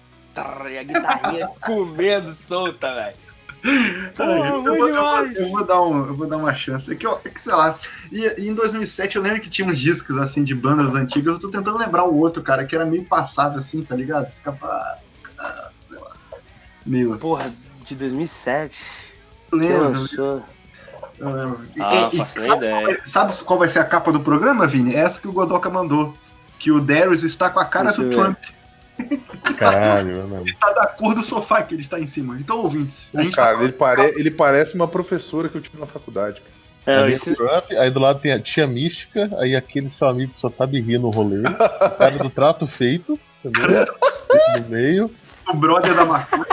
E 0.71 0.79
a 0.79 0.83
guitarrinha 0.83 1.49
comendo 1.65 2.33
solta, 2.33 2.95
velho. 2.95 3.17
Pô, 4.17 4.23
eu, 4.25 4.63
vou, 4.63 4.75
eu, 4.75 4.79
vou, 4.79 4.93
demais. 4.93 5.37
eu 5.37 5.49
vou 5.51 5.65
dar 5.65 5.81
um, 5.83 6.07
eu 6.07 6.15
vou 6.15 6.27
dar 6.27 6.37
uma 6.37 6.55
chance. 6.55 6.93
É 6.93 6.97
que, 6.97 7.07
é 7.07 7.15
que 7.29 7.41
sei 7.41 7.53
lá. 7.55 7.79
E, 8.11 8.41
e 8.43 8.49
em 8.49 8.55
2007 8.55 9.17
eu 9.17 9.23
lembro 9.23 9.41
que 9.41 9.49
tinha 9.49 9.69
uns 9.69 9.79
discos 9.79 10.17
assim 10.19 10.43
de 10.43 10.55
bandas 10.55 10.95
antigas. 10.95 11.35
Eu 11.35 11.39
tô 11.41 11.49
tentando 11.49 11.79
lembrar 11.79 12.05
o 12.05 12.17
outro, 12.19 12.43
cara, 12.43 12.65
que 12.65 12.75
era 12.75 12.85
meio 12.85 13.05
passável 13.05 13.59
assim, 13.61 13.83
tá 13.83 13.95
ligado? 13.95 14.31
Ficava. 14.33 14.99
ah, 15.39 15.69
sei 15.89 15.99
lá. 15.99 16.11
Meio. 16.85 17.17
Porra, 17.19 17.53
de 17.87 17.95
2007. 17.95 18.85
Eu 19.53 19.59
Que 19.59 19.65
lembro, 19.65 19.89
lançou. 19.91 20.43
eu 21.19 21.29
lembro. 21.31 21.61
Ah, 21.81 22.11
e- 22.13 22.21
e 22.21 22.27
sabe, 22.27 22.67
qual 22.69 22.83
vai- 22.83 23.01
sabe 23.05 23.45
qual 23.45 23.59
vai 23.61 23.69
ser 23.69 23.79
a 23.79 23.85
capa 23.85 24.11
do 24.11 24.21
programa, 24.21 24.67
Vini? 24.67 24.95
Essa 24.97 25.21
que 25.21 25.29
o 25.29 25.33
Godoka 25.33 25.71
mandou. 25.71 26.17
Que 26.59 26.71
o 26.73 26.81
Darius 26.81 27.23
está 27.23 27.51
com 27.51 27.59
a 27.61 27.65
cara 27.65 27.87
Deixa 27.93 28.03
do 28.03 28.09
ver. 28.09 28.37
Caralho, 29.59 30.29
mano. 30.29 30.45
Tá 30.61 30.73
da 30.73 30.87
cor 30.87 31.15
do 31.15 31.23
sofá 31.25 31.63
que 31.63 31.75
ele 31.75 31.83
está 31.83 31.99
em 32.01 32.07
cima. 32.07 32.37
Então, 32.39 32.59
ouvintes, 32.59 33.11
a 33.15 33.23
gente 33.23 33.35
Cara, 33.37 33.57
tá 33.59 33.63
ele, 33.65 33.73
pare... 33.73 34.03
ele 34.17 34.31
parece 34.31 34.75
uma 34.75 34.89
professora 34.89 35.49
que 35.49 35.57
eu 35.57 35.61
tive 35.61 35.79
na 35.79 35.87
faculdade. 35.87 36.43
É, 36.85 36.97
Aí, 36.97 37.13
esse- 37.13 37.35
Trump, 37.35 37.71
aí 37.71 37.91
do 37.91 38.01
lado 38.01 38.19
tem 38.21 38.33
a 38.33 38.41
tia 38.41 38.67
mística, 38.67 39.31
aí 39.39 39.55
aquele 39.55 39.91
seu 39.93 40.09
amigo 40.09 40.33
que 40.33 40.39
só 40.39 40.49
sabe 40.49 40.81
rir 40.81 40.99
no 40.99 41.11
rolê, 41.11 41.41
o 41.41 41.91
cara 41.97 42.19
do 42.19 42.29
trato 42.29 42.67
feito, 42.67 43.19
entendeu? 43.45 43.87
no 44.57 44.69
meio, 44.69 45.11
o 45.49 45.57
brother 45.57 45.95
da 45.95 46.05
maconha. 46.05 46.47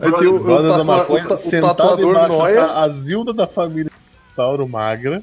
Aí 0.00 0.12
tem 0.12 0.26
o, 0.28 0.34
o, 0.42 0.62
da 0.76 0.82
maconha, 0.82 1.28
o, 1.28 1.34
o 1.34 1.38
sentado 1.38 1.76
tatuador 1.76 2.10
embaixo 2.10 2.36
Noia. 2.38 2.60
tá 2.66 2.82
a 2.82 2.88
Zilda 2.88 3.32
da 3.32 3.46
família 3.46 3.92
Sauro 4.28 4.66
Magra, 4.68 5.22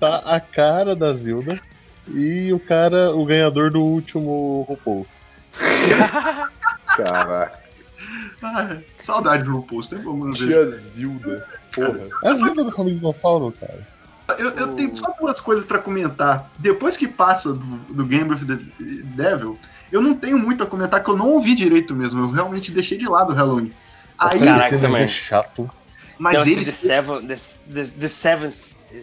tá 0.00 0.22
a 0.24 0.40
cara 0.40 0.96
da 0.96 1.12
Zilda 1.12 1.60
e 2.08 2.52
o 2.52 2.58
cara, 2.58 3.14
o 3.14 3.24
ganhador 3.24 3.70
do 3.70 3.80
último 3.82 4.66
RuPaul's. 4.68 5.22
Caraca, 6.96 7.60
Ah, 8.42 8.76
saudade 9.04 9.44
do 9.44 9.52
RuPaul's, 9.56 9.88
tem 9.88 10.02
como 10.02 10.24
não 10.26 10.32
ver. 10.32 10.46
tia 10.46 10.70
Zilda. 10.70 11.46
Porra. 11.72 12.00
É 12.24 12.28
a 12.28 12.34
Zilda 12.34 12.64
da 12.64 12.72
família 12.72 12.98
Dinossauro, 12.98 13.52
cara. 13.58 13.78
Eu, 14.38 14.50
eu 14.50 14.68
tenho 14.74 14.94
só 14.96 15.14
duas 15.20 15.40
coisas 15.40 15.64
pra 15.64 15.78
comentar. 15.78 16.50
Depois 16.58 16.96
que 16.96 17.06
passa 17.08 17.52
do, 17.52 17.64
do 17.90 18.04
Game 18.04 18.32
of 18.32 18.44
the 18.44 18.58
Devil, 18.80 19.58
eu 19.90 20.00
não 20.00 20.14
tenho 20.14 20.38
muito 20.38 20.62
a 20.62 20.66
comentar, 20.66 21.02
que 21.02 21.10
eu 21.10 21.16
não 21.16 21.28
ouvi 21.28 21.54
direito 21.54 21.94
mesmo. 21.94 22.20
Eu 22.22 22.30
realmente 22.30 22.70
deixei 22.72 22.96
de 22.98 23.06
lado 23.06 23.32
o 23.32 23.34
Halloween. 23.34 23.72
Aí, 24.18 24.38
Caraca, 24.40 24.74
Esse 24.76 24.78
também. 24.86 25.02
é 25.02 25.08
chato. 25.08 25.70
Mas 26.18 26.34
Não, 26.34 26.42
esse 26.42 26.52
eles. 26.52 26.66
The 26.66 26.72
Seven, 26.72 27.26
the, 27.26 27.34
the, 27.72 27.84
the 28.00 28.08
seven, 28.08 28.50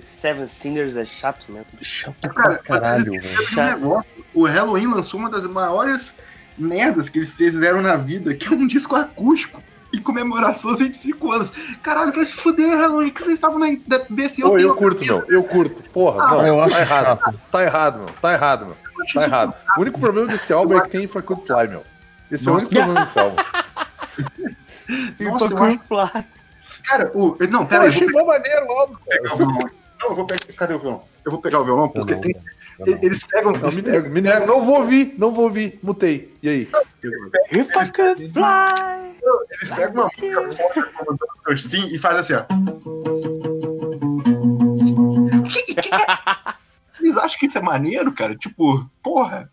seven 0.06 0.46
Sinners 0.48 0.98
é 0.98 1.06
chato 1.06 1.46
mesmo. 1.50 1.66
Chato 1.82 2.16
Cara, 2.34 2.56
pra 2.66 2.80
caralho, 2.80 3.12
velho. 3.12 4.04
o 4.34 4.46
Halloween 4.46 4.88
lançou 4.88 5.20
uma 5.20 5.30
das 5.30 5.46
maiores 5.48 6.14
merdas 6.58 7.10
que 7.10 7.20
eles 7.20 7.34
fizeram 7.36 7.82
na 7.82 7.96
vida, 7.96 8.34
que 8.34 8.48
é 8.48 8.52
um 8.52 8.68
disco 8.68 8.96
acústico. 8.96 9.62
Em 9.92 10.00
comemoração 10.00 10.70
aos 10.70 10.80
25 10.80 11.32
anos. 11.32 11.52
Caralho, 11.82 12.14
vai 12.14 12.24
se 12.24 12.36
fuder, 12.36 12.78
Halloween, 12.78 13.10
que 13.10 13.24
vocês 13.24 13.34
estavam 13.34 13.58
na 13.58 13.66
BC. 14.08 14.44
Pô, 14.44 14.50
eu 14.50 14.58
tenho 14.58 14.76
curto, 14.76 15.04
meu. 15.04 15.26
Eu 15.28 15.44
curto. 15.44 15.82
Porra, 15.90 16.26
Ah, 16.26 16.32
não. 16.36 16.46
eu 16.46 16.62
acho 16.62 16.76
tá 16.76 16.82
errado. 16.82 17.06
chato. 17.20 17.40
Tá 17.52 17.64
errado, 17.64 17.98
meu. 17.98 18.08
Tá 18.22 18.34
errado, 18.34 18.66
meu. 18.68 18.78
Tá 19.16 19.24
errado. 19.24 19.56
O 19.76 19.82
único 19.82 20.00
problema 20.00 20.28
desse 20.28 20.54
álbum 20.54 20.78
é 20.78 20.82
que 20.82 20.90
tem 20.90 21.08
Fuck 21.08 21.26
Fly, 21.44 21.70
meu. 21.70 21.84
Esse 22.30 22.48
é 22.48 22.52
o 22.52 22.56
único 22.58 22.70
problema 22.72 23.04
desse 23.04 23.18
álbum. 23.20 23.38
Nossa, 25.20 25.54
eu 25.54 25.64
acho, 25.64 25.84
cara, 26.84 27.12
o. 27.14 27.36
Não, 27.50 27.62
Eu 27.62 27.66
pera 27.68 27.84
aí, 27.84 27.88
eu 27.90 27.94
achei 27.94 28.08
vou 28.12 28.22
mó 28.26 28.28
maneiro 28.28 28.66
o 28.66 28.72
álbum. 28.72 28.96
pegar 29.08 29.34
o 29.34 29.38
violão. 29.38 29.60
Não, 30.02 30.10
eu 30.10 30.16
vou 30.16 30.26
pegar. 30.26 30.54
Cadê 30.58 30.74
o 30.74 30.80
violão? 30.80 31.04
Eu 31.26 31.32
vou 31.32 31.42
pegar 31.42 31.60
o 31.60 31.66
violão, 31.66 31.90
porque 31.90 32.14
Não, 32.16 32.22
tem. 32.22 32.36
Eles 33.02 33.24
pegam. 33.24 33.52
Não, 33.52 33.70
me 33.72 33.82
nego, 33.82 34.10
me 34.10 34.22
nego. 34.22 34.46
Não 34.46 34.62
vou 34.66 34.78
ouvir, 34.80 35.14
não 35.18 35.34
vou 35.34 35.46
ouvir. 35.46 35.78
Mutei. 35.84 36.34
E 36.42 36.48
aí? 36.50 36.70
If 37.52 37.70
I 37.76 37.92
could 37.92 38.32
fly. 38.32 39.16
Eles 39.52 39.72
pegam 39.72 40.04
uma 40.04 40.12
música 40.46 40.64
foda 40.96 41.18
como. 41.44 41.58
Sim 41.58 41.88
e 41.94 41.98
fazem 42.00 42.20
assim, 42.22 42.34
ó. 42.34 42.46
Que- 45.52 45.64
que- 45.64 45.82
que- 45.82 45.90
Eles 47.02 47.16
acham 47.18 47.40
que 47.40 47.46
isso 47.46 47.58
é 47.58 47.62
maneiro, 47.62 48.12
cara? 48.14 48.36
Tipo, 48.36 48.86
porra, 49.02 49.50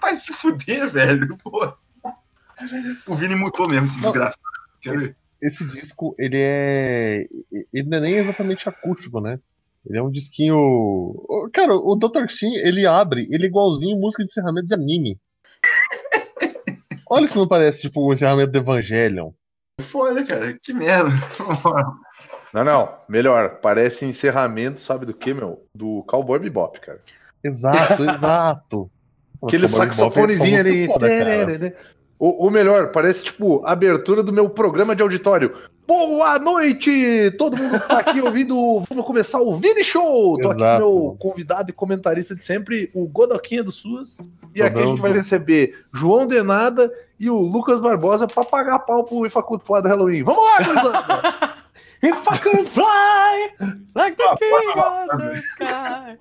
vai 0.00 0.16
se 0.16 0.32
fuder, 0.32 0.88
velho. 0.88 1.36
Porra. 1.38 1.74
O 3.06 3.14
Vini 3.14 3.34
mutou 3.34 3.68
mesmo, 3.68 3.86
esse 3.86 4.00
desgraçado. 4.00 4.42
Quer 4.80 4.96
ver? 4.98 5.16
Esse 5.40 5.66
disco, 5.66 6.14
ele 6.18 6.36
é. 6.38 7.26
Ele 7.72 7.88
não 7.88 7.98
é 7.98 8.00
nem 8.00 8.14
exatamente 8.14 8.68
acústico, 8.68 9.20
né? 9.20 9.38
Ele 9.86 9.98
é 9.98 10.02
um 10.02 10.10
disquinho. 10.10 11.14
Cara, 11.52 11.74
o 11.74 11.94
Dr. 11.96 12.28
Sim, 12.28 12.54
ele 12.56 12.86
abre, 12.86 13.26
ele 13.30 13.44
é 13.44 13.46
igualzinho 13.46 13.98
música 13.98 14.24
de 14.24 14.30
encerramento 14.30 14.66
de 14.66 14.74
anime. 14.74 15.18
Olha 17.08 17.26
se 17.26 17.36
não 17.36 17.48
parece, 17.48 17.82
tipo, 17.82 18.00
o 18.02 18.12
encerramento 18.12 18.52
do 18.52 18.58
Evangelion. 18.58 19.30
Foda, 19.80 20.24
cara. 20.24 20.58
Que 20.62 20.74
merda. 20.74 21.10
Não, 22.52 22.64
não. 22.64 22.96
Melhor. 23.06 23.60
Parece 23.60 24.06
encerramento, 24.06 24.80
sabe 24.80 25.04
do 25.04 25.12
que, 25.12 25.34
meu? 25.34 25.66
Do 25.74 26.02
Cowboy 26.04 26.38
Bebop, 26.38 26.80
cara. 26.80 26.98
Exato, 27.44 28.02
exato. 28.10 28.90
Aquele 29.42 29.66
Bebop 29.66 29.84
saxofonezinho 29.84 30.56
é 30.56 30.60
ali. 30.60 30.86
foda, 30.86 31.06
cara. 32.18 32.30
O, 32.30 32.46
o 32.46 32.50
melhor, 32.50 32.90
parece 32.90 33.24
tipo 33.24 33.64
a 33.64 33.72
abertura 33.72 34.22
do 34.22 34.32
meu 34.32 34.50
programa 34.50 34.94
de 34.96 35.02
auditório. 35.02 35.56
Boa 35.86 36.38
noite! 36.38 37.30
Todo 37.38 37.56
mundo 37.56 37.80
tá 37.80 37.98
aqui 38.00 38.20
ouvindo. 38.20 38.82
Vamos 38.90 39.06
começar 39.06 39.40
o 39.40 39.54
Vini 39.56 39.82
Show! 39.82 40.36
Tô 40.36 40.50
aqui 40.50 40.58
com 40.58 40.64
Exato. 40.64 40.80
meu 40.80 41.16
convidado 41.18 41.70
e 41.70 41.72
comentarista 41.72 42.34
de 42.34 42.44
sempre, 42.44 42.90
o 42.92 43.06
Godoquinha 43.06 43.64
do 43.64 43.72
SUS. 43.72 44.18
E 44.54 44.60
aqui 44.60 44.78
a 44.78 44.80
Rodando. 44.80 44.88
gente 44.88 45.00
vai 45.00 45.12
receber 45.12 45.78
João 45.92 46.26
Denada 46.26 46.92
e 47.18 47.30
o 47.30 47.36
Lucas 47.38 47.80
Barbosa 47.80 48.26
pra 48.28 48.44
pagar 48.44 48.80
pau 48.80 49.04
pro 49.04 49.24
Ifacuto 49.24 49.64
Fly 49.64 49.80
do 49.82 49.88
Halloween. 49.88 50.22
Vamos 50.24 50.42
lá, 50.44 50.62
gurizada! 50.64 51.58
If 52.00 52.14
I 52.14 52.38
could 52.38 52.68
fly 52.70 53.50
like 53.96 54.16
the 54.16 54.36
king 54.38 54.78
of 54.78 55.08
the 55.18 55.34
sky. 55.40 56.18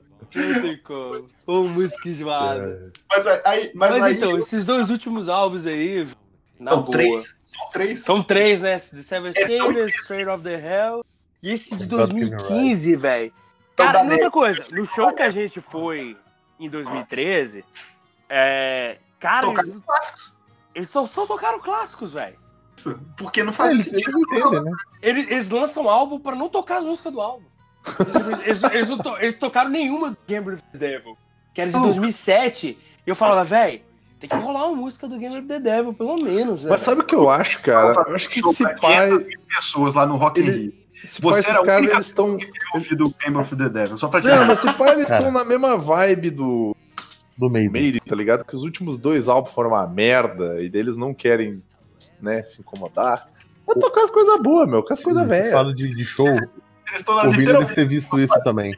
Não 0.34 0.62
tem 0.62 0.76
como. 0.78 1.28
Ô, 1.46 1.62
música 1.68 2.08
esmada. 2.08 2.92
Mas 3.08 3.26
aí. 3.26 3.70
Mas, 3.74 3.90
Mas 3.90 4.02
aí 4.02 4.14
então, 4.16 4.38
esses 4.38 4.64
dois 4.66 4.90
últimos 4.90 5.28
álbuns 5.28 5.66
aí, 5.66 6.08
na 6.58 6.72
são 6.72 6.82
boa. 6.82 6.92
três. 6.92 7.36
São 7.44 7.70
três. 7.72 8.00
São 8.00 8.22
três, 8.22 8.62
né? 8.62 8.72
The 8.72 8.78
Seven 8.78 9.32
É, 9.34 9.46
Sinners, 9.46 9.94
Straight 9.94 10.28
of 10.28 10.42
the 10.42 10.54
Hell. 10.54 11.04
E 11.42 11.50
esse 11.52 11.76
de 11.76 11.86
God 11.86 12.06
Give 12.10 12.24
Me 12.24 12.30
2015, 12.30 12.96
velho. 12.96 13.32
Então 13.74 13.86
Cara, 13.86 14.04
e 14.04 14.10
outra 14.12 14.30
coisa, 14.30 14.62
no 14.72 14.86
show 14.86 15.12
que 15.12 15.22
a 15.22 15.30
gente 15.30 15.60
foi 15.60 16.16
em 16.58 16.68
2013, 16.70 17.64
É. 18.28 18.98
Cara, 19.20 19.46
Tocar 19.46 19.62
eles, 19.66 19.82
clássicos. 19.84 20.34
eles 20.74 20.88
só, 20.90 21.06
só 21.06 21.26
tocaram 21.26 21.58
clássicos, 21.60 22.12
velho. 22.12 22.36
Porque 23.16 23.42
não 23.42 23.52
faz 23.52 23.72
Eles, 23.72 23.84
sentido. 23.86 24.18
eles 24.32 24.62
né? 24.64 24.72
Eles, 25.00 25.30
eles 25.30 25.48
lançam 25.48 25.88
álbum 25.88 26.18
pra 26.18 26.34
não 26.34 26.48
tocar 26.48 26.78
as 26.78 26.84
músicas 26.84 27.12
do 27.12 27.20
álbum. 27.20 27.46
Tipo, 27.84 28.42
eles, 28.44 28.62
eles 28.64 28.88
não 28.88 28.98
to- 28.98 29.16
eles 29.18 29.34
tocaram 29.38 29.70
nenhuma 29.70 30.10
do 30.10 30.16
Game 30.26 30.48
of 30.50 30.62
the 30.72 30.78
Devil, 30.78 31.16
que 31.52 31.60
era 31.60 31.70
de 31.70 31.76
Oh. 31.76 31.80
2007. 31.80 32.78
E 33.06 33.10
eu 33.10 33.14
falava, 33.14 33.44
velho, 33.44 33.80
tem 34.18 34.28
que 34.30 34.36
rolar 34.36 34.66
uma 34.68 34.76
música 34.76 35.06
do 35.06 35.18
Game 35.18 35.36
of 35.36 35.46
the 35.46 35.60
Devil, 35.60 35.92
pelo 35.92 36.16
menos. 36.22 36.64
Né, 36.64 36.70
Mas 36.70 36.80
sabe 36.80 37.02
o 37.02 37.04
que 37.04 37.14
eu 37.14 37.28
acho, 37.28 37.60
cara? 37.60 37.92
Eu 38.08 38.14
acho 38.14 38.28
que 38.30 38.40
esse 38.40 38.62
pra 38.62 38.74
pai. 38.78 39.06
500 39.08 39.26
mil 39.26 39.38
pessoas 39.54 39.94
lá 39.94 40.06
no 40.06 40.16
Rock 40.16 40.40
Ele- 40.40 40.50
Rio. 40.50 40.84
Esse 41.04 41.20
Você 41.20 41.40
esses 41.40 41.58
caras, 41.66 41.90
eles 41.90 42.06
estão. 42.06 42.38
ouvido 42.74 43.14
Game 43.22 43.36
of 43.36 43.54
the 43.54 43.68
Devil, 43.68 43.98
só 43.98 44.08
pra 44.08 44.22
te 44.22 44.26
Não, 44.28 44.46
mas 44.46 44.64
esse 44.64 44.72
pai, 44.78 44.92
eles 44.92 45.02
estão 45.10 45.30
na 45.30 45.44
mesma 45.44 45.76
vibe 45.76 46.30
do 46.30 46.74
Do 47.36 47.50
meio. 47.50 47.70
Maiden, 47.70 48.00
tá 48.08 48.16
ligado? 48.16 48.42
Que 48.46 48.56
os 48.56 48.62
últimos 48.62 48.96
dois 48.96 49.28
álbuns 49.28 49.52
foram 49.52 49.70
uma 49.70 49.86
merda 49.86 50.62
e 50.62 50.68
deles 50.70 50.96
não 50.96 51.12
querem, 51.12 51.62
né, 52.22 52.40
se 52.42 52.62
incomodar. 52.62 53.28
Vai 53.66 53.76
tocar 53.76 54.04
as 54.04 54.10
coisas 54.10 54.40
boas, 54.40 54.66
meu, 54.66 54.82
com 54.82 54.92
as 54.94 55.02
coisas 55.04 55.26
velhas. 55.28 55.50
falam 55.52 55.74
de, 55.74 55.90
de 55.90 56.04
show, 56.04 56.26
Eles 56.28 56.48
o 57.26 57.30
Vini 57.30 57.46
deve 57.46 57.74
ter 57.74 57.86
visto 57.86 58.18
isso 58.20 58.38
também. 58.42 58.76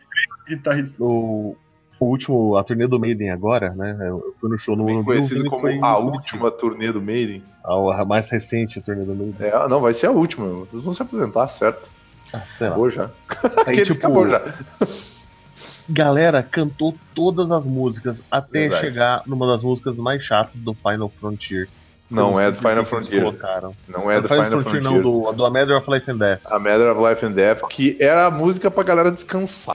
guitarrista. 0.49 1.03
O, 1.03 1.57
o 1.99 2.05
último, 2.05 2.57
a 2.57 2.63
turnê 2.65 2.87
do 2.87 2.99
Maiden 3.01 3.31
agora, 3.31 3.71
né? 3.75 3.97
Eu 4.01 4.35
fui 4.41 4.51
no 4.51 4.59
show 4.59 4.77
no 4.77 4.85
Bem 4.85 5.03
conhecido 5.03 5.49
como 5.49 5.67
a 5.67 5.73
em- 5.73 5.83
última 5.83 6.51
turnê 6.51 6.93
do 6.93 7.01
Maiden. 7.01 7.43
A, 7.65 8.03
a 8.03 8.05
mais 8.05 8.31
recente 8.31 8.81
turnê 8.81 9.05
do 9.05 9.15
Maiden. 9.15 9.35
É, 9.41 9.69
não, 9.69 9.81
vai 9.81 9.95
ser 9.95 10.07
a 10.07 10.11
última. 10.11 10.67
Eles 10.73 10.85
vão 10.85 10.93
se 10.93 11.03
apresentar, 11.03 11.49
certo? 11.49 11.89
Ah, 12.33 12.43
sei 12.57 12.67
lá. 12.69 12.73
Acabou 12.75 12.91
já. 12.91 13.11
Aí, 13.67 13.77
tipo, 13.85 13.93
acabou 13.99 14.29
já. 14.29 14.43
galera 15.89 16.43
cantou 16.43 16.95
todas 17.15 17.51
as 17.51 17.67
músicas 17.67 18.23
até 18.31 18.61
Verdade. 18.69 18.81
chegar 18.83 19.23
numa 19.27 19.47
das 19.47 19.63
músicas 19.63 19.99
mais 19.99 20.23
chatas 20.23 20.59
do 20.59 20.75
Final 20.75 21.09
Frontier. 21.09 21.69
Não 22.11 22.33
Eu 22.41 22.49
é 22.49 22.51
do 22.53 22.59
Final 22.59 22.85
Frontier. 22.85 23.21
colocaram. 23.23 23.75
Não 23.89 24.11
é 24.11 24.21
do 24.21 24.29
Final, 24.29 24.45
Final 24.45 24.61
Frontier, 24.61 24.83
Frontier. 24.83 25.03
não, 25.05 25.23
do, 25.23 25.33
do 25.33 25.45
A 25.45 25.51
Matter 25.51 25.77
of 25.77 25.91
Life 25.91 26.11
and 26.11 26.17
Death. 26.17 26.41
A 26.47 26.59
Matter 26.59 26.97
of 26.97 27.09
Life 27.09 27.27
and 27.27 27.33
Death, 27.33 27.61
que 27.69 27.97
era 28.01 28.27
a 28.27 28.31
música 28.31 28.71
pra 28.71 28.83
galera 28.85 29.11
descansar. 29.11 29.75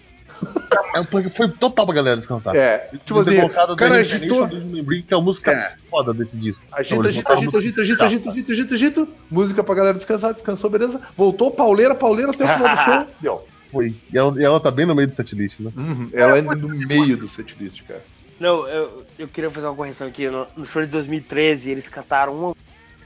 É, 0.95 1.03
foi, 1.03 1.49
total 1.49 1.85
pra 1.85 1.93
galera 1.95 2.17
descansar. 2.17 2.55
É, 2.55 2.89
tipo 3.05 3.19
assim, 3.19 3.47
cara 3.75 3.95
agitou, 3.97 4.47
que 4.49 5.13
é 5.13 5.15
a 5.15 5.21
música 5.21 5.51
É. 5.51 5.73
foda 5.89 6.13
desse 6.13 6.37
disco. 6.37 6.63
agita, 6.71 6.95
Não, 6.95 7.03
eles 7.03 7.17
agita, 7.17 7.33
agita, 7.33 7.57
agita, 7.57 7.81
agita, 7.81 8.03
agita, 8.05 8.29
agita, 8.31 8.51
agita, 8.51 8.73
agita, 8.75 9.07
música 9.29 9.63
pra 9.63 9.75
galera 9.75 9.93
descansar, 9.97 10.33
descansou, 10.33 10.69
beleza? 10.69 10.99
Voltou, 11.15 11.51
pauleira, 11.51 11.93
pauleira 11.93 12.31
até 12.31 12.43
o 12.43 12.47
final 12.57 12.75
do 12.75 12.81
show, 12.83 13.07
deu. 13.21 13.47
Foi. 13.71 13.95
E 14.11 14.17
ela, 14.17 14.33
e 14.41 14.43
ela 14.43 14.59
tá 14.59 14.69
bem 14.71 14.85
no 14.85 14.93
meio 14.95 15.07
do 15.07 15.15
setlist, 15.15 15.57
né? 15.59 15.71
Uhum, 15.77 16.09
Ela 16.11 16.37
é 16.39 16.41
no 16.41 16.67
meio 16.67 17.15
do 17.15 17.29
setlist, 17.29 17.83
cara. 17.87 18.01
Não, 18.41 18.67
eu, 18.67 19.05
eu 19.19 19.27
queria 19.27 19.51
fazer 19.51 19.67
uma 19.67 19.75
correção 19.75 20.07
aqui. 20.07 20.27
No, 20.27 20.47
no 20.57 20.65
show 20.65 20.81
de 20.81 20.87
2013, 20.87 21.69
eles 21.69 21.87
cantaram 21.87 22.33
uma 22.33 22.55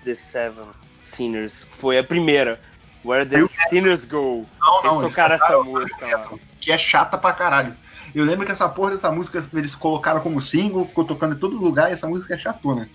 The 0.01 0.15
Seven 0.15 0.63
Sinners. 1.01 1.67
Foi 1.71 1.97
a 1.97 2.03
primeira. 2.05 2.57
Where 3.03 3.25
the 3.25 3.41
Sinners 3.67 4.05
Go. 4.05 4.45
Não, 4.57 4.83
não, 4.83 5.01
eles 5.01 5.13
tocaram 5.13 5.35
essa 5.35 5.61
música 5.61 6.07
lá. 6.07 6.29
que 6.61 6.71
é 6.71 6.77
chata 6.77 7.17
pra 7.17 7.33
caralho. 7.33 7.75
Eu 8.15 8.23
lembro 8.23 8.45
que 8.45 8.53
essa 8.53 8.69
porra 8.69 8.91
dessa 8.91 9.11
música 9.11 9.45
eles 9.53 9.75
colocaram 9.75 10.21
como 10.21 10.41
single, 10.41 10.85
ficou 10.85 11.03
tocando 11.03 11.35
em 11.35 11.39
todo 11.39 11.57
lugar 11.57 11.89
e 11.89 11.93
essa 11.93 12.07
música 12.07 12.35
é 12.35 12.39
chatona. 12.39 12.89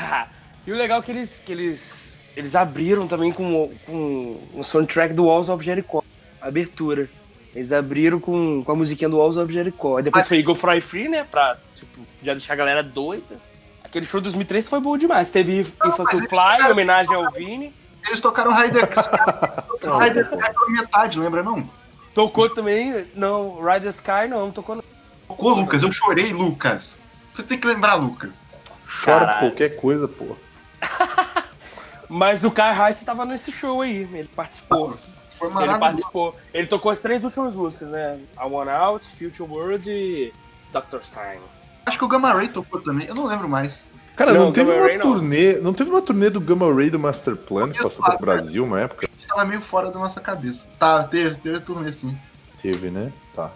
e 0.66 0.72
o 0.72 0.76
legal 0.76 0.98
é 0.98 1.02
que 1.04 1.12
eles, 1.12 1.38
que 1.38 1.52
eles, 1.52 2.12
eles 2.36 2.56
abriram 2.56 3.06
também 3.06 3.30
com, 3.30 3.72
com 3.86 4.40
o 4.54 4.64
soundtrack 4.64 5.14
do 5.14 5.26
Walls 5.26 5.48
of 5.48 5.64
Jericho. 5.64 6.02
a 6.42 6.48
Abertura. 6.48 7.08
Eles 7.56 7.72
abriram 7.72 8.20
com, 8.20 8.62
com 8.62 8.72
a 8.72 8.76
musiquinha 8.76 9.08
do 9.08 9.16
Walls 9.16 9.38
of 9.38 9.50
Jericho. 9.52 9.96
Depois 10.02 10.22
Mas- 10.22 10.28
foi 10.28 10.38
Eagle 10.38 10.54
Fry 10.54 10.80
Free, 10.80 11.08
né? 11.08 11.24
Pra 11.24 11.56
tipo, 11.74 12.00
já 12.22 12.32
deixar 12.34 12.52
a 12.52 12.56
galera 12.56 12.82
doida. 12.82 13.40
Aquele 13.82 14.04
show 14.04 14.20
de 14.20 14.24
2013 14.24 14.68
foi 14.68 14.78
bom 14.78 14.98
demais. 14.98 15.30
Teve 15.30 15.60
If 15.60 15.68
I 15.68 15.90
Could 15.96 16.28
Fly, 16.28 16.70
homenagem 16.70 17.14
ao 17.14 17.30
Vini. 17.32 17.72
Eles 18.06 18.20
tocaram 18.20 18.54
Rider 18.54 18.88
Sky, 18.98 19.16
tocaram 19.80 19.98
Rider 19.98 20.22
Sky 20.22 20.36
pela 20.36 20.70
metade, 20.70 21.18
lembra 21.18 21.42
não? 21.42 21.68
Tocou 22.14 22.48
também, 22.48 23.06
não, 23.14 23.60
Ride 23.62 23.84
the 23.84 23.88
Sky 23.88 24.28
não, 24.28 24.52
tocou 24.52 24.76
não. 24.76 24.84
Tocou, 25.26 25.54
Lucas, 25.54 25.82
eu 25.82 25.90
chorei, 25.90 26.32
Lucas. 26.32 26.98
Você 27.32 27.42
tem 27.42 27.58
que 27.58 27.66
lembrar, 27.66 27.94
Lucas. 27.96 28.34
Chora 29.04 29.26
Caralho. 29.26 29.40
qualquer 29.48 29.76
coisa, 29.76 30.06
pô. 30.06 30.36
Mas 32.08 32.44
o 32.44 32.50
Kai 32.50 32.86
Rice 32.88 33.04
tava 33.04 33.24
nesse 33.24 33.50
show 33.50 33.82
aí, 33.82 34.08
ele 34.12 34.30
participou. 34.34 34.96
Foi 35.38 35.48
Ele 35.62 35.78
participou. 35.78 36.34
Ele 36.52 36.66
tocou 36.66 36.90
as 36.90 37.00
três 37.00 37.22
últimas 37.24 37.54
músicas, 37.54 37.90
né? 37.90 38.18
I 38.36 38.46
Want 38.48 38.68
Out, 38.68 39.06
Future 39.06 39.48
World 39.50 39.90
e 39.90 40.32
Dr. 40.72 41.02
Stein. 41.02 41.38
Acho 41.84 41.98
que 41.98 42.04
o 42.04 42.08
Gamma 42.08 42.32
Ray 42.32 42.48
tocou 42.48 42.80
também, 42.80 43.06
eu 43.06 43.14
não 43.14 43.26
lembro 43.26 43.48
mais. 43.48 43.86
Cara, 44.16 44.32
Não, 44.32 44.46
não, 44.46 44.52
teve 44.52 44.70
Gamma 44.70 44.80
uma 44.82 44.86
Ray 44.88 44.98
não. 44.98 45.02
turnê. 45.14 45.52
Não 45.58 45.74
teve 45.74 45.90
uma 45.90 46.00
turnê 46.02 46.30
do 46.30 46.40
Gamma 46.40 46.72
Ray 46.74 46.88
do 46.90 46.98
Master 46.98 47.36
Plan 47.36 47.70
que 47.70 47.78
Eu 47.78 47.84
passou 47.84 48.04
pelo 48.04 48.18
Brasil 48.18 48.64
uma 48.64 48.80
época? 48.80 49.08
Tava 49.28 49.44
meio 49.44 49.60
fora 49.60 49.90
da 49.90 49.98
nossa 49.98 50.20
cabeça. 50.20 50.66
Tá, 50.78 51.04
teve, 51.04 51.34
teve 51.36 51.60
turnê 51.60 51.92
sim. 51.92 52.16
Teve, 52.62 52.90
né? 52.90 53.12
Tá. 53.34 53.50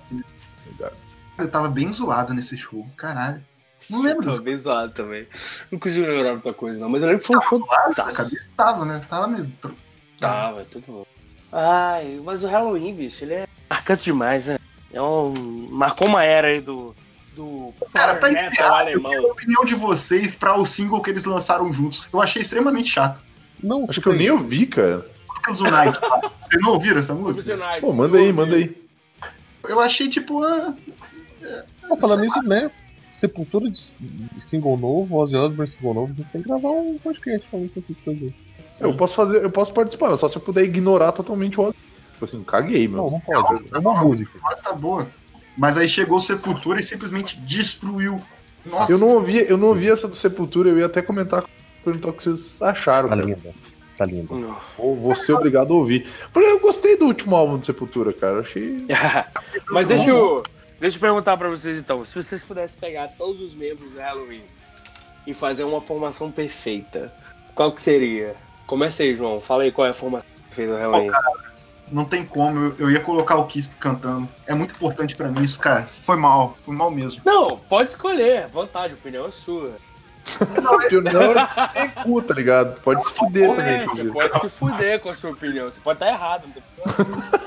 Legal. 0.67 0.93
Eu 1.39 1.49
tava 1.51 1.69
bem 1.69 1.91
zoado 1.93 2.35
nesse 2.35 2.59
show, 2.59 2.87
caralho. 2.97 3.43
Não 3.89 4.03
lembro. 4.03 4.25
Tava 4.27 4.43
bem 4.43 4.59
zoado 4.59 4.93
também. 4.93 5.27
Não 5.73 5.79
consigo 5.79 6.07
lembrar 6.07 6.33
muita 6.33 6.53
coisa, 6.53 6.79
não. 6.79 6.91
Mas 6.91 7.01
eu 7.03 7.09
lembro 7.09 7.23
que 7.23 7.27
foi 7.29 7.39
um 7.39 7.41
show 7.41 7.59
Zoado? 7.59 8.11
A 8.11 8.13
cabeça 8.13 8.51
tava, 8.55 8.85
né? 8.85 9.01
Tava 9.09 9.27
meio. 9.27 9.51
tro- 9.63 9.75
Tava, 10.21 10.65
tudo 10.67 10.85
bom. 10.87 11.07
Ai, 11.53 12.21
mas 12.25 12.43
o 12.45 12.47
Halloween, 12.47 12.95
bicho, 12.95 13.25
ele 13.25 13.35
é 13.35 13.49
marcante 13.69 14.05
demais, 14.05 14.47
né? 14.47 14.59
É 14.93 15.01
um... 15.01 15.69
Marcou 15.71 16.09
uma 16.09 16.25
era 16.25 16.49
aí 16.49 16.61
do. 16.61 16.95
Do 17.35 17.73
Cara, 17.93 18.17
tá 18.17 18.29
metal. 18.29 18.67
Eu 18.67 18.75
alemão. 18.75 19.11
quero 19.11 19.29
a 19.29 19.33
opinião 19.33 19.65
de 19.65 19.75
vocês 19.75 20.35
pra 20.35 20.57
o 20.59 20.67
single 20.67 21.01
que 21.01 21.11
eles 21.11 21.25
lançaram 21.25 21.73
juntos. 21.73 22.09
Eu 22.13 22.21
achei 22.21 22.43
extremamente 22.43 22.91
chato. 22.91 23.23
Não, 23.63 23.87
Acho 23.89 24.01
que 24.01 24.09
eu 24.09 24.15
nem 24.15 24.31
ouvi, 24.31 24.67
cara. 24.67 25.07
Lucas 25.37 25.61
Unite. 25.61 25.99
Vocês 26.49 26.63
não 26.63 26.73
ouviram 26.73 26.99
essa 26.99 27.15
música? 27.15 27.57
Pô, 27.81 27.93
manda 27.93 28.19
aí, 28.19 28.33
manda 28.33 28.57
aí. 28.57 28.77
Eu 29.69 29.81
achei 29.81 30.09
tipo. 30.09 30.43
Ah, 30.43 30.75
Não, 31.83 31.97
falando 31.97 32.25
isso, 32.25 32.43
né? 32.43 32.71
Sepultura 33.13 33.71
de 33.71 33.93
single 34.43 34.79
novo, 34.79 35.17
Ozzy 35.17 35.37
Osbourne 35.37 35.71
single 35.71 35.95
novo, 35.95 36.15
tem 36.33 36.43
que 36.43 36.49
gravar 36.49 36.71
um 36.71 36.99
podcast 36.99 37.47
falando 37.49 37.67
essas 37.77 37.97
coisas. 38.05 38.33
Eu 38.81 38.95
posso 38.95 39.15
fazer, 39.15 39.43
eu 39.43 39.51
posso 39.51 39.73
participar, 39.73 40.17
só 40.17 40.29
se 40.29 40.37
eu 40.37 40.43
puder 40.43 40.65
ignorar 40.65 41.13
totalmente 41.13 41.61
o. 41.61 41.73
Tipo 42.13 42.25
assim, 42.25 42.43
caguei, 42.45 42.87
meu. 42.87 43.05
Não, 43.05 43.11
não 43.13 43.21
pode. 43.21 43.65
É 43.73 43.79
uma 43.79 44.03
música. 44.03 44.39
a 44.43 44.49
voz 44.49 44.61
tá 44.61 44.73
boa. 44.73 45.07
Mas 45.57 45.77
aí 45.77 45.89
chegou 45.89 46.19
o 46.19 46.21
Sepultura 46.21 46.81
e 46.81 46.83
simplesmente 46.83 47.39
destruiu. 47.41 48.21
Nossa, 48.65 48.93
Eu 48.93 48.99
não 48.99 49.09
ouvi, 49.09 49.45
eu 49.49 49.57
não 49.57 49.69
ouvi 49.69 49.91
essa 49.91 50.07
do 50.07 50.15
Sepultura, 50.15 50.69
eu 50.69 50.79
ia 50.79 50.87
até 50.87 51.01
comentar, 51.01 51.45
perguntar 51.85 52.09
o 52.09 52.13
que 52.13 52.23
vocês 52.23 52.61
acharam. 52.63 53.09
Tá 53.09 53.17
cara. 53.17 53.27
linda. 53.27 53.55
Tá 53.97 54.05
linda. 54.05 54.35
Não. 54.35 54.57
Vou, 54.77 54.97
vou 54.97 55.15
ser 55.15 55.33
obrigado 55.33 55.73
a 55.73 55.77
ouvir. 55.77 56.07
Porque 56.33 56.49
eu 56.49 56.61
gostei 56.61 56.97
do 56.97 57.07
último 57.07 57.37
álbum 57.37 57.59
do 57.59 57.67
Sepultura, 57.67 58.13
cara. 58.13 58.37
Eu 58.37 58.41
Achei. 58.41 58.87
Mas 59.71 59.89
deixa 59.89 60.11
eu, 60.11 60.43
deixa 60.79 60.97
eu 60.97 61.01
perguntar 61.01 61.37
pra 61.37 61.49
vocês 61.49 61.79
então. 61.79 62.05
Se 62.05 62.15
vocês 62.15 62.43
pudessem 62.43 62.79
pegar 62.79 63.09
todos 63.19 63.41
os 63.41 63.55
membros 63.55 63.93
do 63.93 63.99
Halloween 63.99 64.43
e 65.27 65.35
fazer 65.35 65.65
uma 65.65 65.81
formação 65.81 66.31
perfeita, 66.31 67.13
qual 67.55 67.73
que 67.73 67.83
seria? 67.83 68.35
Começa 68.71 69.03
aí, 69.03 69.17
João. 69.17 69.41
Fala 69.41 69.65
aí 69.65 69.73
qual 69.73 69.85
é 69.85 69.91
a 69.91 69.93
formação 69.93 70.29
perfeita 70.47 70.75
do 70.75 70.79
Halloween. 70.79 71.11
não 71.91 72.05
tem 72.05 72.25
como. 72.25 72.67
Eu, 72.67 72.75
eu 72.79 72.91
ia 72.93 73.01
colocar 73.01 73.35
o 73.35 73.47
Kiss 73.47 73.69
cantando. 73.81 74.29
É 74.47 74.55
muito 74.55 74.73
importante 74.73 75.17
pra 75.17 75.27
mim 75.27 75.43
isso, 75.43 75.59
cara. 75.59 75.89
Foi 76.03 76.15
mal. 76.17 76.57
Foi 76.65 76.77
mal 76.77 76.89
mesmo. 76.89 77.21
Não, 77.25 77.59
pode 77.59 77.91
escolher. 77.91 78.47
Vontade, 78.47 78.95
a 78.95 78.97
opinião 78.97 79.27
é 79.27 79.31
sua. 79.33 79.73
Não 80.63 80.81
é 80.81 81.89
cu, 82.05 82.23
tá 82.23 82.33
ligado? 82.33 82.81
Pode 82.83 83.05
se 83.05 83.13
fuder 83.13 83.49
também, 83.57 83.65
É, 83.75 83.79
você 83.79 83.83
inclusive. 83.87 84.13
pode 84.13 84.41
se 84.41 84.49
fuder 84.51 85.01
com 85.01 85.09
a 85.11 85.15
sua 85.17 85.31
opinião. 85.31 85.69
Você 85.69 85.81
pode 85.81 85.97
estar 85.97 86.09
errado. 86.09 86.45
não 86.47 86.53
tem 86.53 86.63
problema. 86.95 87.41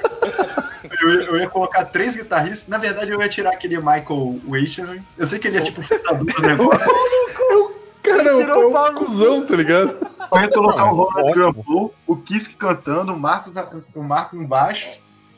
Eu, 1.02 1.10
ia- 1.14 1.26
eu 1.30 1.38
ia 1.38 1.48
colocar 1.50 1.86
três 1.86 2.18
guitarristas. 2.18 2.68
Na 2.68 2.78
verdade, 2.78 3.12
eu 3.12 3.22
ia 3.22 3.30
tirar 3.30 3.52
aquele 3.52 3.78
Michael 3.78 4.42
Waitcher. 4.46 5.02
Eu 5.18 5.26
sei 5.26 5.40
que 5.40 5.48
ele 5.48 5.58
é 5.60 5.62
tipo 5.62 5.82
fundador 5.82 6.26
do 6.26 6.42
negócio. 6.42 6.92
Cara, 8.04 8.36
Tirou 8.36 8.64
é 8.64 8.66
o 8.66 8.72
pau 8.74 8.90
um 8.90 8.92
no 8.92 9.06
cuzão, 9.06 9.46
tá 9.46 9.56
ligado? 9.56 10.03
Eu 10.36 10.42
ia 10.42 10.50
colocar 10.50 10.86
o 10.86 10.96
Ronald 10.96 11.16
ótimo. 11.30 11.34
Grampow, 11.34 11.94
o 12.08 12.16
Kiss 12.18 12.50
cantando, 12.56 13.14
o 13.14 13.20
Marcos, 13.20 13.54
na- 13.54 13.68
o 13.96 14.04
Marcos 14.04 14.34
embaixo 14.40 14.88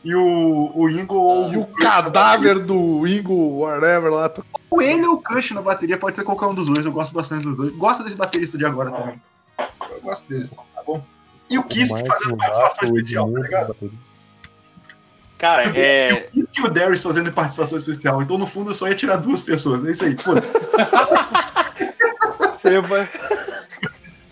e 0.04 0.14
o, 0.16 0.72
o 0.76 0.90
Ingo 0.90 1.16
ou 1.16 1.52
E 1.54 1.58
o 1.58 1.62
bateria. 1.62 1.90
cadáver 1.90 2.60
do 2.60 3.08
Ingo, 3.08 3.60
whatever 3.60 4.12
lá. 4.12 4.32
Ou 4.70 4.82
ele 4.82 5.06
ou 5.08 5.16
o 5.16 5.22
Crush 5.22 5.52
na 5.54 5.62
bateria, 5.62 5.98
pode 5.98 6.16
ser 6.16 6.24
qualquer 6.24 6.46
um 6.48 6.54
dos 6.56 6.68
dois. 6.68 6.86
Eu 6.86 6.92
gosto 6.92 7.14
bastante 7.14 7.44
dos 7.44 7.56
dois. 7.58 7.72
Gosto 7.76 8.04
desse 8.04 8.16
baterista 8.16 8.58
de 8.58 8.66
agora 8.66 8.92
também. 8.92 9.22
Eu 9.92 10.02
gosto 10.02 10.24
deles, 10.28 10.52
tá 10.52 10.84
bom? 10.86 11.04
E 11.50 11.58
o 11.58 11.64
Marcos, 11.64 11.90
fazendo 11.90 12.34
o 12.34 12.38
participação 12.38 12.90
o 12.92 12.98
especial, 12.98 13.32
tá 13.32 13.40
ligado? 13.40 13.76
Cara, 15.38 15.78
é. 15.78 16.30
E 16.34 16.42
o 16.42 16.48
Kiss 16.48 16.52
e 16.58 16.62
o 16.64 16.70
Darius 16.70 17.04
fazendo 17.04 17.32
participação 17.32 17.78
especial. 17.78 18.22
Então, 18.22 18.38
no 18.38 18.48
fundo, 18.48 18.72
eu 18.72 18.76
só 18.76 18.88
ia 18.88 18.96
tirar 18.96 19.18
duas 19.18 19.42
pessoas. 19.42 19.86
É 19.86 19.92
isso 19.92 20.06
aí, 20.06 20.18
foda-se. 20.18 20.52
Você 22.54 22.80
vai. 22.82 23.08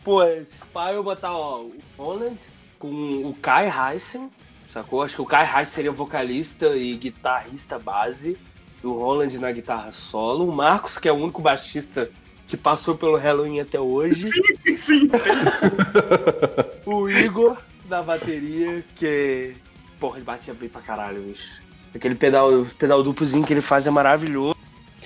Pô, 0.03 0.23
esse 0.23 0.57
pai 0.73 0.95
eu 0.95 1.03
botar, 1.03 1.31
ó, 1.31 1.61
o 1.61 1.73
Holland 1.97 2.37
com 2.77 2.89
o 2.89 3.33
Kai 3.41 3.71
Heisen, 3.71 4.29
sacou? 4.69 5.01
Acho 5.01 5.15
que 5.15 5.21
o 5.21 5.25
Kai 5.25 5.45
Heisen 5.47 5.73
seria 5.73 5.91
vocalista 5.91 6.67
e 6.75 6.95
guitarrista 6.95 7.79
base. 7.79 8.37
E 8.83 8.87
o 8.87 8.91
Holland 8.93 9.39
na 9.39 9.51
guitarra 9.51 9.93
solo. 9.93 10.49
O 10.49 10.53
Marcos, 10.53 10.97
que 10.97 11.07
é 11.07 11.11
o 11.11 11.15
único 11.15 11.41
baixista 11.41 12.09
que 12.47 12.57
passou 12.57 12.95
pelo 12.95 13.17
Halloween 13.17 13.61
até 13.61 13.79
hoje. 13.79 14.27
Sim, 14.75 15.09
O 16.85 17.09
Igor 17.09 17.57
da 17.85 18.03
bateria, 18.03 18.83
que. 18.95 19.55
Porra, 19.99 20.17
ele 20.17 20.25
batia 20.25 20.53
bem 20.53 20.67
pra 20.67 20.81
caralho, 20.81 21.21
bicho. 21.21 21.61
Aquele 21.95 22.15
pedal, 22.15 22.65
pedal 22.77 23.01
duplozinho 23.01 23.45
que 23.45 23.53
ele 23.53 23.61
faz 23.61 23.87
é 23.87 23.89
maravilhoso. 23.89 24.55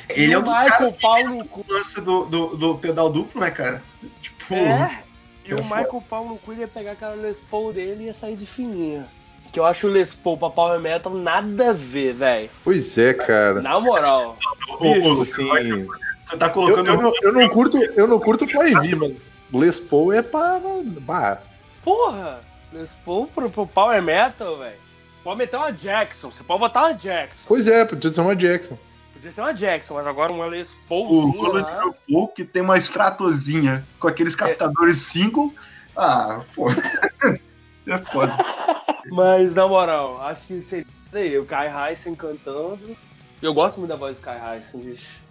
ele 0.09 0.33
é 0.33 0.39
um 0.39 0.41
dos 0.41 0.51
Michael 0.51 0.69
caras 0.69 0.91
que 0.93 1.01
Paulo 1.01 1.49
o 1.51 1.65
lance 1.71 2.01
do, 2.01 2.25
do, 2.25 2.57
do 2.57 2.77
pedal 2.79 3.11
duplo, 3.11 3.39
né, 3.39 3.51
cara? 3.51 3.83
Tipo, 4.21 4.36
É. 4.51 4.99
E 5.45 5.53
o. 5.53 5.63
Michael 5.63 6.03
Paulo 6.09 6.29
no 6.29 6.37
cu 6.37 6.51
ele 6.51 6.61
ia 6.61 6.67
pegar 6.67 6.91
aquela 6.91 7.15
Les 7.15 7.39
Paul 7.39 7.71
dele 7.73 8.03
e 8.03 8.05
ia 8.07 8.13
sair 8.13 8.35
de 8.35 8.45
fininha. 8.45 9.05
Que 9.51 9.59
eu 9.59 9.65
acho 9.65 9.87
o 9.87 9.89
Les 9.89 10.13
Paul 10.13 10.37
pra 10.37 10.49
Power 10.49 10.79
Metal 10.79 11.13
nada 11.13 11.69
a 11.69 11.73
ver, 11.73 12.13
velho. 12.13 12.49
Pois 12.63 12.97
é, 12.97 13.13
cara. 13.13 13.61
Na 13.61 13.79
moral. 13.79 14.37
ô, 14.79 15.21
Assim, 15.21 15.87
você 16.23 16.37
tá 16.37 16.47
eu, 16.47 16.51
colocando. 16.51 16.89
eu 16.89 17.01
não, 17.01 17.13
eu 17.23 17.31
não 17.33 17.49
curto, 17.49 17.77
eu 17.77 18.07
não 18.07 18.19
curto 18.19 18.45
Fly 18.45 18.73
V, 18.73 18.95
mas 18.95 19.13
Les 19.53 19.79
Paul 19.79 20.11
é 20.11 20.21
pra. 20.21 20.59
Bah, 21.01 21.39
Porra! 21.83 22.41
Les 22.73 22.91
Paul 23.05 23.27
pro, 23.27 23.49
pro 23.49 23.65
Power 23.65 24.01
Metal, 24.01 24.57
velho. 24.57 24.75
Pode 25.23 25.37
meter 25.39 25.55
uma 25.57 25.71
Jackson, 25.71 26.29
você 26.29 26.43
pode 26.43 26.59
botar 26.59 26.81
uma 26.83 26.93
Jackson. 26.93 27.43
Pois 27.47 27.67
é, 27.67 27.85
podia 27.85 28.09
ser 28.09 28.21
uma 28.21 28.35
Jackson. 28.35 28.77
Podia 29.17 29.31
ser 29.31 29.41
uma 29.41 29.53
Jackson, 29.53 29.95
mas 29.95 30.05
agora 30.07 30.31
uma 30.31 30.45
Les 30.45 30.71
O 30.71 30.75
Paulzinha 30.87 31.43
Roland 31.43 31.61
lá. 31.63 31.79
Dropou, 31.81 32.27
que 32.27 32.45
tem 32.45 32.61
uma 32.61 32.77
estratozinha 32.77 33.85
com 33.99 34.07
aqueles 34.07 34.35
captadores 34.35 34.99
single. 34.99 35.53
Ah, 35.95 36.41
pô. 36.55 36.67
É 37.89 37.97
foda. 37.99 38.35
Mas 39.09 39.55
na 39.55 39.65
moral, 39.65 40.21
acho 40.21 40.45
que 40.47 40.61
seria 40.61 40.85
aí, 41.13 41.39
o 41.39 41.45
Kai 41.45 41.69
Heisen 41.91 42.13
cantando. 42.15 42.97
Eu 43.41 43.53
gosto 43.53 43.77
muito 43.77 43.89
da 43.91 43.95
voz 43.95 44.17
do 44.17 44.21
Kai 44.21 44.57
Heisen, 44.57 44.81
bicho. 44.81 45.21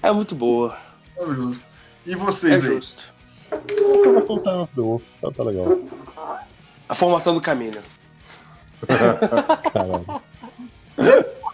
É 0.00 0.12
muito 0.12 0.32
boa. 0.32 0.78
Maravilhoso. 1.16 1.60
E 2.06 2.12
É 2.12 2.16
vocês 2.16 2.62
aí? 2.62 2.68
justo. 2.68 3.12
A 3.50 4.04
formação 4.04 4.38
tá, 4.38 4.68
tá, 5.20 5.30
tá 5.32 5.42
legal. 5.42 5.80
A 6.88 6.94
formação 6.94 7.34
do 7.34 7.40
caminho. 7.40 7.82
Caralho. 9.72 10.22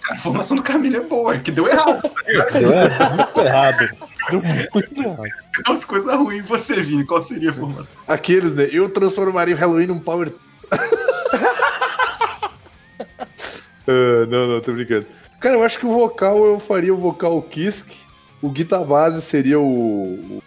Cara, 0.05 0.19
a 0.19 0.23
formação 0.23 0.55
do 0.55 0.63
caminho 0.63 0.99
é 0.99 1.01
boa, 1.01 1.35
é 1.35 1.39
que 1.39 1.51
deu 1.51 1.67
errado. 1.67 2.03
Deu 2.53 2.73
é, 2.73 3.09
muito 3.09 3.41
errado. 3.41 3.91
Deu 4.31 4.43
muito 4.43 5.01
errado. 5.01 5.23
Deu 5.23 5.63
umas 5.67 5.85
coisas 5.85 6.15
ruins. 6.15 6.47
Você, 6.47 6.83
Vini, 6.83 7.07
qual 7.07 7.23
seria 7.23 7.51
a 7.51 7.55
formação? 7.55 7.87
Aqueles, 8.07 8.55
né? 8.55 8.69
Eu 8.71 8.91
transformaria 8.91 9.55
o 9.55 9.59
Halloween 9.59 9.87
num 9.87 9.99
Power. 9.99 10.33
Ah, 13.87 14.25
não, 14.31 14.47
não, 14.47 14.61
tô 14.63 14.73
brincando. 14.73 15.05
Cara, 15.39 15.57
eu 15.57 15.63
acho 15.63 15.79
que 15.79 15.85
o 15.85 15.93
vocal 15.93 16.43
eu 16.47 16.59
faria 16.59 16.95
o 16.95 16.97
vocal 16.97 17.43
Kisk. 17.43 17.93
O 18.41 18.49
guitar 18.49 18.83
base 18.83 19.21
seria 19.21 19.61
o. 19.61 20.43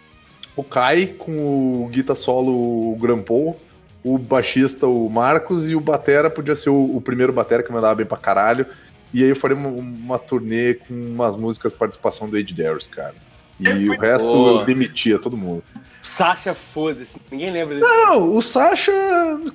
O 0.56 0.64
Kai, 0.64 1.06
com 1.06 1.84
o 1.84 1.88
guitar 1.88 2.16
solo 2.16 2.50
o 2.50 2.96
Grampol. 2.96 3.56
O 4.02 4.18
baixista 4.18 4.88
o 4.88 5.08
Marcos 5.08 5.68
e 5.68 5.76
o 5.76 5.80
Batera 5.80 6.28
podia 6.28 6.56
ser 6.56 6.70
o, 6.70 6.96
o 6.96 7.00
primeiro 7.00 7.32
Batera 7.32 7.62
que 7.62 7.72
mandava 7.72 7.94
bem 7.94 8.06
pra 8.06 8.18
caralho. 8.18 8.66
E 9.12 9.22
aí 9.22 9.28
eu 9.30 9.36
faria 9.36 9.56
uma, 9.56 9.68
uma 9.68 10.18
turnê 10.18 10.74
com 10.74 10.92
umas 10.94 11.36
músicas 11.36 11.72
de 11.72 11.78
participação 11.78 12.28
do 12.28 12.36
Ed 12.36 12.52
Darius, 12.54 12.86
cara. 12.86 13.14
E 13.60 13.88
o 13.88 13.98
resto 13.98 14.26
boa. 14.28 14.60
eu 14.60 14.66
demitia 14.66 15.18
todo 15.18 15.36
mundo. 15.36 15.64
Sasha, 16.02 16.54
foda-se. 16.54 17.20
Ninguém 17.30 17.50
lembra 17.50 17.74
dele. 17.74 17.86
Não, 17.86 18.36
o 18.36 18.40
Sasha, 18.40 18.92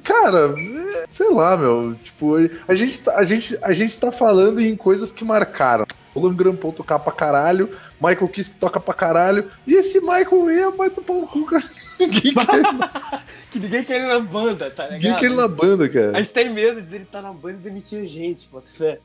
cara, 0.03 0.53
é, 0.57 1.05
sei 1.09 1.29
lá, 1.31 1.55
meu. 1.55 1.95
Tipo, 2.03 2.35
a 2.67 2.75
gente, 2.75 3.01
tá- 3.03 3.15
a, 3.17 3.23
gente, 3.23 3.57
a 3.61 3.71
gente 3.73 3.97
tá 3.97 4.11
falando 4.11 4.59
em 4.59 4.75
coisas 4.75 5.11
que 5.11 5.23
marcaram. 5.23 5.85
O 6.13 6.19
Logan 6.19 6.35
Grampon 6.35 6.71
tocar 6.71 6.99
pra 6.99 7.11
caralho, 7.11 7.69
Michael 7.99 8.27
Kiske 8.27 8.55
toca 8.59 8.79
pra 8.79 8.93
caralho, 8.93 9.49
e 9.65 9.73
esse 9.73 9.99
Michael 9.99 10.51
E 10.51 10.59
é 10.59 10.69
mais 10.71 10.91
do 10.93 11.01
pau 11.01 11.21
no 11.21 11.27
cu, 11.27 11.45
cara. 11.45 11.63
Ninguém 11.99 12.33
quer, 12.33 13.23
Que 13.51 13.59
ninguém 13.59 13.83
quer 13.83 13.95
ele 13.95 14.07
na 14.07 14.19
banda, 14.19 14.69
tá 14.69 14.83
ligado? 14.83 15.01
ninguém 15.01 15.15
quer 15.15 15.25
ele 15.27 15.35
na 15.35 15.47
banda, 15.47 15.85
A 15.85 15.89
cara. 15.89 16.17
gente 16.19 16.33
tem 16.33 16.53
medo 16.53 16.81
dele 16.81 17.03
estar 17.03 17.21
na 17.21 17.31
banda 17.33 17.53
e 17.55 17.61
demitir 17.61 18.05
gente, 18.05 18.47
bota 18.51 18.67
fé. 18.71 18.99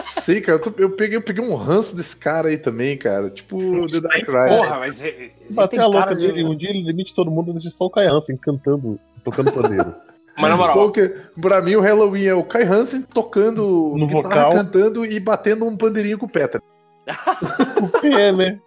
Sei, 0.00 0.40
cara, 0.40 0.58
eu, 0.58 0.62
tô- 0.62 0.72
eu 0.82 0.90
peguei, 0.90 1.16
eu 1.16 1.22
peguei 1.22 1.44
um 1.44 1.54
ranço 1.54 1.96
desse 1.96 2.16
cara 2.18 2.48
aí 2.48 2.56
também, 2.58 2.96
cara. 2.96 3.30
Tipo, 3.30 3.86
The 3.86 4.00
Dark 4.00 4.26
Rider. 4.26 4.48
Porra, 4.58 4.78
mas 4.80 5.02
ele, 5.02 5.32
ele 5.40 5.54
Bater 5.54 5.70
tem 5.78 5.78
a 5.80 5.86
louca 5.88 6.14
de... 6.14 6.26
dele, 6.26 6.44
um 6.44 6.56
dia 6.56 6.70
ele 6.70 6.84
demite 6.84 7.14
todo 7.14 7.30
mundo 7.30 7.50
e 7.50 7.54
deixa 7.54 7.70
só 7.70 7.84
o 7.86 7.90
Kai 7.90 8.06
Hansen 8.06 8.36
cantando, 8.36 8.98
tocando 9.24 9.52
pandeiro. 9.52 9.94
Mas 10.40 10.50
na 10.50 10.56
moral, 10.56 10.74
Qual 10.76 10.92
que- 10.92 11.12
pra 11.40 11.60
mim, 11.60 11.74
o 11.74 11.80
Halloween 11.80 12.26
é 12.26 12.34
o 12.34 12.44
Kai 12.44 12.62
Hansen 12.62 13.02
tocando 13.02 13.94
No 13.96 14.06
guitarra, 14.06 14.22
vocal. 14.28 14.54
cantando 14.54 15.04
e 15.04 15.18
batendo 15.18 15.66
um 15.66 15.76
pandeirinho 15.76 16.16
com 16.16 16.26
o 16.26 16.28
Petra. 16.28 16.62
o 17.82 17.88
pé, 18.00 18.30
né? 18.30 18.60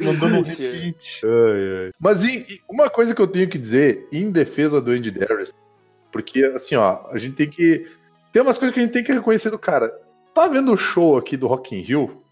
Mandando 0.00 0.36
um 0.36 0.42
repeat. 0.42 1.20
Ai, 1.24 1.84
ai. 1.86 1.90
Mas 2.00 2.24
e- 2.24 2.46
e 2.48 2.60
uma 2.70 2.88
coisa 2.88 3.14
que 3.14 3.20
eu 3.20 3.26
tenho 3.26 3.48
que 3.48 3.58
dizer 3.58 4.08
em 4.10 4.30
defesa 4.30 4.80
do 4.80 4.92
Andy 4.92 5.10
Darius, 5.10 5.52
porque 6.12 6.42
assim, 6.54 6.76
ó, 6.76 7.00
a 7.10 7.18
gente 7.18 7.34
tem 7.34 7.50
que. 7.50 7.86
Tem 8.32 8.42
umas 8.42 8.58
coisas 8.58 8.74
que 8.74 8.80
a 8.80 8.82
gente 8.82 8.92
tem 8.92 9.04
que 9.04 9.12
reconhecer 9.12 9.50
do 9.50 9.58
cara. 9.58 9.92
Tá 10.34 10.46
vendo 10.46 10.72
o 10.72 10.76
show 10.76 11.16
aqui 11.16 11.36
do 11.36 11.46
Rock 11.46 11.74
in 11.74 11.80
Rio? 11.80 12.22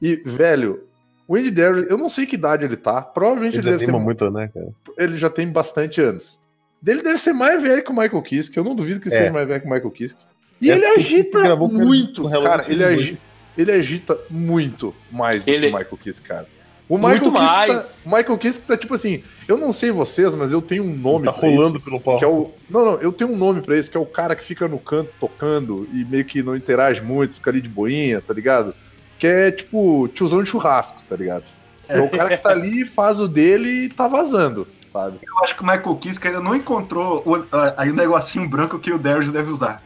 E, 0.00 0.16
velho, 0.24 0.84
o 1.26 1.36
Andy 1.36 1.50
Darius, 1.50 1.90
eu 1.90 1.98
não 1.98 2.08
sei 2.08 2.24
que 2.26 2.34
idade 2.36 2.64
ele 2.64 2.76
tá. 2.76 3.02
Provavelmente 3.02 3.58
Ele 3.58 3.68
ele, 3.68 3.70
deve 3.72 3.84
anima 3.84 3.98
ter, 3.98 4.04
muito, 4.04 4.30
né, 4.30 4.50
cara? 4.52 4.68
ele 4.96 5.16
já 5.16 5.28
tem 5.30 5.48
bastante 5.48 6.00
anos. 6.00 6.40
Ele 6.86 7.02
deve 7.02 7.18
ser 7.18 7.32
mais 7.32 7.60
velho 7.62 7.82
que 7.82 7.90
o 7.90 7.94
Michael 7.96 8.22
Kiske. 8.22 8.56
Eu 8.56 8.64
não 8.64 8.74
duvido 8.74 9.00
que 9.00 9.08
ele 9.08 9.14
É. 9.16 9.18
seja 9.18 9.32
mais 9.32 9.46
velho 9.48 9.60
que 9.60 9.66
o 9.66 9.70
Michael 9.70 9.90
Kiske. 9.90 10.20
E 10.60 10.70
É 10.70 10.74
ele 10.76 10.86
agita 10.86 11.56
muito. 11.56 12.28
Cara, 12.30 12.64
ele, 12.68 12.84
agi- 12.84 13.18
ele 13.56 13.72
agita 13.72 14.18
muito 14.30 14.94
mais 15.10 15.44
do 15.44 15.50
Ele- 15.50 15.68
que 15.68 15.74
o 15.74 15.78
Michael 15.78 15.96
Kiske, 15.98 16.26
cara. 16.26 16.46
O 16.88 16.96
Muito 16.96 17.30
Michael 17.30 17.32
Kiske 17.32 17.44
mais. 17.44 18.02
Tá, 18.04 18.16
Michael 18.16 18.38
Kiske 18.38 18.66
tá 18.66 18.76
tipo 18.76 18.94
assim, 18.94 19.22
eu 19.46 19.58
não 19.58 19.72
sei 19.74 19.90
vocês, 19.90 20.34
mas 20.34 20.52
eu 20.52 20.62
tenho 20.62 20.82
um 20.84 20.96
nome 20.96 21.26
Tá 21.26 21.32
pra 21.34 21.46
rolando 21.48 21.76
isso, 21.76 21.84
pelo 21.84 22.00
palco. 22.00 22.24
é 22.24 22.26
o 22.26 22.50
Não, 22.70 22.84
não, 22.84 22.94
eu 23.00 23.12
tenho 23.12 23.30
um 23.30 23.36
nome 23.36 23.60
pra 23.60 23.76
isso, 23.76 23.90
que 23.90 23.96
é 23.96 24.00
o 24.00 24.06
cara 24.06 24.34
que 24.34 24.42
fica 24.44 24.66
no 24.66 24.78
canto 24.78 25.10
tocando 25.20 25.86
e 25.92 26.02
meio 26.04 26.24
que 26.24 26.42
não 26.42 26.56
interage 26.56 27.02
muito, 27.02 27.34
fica 27.34 27.50
ali 27.50 27.60
de 27.60 27.68
boinha, 27.68 28.22
tá 28.22 28.32
ligado? 28.32 28.74
Que 29.18 29.26
é 29.26 29.50
tipo 29.50 30.08
tiozão 30.14 30.42
de 30.42 30.48
churrasco, 30.48 31.02
tá 31.08 31.14
ligado? 31.16 31.44
É 31.88 32.00
o 32.00 32.08
cara 32.08 32.30
que 32.30 32.42
tá 32.42 32.50
ali, 32.50 32.84
faz 32.84 33.18
o 33.20 33.28
dele 33.28 33.84
e 33.84 33.88
tá 33.90 34.08
vazando, 34.08 34.66
sabe? 34.86 35.18
Eu 35.22 35.44
acho 35.44 35.56
que 35.56 35.62
o 35.62 35.66
Michael 35.66 35.96
Kiske 35.96 36.26
ainda 36.28 36.40
não 36.40 36.54
encontrou 36.54 37.22
o, 37.26 37.44
aí 37.76 37.90
o 37.90 37.94
negocinho 37.94 38.48
branco 38.48 38.78
que 38.78 38.92
o 38.92 38.98
Darius 38.98 39.30
deve 39.30 39.50
usar. 39.50 39.82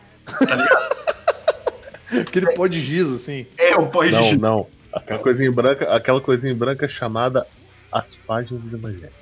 Aquele 2.21 2.53
pó 2.55 2.67
de 2.67 2.81
giz, 2.81 3.11
assim. 3.11 3.47
É 3.59 3.75
o 3.77 3.87
pós 3.87 4.13
Não, 4.13 4.23
de 4.23 4.39
não. 4.39 4.67
Aquela 4.93 5.19
coisinha 5.21 5.51
branca, 5.53 5.95
aquela 5.95 6.21
coisinha 6.21 6.55
branca 6.55 6.89
chamada 6.89 7.47
As 7.91 8.17
Páginas 8.17 8.63
do 8.63 8.77
Evangelho. 8.77 9.13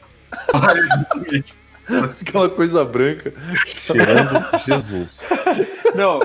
Exatamente. 0.77 1.55
Aquela 2.21 2.49
coisa 2.49 2.85
branca. 2.85 3.33
Cheirando 3.67 4.47
Jesus. 4.65 5.21
Não, 5.95 6.21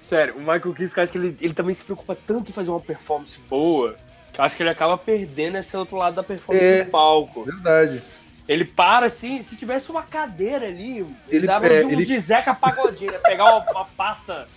sério, 0.00 0.36
o 0.36 0.40
Michael 0.40 0.72
Kiske, 0.74 0.98
eu 0.98 1.02
acho 1.04 1.12
que 1.12 1.18
ele, 1.18 1.36
ele 1.40 1.52
também 1.54 1.74
se 1.74 1.84
preocupa 1.84 2.16
tanto 2.26 2.50
em 2.50 2.54
fazer 2.54 2.70
uma 2.70 2.80
performance 2.80 3.38
boa, 3.48 3.94
que 4.32 4.40
eu 4.40 4.44
acho 4.44 4.56
que 4.56 4.62
ele 4.62 4.70
acaba 4.70 4.96
perdendo 4.96 5.58
esse 5.58 5.76
outro 5.76 5.96
lado 5.96 6.14
da 6.14 6.22
performance 6.22 6.64
É. 6.66 6.84
do 6.84 6.90
palco. 6.90 7.44
Verdade. 7.44 8.02
Ele 8.48 8.64
para 8.64 9.06
assim, 9.06 9.42
se 9.42 9.56
tivesse 9.56 9.90
uma 9.90 10.02
cadeira 10.02 10.66
ali, 10.66 10.98
ele, 11.00 11.16
Ele- 11.28 11.46
dava 11.46 11.66
é, 11.66 11.80
de 11.80 11.86
um 11.86 11.90
ele- 11.92 12.04
de 12.06 12.18
Zeca 12.18 12.54
Pagodinho, 12.54 13.12
pegar 13.22 13.44
uma, 13.44 13.70
uma 13.70 13.84
pasta 13.84 14.48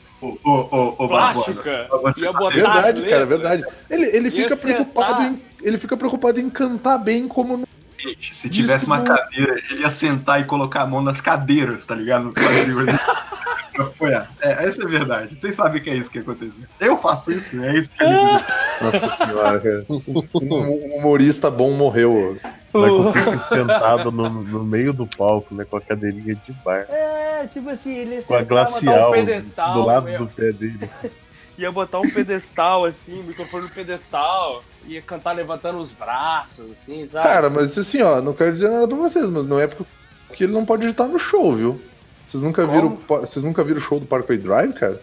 Ô, 0.43 1.07
Barbosa. 1.07 1.53
plástica, 1.53 1.87
ia 2.21 2.33
botar 2.33 2.55
Verdade, 2.55 3.01
cara, 3.03 3.25
verdade. 3.25 3.63
Ele, 3.89 4.05
ele 4.15 4.31
fica 4.31 4.55
preocupado 4.55 5.23
em, 5.23 5.41
ele 5.61 5.77
fica 5.77 5.97
preocupado 5.97 6.39
em 6.39 6.49
cantar 6.49 6.97
bem 6.97 7.27
como 7.27 7.65
no 8.05 8.33
se 8.33 8.49
tivesse 8.49 8.85
uma 8.85 9.01
cadeira, 9.01 9.59
ele 9.69 9.81
ia 9.81 9.89
sentar 9.89 10.41
e 10.41 10.45
colocar 10.45 10.81
a 10.81 10.85
mão 10.85 11.01
nas 11.01 11.21
cadeiras, 11.21 11.85
tá 11.85 11.95
ligado? 11.95 12.25
No 12.25 12.33
quadril 12.33 12.79
ali. 12.79 12.91
Pra 13.75 13.85
apoiar. 13.85 14.29
É, 14.39 14.65
essa 14.65 14.81
é 14.81 14.85
a 14.85 14.87
verdade. 14.87 15.37
Vocês 15.37 15.53
sabem 15.53 15.81
que 15.81 15.89
é 15.89 15.95
isso 15.95 16.09
que 16.09 16.19
aconteceu. 16.19 16.65
Eu 16.79 16.97
faço 16.97 17.31
isso, 17.33 17.61
é 17.61 17.77
isso 17.77 17.89
que. 17.89 18.03
Nossa 18.03 19.11
senhora, 19.11 19.59
cara. 19.59 19.85
Um 19.89 20.97
humorista 20.97 21.51
bom 21.51 21.71
morreu. 21.71 22.37
Michael 22.73 23.13
Kiske 23.13 23.49
sentado 23.49 24.11
no, 24.11 24.29
no 24.29 24.63
meio 24.63 24.93
do 24.93 25.05
palco, 25.05 25.53
né? 25.53 25.65
Com 25.65 25.77
a 25.77 25.81
cadeirinha 25.81 26.35
de 26.35 26.53
bar. 26.63 26.85
É, 26.89 27.47
tipo 27.47 27.69
assim, 27.69 27.95
ele 27.95 28.21
Com 28.21 28.35
a 28.35 28.43
glacial 28.43 29.09
um 29.09 29.13
pedestal, 29.13 29.73
do 29.73 29.85
lado 29.85 30.09
ia, 30.09 30.17
do 30.19 30.27
pé 30.27 30.51
dele. 30.53 30.89
ia 31.57 31.71
botar 31.71 31.99
um 31.99 32.09
pedestal 32.09 32.85
assim, 32.85 33.21
microfone 33.23 33.63
no 33.63 33.69
pedestal, 33.69 34.63
ia 34.87 35.01
cantar 35.01 35.31
levantando 35.33 35.77
os 35.79 35.91
braços, 35.91 36.65
assim, 36.71 37.05
sabe? 37.07 37.27
Cara, 37.27 37.49
mas 37.49 37.77
assim, 37.77 38.01
ó, 38.01 38.21
não 38.21 38.33
quero 38.33 38.53
dizer 38.53 38.69
nada 38.69 38.87
pra 38.87 38.97
vocês, 38.97 39.25
mas 39.29 39.45
não 39.45 39.59
é 39.59 39.67
porque 39.67 40.43
ele 40.43 40.53
não 40.53 40.65
pode 40.65 40.85
estar 40.87 41.07
no 41.07 41.17
show, 41.19 41.53
viu? 41.55 41.81
Vocês 42.27 42.41
nunca 42.43 42.65
Como? 42.65 42.73
viram, 42.73 43.21
vocês 43.21 43.43
nunca 43.43 43.63
viram 43.63 43.77
o 43.79 43.81
show 43.81 43.99
do 43.99 44.05
Parkway 44.05 44.37
Drive, 44.37 44.73
cara? 44.73 44.99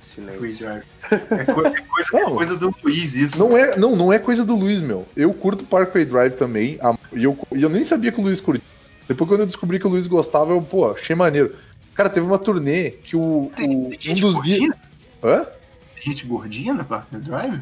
Silêncio. 0.00 0.66
É, 0.68 1.44
co- 1.44 1.66
é 1.66 1.80
coisa, 1.82 2.08
é 2.14 2.20
Não. 2.20 2.34
coisa 2.36 2.56
do 2.56 2.74
Luiz, 2.82 3.14
isso. 3.14 3.38
Não 3.38 3.56
é, 3.56 3.76
não, 3.76 3.94
não 3.94 4.12
é 4.12 4.18
coisa 4.18 4.44
do 4.44 4.54
Luiz, 4.56 4.80
meu. 4.80 5.06
Eu 5.16 5.32
curto 5.34 5.64
Parkway 5.64 6.04
Drive 6.04 6.32
também, 6.34 6.78
a- 6.82 6.96
e 7.12 7.24
eu, 7.24 7.38
e 7.54 7.62
eu 7.62 7.68
nem 7.68 7.84
sabia 7.84 8.10
que 8.12 8.20
o 8.20 8.22
Luiz 8.24 8.40
curtia. 8.40 8.64
Depois 9.08 9.28
quando 9.28 9.40
eu 9.40 9.46
descobri 9.46 9.78
que 9.78 9.86
o 9.86 9.90
Luiz 9.90 10.06
gostava, 10.06 10.52
eu, 10.52 10.62
pô, 10.62 10.90
achei 10.90 11.14
maneiro. 11.14 11.54
Cara, 11.94 12.08
teve 12.10 12.26
uma 12.26 12.38
turnê 12.38 12.90
que 12.90 13.16
o, 13.16 13.50
Tem, 13.56 13.66
o- 13.68 13.88
tem 13.90 13.96
um 13.98 14.00
gente 14.00 14.20
dos 14.20 14.40
guias... 14.40 14.74
Hã? 15.26 15.46
Tem 15.94 16.12
gente 16.12 16.24
gordinha 16.26 16.72
na 16.74 16.84
Park 16.84 17.08
Drive? 17.10 17.60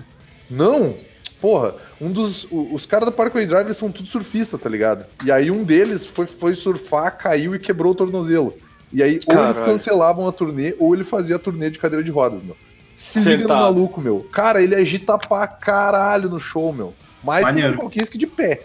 Não, 0.51 0.97
porra, 1.41 1.75
um 2.01 2.13
dos. 2.13 2.45
o- 2.51 2.75
os 2.75 2.85
caras 2.85 3.07
da 3.07 3.13
Parkway 3.13 3.47
Drive 3.47 3.67
eles 3.67 3.77
são 3.77 3.91
tudo 3.91 4.09
surfista, 4.09 4.59
tá 4.59 4.69
ligado? 4.69 5.07
E 5.25 5.33
aí 5.33 5.51
um 5.51 5.65
deles 5.65 6.05
foi, 6.05 6.27
foi 6.27 6.55
surfar, 6.55 7.17
caiu 7.17 7.55
e 7.55 7.59
quebrou 7.59 7.93
o 7.93 7.95
tornozelo. 7.95 8.55
E 8.93 9.03
aí, 9.03 9.19
ou 9.27 9.35
eles 9.35 9.57
Caralho. 9.57 9.65
cancelavam 9.65 10.29
a 10.29 10.33
turnê, 10.33 10.77
ou 10.79 10.95
ele 10.95 11.03
fazia 11.05 11.37
a 11.37 11.39
turnê 11.39 11.71
de 11.71 11.79
cadeira 11.79 12.05
de 12.05 12.11
rodas, 12.11 12.43
meu. 12.43 12.57
Se 12.95 13.19
liga 13.19 13.43
no 13.43 13.49
maluco, 13.49 14.01
meu. 14.01 14.21
Cara, 14.33 14.63
ele 14.63 14.75
agita 14.75 15.19
pra 15.19 15.47
caralho 15.49 16.29
no 16.29 16.39
show, 16.39 16.73
meu. 16.73 16.95
Mais 17.23 17.45
que 17.47 17.53
o. 17.53 17.71
Michael 17.71 17.91
Kiske 17.91 18.19
de 18.19 18.27
pé. 18.27 18.63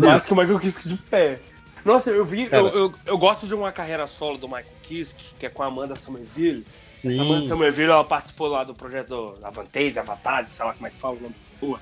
Mais 0.00 0.26
que 0.26 0.32
o 0.32 0.36
Michael 0.36 0.58
Kiske 0.58 0.88
de 0.88 0.96
pé. 0.96 1.38
Nossa, 1.84 2.10
eu 2.10 2.26
vi, 2.26 2.48
eu, 2.52 2.66
eu, 2.68 2.94
eu 3.06 3.16
gosto 3.16 3.46
de 3.46 3.54
uma 3.54 3.72
carreira 3.72 4.06
solo 4.06 4.36
do 4.36 4.46
Michael 4.46 4.66
Kiske, 4.82 5.24
que 5.38 5.46
é 5.46 5.48
com 5.48 5.62
a 5.62 5.66
Amanda 5.66 5.96
Somerville. 5.96 6.64
Essa 7.04 7.10
Sim. 7.10 7.20
Amanda 7.20 7.46
Somerville, 7.46 7.90
ela 7.90 8.04
participou 8.04 8.48
lá 8.48 8.62
do 8.64 8.74
projeto 8.74 9.34
Avantasia, 9.42 10.02
Avatar, 10.02 10.44
sei 10.44 10.64
lá 10.64 10.72
como 10.74 10.86
é 10.86 10.90
que 10.90 10.96
fala 10.96 11.14
o 11.16 11.20
nome 11.20 11.34
da 11.34 11.66
porra. 11.66 11.80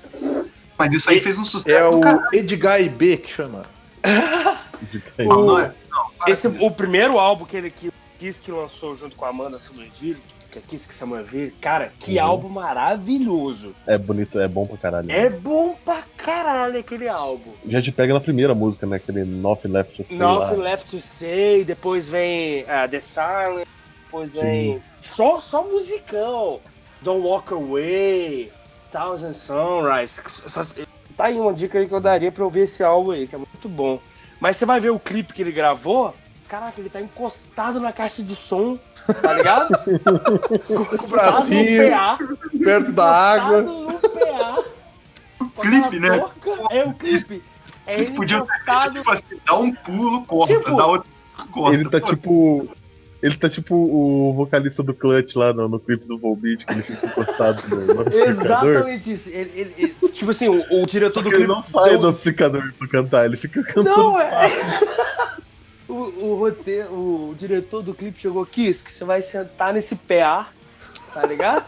Mas 0.77 0.93
isso 0.93 1.09
aí 1.09 1.19
fez 1.19 1.37
um 1.37 1.43
sucesso 1.45 1.75
É 1.77 1.89
do 1.89 1.99
o. 1.99 2.35
Edgar 2.35 2.81
IB 2.81 3.17
que 3.17 3.31
chama. 3.31 3.63
Não, 5.17 5.45
não 5.45 5.59
é? 5.59 5.73
Esse, 6.27 6.47
o 6.47 6.71
primeiro 6.71 7.19
álbum 7.19 7.43
que 7.45 7.57
ele 7.57 7.69
que 7.69 7.89
o 7.89 7.93
Kiske 8.17 8.49
lançou 8.51 8.95
junto 8.95 9.15
com 9.17 9.25
a 9.25 9.29
Amanda 9.29 9.59
Somerville, 9.59 10.17
que 10.49 10.57
é 10.57 10.61
Kiske 10.65 10.93
Somerville, 10.93 11.51
cara, 11.59 11.91
que 11.99 12.15
Uhum. 12.17 12.23
álbum 12.23 12.47
maravilhoso. 12.49 13.75
É 13.85 13.97
bonito, 13.97 14.39
é 14.39 14.47
bom 14.47 14.65
pra 14.65 14.77
caralho. 14.77 15.11
É 15.11 15.29
bom 15.29 15.75
pra 15.83 16.01
caralho 16.17 16.79
aquele 16.79 17.09
álbum. 17.09 17.51
Já 17.67 17.81
te 17.81 17.91
pega 17.91 18.13
na 18.13 18.21
primeira 18.21 18.55
música, 18.55 18.85
né? 18.87 18.95
Aquele 18.97 19.25
Nothing 19.25 19.67
Left 19.69 19.95
to 20.01 20.07
Say 20.07 20.17
Nothing 20.17 20.55
lá. 20.55 20.63
Left 20.63 20.91
to 20.91 21.01
Say, 21.01 21.63
depois 21.65 22.07
vem 22.07 22.63
ah, 22.69 22.87
The 22.87 23.01
Silence, 23.01 23.67
depois 24.05 24.31
Sim. 24.31 24.39
vem 24.41 24.81
só, 25.03 25.39
só 25.39 25.63
musicão. 25.63 26.59
Don't 27.01 27.21
Walk 27.25 27.53
Away, 27.53 28.51
Thousand 28.91 29.33
Sunrise. 29.33 30.21
Só- 30.27 30.63
tá 31.15 31.25
aí 31.25 31.39
uma 31.39 31.53
dica 31.53 31.79
aí 31.79 31.87
que 31.87 31.93
eu 31.93 32.01
daria 32.01 32.31
pra 32.31 32.43
eu 32.43 32.49
ver 32.49 32.61
esse 32.63 32.83
álbum 32.83 33.11
aí, 33.11 33.27
que 33.27 33.35
é 33.35 33.37
muito 33.37 33.69
bom. 33.69 33.99
Mas 34.39 34.57
você 34.57 34.65
vai 34.65 34.79
ver 34.79 34.89
o 34.89 34.99
clipe 34.99 35.33
que 35.33 35.41
ele 35.41 35.51
gravou, 35.51 36.13
caraca, 36.47 36.79
ele 36.79 36.89
tá 36.89 36.99
encostado 37.01 37.79
na 37.79 37.91
caixa 37.91 38.21
de 38.23 38.35
som, 38.35 38.77
tá 39.21 39.33
ligado? 39.33 39.69
encostado 40.69 41.09
bracinho, 41.11 41.83
no 41.83 41.89
PA, 41.91 42.17
Perto 42.63 42.91
da 42.91 43.05
água. 43.05 43.61
no 43.61 43.99
PA. 43.99 44.63
com 45.37 45.49
clipe, 45.61 45.99
né? 45.99 46.19
touca. 46.19 46.73
É 46.73 46.83
o 46.83 46.93
clipe. 46.93 47.43
É 47.87 47.95
Eles 47.95 48.07
ele 48.07 48.15
podiam 48.17 48.41
encostado 48.43 48.93
tipo 48.93 49.09
assim, 49.09 49.23
dá 49.45 49.55
um 49.57 49.73
pulo, 49.73 50.25
corta, 50.25 50.53
Tipo, 50.53 50.75
dá 50.75 50.85
outro, 50.85 51.09
corta. 51.51 51.75
Ele 51.77 51.89
tá 51.89 52.01
tipo. 52.01 52.69
Ele 53.21 53.35
tá 53.35 53.49
tipo 53.49 53.75
o 53.75 54.33
vocalista 54.33 54.81
do 54.81 54.93
Clutch 54.93 55.35
lá 55.35 55.51
no, 55.51 55.67
no 55.67 55.77
clipe 55.79 56.05
do 56.07 56.17
Volbeat, 56.17 56.65
que 56.65 56.71
ele 56.71 56.81
fica 56.81 57.05
encostado 57.05 57.61
no. 57.67 58.01
Exatamente 58.17 59.11
isso. 59.13 59.29
Ele, 59.29 59.51
ele- 59.55 59.73
ele- 59.77 60.09
tipo 60.13 60.31
assim, 60.31 60.47
o, 60.47 60.81
o 60.81 60.85
diretor 60.85 61.11
Só 61.15 61.21
do 61.21 61.29
que 61.29 61.35
ele 61.35 61.45
clipe. 61.45 61.53
não 61.53 61.61
sai 61.61 61.97
do 61.97 62.07
amplificador 62.07 62.73
pra 62.77 62.87
cantar, 62.87 63.25
ele 63.25 63.35
fica 63.35 63.61
cantando. 63.61 63.89
Não, 63.89 64.19
é. 64.21 64.49
o, 65.89 65.93
o, 65.93 66.39
roteiro, 66.39 66.93
o 66.93 67.35
diretor 67.37 67.81
do 67.81 67.93
clipe 67.93 68.21
chegou 68.21 68.41
aqui, 68.43 68.73
que 68.73 68.91
você 68.91 69.03
vai 69.03 69.21
sentar 69.21 69.73
nesse 69.73 69.95
PA, 69.97 70.47
tá 71.13 71.25
ligado? 71.25 71.65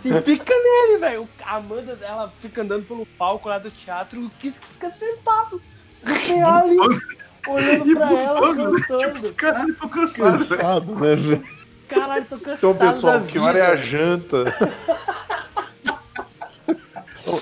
Se 0.00 0.10
fica 0.22 0.54
nele, 0.54 0.98
velho. 0.98 1.28
A 1.44 1.56
Amanda 1.56 1.94
dela 1.94 2.32
fica 2.40 2.62
andando 2.62 2.84
pelo 2.86 3.04
palco 3.04 3.48
lá 3.50 3.58
do 3.58 3.70
teatro, 3.70 4.24
o 4.24 4.30
Kiss 4.30 4.60
fica 4.72 4.88
sentado 4.88 5.60
no 6.02 6.14
PA 6.14 6.56
ali, 6.64 6.76
olhando 7.46 7.94
pra 7.94 8.12
ela, 8.12 8.40
bufando, 8.40 8.72
né? 8.72 8.84
cantando. 8.88 9.34
Caralho, 9.34 9.74
tô 9.74 9.88
cansado, 9.88 10.38
velho. 10.44 10.48
Cansado, 10.48 10.94
né, 10.94 11.14
velho? 11.14 11.44
Caralho, 11.88 12.26
tô 12.28 12.38
cansado. 12.38 12.56
Então, 12.56 12.74
pessoal, 12.76 13.20
que 13.22 13.38
hora 13.38 13.58
é 13.58 13.66
a 13.66 13.76
janta? 13.76 14.54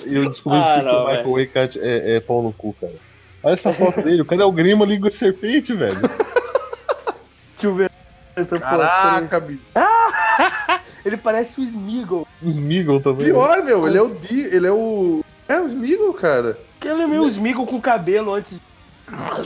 E 0.06 0.14
eu 0.16 0.28
descobri 0.28 0.59
Ah, 0.59 0.78
que 0.78 0.85
não, 0.85 1.05
o 1.05 1.06
Michael 1.06 1.31
Waycat 1.32 1.78
é, 1.81 2.16
é 2.16 2.20
pau 2.20 2.43
no 2.43 2.52
cu, 2.52 2.74
cara. 2.81 2.94
Olha 3.43 3.55
essa 3.55 3.73
foto 3.73 4.02
dele, 4.02 4.23
o 4.23 4.24
cara 4.24 4.43
é 4.43 4.44
o 4.44 4.51
Grima 4.52 4.85
língua 4.85 5.09
de 5.09 5.14
serpente, 5.14 5.73
velho. 5.74 5.94
Deixa 6.01 7.64
eu 7.64 7.74
ver 7.74 7.90
essa 8.35 8.59
foto. 8.59 8.68
Caraca. 8.68 9.47
Ele 11.05 11.16
parece 11.16 11.60
o 11.60 11.62
Smeagol. 11.62 12.27
Os 12.43 12.59
Meagle 12.59 13.01
também. 13.01 13.27
né? 13.28 13.32
Pior, 13.32 13.62
meu, 13.62 13.86
ele 13.86 13.97
é 13.97 14.02
o 14.02 14.12
Di, 14.12 14.40
ele 14.52 14.66
é 14.66 14.73
o. 14.73 15.24
É 15.48 15.60
o 15.60 15.66
Smeagol, 15.66 16.12
cara. 16.14 16.59
Que 16.81 16.89
ele 16.89 17.01
é 17.02 17.06
meio 17.06 17.24
Smeagol 17.28 17.64
com 17.64 17.81
cabelo 17.81 18.35
antes. 18.35 18.59
Pra 19.07 19.45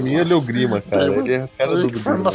mim 0.00 0.14
ele 0.14 0.32
é 0.32 0.36
o 0.36 0.40
Grima, 0.42 0.80
cara. 0.80 1.12
Ele 1.12 1.32
é 1.32 1.42
a 1.44 1.48
cara 1.48 1.76
do 1.76 1.88
Grima. 1.88 2.30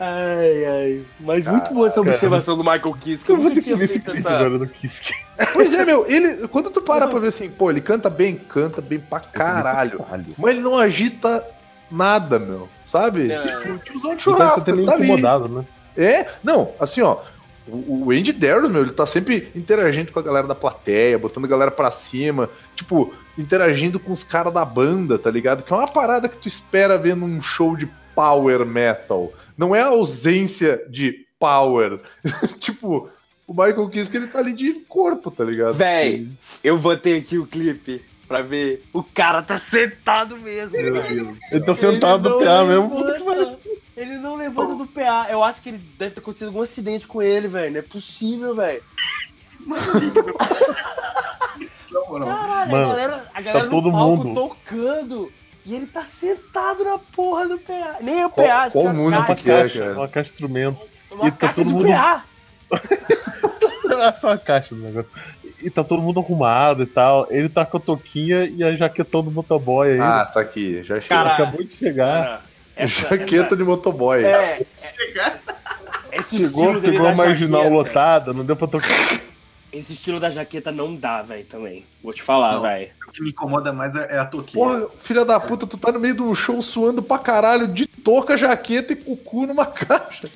Ai, 0.00 0.64
ai. 0.64 1.04
Mas 1.20 1.46
muito 1.46 1.72
boa 1.74 1.86
essa 1.88 2.00
observação 2.00 2.56
do 2.56 2.62
Michael 2.62 2.94
Kiss, 3.00 3.24
que 3.24 3.32
eu 3.32 3.36
Eu 3.36 3.42
vou 3.42 3.50
nunca 3.50 3.56
ter 3.56 3.60
que 3.62 3.66
tinha 3.66 3.76
ver 3.76 3.84
esse 3.84 3.92
feito 3.94 4.10
clipe 4.12 4.26
essa. 4.26 4.36
agora 4.36 4.58
do 4.58 4.66
Kiss. 4.68 5.12
Pois 5.52 5.74
é, 5.74 5.84
meu, 5.84 6.06
ele. 6.08 6.46
Quando 6.48 6.70
tu 6.70 6.80
para 6.80 7.06
pra 7.08 7.18
ver 7.18 7.28
assim, 7.28 7.50
pô, 7.50 7.70
ele 7.70 7.80
canta 7.80 8.08
bem, 8.08 8.36
canta 8.36 8.80
bem 8.80 8.98
pra 9.00 9.18
caralho. 9.20 10.04
Mas 10.36 10.54
ele 10.54 10.60
não 10.62 10.78
agita 10.78 11.44
nada, 11.90 12.38
meu. 12.38 12.68
Sabe? 12.86 13.26
Não. 13.28 13.44
Tipo, 13.44 13.78
tiozão 13.78 14.14
de 14.14 14.16
Ele 14.16 14.16
tá 14.16 14.18
churrasco, 14.18 14.70
ele 14.70 14.76
meio 14.76 14.86
tá 14.88 14.94
ali. 14.94 15.02
incomodado, 15.04 15.48
né? 15.48 15.64
É, 15.96 16.26
não, 16.44 16.70
assim, 16.78 17.02
ó. 17.02 17.16
O, 17.68 18.06
o 18.06 18.10
Andy 18.10 18.32
Darrow, 18.32 18.68
meu, 18.68 18.82
ele 18.82 18.92
tá 18.92 19.06
sempre 19.06 19.48
interagindo 19.54 20.12
com 20.12 20.18
a 20.18 20.22
galera 20.22 20.46
da 20.46 20.54
plateia, 20.54 21.18
botando 21.18 21.44
a 21.44 21.48
galera 21.48 21.70
pra 21.70 21.90
cima, 21.90 22.48
tipo, 22.74 23.12
interagindo 23.36 24.00
com 24.00 24.12
os 24.12 24.24
caras 24.24 24.52
da 24.52 24.64
banda, 24.64 25.18
tá 25.18 25.30
ligado? 25.30 25.62
Que 25.62 25.72
é 25.72 25.76
uma 25.76 25.88
parada 25.88 26.28
que 26.28 26.38
tu 26.38 26.48
espera 26.48 26.98
ver 26.98 27.14
num 27.14 27.40
show 27.40 27.76
de 27.76 27.88
power 28.14 28.66
metal. 28.66 29.32
Não 29.56 29.74
é 29.74 29.80
a 29.80 29.88
ausência 29.88 30.82
de 30.88 31.26
power. 31.38 32.00
tipo, 32.58 33.08
o 33.46 33.52
Michael 33.52 33.88
Kiske, 33.88 34.16
ele 34.16 34.26
tá 34.26 34.40
ali 34.40 34.54
de 34.54 34.72
corpo, 34.88 35.30
tá 35.30 35.44
ligado? 35.44 35.74
Véi, 35.74 36.28
eu 36.62 36.76
botei 36.78 37.18
aqui 37.18 37.38
o 37.38 37.46
clipe 37.46 38.02
pra 38.28 38.42
ver. 38.42 38.84
O 38.92 39.02
cara 39.02 39.42
tá 39.42 39.56
sentado 39.56 40.36
mesmo, 40.38 40.72
velho. 40.72 41.36
Ele 41.50 41.64
tá 41.64 41.74
sentado 41.74 42.28
no 42.28 42.38
PA 42.38 42.64
mesmo. 42.64 42.90
Ele 44.00 44.18
não 44.18 44.36
levanta 44.36 44.74
do 44.76 44.86
PA. 44.86 45.26
Eu 45.28 45.42
acho 45.42 45.60
que 45.60 45.70
ele 45.70 45.78
deve 45.98 46.14
ter 46.14 46.20
acontecido 46.20 46.48
algum 46.48 46.62
acidente 46.62 47.06
com 47.06 47.20
ele, 47.20 47.48
velho. 47.48 47.72
Não 47.72 47.78
é 47.80 47.82
possível, 47.82 48.54
velho. 48.54 48.82
Caralho, 51.90 52.70
Mano, 52.70 52.84
a 52.84 52.88
galera, 52.88 53.24
a 53.34 53.40
galera 53.40 53.64
no 53.64 53.70
todo 53.70 53.90
palco 53.90 54.24
mundo. 54.24 54.34
tocando. 54.34 55.32
E 55.66 55.74
ele 55.74 55.86
tá 55.86 56.04
sentado 56.04 56.84
na 56.84 56.98
porra 56.98 57.46
do 57.48 57.58
PA. 57.58 57.96
Nem 58.00 58.20
é 58.20 58.26
o 58.26 58.30
Qual- 58.30 58.46
PA, 58.46 58.56
acho 58.62 58.72
qual 58.72 58.84
que 58.84 58.90
é 58.90 58.92
música 58.92 59.34
que 59.34 59.50
é, 59.50 59.68
cara? 59.68 59.92
uma 59.94 60.08
caixa 60.08 60.28
de 60.28 60.32
instrumento. 60.34 60.78
Uma 61.10 61.26
E 61.26 61.30
tá 61.30 61.36
caixa 61.36 61.54
todo 61.56 61.66
de 61.66 61.74
mundo- 61.74 61.88
PA. 61.88 62.24
É 63.90 64.12
só 64.20 64.32
a 64.32 64.38
caixa 64.38 64.74
do 64.74 64.82
negócio. 64.82 65.10
E 65.62 65.70
tá 65.70 65.82
todo 65.82 66.02
mundo 66.02 66.20
arrumado 66.20 66.82
e 66.82 66.86
tal. 66.86 67.26
Ele 67.30 67.48
tá 67.48 67.64
com 67.64 67.78
a 67.78 67.80
touquinha 67.80 68.44
e 68.44 68.62
a 68.62 68.76
jaquetão 68.76 69.22
do 69.24 69.30
motoboy 69.30 69.90
aí. 69.92 69.98
Ah, 69.98 70.26
tá 70.26 70.40
aqui, 70.40 70.82
já. 70.84 71.00
Cara, 71.00 71.32
Acabou 71.34 71.64
de 71.64 71.72
chegar. 71.74 72.22
Cara, 72.22 72.40
essa- 72.78 73.08
Jaqueta 73.16 73.56
de 73.56 73.64
motoboy. 73.64 74.24
essa- 74.24 74.28
É, 74.42 74.66
Chegar. 74.96 75.40
esse 76.12 76.36
Chegou, 76.38 76.80
pegou 76.80 77.06
a 77.06 77.14
marginal 77.14 77.62
jaqueta, 77.64 77.74
lotada, 77.76 78.32
não 78.32 78.44
deu 78.44 78.56
pra 78.56 78.66
tocar. 78.66 78.88
Esse 79.70 79.92
estilo 79.92 80.18
da 80.18 80.30
jaqueta 80.30 80.72
não 80.72 80.94
dá, 80.96 81.20
velho, 81.20 81.44
também. 81.44 81.84
Vou 82.02 82.12
te 82.14 82.22
falar, 82.22 82.58
velho. 82.60 82.88
O 83.06 83.12
que 83.12 83.22
me 83.22 83.30
incomoda 83.30 83.70
mais 83.72 83.94
é 83.94 84.14
é 84.14 84.18
a 84.18 84.24
toquinha. 84.24 84.64
Porra, 84.64 84.86
filha 84.98 85.24
da 85.26 85.38
puta, 85.38 85.66
tu 85.66 85.76
tá 85.76 85.92
no 85.92 86.00
meio 86.00 86.14
de 86.14 86.22
um 86.22 86.34
show 86.34 86.62
suando 86.62 87.02
pra 87.02 87.18
caralho, 87.18 87.68
de 87.68 87.86
touca, 87.86 88.36
jaqueta 88.36 88.94
e 88.94 88.96
com 88.96 89.12
o 89.12 89.16
cu 89.16 89.46
numa 89.46 89.66
caixa. 89.66 90.30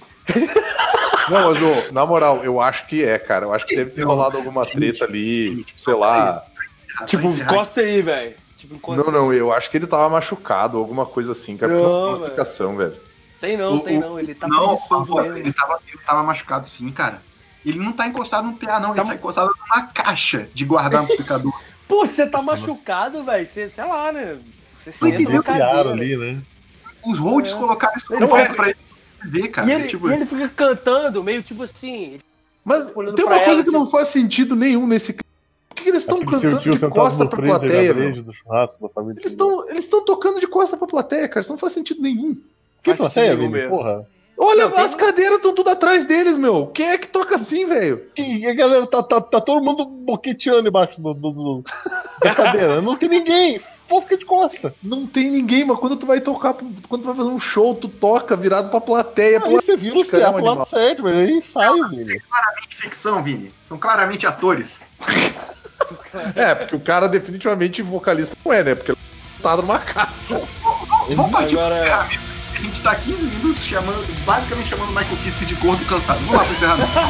Não, 1.31 1.51
mas, 1.51 1.63
ô, 1.63 1.93
na 1.93 2.05
moral, 2.05 2.45
eu 2.45 2.61
acho 2.61 2.87
que 2.87 3.03
é, 3.05 3.19
cara. 3.19 3.47
Eu 3.47 3.55
acho 3.55 3.67
que 3.67 3.75
deve 3.75 3.91
ter 3.93 4.03
rolado 4.05 4.37
alguma 4.37 4.67
treta 4.67 5.05
ali, 5.05 5.65
tipo, 5.65 5.81
sei 5.81 5.95
lá. 5.95 6.45
Tipo, 7.07 7.29
encosta 7.29 7.81
aí, 7.81 8.03
velho. 8.03 8.35
Não, 8.89 9.11
não, 9.11 9.33
eu 9.33 9.53
acho 9.53 9.71
que 9.71 9.77
ele 9.77 9.87
tava 9.87 10.09
machucado, 10.09 10.79
alguma 10.79 11.05
coisa 11.07 11.33
assim, 11.33 11.57
cara. 11.57 11.73
Não, 11.73 11.83
Não, 11.83 11.91
não 11.91 12.01
tem 12.03 12.13
velho. 12.13 12.23
explicação, 12.25 12.77
velho. 12.77 12.97
Tem 13.41 13.57
não, 13.57 13.75
O- 13.77 13.81
tem 13.81 13.99
não. 13.99 14.19
Ele 14.19 14.35
tá 14.35 14.47
não, 14.49 14.71
mesmo. 14.73 15.37
ele, 15.37 15.53
tava, 15.53 15.79
ele 15.89 15.99
tava 16.07 16.23
machucado 16.23 16.67
sim, 16.67 16.91
cara. 16.91 17.21
Ele 17.65 17.79
não 17.79 17.93
tá 17.93 18.07
encostado 18.07 18.47
no 18.47 18.55
PA, 18.57 18.81
não. 18.81 18.95
Tá- 18.95 19.03
Ele 19.03 19.09
tá 19.11 19.15
encostado 19.17 19.51
numa 19.59 19.87
caixa 19.87 20.49
de 20.55 20.65
guardar 20.65 21.03
amplificador. 21.03 21.53
Pô, 21.89 22.07
você 22.07 22.27
tá 22.27 22.41
machucado, 22.41 23.23
velho. 23.25 23.47
Você, 23.47 23.69
sei 23.69 23.85
lá, 23.85 24.11
né? 24.13 24.39
Você 24.85 24.93
Não 25.01 25.09
senta 25.11 25.23
entendeu. 25.23 25.41
Enfiaram 25.41 25.91
ali, 25.91 26.17
né? 26.17 26.43
Os 27.05 27.19
holds 27.19 27.53
É. 27.53 27.57
colocaram 27.57 27.95
isso 27.97 28.13
Não 28.13 28.21
não 28.21 28.37
é. 28.37 28.49
pra 28.49 28.69
ele 28.71 28.79
ver, 29.25 29.49
cara. 29.49 29.69
E 29.69 29.73
ele, 29.73 29.89
tipo, 29.89 30.09
e 30.09 30.13
ele 30.15 30.27
fica 30.27 30.49
cantando, 30.49 31.23
meio 31.23 31.43
tipo 31.43 31.63
assim. 31.65 32.19
Mas 32.65 32.87
tem 32.87 33.25
uma 33.25 33.39
coisa 33.41 33.55
ela, 33.61 33.65
que 33.65 33.71
não 33.71 33.85
tipo- 33.85 33.97
faz 33.97 34.09
sentido 34.09 34.55
nenhum 34.57 34.87
nesse. 34.87 35.17
Por 35.73 35.77
que, 35.77 35.83
que 35.85 35.89
eles 35.89 36.03
estão 36.03 36.21
cantando 36.21 36.61
de 36.61 36.89
costa 36.91 37.25
pra 37.27 37.43
plateia, 37.43 37.95
da 37.95 37.95
meu? 38.01 38.11
breja 38.11 38.23
do 38.23 38.33
churrasco 38.35 38.83
da 38.87 38.93
família. 38.93 39.21
Eles 39.21 39.33
estão 39.33 39.69
eles 39.71 39.89
tão 39.89 40.05
tocando 40.05 40.39
de 40.39 40.47
costa 40.47 40.77
pra 40.77 40.87
plateia, 40.87 41.27
cara. 41.29 41.41
Isso 41.41 41.51
não 41.51 41.59
faz 41.59 41.73
sentido 41.73 42.03
nenhum. 42.03 42.35
Que 42.83 42.91
Faz 42.91 42.99
plateia, 42.99 43.35
Vini? 43.37 43.49
mesmo. 43.49 43.71
Porra. 43.79 44.07
Olha, 44.37 44.65
Não, 44.65 44.73
tem- 44.73 44.85
as 44.85 44.95
cadeiras 44.95 45.37
estão 45.37 45.55
tudo 45.55 45.71
atrás 45.71 46.05
deles, 46.07 46.37
meu. 46.37 46.67
Quem 46.67 46.89
é 46.89 46.99
que 46.99 47.07
toca 47.07 47.37
assim, 47.37 47.65
velho? 47.65 48.03
E 48.17 48.47
a 48.47 48.53
galera 48.55 48.87
tá, 48.87 49.03
tá, 49.03 49.21
tá 49.21 49.41
todo 49.41 49.63
mundo 49.65 49.85
boqueteando 49.87 50.69
embaixo 50.69 51.01
do, 51.01 51.15
do- 51.15 51.31
do- 51.31 51.65
da 52.23 52.35
cadeira. 52.35 52.83
Não 52.83 52.97
tem 52.97 53.09
ninguém. 53.09 53.61
Pô, 53.89 54.01
fica 54.03 54.17
de 54.17 54.25
costa. 54.25 54.75
Não 54.83 55.07
tem 55.07 55.31
ninguém, 55.31 55.65
mas 55.65 55.79
quando 55.79 55.97
tu 55.97 56.07
vai 56.07 56.21
tocar, 56.21 56.55
quando 56.89 57.03
tu 57.03 57.07
vai 57.07 57.15
fazer 57.17 57.29
um 57.29 57.39
show, 57.39 57.75
tu 57.75 57.89
toca 57.89 58.35
virado 58.37 58.71
pra 58.71 58.81
plateia. 58.81 59.41
Aí 59.45 59.53
você 59.53 59.77
vira 59.77 59.97
os 59.97 60.09
Cara, 60.09 60.23
é 60.23 60.27
piá 60.27 60.33
pro 60.33 60.45
lado 60.45 60.69
certo, 60.69 61.03
mas 61.03 61.17
é 61.17 61.31
ensaio, 61.31 61.89
Vini. 61.91 62.21
Ficção, 62.71 63.23
Vini. 63.23 63.53
São 63.67 63.79
claramente 63.79 64.27
atores. 64.27 64.81
É, 66.35 66.55
porque 66.55 66.77
o 66.77 66.81
cara 66.81 67.09
definitivamente 67.09 67.83
vocalista 67.83 68.37
não 68.45 68.53
é, 68.53 68.63
né? 68.63 68.75
Porque 68.75 68.93
ele 68.93 68.99
tá 69.43 69.57
numa 69.57 69.79
caixa. 69.79 70.13
Vamos 71.09 71.31
partir 71.31 71.59
Agora- 71.59 71.75
pro 71.77 71.85
encerramento. 71.85 72.33
A 72.55 72.59
gente 72.65 72.81
tá 72.83 72.95
15 72.95 73.25
minutos 73.25 73.65
chamando, 73.65 74.25
basicamente 74.25 74.69
chamando 74.69 74.91
o 74.91 74.95
Michael 74.95 75.17
Kiske 75.25 75.45
de 75.47 75.55
gordo 75.57 75.85
cansado. 75.87 76.21
Vamos 76.21 76.35
lá 76.35 76.45
pro 76.45 76.53
encerramento. 76.55 76.91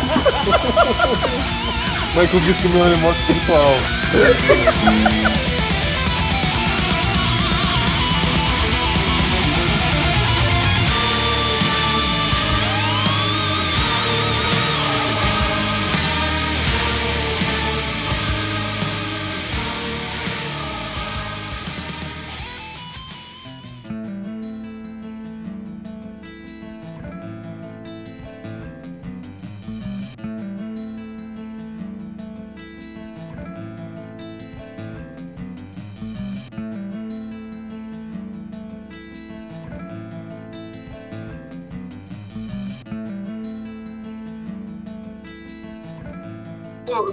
Michael 2.14 2.40
que 2.62 2.68
meu 2.68 2.84
animal 2.84 3.12
espiritual. 3.12 3.74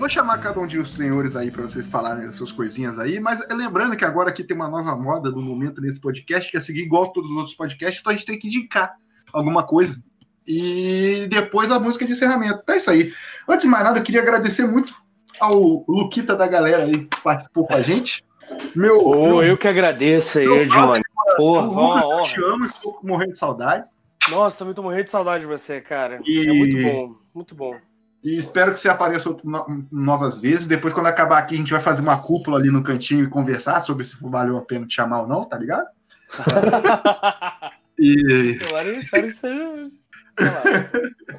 vou 0.09 0.13
chamar 0.15 0.39
cada 0.39 0.59
um 0.59 0.65
de 0.65 0.79
os 0.79 0.95
senhores 0.95 1.35
aí 1.35 1.51
pra 1.51 1.61
vocês 1.61 1.85
falarem 1.85 2.27
as 2.27 2.35
suas 2.35 2.51
coisinhas 2.51 2.97
aí, 2.97 3.19
mas 3.19 3.39
lembrando 3.51 3.95
que 3.95 4.03
agora 4.03 4.31
aqui 4.31 4.43
tem 4.43 4.55
uma 4.57 4.67
nova 4.67 4.95
moda 4.95 5.31
do 5.31 5.39
momento 5.39 5.79
nesse 5.79 6.01
podcast, 6.01 6.49
que 6.49 6.57
é 6.57 6.59
seguir 6.59 6.81
igual 6.81 7.13
todos 7.13 7.29
os 7.29 7.37
outros 7.37 7.55
podcasts, 7.55 8.01
então 8.01 8.11
a 8.11 8.15
gente 8.15 8.25
tem 8.25 8.39
que 8.39 8.47
indicar 8.47 8.95
alguma 9.31 9.63
coisa. 9.67 10.01
E 10.47 11.27
depois 11.29 11.71
a 11.71 11.79
música 11.79 12.05
de 12.05 12.13
encerramento. 12.13 12.59
Então 12.63 12.73
é 12.73 12.79
isso 12.79 12.89
aí. 12.89 13.13
Antes 13.47 13.65
de 13.65 13.69
mais 13.71 13.83
nada, 13.83 13.99
eu 13.99 14.03
queria 14.03 14.21
agradecer 14.21 14.65
muito 14.65 14.95
ao 15.39 15.85
Luquita 15.87 16.35
da 16.35 16.47
galera 16.47 16.85
aí 16.85 17.05
que 17.05 17.21
participou 17.21 17.67
com 17.67 17.75
a 17.75 17.81
gente. 17.83 18.23
Meu, 18.75 18.97
Ô, 18.97 19.11
meu, 19.25 19.43
eu 19.43 19.57
que 19.59 19.67
agradeço 19.67 20.39
aí, 20.39 20.67
Johnny. 20.69 21.03
Porra, 21.37 21.67
Lucas, 21.67 22.03
honra. 22.03 22.21
te 22.23 22.41
amo, 22.41 22.65
estou 22.65 22.99
morrendo 23.03 23.33
de 23.33 23.37
saudades. 23.37 23.95
Nossa, 24.31 24.57
também 24.57 24.73
tô 24.73 24.81
morrendo 24.81 25.03
de 25.03 25.11
saudade 25.11 25.41
de 25.41 25.47
você, 25.47 25.79
cara. 25.79 26.19
E- 26.25 26.47
É 26.47 26.51
muito 26.51 26.81
bom, 26.81 27.15
muito 27.31 27.55
bom. 27.55 27.75
E 28.23 28.37
espero 28.37 28.71
que 28.71 28.79
você 28.79 28.89
apareça 28.89 29.29
no- 29.43 29.87
novas 29.91 30.39
vezes. 30.41 30.67
Depois, 30.67 30.93
quando 30.93 31.07
acabar 31.07 31.37
aqui, 31.37 31.55
a 31.55 31.57
gente 31.57 31.71
vai 31.71 31.79
fazer 31.79 32.01
uma 32.01 32.21
cúpula 32.21 32.57
ali 32.57 32.69
no 32.69 32.83
cantinho 32.83 33.23
e 33.23 33.29
conversar 33.29 33.79
sobre 33.81 34.03
se 34.05 34.17
valeu 34.21 34.57
a 34.57 34.61
pena 34.61 34.85
te 34.85 34.95
chamar 34.95 35.21
ou 35.21 35.27
não, 35.27 35.45
tá 35.45 35.57
ligado? 35.57 35.87
E, 38.01 38.57
Agora 38.69 38.87
eu 38.87 38.99
espero 38.99 39.27
que 39.27 39.33
seja. 39.33 39.89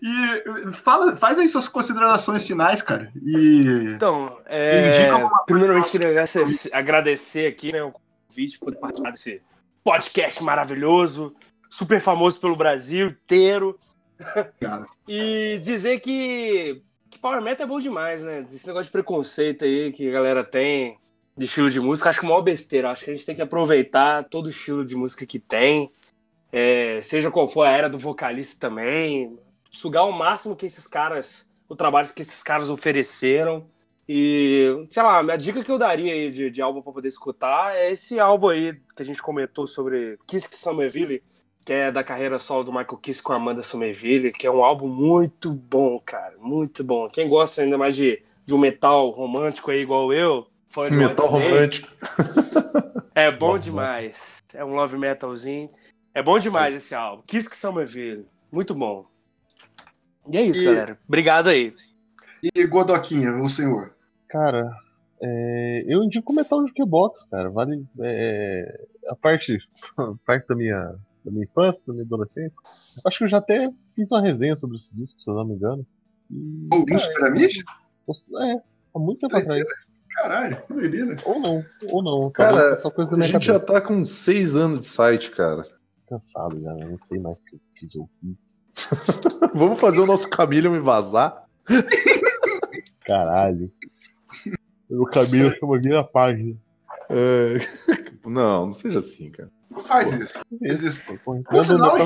E 0.00 0.72
fala, 0.72 1.16
faz 1.16 1.38
aí 1.38 1.48
suas 1.48 1.68
considerações 1.68 2.46
finais, 2.46 2.80
cara. 2.80 3.10
E 3.22 3.92
Então, 3.96 4.38
é, 4.46 5.10
primeiramente 5.46 5.90
queria 5.90 6.08
agradecer, 6.10 6.70
agradecer 6.72 7.46
aqui 7.48 7.72
né, 7.72 7.82
o 7.82 7.92
convite 8.28 8.58
por 8.58 8.74
participar 8.76 9.10
desse 9.10 9.42
podcast 9.82 10.42
maravilhoso, 10.44 11.34
super 11.68 12.00
famoso 12.00 12.38
pelo 12.40 12.54
Brasil 12.56 13.08
inteiro. 13.08 13.78
E 15.06 15.58
dizer 15.60 16.00
que, 16.00 16.82
que 17.10 17.18
Power 17.18 17.40
Metal 17.40 17.66
é 17.66 17.68
bom 17.68 17.80
demais, 17.80 18.22
né? 18.22 18.46
Esse 18.52 18.66
negócio 18.66 18.86
de 18.86 18.92
preconceito 18.92 19.64
aí 19.64 19.92
que 19.92 20.08
a 20.08 20.12
galera 20.12 20.44
tem 20.44 20.98
de 21.36 21.44
estilo 21.44 21.70
de 21.70 21.78
música, 21.78 22.10
acho 22.10 22.18
que 22.20 22.26
é 22.26 22.28
uma 22.28 22.42
besteira. 22.42 22.90
Acho 22.90 23.04
que 23.04 23.10
a 23.10 23.14
gente 23.14 23.24
tem 23.24 23.34
que 23.34 23.42
aproveitar 23.42 24.24
todo 24.24 24.46
o 24.46 24.50
estilo 24.50 24.84
de 24.84 24.96
música 24.96 25.24
que 25.24 25.38
tem, 25.38 25.90
é, 26.52 27.00
seja 27.00 27.30
qual 27.30 27.48
for 27.48 27.62
a 27.62 27.70
era 27.70 27.88
do 27.88 27.98
vocalista 27.98 28.58
também, 28.58 29.38
sugar 29.70 30.04
o 30.04 30.12
máximo 30.12 30.56
que 30.56 30.66
esses 30.66 30.86
caras, 30.86 31.48
o 31.68 31.76
trabalho 31.76 32.12
que 32.12 32.22
esses 32.22 32.42
caras 32.42 32.70
ofereceram. 32.70 33.66
E, 34.08 34.86
sei 34.90 35.02
lá, 35.02 35.20
a 35.20 35.36
dica 35.36 35.62
que 35.62 35.70
eu 35.70 35.78
daria 35.78 36.12
aí 36.12 36.30
de, 36.30 36.50
de 36.50 36.62
álbum 36.62 36.80
pra 36.80 36.92
poder 36.92 37.08
escutar 37.08 37.76
é 37.76 37.92
esse 37.92 38.18
álbum 38.18 38.48
aí 38.48 38.80
que 38.96 39.02
a 39.02 39.04
gente 39.04 39.22
comentou 39.22 39.66
sobre 39.66 40.18
Kiss 40.26 40.48
Somerville, 40.56 41.22
que 41.68 41.72
é 41.74 41.92
da 41.92 42.02
carreira 42.02 42.38
solo 42.38 42.64
do 42.64 42.72
Michael 42.72 42.96
Kiss 42.96 43.22
com 43.22 43.34
a 43.34 43.36
Amanda 43.36 43.62
Somerville, 43.62 44.32
que 44.32 44.46
é 44.46 44.50
um 44.50 44.64
álbum 44.64 44.88
muito 44.88 45.52
bom, 45.52 46.00
cara, 46.00 46.34
muito 46.38 46.82
bom. 46.82 47.10
Quem 47.10 47.28
gosta 47.28 47.60
ainda 47.60 47.76
mais 47.76 47.94
de, 47.94 48.22
de 48.46 48.54
um 48.54 48.58
metal 48.58 49.10
romântico 49.10 49.70
aí 49.70 49.82
igual 49.82 50.10
eu, 50.10 50.46
fã 50.70 50.84
de 50.84 50.92
Metal 50.96 51.26
romântico. 51.26 51.86
é 53.14 53.30
bom 53.30 53.58
demais. 53.58 54.42
É 54.54 54.64
um 54.64 54.74
love 54.74 54.96
metalzinho. 54.96 55.68
É 56.14 56.22
bom 56.22 56.38
demais 56.38 56.74
esse 56.74 56.94
álbum. 56.94 57.22
Kiss 57.26 57.54
Somerville, 57.54 58.24
muito 58.50 58.74
bom. 58.74 59.04
E 60.26 60.38
é 60.38 60.42
isso, 60.42 60.62
E- 60.62 60.64
galera. 60.64 60.98
Obrigado 61.06 61.48
aí. 61.48 61.74
E 62.42 62.66
Godoquinha, 62.66 63.30
o 63.42 63.50
senhor. 63.50 63.94
Cara, 64.26 64.70
é, 65.20 65.84
eu 65.86 66.02
indico 66.02 66.32
Metal 66.32 66.66
Jukebox, 66.66 67.24
cara. 67.30 67.50
Vale. 67.50 67.84
é, 68.00 68.86
a 69.10 69.14
parte, 69.14 69.58
a 69.98 70.14
parte 70.24 70.48
da 70.48 70.54
minha, 70.54 70.94
da 71.24 71.30
minha 71.30 71.44
infância, 71.44 71.84
da 71.86 71.92
minha 71.92 72.04
adolescência. 72.04 72.60
Acho 73.06 73.18
que 73.18 73.24
eu 73.24 73.28
já 73.28 73.38
até 73.38 73.70
fiz 73.94 74.10
uma 74.12 74.20
resenha 74.22 74.56
sobre 74.56 74.76
esse 74.76 74.96
disco, 74.96 75.20
se 75.20 75.30
eu 75.30 75.34
não 75.34 75.44
me 75.44 75.54
engano. 75.54 75.86
E, 76.30 76.68
cara, 76.86 77.08
Piramide? 77.14 77.64
posto- 78.06 78.38
é, 78.38 78.60
há 78.94 78.98
muito 78.98 79.20
tempo 79.20 79.36
atrás. 79.36 79.64
Caralho, 80.14 80.62
que 80.66 80.72
doideira. 80.74 81.16
Ou 81.24 81.38
não, 81.40 81.64
ou 81.90 82.02
não. 82.02 82.30
Cara, 82.30 82.74
é 82.74 82.78
só 82.80 82.90
coisa 82.90 83.10
da 83.10 83.16
A 83.16 83.18
minha 83.18 83.28
gente 83.30 83.46
já 83.46 83.54
cabeça. 83.60 83.72
tá 83.72 83.80
com 83.80 84.04
seis 84.04 84.56
anos 84.56 84.80
de 84.80 84.86
site, 84.86 85.30
cara. 85.30 85.62
cansado 86.08 86.60
já, 86.60 86.74
né? 86.74 86.86
não 86.88 86.98
sei 86.98 87.18
mais 87.20 87.38
o 87.38 87.44
que, 87.44 87.86
que 87.86 87.98
eu 87.98 88.08
fiz. 88.20 88.60
Vamos 89.54 89.80
fazer 89.80 90.00
o 90.00 90.06
nosso 90.06 90.28
Camilo 90.30 90.70
me 90.70 90.78
vazar? 90.80 91.44
Caralho. 93.04 93.70
O 94.90 95.04
caminho 95.06 95.54
chama 95.58 95.78
minha 95.78 96.02
página. 96.04 96.56
É, 97.10 97.58
Não, 98.28 98.66
não 98.66 98.72
seja 98.72 98.98
assim, 98.98 99.30
cara. 99.30 99.50
Não 99.70 99.82
faz 99.82 100.12
isso. 100.12 100.34
Isso, 100.62 101.24
pô, 101.24 101.42
Por 101.42 101.64
sinal. 101.64 101.96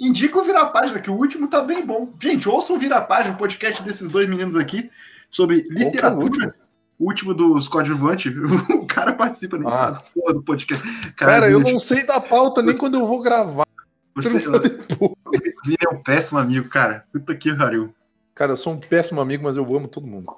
Indica 0.00 0.38
o 0.38 0.42
Vira 0.42 0.66
Página, 0.66 1.00
que 1.00 1.10
o 1.10 1.14
último 1.14 1.48
tá 1.48 1.62
bem 1.62 1.84
bom. 1.86 2.12
Gente, 2.20 2.48
ouçam 2.48 2.76
o 2.76 2.78
Vira 2.78 3.00
Página, 3.00 3.34
o 3.34 3.38
podcast 3.38 3.82
desses 3.82 4.10
dois 4.10 4.28
meninos 4.28 4.56
aqui, 4.56 4.90
sobre 5.30 5.60
é 5.60 5.62
literatura. 5.72 6.24
último? 6.24 6.52
O 6.98 7.04
último 7.06 7.34
dos 7.34 7.68
coadjuvantes. 7.68 8.32
O 8.74 8.86
cara 8.86 9.12
participa 9.12 9.56
Ah. 9.66 10.02
porra 10.14 10.34
do 10.34 10.42
podcast. 10.42 10.84
Cara, 11.16 11.50
eu 11.50 11.58
Vini, 11.58 11.72
não 11.72 11.78
sei 11.78 12.04
da 12.06 12.20
pauta 12.20 12.62
nem 12.62 12.72
Você- 12.72 12.80
quando 12.80 12.94
eu 12.94 13.06
vou 13.06 13.20
gravar. 13.20 13.66
Você, 14.14 14.36
Eu 14.46 14.96
pô. 14.96 15.16
Vini 15.64 15.76
é 15.84 15.88
um 15.92 16.00
péssimo 16.02 16.38
amigo, 16.38 16.68
cara. 16.68 17.04
Puta 17.12 17.34
que 17.34 17.52
pariu. 17.56 17.92
Cara, 18.34 18.52
eu 18.52 18.56
sou 18.56 18.72
um 18.72 18.78
péssimo 18.78 19.20
amigo, 19.20 19.42
mas 19.44 19.56
eu 19.56 19.64
amo 19.76 19.88
todo 19.88 20.06
mundo. 20.06 20.32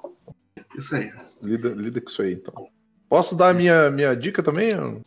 Isso 0.75 0.95
aí. 0.95 1.11
Lida, 1.41 1.69
lida 1.69 2.01
com 2.01 2.09
isso 2.09 2.21
aí, 2.21 2.33
então. 2.33 2.67
Posso 3.09 3.37
dar 3.37 3.49
a 3.49 3.53
minha, 3.53 3.89
minha 3.89 4.15
dica 4.15 4.43
também? 4.43 4.75
Não, 4.75 5.01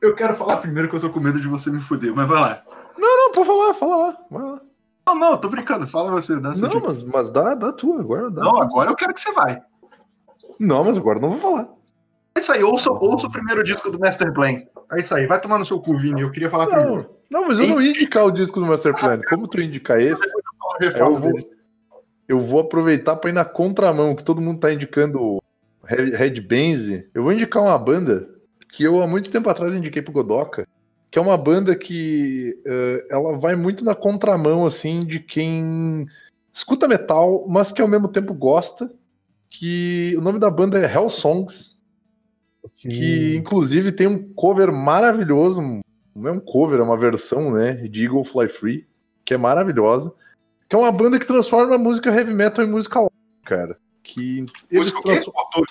Eu 0.00 0.14
quero 0.14 0.34
falar 0.34 0.58
primeiro 0.58 0.88
que 0.88 0.96
eu 0.96 1.00
tô 1.00 1.10
com 1.10 1.20
medo 1.20 1.40
de 1.40 1.48
você 1.48 1.70
me 1.70 1.80
fuder, 1.80 2.14
mas 2.14 2.28
vai 2.28 2.40
lá. 2.40 2.62
não, 2.98 3.32
pode 3.32 3.46
falar, 3.46 3.74
fala 3.74 3.96
lá. 3.96 4.16
Vai 4.30 4.42
lá. 4.42 4.60
Não, 5.06 5.14
não, 5.14 5.38
tô 5.38 5.48
brincando. 5.48 5.86
Fala 5.86 6.10
você. 6.10 6.36
Dá 6.38 6.50
Não, 6.50 6.68
dica. 6.68 6.80
mas, 6.86 7.02
mas 7.02 7.30
dá, 7.30 7.54
dá 7.54 7.70
a 7.70 7.72
tua, 7.72 8.00
agora 8.00 8.30
dá. 8.30 8.42
não, 8.42 8.60
agora 8.60 8.90
eu 8.90 8.94
quero 8.94 9.14
que 9.14 9.20
você 9.20 9.32
vai. 9.32 9.60
Não, 10.58 10.84
mas 10.84 10.98
agora 10.98 11.18
eu 11.18 11.22
não 11.22 11.30
vou 11.30 11.38
falar. 11.38 11.68
É 12.34 12.38
isso 12.38 12.52
aí, 12.52 12.62
ouça, 12.62 12.90
ouça 12.92 13.26
o 13.26 13.32
primeiro 13.32 13.64
disco 13.64 13.90
do 13.90 13.98
Master 13.98 14.32
Plan. 14.32 14.62
É 14.92 15.00
isso 15.00 15.14
aí, 15.14 15.26
vai 15.26 15.40
tomar 15.40 15.58
no 15.58 15.64
seu 15.64 15.80
cu, 15.80 15.96
Vini. 15.96 16.20
Eu 16.20 16.30
queria 16.30 16.50
falar 16.50 16.66
primeiro. 16.66 17.10
Não, 17.30 17.40
não, 17.40 17.48
mas 17.48 17.58
eu 17.58 17.66
não 17.66 17.80
ia 17.80 17.90
indicar 17.90 18.24
o 18.26 18.30
disco 18.30 18.60
do 18.60 18.66
Master 18.66 18.94
Plan. 18.94 19.20
Como 19.28 19.48
tu 19.48 19.58
ia 19.58 19.66
indicar 19.66 19.98
esse, 20.00 20.22
eu 20.98 21.16
vou, 21.16 21.32
eu 22.28 22.38
vou 22.38 22.60
aproveitar 22.60 23.16
pra 23.16 23.30
ir 23.30 23.32
na 23.32 23.44
contramão, 23.44 24.14
que 24.14 24.22
todo 24.22 24.40
mundo 24.40 24.60
tá 24.60 24.72
indicando 24.72 25.39
Red 25.90 26.40
Benz. 26.40 27.04
Eu 27.14 27.22
vou 27.22 27.32
indicar 27.32 27.62
uma 27.62 27.78
banda 27.78 28.28
que 28.72 28.84
eu 28.84 29.02
há 29.02 29.06
muito 29.06 29.30
tempo 29.30 29.48
atrás 29.48 29.74
indiquei 29.74 30.00
pro 30.00 30.12
Godoka, 30.12 30.66
que 31.10 31.18
é 31.18 31.22
uma 31.22 31.36
banda 31.36 31.74
que 31.74 32.60
eh, 32.64 33.06
ela 33.10 33.36
vai 33.36 33.56
muito 33.56 33.84
na 33.84 33.94
contramão, 33.94 34.64
assim, 34.64 35.00
de 35.00 35.18
quem 35.18 36.06
escuta 36.52 36.86
metal, 36.86 37.46
mas 37.48 37.72
que 37.72 37.82
ao 37.82 37.88
mesmo 37.88 38.08
tempo 38.08 38.32
gosta. 38.32 38.90
Que 39.52 40.14
o 40.16 40.20
nome 40.20 40.38
da 40.38 40.48
banda 40.48 40.78
é 40.78 40.92
Hell 40.92 41.08
Songs, 41.08 41.80
Assim, 42.64 42.88
que 42.88 43.34
inclusive 43.36 43.90
tem 43.90 44.06
um 44.06 44.32
cover 44.34 44.72
maravilhoso. 44.72 45.80
Não 46.14 46.28
é 46.28 46.32
um 46.32 46.40
cover, 46.40 46.78
é 46.78 46.82
uma 46.82 46.96
versão, 46.96 47.50
né? 47.50 47.72
De 47.72 48.04
Eagle 48.04 48.24
Fly 48.24 48.48
Free. 48.48 48.86
que 49.24 49.34
é 49.34 49.36
maravilhosa. 49.36 50.12
Que 50.68 50.76
é 50.76 50.78
uma 50.78 50.92
banda 50.92 51.18
que 51.18 51.26
transforma 51.26 51.74
a 51.74 51.78
música 51.78 52.10
heavy 52.10 52.34
metal 52.34 52.64
em 52.64 52.68
música 52.68 53.00
cara. 53.44 53.76
Que 54.14 54.44
eles 54.70 54.92
transformam. 55.00 55.64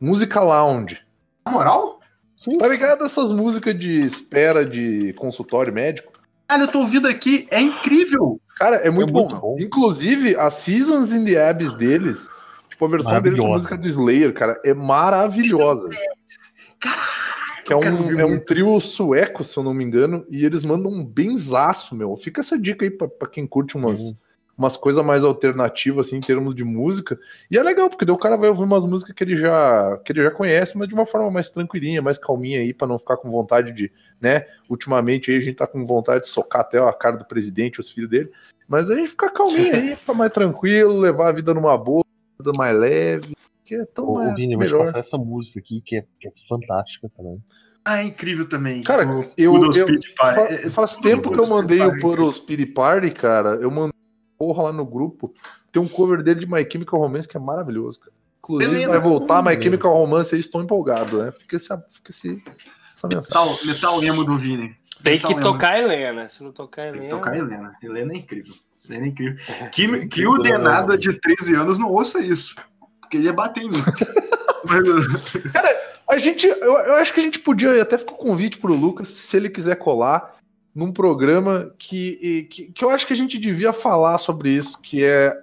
Música 0.00 0.40
lounge. 0.40 1.00
Na 1.44 1.52
moral? 1.52 2.00
Sim. 2.36 2.58
Tá 2.58 2.68
ligado 2.68 3.04
essas 3.04 3.32
músicas 3.32 3.78
de 3.78 4.00
espera 4.00 4.64
de 4.64 5.12
consultório 5.14 5.72
médico? 5.72 6.12
Cara, 6.46 6.62
eu 6.62 6.68
tô 6.68 6.80
ouvindo 6.80 7.08
aqui, 7.08 7.46
é 7.50 7.60
incrível. 7.60 8.40
Cara, 8.56 8.76
é 8.76 8.90
muito, 8.90 9.12
muito 9.12 9.34
bom. 9.34 9.40
bom. 9.40 9.56
Inclusive, 9.58 10.36
a 10.36 10.50
Seasons 10.50 11.12
in 11.12 11.24
the 11.24 11.48
Abyss 11.48 11.74
deles, 11.74 12.26
tipo, 12.68 12.84
a 12.84 12.88
versão 12.88 13.12
deles 13.20 13.38
Maravilhosa. 13.38 13.54
música 13.54 13.76
do 13.76 13.86
Slayer, 13.86 14.32
cara, 14.32 14.60
é 14.64 14.72
maravilhosa. 14.72 15.88
Que 17.64 17.72
é 17.72 17.76
um, 17.76 18.18
é 18.18 18.24
um 18.24 18.30
muito. 18.30 18.46
trio 18.46 18.80
sueco, 18.80 19.44
se 19.44 19.58
eu 19.58 19.62
não 19.62 19.74
me 19.74 19.84
engano, 19.84 20.24
e 20.30 20.44
eles 20.44 20.64
mandam 20.64 20.90
um 20.90 21.04
benzaço, 21.04 21.94
meu. 21.94 22.16
Fica 22.16 22.40
essa 22.40 22.58
dica 22.58 22.84
aí 22.84 22.90
pra, 22.90 23.06
pra 23.06 23.28
quem 23.28 23.46
curte 23.46 23.76
umas, 23.76 24.22
umas 24.58 24.76
coisas 24.76 25.04
mais 25.04 25.22
alternativas, 25.22 26.08
assim, 26.08 26.16
em 26.16 26.20
termos 26.20 26.52
de 26.54 26.64
música. 26.64 27.16
E 27.48 27.56
é 27.56 27.62
legal, 27.62 27.88
porque 27.88 28.04
daí 28.04 28.12
o 28.14 28.18
cara 28.18 28.36
vai 28.36 28.48
ouvir 28.48 28.64
umas 28.64 28.84
músicas 28.84 29.14
que 29.14 29.22
ele 29.22 29.36
já, 29.36 29.96
que 30.04 30.10
ele 30.12 30.22
já 30.22 30.32
conhece, 30.32 30.76
mas 30.76 30.88
de 30.88 30.94
uma 30.94 31.06
forma 31.06 31.30
mais 31.30 31.48
tranquilinha, 31.50 32.02
mais 32.02 32.18
calminha 32.18 32.58
aí, 32.60 32.74
pra 32.74 32.88
não 32.88 32.98
ficar 32.98 33.16
com 33.18 33.30
vontade 33.30 33.70
de, 33.72 33.90
né? 34.20 34.46
Ultimamente 34.68 35.30
aí 35.30 35.36
a 35.36 35.40
gente 35.40 35.54
tá 35.56 35.66
com 35.66 35.86
vontade 35.86 36.22
de 36.24 36.28
socar 36.30 36.62
até 36.62 36.78
a 36.78 36.92
cara 36.92 37.16
do 37.16 37.24
presidente, 37.24 37.78
os 37.78 37.88
filhos 37.88 38.10
dele. 38.10 38.30
Mas 38.66 38.90
a 38.90 38.96
gente 38.96 39.10
fica 39.10 39.30
calminho 39.30 39.74
aí, 39.74 39.94
fica 39.96 40.12
mais 40.12 40.32
tranquilo, 40.32 40.98
levar 40.98 41.28
a 41.28 41.32
vida 41.32 41.54
numa 41.54 41.78
boa, 41.78 42.02
vida 42.38 42.52
mais 42.56 42.76
leve, 42.76 43.34
que 43.64 43.76
é 43.76 43.84
tão 43.86 44.08
Ô, 44.08 44.14
mais, 44.16 44.34
Vini, 44.34 44.54
eu 44.54 44.58
vou 44.58 44.66
te 44.66 44.72
melhor. 44.72 44.86
passar 44.86 44.98
essa 44.98 45.16
música 45.16 45.60
aqui, 45.60 45.80
que 45.80 45.96
é, 45.98 46.04
que 46.20 46.26
é 46.28 46.32
fantástica 46.48 47.08
também. 47.16 47.40
Ah, 47.84 48.02
é 48.02 48.04
incrível 48.04 48.46
também. 48.46 48.82
Cara, 48.82 49.06
O- 49.08 49.24
eu, 49.38 49.52
o 49.52 49.72
eu- 49.74 49.86
Party. 50.18 50.52
É- 50.52 50.68
faz 50.70 50.96
tudo 50.96 51.04
tempo 51.08 51.30
que 51.32 51.38
eu 51.38 51.46
mandei 51.46 51.80
o 51.80 51.88
Party. 51.90 52.02
por 52.02 52.20
os 52.20 52.38
Pity 52.38 52.66
Party, 52.66 53.10
cara. 53.12 53.50
Eu 53.54 53.70
mandei 53.70 53.92
porra 54.38 54.64
lá 54.64 54.72
no 54.72 54.84
grupo. 54.86 55.32
Tem 55.72 55.82
um 55.82 55.88
cover 55.88 56.22
dele 56.22 56.40
de 56.40 56.46
My 56.50 56.66
Chemical 56.70 57.00
Romance 57.00 57.28
que 57.28 57.36
é 57.36 57.40
maravilhoso, 57.40 58.00
cara. 58.00 58.12
Inclusive, 58.38 58.70
Beleza. 58.70 58.90
vai 58.92 59.00
voltar 59.00 59.42
My. 59.42 59.62
Chemical 59.62 59.92
Romance 59.92 60.34
aí, 60.34 60.40
estou 60.40 60.62
empolgado, 60.62 61.22
né? 61.22 61.32
Fica, 61.32 61.56
esse, 61.56 61.68
fica 61.92 62.10
esse, 62.10 62.36
essa 62.96 63.08
Metal, 63.08 63.44
mensagem. 63.46 63.66
metal 63.66 64.02
emo 64.04 64.24
do 64.24 64.38
Vini. 64.38 64.74
Tem 65.02 65.14
Metal 65.14 65.28
que 65.30 65.34
emo. 65.36 65.42
tocar 65.42 65.72
a 65.72 65.80
Helena. 65.80 66.28
Se 66.28 66.42
não 66.42 66.52
tocar 66.52 66.82
a 66.88 66.92
Tem 66.92 67.00
Helena. 67.02 67.08
que 67.08 67.16
tocar 67.16 67.32
a 67.32 67.38
Helena. 67.38 67.72
Helena 67.82 68.12
é 68.12 68.16
incrível. 68.16 68.54
Helena 68.88 69.04
é 69.04 69.08
incrível. 69.08 69.36
Que, 69.72 70.06
que 70.06 70.26
o 70.26 70.38
Denada 70.38 70.96
de 70.96 71.12
13 71.20 71.54
anos 71.56 71.78
não 71.78 71.90
ouça 71.90 72.20
isso. 72.20 72.54
Porque 73.00 73.16
ele 73.18 73.26
ia 73.26 73.32
bater 73.32 73.64
em 73.64 73.68
mim. 73.70 73.82
Mas, 74.64 74.84
A 76.08 76.16
gente, 76.18 76.46
eu, 76.46 76.56
eu 76.56 76.94
acho 76.96 77.12
que 77.12 77.20
a 77.20 77.22
gente 77.22 77.38
podia 77.38 77.82
até 77.82 77.98
ficar 77.98 78.12
com 78.12 78.24
um 78.24 78.28
convite 78.30 78.56
pro 78.58 78.74
Lucas, 78.74 79.08
se 79.08 79.36
ele 79.36 79.50
quiser 79.50 79.76
colar, 79.76 80.36
num 80.78 80.92
programa 80.92 81.72
que, 81.76 82.18
e- 82.22 82.42
que, 82.44 82.72
que 82.72 82.84
eu 82.84 82.90
acho 82.90 83.04
que 83.04 83.12
a 83.12 83.16
gente 83.16 83.36
devia 83.36 83.72
falar 83.72 84.16
sobre 84.18 84.50
isso, 84.50 84.80
que 84.80 85.04
é 85.04 85.34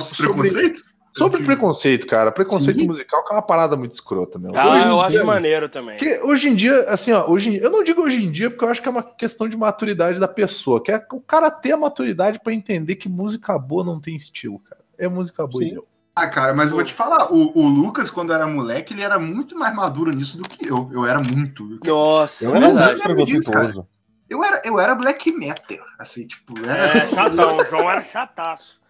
os 0.00 0.06
sobre, 0.16 0.48
preconceitos? 0.48 0.82
sobre 1.14 1.42
preconceito, 1.42 2.06
cara. 2.06 2.32
Preconceito 2.32 2.80
Sim. 2.80 2.86
musical 2.86 3.22
que 3.22 3.34
é 3.34 3.36
uma 3.36 3.42
parada 3.42 3.76
muito 3.76 3.92
escrota, 3.92 4.38
meu. 4.38 4.50
Ah, 4.56 4.62
Hoje 4.66 4.86
eu 4.88 4.96
dia- 4.96 5.18
acho 5.18 5.26
maneiro 5.26 5.68
também. 5.68 5.98
Porque 5.98 6.20
hoje 6.22 6.48
em 6.48 6.54
dia, 6.54 6.88
assim, 6.88 7.12
ó, 7.12 7.28
hoje, 7.28 7.56
eu 7.62 7.70
não 7.70 7.84
digo 7.84 8.00
hoje 8.00 8.24
em 8.24 8.32
dia, 8.32 8.48
porque 8.48 8.64
eu 8.64 8.68
acho 8.70 8.80
que 8.80 8.88
é 8.88 8.90
uma 8.90 9.02
questão 9.02 9.46
de 9.46 9.58
maturidade 9.58 10.18
da 10.18 10.28
pessoa, 10.28 10.82
que 10.82 10.90
é 10.90 11.04
o 11.12 11.20
cara 11.20 11.50
ter 11.50 11.72
a 11.72 11.76
maturidade 11.76 12.40
pra 12.42 12.54
entender 12.54 12.96
que 12.96 13.10
música 13.10 13.58
boa 13.58 13.84
não 13.84 14.00
tem 14.00 14.16
estilo, 14.16 14.58
cara. 14.60 14.80
É 14.96 15.06
música 15.06 15.46
boa 15.46 15.62
e 15.62 15.68
Sim. 15.68 15.74
deu. 15.74 15.86
Ah, 16.16 16.26
cara, 16.28 16.54
mas 16.54 16.70
eu 16.70 16.76
vou 16.76 16.84
te 16.84 16.94
falar, 16.94 17.30
o, 17.32 17.52
o 17.56 17.68
Lucas, 17.68 18.10
quando 18.10 18.32
era 18.32 18.46
moleque, 18.46 18.94
ele 18.94 19.02
era 19.02 19.18
muito 19.20 19.56
mais 19.56 19.72
maduro 19.76 20.10
nisso 20.16 20.38
do 20.38 20.48
que 20.48 20.66
eu. 20.66 20.88
Eu 20.92 21.04
era 21.04 21.20
muito. 21.22 21.78
Nossa, 21.84 22.42
Eu 22.44 22.54
é 22.54 22.56
era 22.56 22.66
não 22.68 22.74
verdade. 22.74 22.94
muito 22.94 23.02
preconceituoso. 23.42 23.86
Eu 24.28 24.44
era, 24.44 24.60
eu 24.64 24.78
era 24.78 24.94
black 24.94 25.32
metal, 25.32 25.78
assim, 25.98 26.26
tipo, 26.26 26.54
era. 26.68 26.98
É, 26.98 27.06
chatão. 27.08 27.56
O 27.56 27.64
João 27.64 27.90
era 27.90 28.02
chataço. 28.02 28.80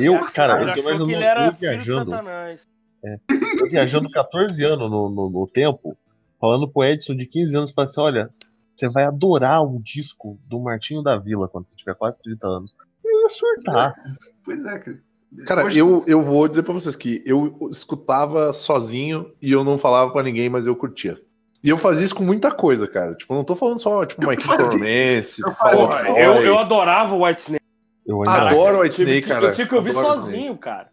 Eu, 0.00 0.18
cara, 0.32 0.54
eu 0.60 0.68
ele 0.68 0.82
tô 0.82 0.90
eu 0.90 1.06
filho 1.06 1.52
de 1.52 1.58
viajando. 1.60 2.10
Satanás. 2.10 2.68
Eu 3.60 3.70
viajando 3.70 4.10
14 4.10 4.64
anos 4.64 4.90
no, 4.90 5.08
no, 5.08 5.30
no 5.30 5.46
tempo, 5.46 5.96
falando 6.40 6.68
pro 6.68 6.84
Edson 6.84 7.14
de 7.14 7.26
15 7.26 7.56
anos, 7.56 7.70
falando 7.72 7.90
assim, 7.90 8.00
olha, 8.00 8.30
você 8.76 8.88
vai 8.88 9.04
adorar 9.04 9.62
o 9.62 9.80
disco 9.80 10.38
do 10.48 10.60
Martinho 10.60 11.02
da 11.02 11.16
Vila 11.16 11.48
quando 11.48 11.68
você 11.68 11.76
tiver 11.76 11.94
quase 11.94 12.20
30 12.20 12.46
anos. 12.46 12.74
Eu 13.04 13.20
ia 13.22 13.28
surtar. 13.28 13.94
Pois 14.44 14.64
é, 14.64 14.78
cara. 14.78 14.98
Cara, 15.46 15.64
Hoje- 15.64 15.78
eu, 15.78 16.04
eu 16.06 16.20
vou 16.20 16.46
dizer 16.46 16.62
pra 16.62 16.74
vocês 16.74 16.94
que 16.94 17.22
eu 17.24 17.56
escutava 17.70 18.52
sozinho 18.52 19.32
e 19.40 19.50
eu 19.50 19.64
não 19.64 19.78
falava 19.78 20.12
pra 20.12 20.22
ninguém, 20.22 20.50
mas 20.50 20.66
eu 20.66 20.76
curtia. 20.76 21.18
E 21.62 21.68
eu 21.68 21.76
fazia 21.76 22.04
isso 22.04 22.14
com 22.14 22.24
muita 22.24 22.50
coisa, 22.50 22.88
cara. 22.88 23.14
Tipo, 23.14 23.34
não 23.34 23.44
tô 23.44 23.54
falando 23.54 23.78
só, 23.78 24.04
tipo, 24.04 24.20
fazia- 24.34 24.56
Romance, 24.74 25.40
eu. 25.40 26.16
Eu, 26.16 26.34
eu 26.42 26.58
adorava 26.58 27.14
o 27.14 27.24
White 27.24 27.40
Snake. 27.42 27.64
Eu 28.04 28.28
adoro 28.28 28.80
White 28.80 28.96
Tive 28.96 29.10
Snake, 29.12 29.28
cara. 29.28 29.46
Eu 29.46 29.52
tinha 29.52 29.66
que 29.66 29.74
ouvir 29.74 29.90
White 29.90 30.02
sozinho, 30.02 30.56
cara. 30.56 30.88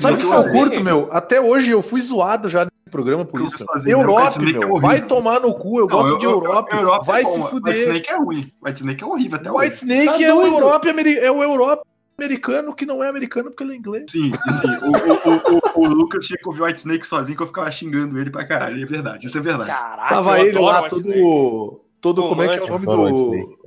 Sabe 0.00 0.14
o 0.14 0.18
que 0.18 0.24
eu 0.26 0.52
curto, 0.52 0.80
meu? 0.84 1.08
Até 1.10 1.40
hoje 1.40 1.70
eu 1.70 1.82
fui 1.82 2.00
zoado 2.02 2.48
já 2.48 2.60
nesse 2.60 2.90
programa 2.90 3.24
por 3.24 3.40
isso. 3.40 3.56
meu. 3.84 3.98
White 4.14 4.38
Snake 4.38 4.56
é 4.56 4.66
meu. 4.66 4.76
Vai 4.76 5.00
tomar 5.00 5.40
no 5.40 5.54
cu. 5.54 5.80
Eu 5.80 5.86
Não, 5.88 5.96
gosto 5.96 6.10
eu- 6.12 6.18
de 6.18 6.24
eu- 6.26 6.30
Europe. 6.30 6.76
Europe 6.76 7.06
vai 7.06 7.22
é 7.22 7.24
bom, 7.24 7.30
se 7.30 7.38
White 7.38 7.50
fuder. 7.50 7.76
Snake 7.78 8.10
é 8.10 8.16
ruim. 8.16 8.52
White 8.64 8.80
Snake 8.80 9.02
é 9.02 9.06
horrível 9.06 9.38
até 9.38 9.50
White 9.50 9.72
hoje. 9.72 9.74
Snake 9.84 10.06
Tá 10.06 10.12
é, 10.24 10.34
o 10.34 10.42
é 10.42 11.32
o 11.32 11.42
Europe 11.42 11.80
americano 12.18 12.74
que 12.74 12.86
não 12.86 13.02
é 13.02 13.08
americano 13.08 13.50
porque 13.50 13.64
ele 13.64 13.72
é 13.72 13.76
inglês. 13.76 14.06
Sim, 14.10 14.30
sim. 14.32 14.68
O, 14.82 14.90
o, 14.90 15.80
o, 15.80 15.82
o, 15.82 15.86
o 15.86 15.88
Lucas 15.88 16.24
tinha 16.24 16.38
que 16.38 16.48
ouvir 16.48 16.62
White 16.62 16.80
Snake 16.80 17.06
sozinho 17.06 17.36
que 17.36 17.42
eu 17.42 17.46
ficava 17.46 17.70
xingando 17.70 18.18
ele 18.18 18.30
pra 18.30 18.46
caralho. 18.46 18.82
É 18.82 18.86
verdade, 18.86 19.26
isso 19.26 19.38
é 19.38 19.40
verdade. 19.40 19.70
Caraca, 19.70 20.14
Tava 20.14 20.40
ele 20.40 20.58
lá 20.58 20.88
todo. 20.88 21.80
Todo 22.00 22.28
como 22.28 22.42
é 22.42 22.58
que 22.58 22.64
é 22.64 22.66
o 22.66 22.68
nome 22.68 22.86
do. 22.86 23.58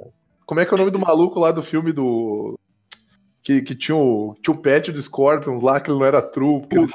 Como 0.45 0.59
é 0.59 0.65
que 0.65 0.73
é 0.73 0.75
o 0.75 0.77
nome 0.77 0.91
do 0.91 0.99
maluco 0.99 1.39
lá 1.39 1.51
do 1.51 1.63
filme 1.63 1.91
do. 1.91 2.54
Que, 3.45 3.61
que 3.61 3.75
tinha, 3.75 3.95
o, 3.95 4.35
tinha 4.41 4.55
o 4.55 4.57
pet 4.57 4.91
do 4.91 4.99
Scorpions 4.99 5.61
lá, 5.61 5.79
que 5.79 5.91
ele 5.91 5.99
não 5.99 6.05
era 6.05 6.19
true. 6.19 6.61
Porque 6.61 6.79
O 6.79 6.87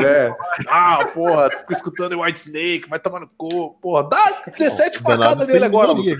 é. 0.00 0.34
Ah, 0.66 1.04
porra, 1.12 1.50
tu 1.50 1.58
fica 1.58 1.72
escutando 1.74 2.18
White 2.18 2.40
Snake, 2.40 2.88
vai 2.88 2.98
tomar 2.98 3.20
no 3.20 3.28
cu. 3.36 3.74
Porra, 3.74 4.08
dá 4.08 4.42
17 4.46 5.02
Danado 5.02 5.22
facadas 5.22 5.48
nele 5.48 5.64
agora. 5.66 5.92
Lucas. 5.92 6.18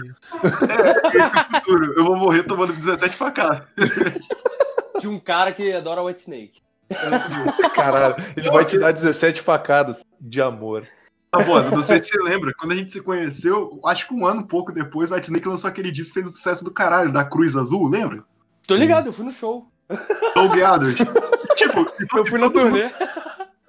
Esse 1.15 1.23
é 1.23 1.41
o 1.41 1.55
futuro. 1.55 1.95
Eu 1.97 2.05
vou 2.05 2.17
morrer 2.17 2.43
tomando 2.43 2.75
17 2.75 3.17
facadas. 3.17 3.63
De 5.01 5.09
um 5.09 5.19
cara 5.19 5.51
que 5.53 5.73
adora 5.73 6.03
White 6.03 6.21
Snake. 6.21 6.61
Caralho, 7.75 8.17
ele 8.37 8.51
vai 8.51 8.65
te 8.67 8.79
dar 8.79 8.93
17 8.93 9.41
facadas 9.41 10.05
de 10.21 10.43
amor. 10.43 10.87
Tá 11.31 11.43
bom, 11.43 11.61
não 11.71 11.83
sei 11.83 12.03
se 12.03 12.11
você 12.11 12.23
lembra, 12.23 12.53
quando 12.59 12.73
a 12.73 12.77
gente 12.77 12.93
se 12.93 13.01
conheceu, 13.01 13.81
acho 13.87 14.07
que 14.07 14.15
um 14.15 14.27
ano 14.27 14.47
pouco 14.47 14.71
depois, 14.71 15.11
o 15.11 15.15
White 15.15 15.29
Snake 15.29 15.49
lançou 15.49 15.69
aquele 15.69 15.91
disco 15.91 16.15
fez 16.15 16.29
o 16.29 16.33
sucesso 16.33 16.63
do 16.63 16.71
caralho, 16.71 17.13
da 17.13 17.25
Cruz 17.25 17.57
Azul, 17.57 17.89
lembra? 17.89 18.23
Tô 18.67 18.75
ligado, 18.75 19.07
eu 19.07 19.13
fui 19.13 19.25
no 19.25 19.31
show. 19.31 19.67
Doug 20.35 20.59
Adams. 20.63 20.95
tipo, 21.57 21.87
Eu 22.17 22.27
fui 22.27 22.39
na 22.41 22.51
turnê. 22.51 22.91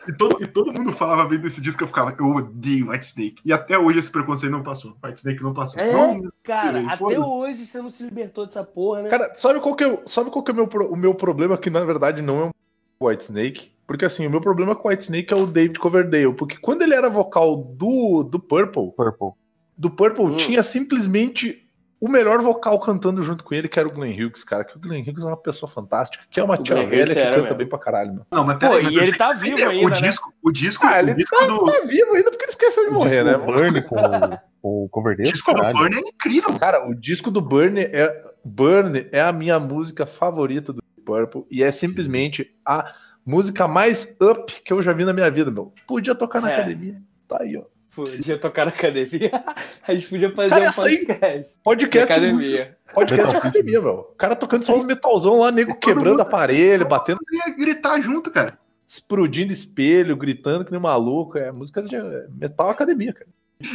e, 0.08 0.14
todo, 0.14 0.44
e 0.44 0.48
todo 0.48 0.74
mundo 0.74 0.92
falava 0.92 1.26
bem 1.26 1.40
desse 1.40 1.62
disco, 1.62 1.84
eu 1.84 1.88
ficava, 1.88 2.16
eu 2.20 2.26
odeio 2.26 2.90
White 2.90 3.06
Snake. 3.06 3.42
E 3.46 3.54
até 3.54 3.78
hoje 3.78 4.00
esse 4.00 4.12
preconceito 4.12 4.52
não 4.52 4.64
passou. 4.64 4.96
White 5.04 5.20
Snake 5.20 5.44
não 5.44 5.54
passou. 5.54 5.80
É, 5.80 5.92
Não, 5.92 6.22
cara, 6.44 6.84
até 6.92 7.20
hoje 7.20 7.66
você 7.66 7.82
não 7.82 7.90
se 7.90 8.04
libertou 8.04 8.46
dessa 8.46 8.64
porra, 8.64 9.04
né? 9.04 9.10
Cara, 9.10 9.32
sabe 9.36 9.60
qual 9.60 9.76
que 9.76 9.84
é, 9.84 9.88
o- 9.88 10.02
sabe 10.08 10.32
qual 10.32 10.44
que 10.44 10.52
é 10.52 10.54
o, 10.54 10.58
meu, 10.58 10.68
o 10.92 10.96
meu 10.96 11.14
problema? 11.14 11.58
Que 11.58 11.70
na 11.70 11.84
verdade 11.86 12.22
não 12.22 12.42
é 12.42 12.46
um 12.46 13.08
White 13.08 13.24
Snake. 13.26 13.72
Porque 13.86 14.04
assim, 14.04 14.26
o 14.28 14.30
meu 14.30 14.42
problema 14.42 14.76
com 14.76 14.88
o 14.88 14.92
White 14.92 15.04
Snake 15.04 15.32
é 15.34 15.38
o 15.38 15.46
David 15.46 15.80
Coverdale. 15.80 16.34
Porque 16.34 16.58
quando 16.58 16.82
ele 16.82 16.94
era 16.96 17.10
vocal 17.10 17.56
do, 17.58 18.24
do 18.24 18.38
Purple, 18.40 18.92
Purple. 18.92 19.30
do 19.78 19.90
Purple 19.90 20.26
Hum. 20.26 20.36
tinha 20.36 20.62
simplesmente 20.64 21.67
o 22.00 22.08
melhor 22.08 22.42
vocal 22.42 22.80
cantando 22.80 23.22
junto 23.22 23.44
com 23.44 23.56
ele, 23.56 23.68
que 23.68 23.80
era 23.80 23.88
o 23.88 23.92
Glenn 23.92 24.12
Hughes, 24.14 24.44
cara. 24.44 24.64
Que 24.64 24.78
o 24.78 24.80
Glenn 24.80 25.02
Hughes 25.02 25.24
é 25.24 25.28
uma 25.28 25.38
pessoa 25.38 25.70
fantástica, 25.70 26.24
que 26.30 26.40
é 26.40 26.44
uma 26.44 26.54
O 26.54 26.64
tia 26.64 26.76
Glenn 26.76 26.90
velha 26.90 27.14
que 27.16 27.24
canta 27.24 27.42
mesmo. 27.42 27.56
bem 27.56 27.68
pra 27.68 27.80
caralho, 27.80 28.14
meu. 28.14 28.26
não, 28.32 28.44
mas 28.44 28.56
Pô, 28.56 28.60
peraí. 28.70 28.84
mas 28.84 28.94
e 28.94 28.98
ele 28.98 29.18
tá 29.18 29.34
vivo 29.34 29.54
entender, 29.60 29.70
ainda, 29.72 29.86
o 29.86 29.90
né? 29.90 29.96
disco, 30.08 30.34
O 30.44 30.52
disco, 30.52 30.86
Ah, 30.86 30.96
o 30.96 31.00
ele 31.00 31.14
disco 31.16 31.36
tá, 31.40 31.46
do, 31.48 31.66
tá 31.66 31.82
vivo 31.86 32.14
ainda 32.14 32.30
porque 32.30 32.44
ele 32.46 32.52
esqueceu 32.52 32.84
de 32.86 32.90
O 32.92 32.94
morrer, 32.94 33.24
disco 33.24 33.26
né? 33.26 33.34
do 33.34 33.46
Burn 33.46 33.82
com, 33.84 33.96
com 33.96 34.38
o 34.62 34.86
o 34.86 34.90
Coverdale, 34.90 35.32
disco 35.32 35.52
do 35.54 35.58
caralho. 35.58 35.78
Burn 35.78 35.96
é 35.96 36.00
incrível. 36.00 36.58
Cara, 36.60 36.88
o 36.90 36.94
disco 36.94 37.32
do 37.32 37.42
Burn 37.42 37.80
é 37.80 38.24
Burn 38.44 39.08
é 39.12 39.22
a 39.22 39.32
minha 39.32 39.60
música 39.60 40.06
favorita 40.06 40.72
do 40.74 40.82
Purple 41.06 41.46
e 41.50 41.64
é 41.64 41.72
simplesmente 41.72 42.54
a 42.66 42.94
música 43.26 43.68
mais 43.68 44.18
up 44.22 44.62
que 44.64 44.72
eu 44.74 44.82
já 44.82 44.94
vi 44.94 45.04
na 45.06 45.14
minha 45.14 45.30
vida, 45.32 45.50
meu. 45.52 45.74
Podia 45.88 46.14
tocar 46.16 46.42
na 46.42 46.52
É. 46.52 46.56
academia. 46.56 47.02
Tá 47.28 47.38
aí, 47.42 47.58
ó. 47.58 47.64
Podia 48.04 48.38
tocar 48.38 48.66
na 48.66 48.72
academia. 48.72 49.32
A 49.88 49.94
gente 49.94 50.08
podia 50.08 50.32
fazer 50.32 50.50
Cara, 50.50 50.70
um 50.70 50.74
podcast. 50.74 51.60
Podcast 51.64 52.08
de 52.08 52.14
academia. 52.14 52.78
Podcast 52.94 53.30
de 53.32 53.38
academia, 53.38 53.82
meu. 53.82 53.94
O 53.96 54.04
cara 54.16 54.36
tocando 54.36 54.64
só 54.64 54.76
uns 54.76 54.84
metalzão 54.84 55.40
lá, 55.40 55.52
nego 55.52 55.74
quebrando 55.76 56.22
aparelho, 56.22 56.88
batendo, 56.88 57.18
Eu 57.32 57.38
ia 57.50 57.56
gritar 57.58 58.00
junto, 58.00 58.30
cara. 58.30 58.60
explodindo 58.88 59.52
espelho, 59.52 60.16
gritando 60.16 60.64
que 60.64 60.72
nem 60.72 60.80
maluco. 60.80 61.38
É 61.40 61.52
música 61.52 61.82
de 61.82 61.98
metal 62.38 62.70
academia, 62.70 63.14
cara. 63.14 63.28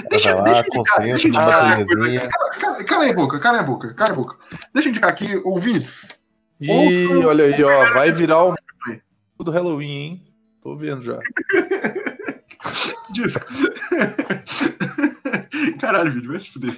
Deixa, 0.09 0.33
lá, 0.35 0.43
deixa 0.43 0.61
eu 0.61 0.79
indicar, 0.79 1.03
deixa 1.03 1.27
eu 1.27 1.29
indicar 1.29 1.49
Ah, 1.53 1.77
uma 1.77 1.85
coisa 1.85 2.05
aí 3.03 3.11
a 3.11 3.15
boca, 3.15 3.41
cala 3.41 3.57
aí 3.57 3.61
a 3.61 3.65
boca, 3.65 3.95
cala 3.95 4.11
aí 4.11 4.13
a 4.13 4.17
boca. 4.17 4.37
Deixa 4.73 4.89
eu 4.89 4.91
indicar 4.91 5.11
aqui, 5.11 5.37
ouvintes. 5.45 6.09
E 6.61 6.71
Outro- 6.71 7.27
olha 7.29 7.45
aí, 7.47 7.65
ó, 7.65 7.93
vai 7.93 8.13
virar 8.13 8.45
o 8.45 8.55
do 9.43 9.51
Halloween, 9.51 9.91
hein? 9.91 10.23
Tô 10.63 10.77
vendo 10.77 11.03
já. 11.03 11.19
Disco. 13.13 13.45
Caralho, 15.81 16.13
vídeo, 16.13 16.31
vai 16.31 16.41
se 16.41 16.51
fuder. 16.51 16.77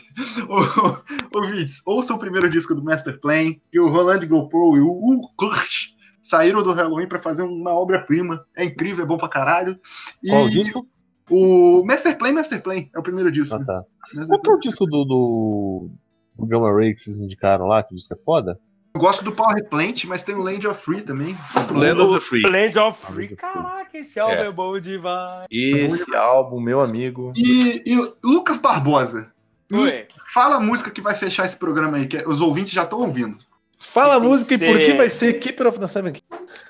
Ô, 1.35 1.47
Vitz, 1.47 1.83
ouça 1.87 2.15
o 2.15 2.19
primeiro 2.19 2.49
disco 2.49 2.75
do 2.75 2.83
Master 2.83 3.21
Plan, 3.21 3.55
que 3.71 3.79
o 3.79 3.89
Roland 3.89 4.27
GoPro 4.27 4.77
e 4.77 4.81
o 4.81 4.91
Hugo 4.91 5.31
Kurt 5.37 5.93
saíram 6.21 6.63
do 6.63 6.73
Halloween 6.73 7.07
pra 7.07 7.21
fazer 7.21 7.43
uma 7.43 7.73
obra-prima. 7.73 8.45
É 8.57 8.65
incrível, 8.65 9.05
é 9.05 9.09
bom 9.09 9.19
pra 9.19 9.29
caralho. 9.29 9.79
E 10.23 10.31
Qual 10.31 10.45
o 10.45 10.51
disco? 10.51 10.87
o 11.31 11.85
Master 11.85 12.19
Plan, 12.19 12.33
Master 12.33 12.63
Plan, 12.63 12.85
é 12.95 12.99
o 12.99 13.03
primeiro 13.03 13.31
disco. 13.31 13.57
Ah, 13.57 13.65
tá. 13.65 13.85
Qual 14.27 14.55
é 14.55 14.57
o 14.57 14.61
disco 14.61 14.87
do, 14.87 15.05
do, 15.05 15.91
do 16.39 16.47
Gamma 16.47 16.73
Ray 16.73 16.95
que 16.95 17.03
vocês 17.03 17.17
me 17.17 17.25
indicaram 17.25 17.67
lá, 17.67 17.83
que 17.83 17.93
o 17.93 17.97
disco 17.97 18.15
é 18.15 18.19
foda? 18.25 18.59
Eu 18.97 19.01
gosto 19.01 19.25
do 19.25 19.33
Power 19.33 19.69
Plant, 19.69 20.05
mas 20.05 20.23
tem 20.23 20.37
o 20.37 20.43
Land 20.43 20.69
of 20.69 20.81
Free 20.81 21.03
também. 21.03 21.37
Land 21.73 22.01
of 22.01 22.15
the 22.15 22.21
Free. 22.25 22.43
Land 22.43 22.79
of 22.79 23.07
Free. 23.13 23.35
Caraca, 23.35 23.99
esse 23.99 24.21
álbum 24.21 24.33
É. 24.35 24.47
é, 24.47 24.53
bom 24.53 24.79
demais. 24.79 25.47
Esse 25.51 26.15
álbum, 26.15 26.61
meu 26.61 26.81
amigo. 26.81 27.33
E, 27.37 27.83
e 27.85 28.13
Lucas 28.25 28.57
Barbosa, 28.59 29.33
Oi. 29.73 30.07
fala 30.33 30.57
a 30.57 30.61
música 30.61 30.93
que 30.93 31.01
vai 31.01 31.17
fechar 31.17 31.45
esse 31.45 31.57
programa 31.57 31.97
aí, 31.97 32.07
que 32.07 32.19
os 32.29 32.41
ouvintes 32.41 32.73
já 32.73 32.85
estão 32.85 33.01
ouvindo. 33.01 33.37
Fala 33.81 34.15
a 34.15 34.21
música 34.21 34.55
e 34.55 34.59
por 34.59 34.79
que 34.79 34.87
ser- 34.87 34.97
vai 34.97 35.11
ser 35.11 35.33
Keeper 35.41 35.67
of 35.67 35.81
the 35.81 35.89
Seven 35.89 36.13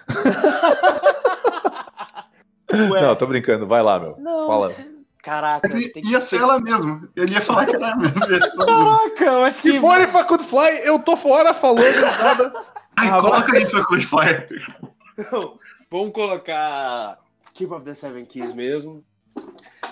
Não, 3.03 3.15
tô 3.17 3.27
brincando. 3.27 3.67
Vai 3.67 3.83
lá, 3.83 4.01
meu. 4.01 4.17
não, 4.19 4.47
Fala. 4.47 4.71
se- 4.71 4.94
Caraca, 5.25 5.67
Mas 5.73 5.89
tem 5.89 6.03
que 6.03 6.11
ia 6.11 6.21
ser 6.21 6.37
ela 6.37 6.59
que- 6.59 6.65
mesmo. 6.65 7.09
Ele 7.17 7.33
ia 7.33 7.41
falar 7.41 7.65
que 7.65 7.75
era 7.77 7.97
mesmo. 7.97 8.21
Caraca, 8.21 9.25
eu 9.25 9.45
acho 9.45 9.63
que. 9.63 9.73
Se 9.73 9.81
for 9.81 9.99
Facundo 10.07 10.45
Fly, 10.45 10.81
eu 10.87 10.99
tô 10.99 11.17
fora 11.17 11.55
falando 11.55 12.01
nada. 12.03 12.53
Ai, 12.99 13.09
Ah, 13.09 13.21
coloca 13.23 13.57
aí 13.57 13.67
pra 13.67 13.85
Fire. 13.85 14.49
Não, 15.33 15.59
Vamos 15.91 16.13
colocar 16.13 17.19
Keep 17.55 17.73
of 17.73 17.85
the 17.85 17.95
Seven 17.95 18.25
Keys 18.27 18.53
mesmo. 18.55 19.03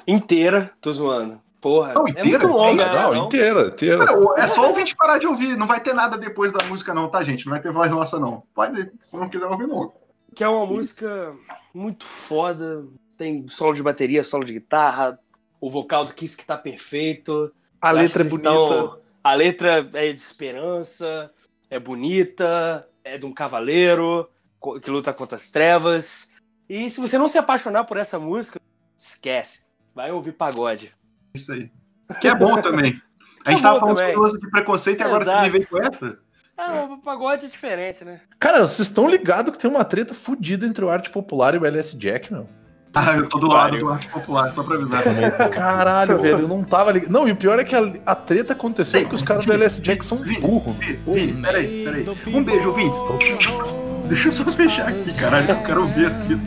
Inteira, 0.06 0.70
tô 0.80 0.92
zoando. 0.92 1.40
Porra, 1.60 1.92
Não, 1.94 2.06
é 2.06 2.10
inteira? 2.10 2.38
muito 2.40 2.46
longa, 2.48 2.86
né? 2.92 3.02
não, 3.02 3.14
não? 3.14 3.24
inteira, 3.26 3.68
inteira. 3.68 4.04
É 4.36 4.46
só 4.48 4.62
o 4.64 4.68
ouvinte 4.68 4.96
parar 4.96 5.18
de 5.18 5.28
ouvir. 5.28 5.56
Não 5.56 5.66
vai 5.66 5.80
ter 5.80 5.94
nada 5.94 6.18
depois 6.18 6.52
da 6.52 6.64
música, 6.66 6.92
não, 6.92 7.09
tá, 7.09 7.22
gente? 7.22 7.46
Não 7.46 7.52
vai 7.52 7.60
ter 7.62 7.70
voz 7.72 7.88
nossa, 7.90 8.18
não. 8.18 8.42
Pode, 8.52 8.90
se 9.00 9.16
não 9.16 9.28
quiser 9.28 9.46
ouvir, 9.46 9.68
não. 9.68 9.92
Que 10.34 10.42
é 10.42 10.48
uma 10.48 10.66
música 10.66 11.32
muito 11.72 12.04
foda. 12.04 12.84
Tem 13.16 13.46
solo 13.46 13.74
de 13.74 13.82
bateria, 13.82 14.24
solo 14.24 14.44
de 14.44 14.54
guitarra, 14.54 15.16
o 15.62 15.70
vocal 15.70 16.05
do 16.05 16.12
Kiss 16.12 16.36
que 16.36 16.44
tá 16.44 16.59
perfeito. 16.59 17.52
A 17.80 17.90
Eu 17.90 17.97
letra 17.98 18.22
é 18.22 18.28
bonita. 18.28 18.48
eles 18.51 18.68
tão- 18.68 18.98
A 19.24 19.34
letra 19.34 19.89
é 19.94 20.12
de 20.12 20.18
esperança, 20.20 21.30
é 21.70 21.78
bonita, 21.78 22.86
é 23.05 23.16
de 23.16 23.24
um 23.24 23.32
cavaleiro 23.32 24.28
que 24.82 24.90
luta 24.90 25.14
contra 25.14 25.36
as 25.36 25.51
trevas. 25.51 26.28
E 26.68 26.90
se 26.90 27.01
você 27.01 27.16
não 27.16 27.28
se 27.28 27.39
apaixonar 27.39 27.84
por 27.84 27.97
essa 27.97 28.18
música, 28.18 28.60
esquece. 28.98 29.66
Vai 29.94 30.10
ouvir 30.10 30.32
pagode. 30.32 30.93
Isso 31.34 31.52
aí. 31.52 31.70
Que 32.20 32.26
é 32.28 32.34
bom 32.34 32.60
também. 32.60 33.01
A 33.44 33.51
gente 33.52 33.60
É 33.60 33.62
tava 33.62 33.80
bom 33.80 33.94
falando 33.97 34.14
também. 34.14 34.40
de 34.40 34.51
preconceito 34.51 35.01
e 35.01 35.02
agora 35.02 35.24
você 35.24 35.30
Exato. 35.30 35.44
me 35.44 35.51
veio 35.51 35.68
com 35.68 35.78
essa? 35.82 36.18
Ah, 36.56 36.84
o 36.84 36.98
pagode 36.98 37.47
é 37.47 37.48
diferente, 37.48 38.05
né? 38.05 38.20
Cara, 38.39 38.60
vocês 38.66 38.86
estão 38.89 39.09
ligados 39.09 39.52
que 39.52 39.59
tem 39.59 39.70
uma 39.70 39.84
treta 39.84 40.14
fodida 40.14 40.64
entre 40.66 40.84
o 40.84 40.90
arte 40.90 41.10
popular 41.10 41.55
e 41.55 41.59
o 41.59 41.66
LS 41.66 41.97
Jack, 41.98 42.32
meu? 42.32 42.48
Ah, 42.94 43.14
eu 43.16 43.27
tô 43.27 43.39
do 43.39 43.47
lado 43.48 43.78
do 43.78 43.89
arte 43.89 44.06
popular, 44.09 44.51
só 44.52 44.62
pra 44.62 44.77
avisar. 44.77 45.48
Caralho, 45.51 46.20
velho, 46.20 46.40
eu 46.40 46.48
não 46.48 46.62
tava 46.62 46.93
ligado. 46.93 47.10
Não, 47.10 47.27
e 47.27 47.32
o 47.32 47.36
pior 47.36 47.59
é 47.59 47.64
que 47.64 47.74
a, 47.74 47.90
a 48.05 48.14
treta 48.14 48.52
aconteceu 48.52 49.01
porque 49.01 49.14
os 49.14 49.23
caras 49.23 49.47
do 49.47 49.52
LS 49.52 49.81
Jack 49.81 50.05
são 50.05 50.19
burros. 50.19 50.77
Vini, 50.77 50.98
Vini, 51.06 51.43
peraí, 51.43 51.85
peraí. 51.85 52.06
Um 52.27 52.44
beijo, 52.44 52.69
ouvinte. 52.69 52.97
Deixa 54.09 54.28
eu 54.28 54.32
só 54.32 54.44
fechar 54.44 54.89
aqui, 54.89 55.14
caralho. 55.14 55.48
Eu 55.48 55.56
quero 55.62 55.86
ver 55.89 56.06
aqui. 56.09 56.39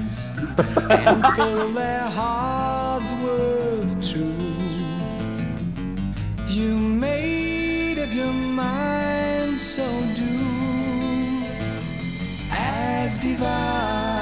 You 6.47 6.77
made 6.77 7.99
up 7.99 8.15
your 8.15 8.31
mind, 8.31 9.57
so 9.57 9.81
do 10.15 10.45
as 12.51 13.19
divine. 13.19 14.14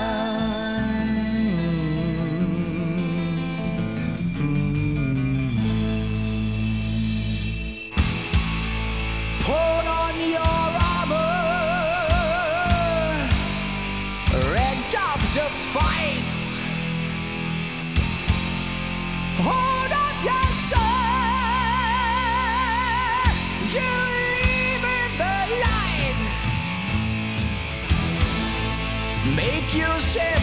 ship. 30.00 30.43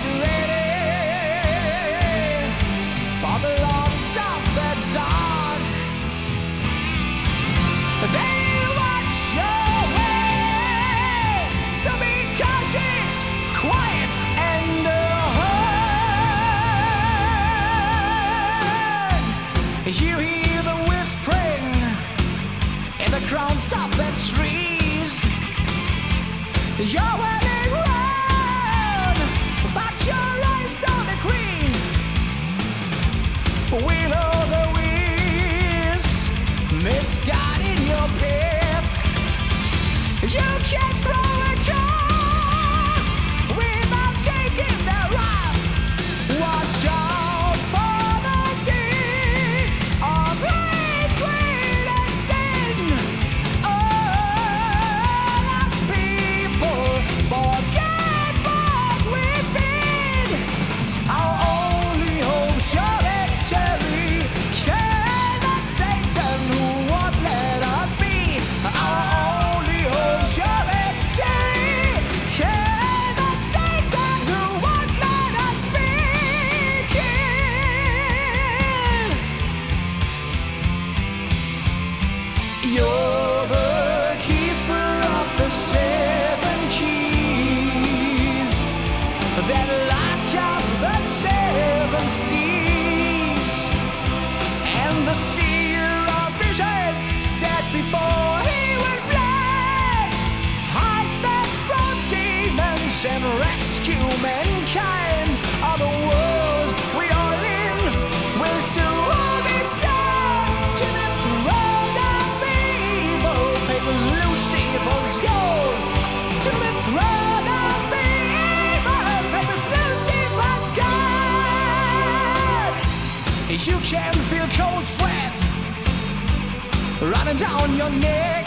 Running 127.00 127.36
down 127.36 127.74
your 127.76 127.90
neck 127.90 128.46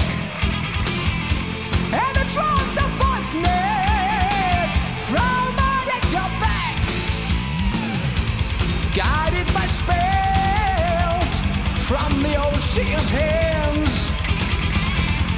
and 1.91 2.15
the 2.15 2.25
drops 2.33 2.77
of 2.77 2.89
voiceness 3.01 4.71
from 5.09 5.59
out 5.59 6.11
your 6.11 6.29
back 6.39 6.75
guided 8.93 9.47
by 9.53 9.65
spells 9.65 11.39
from 11.87 12.11
the 12.21 12.35
old 12.35 12.53
Lucia's 12.53 13.09
hands. 13.09 14.09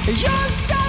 Your 0.06 0.48
suffering 0.48 0.85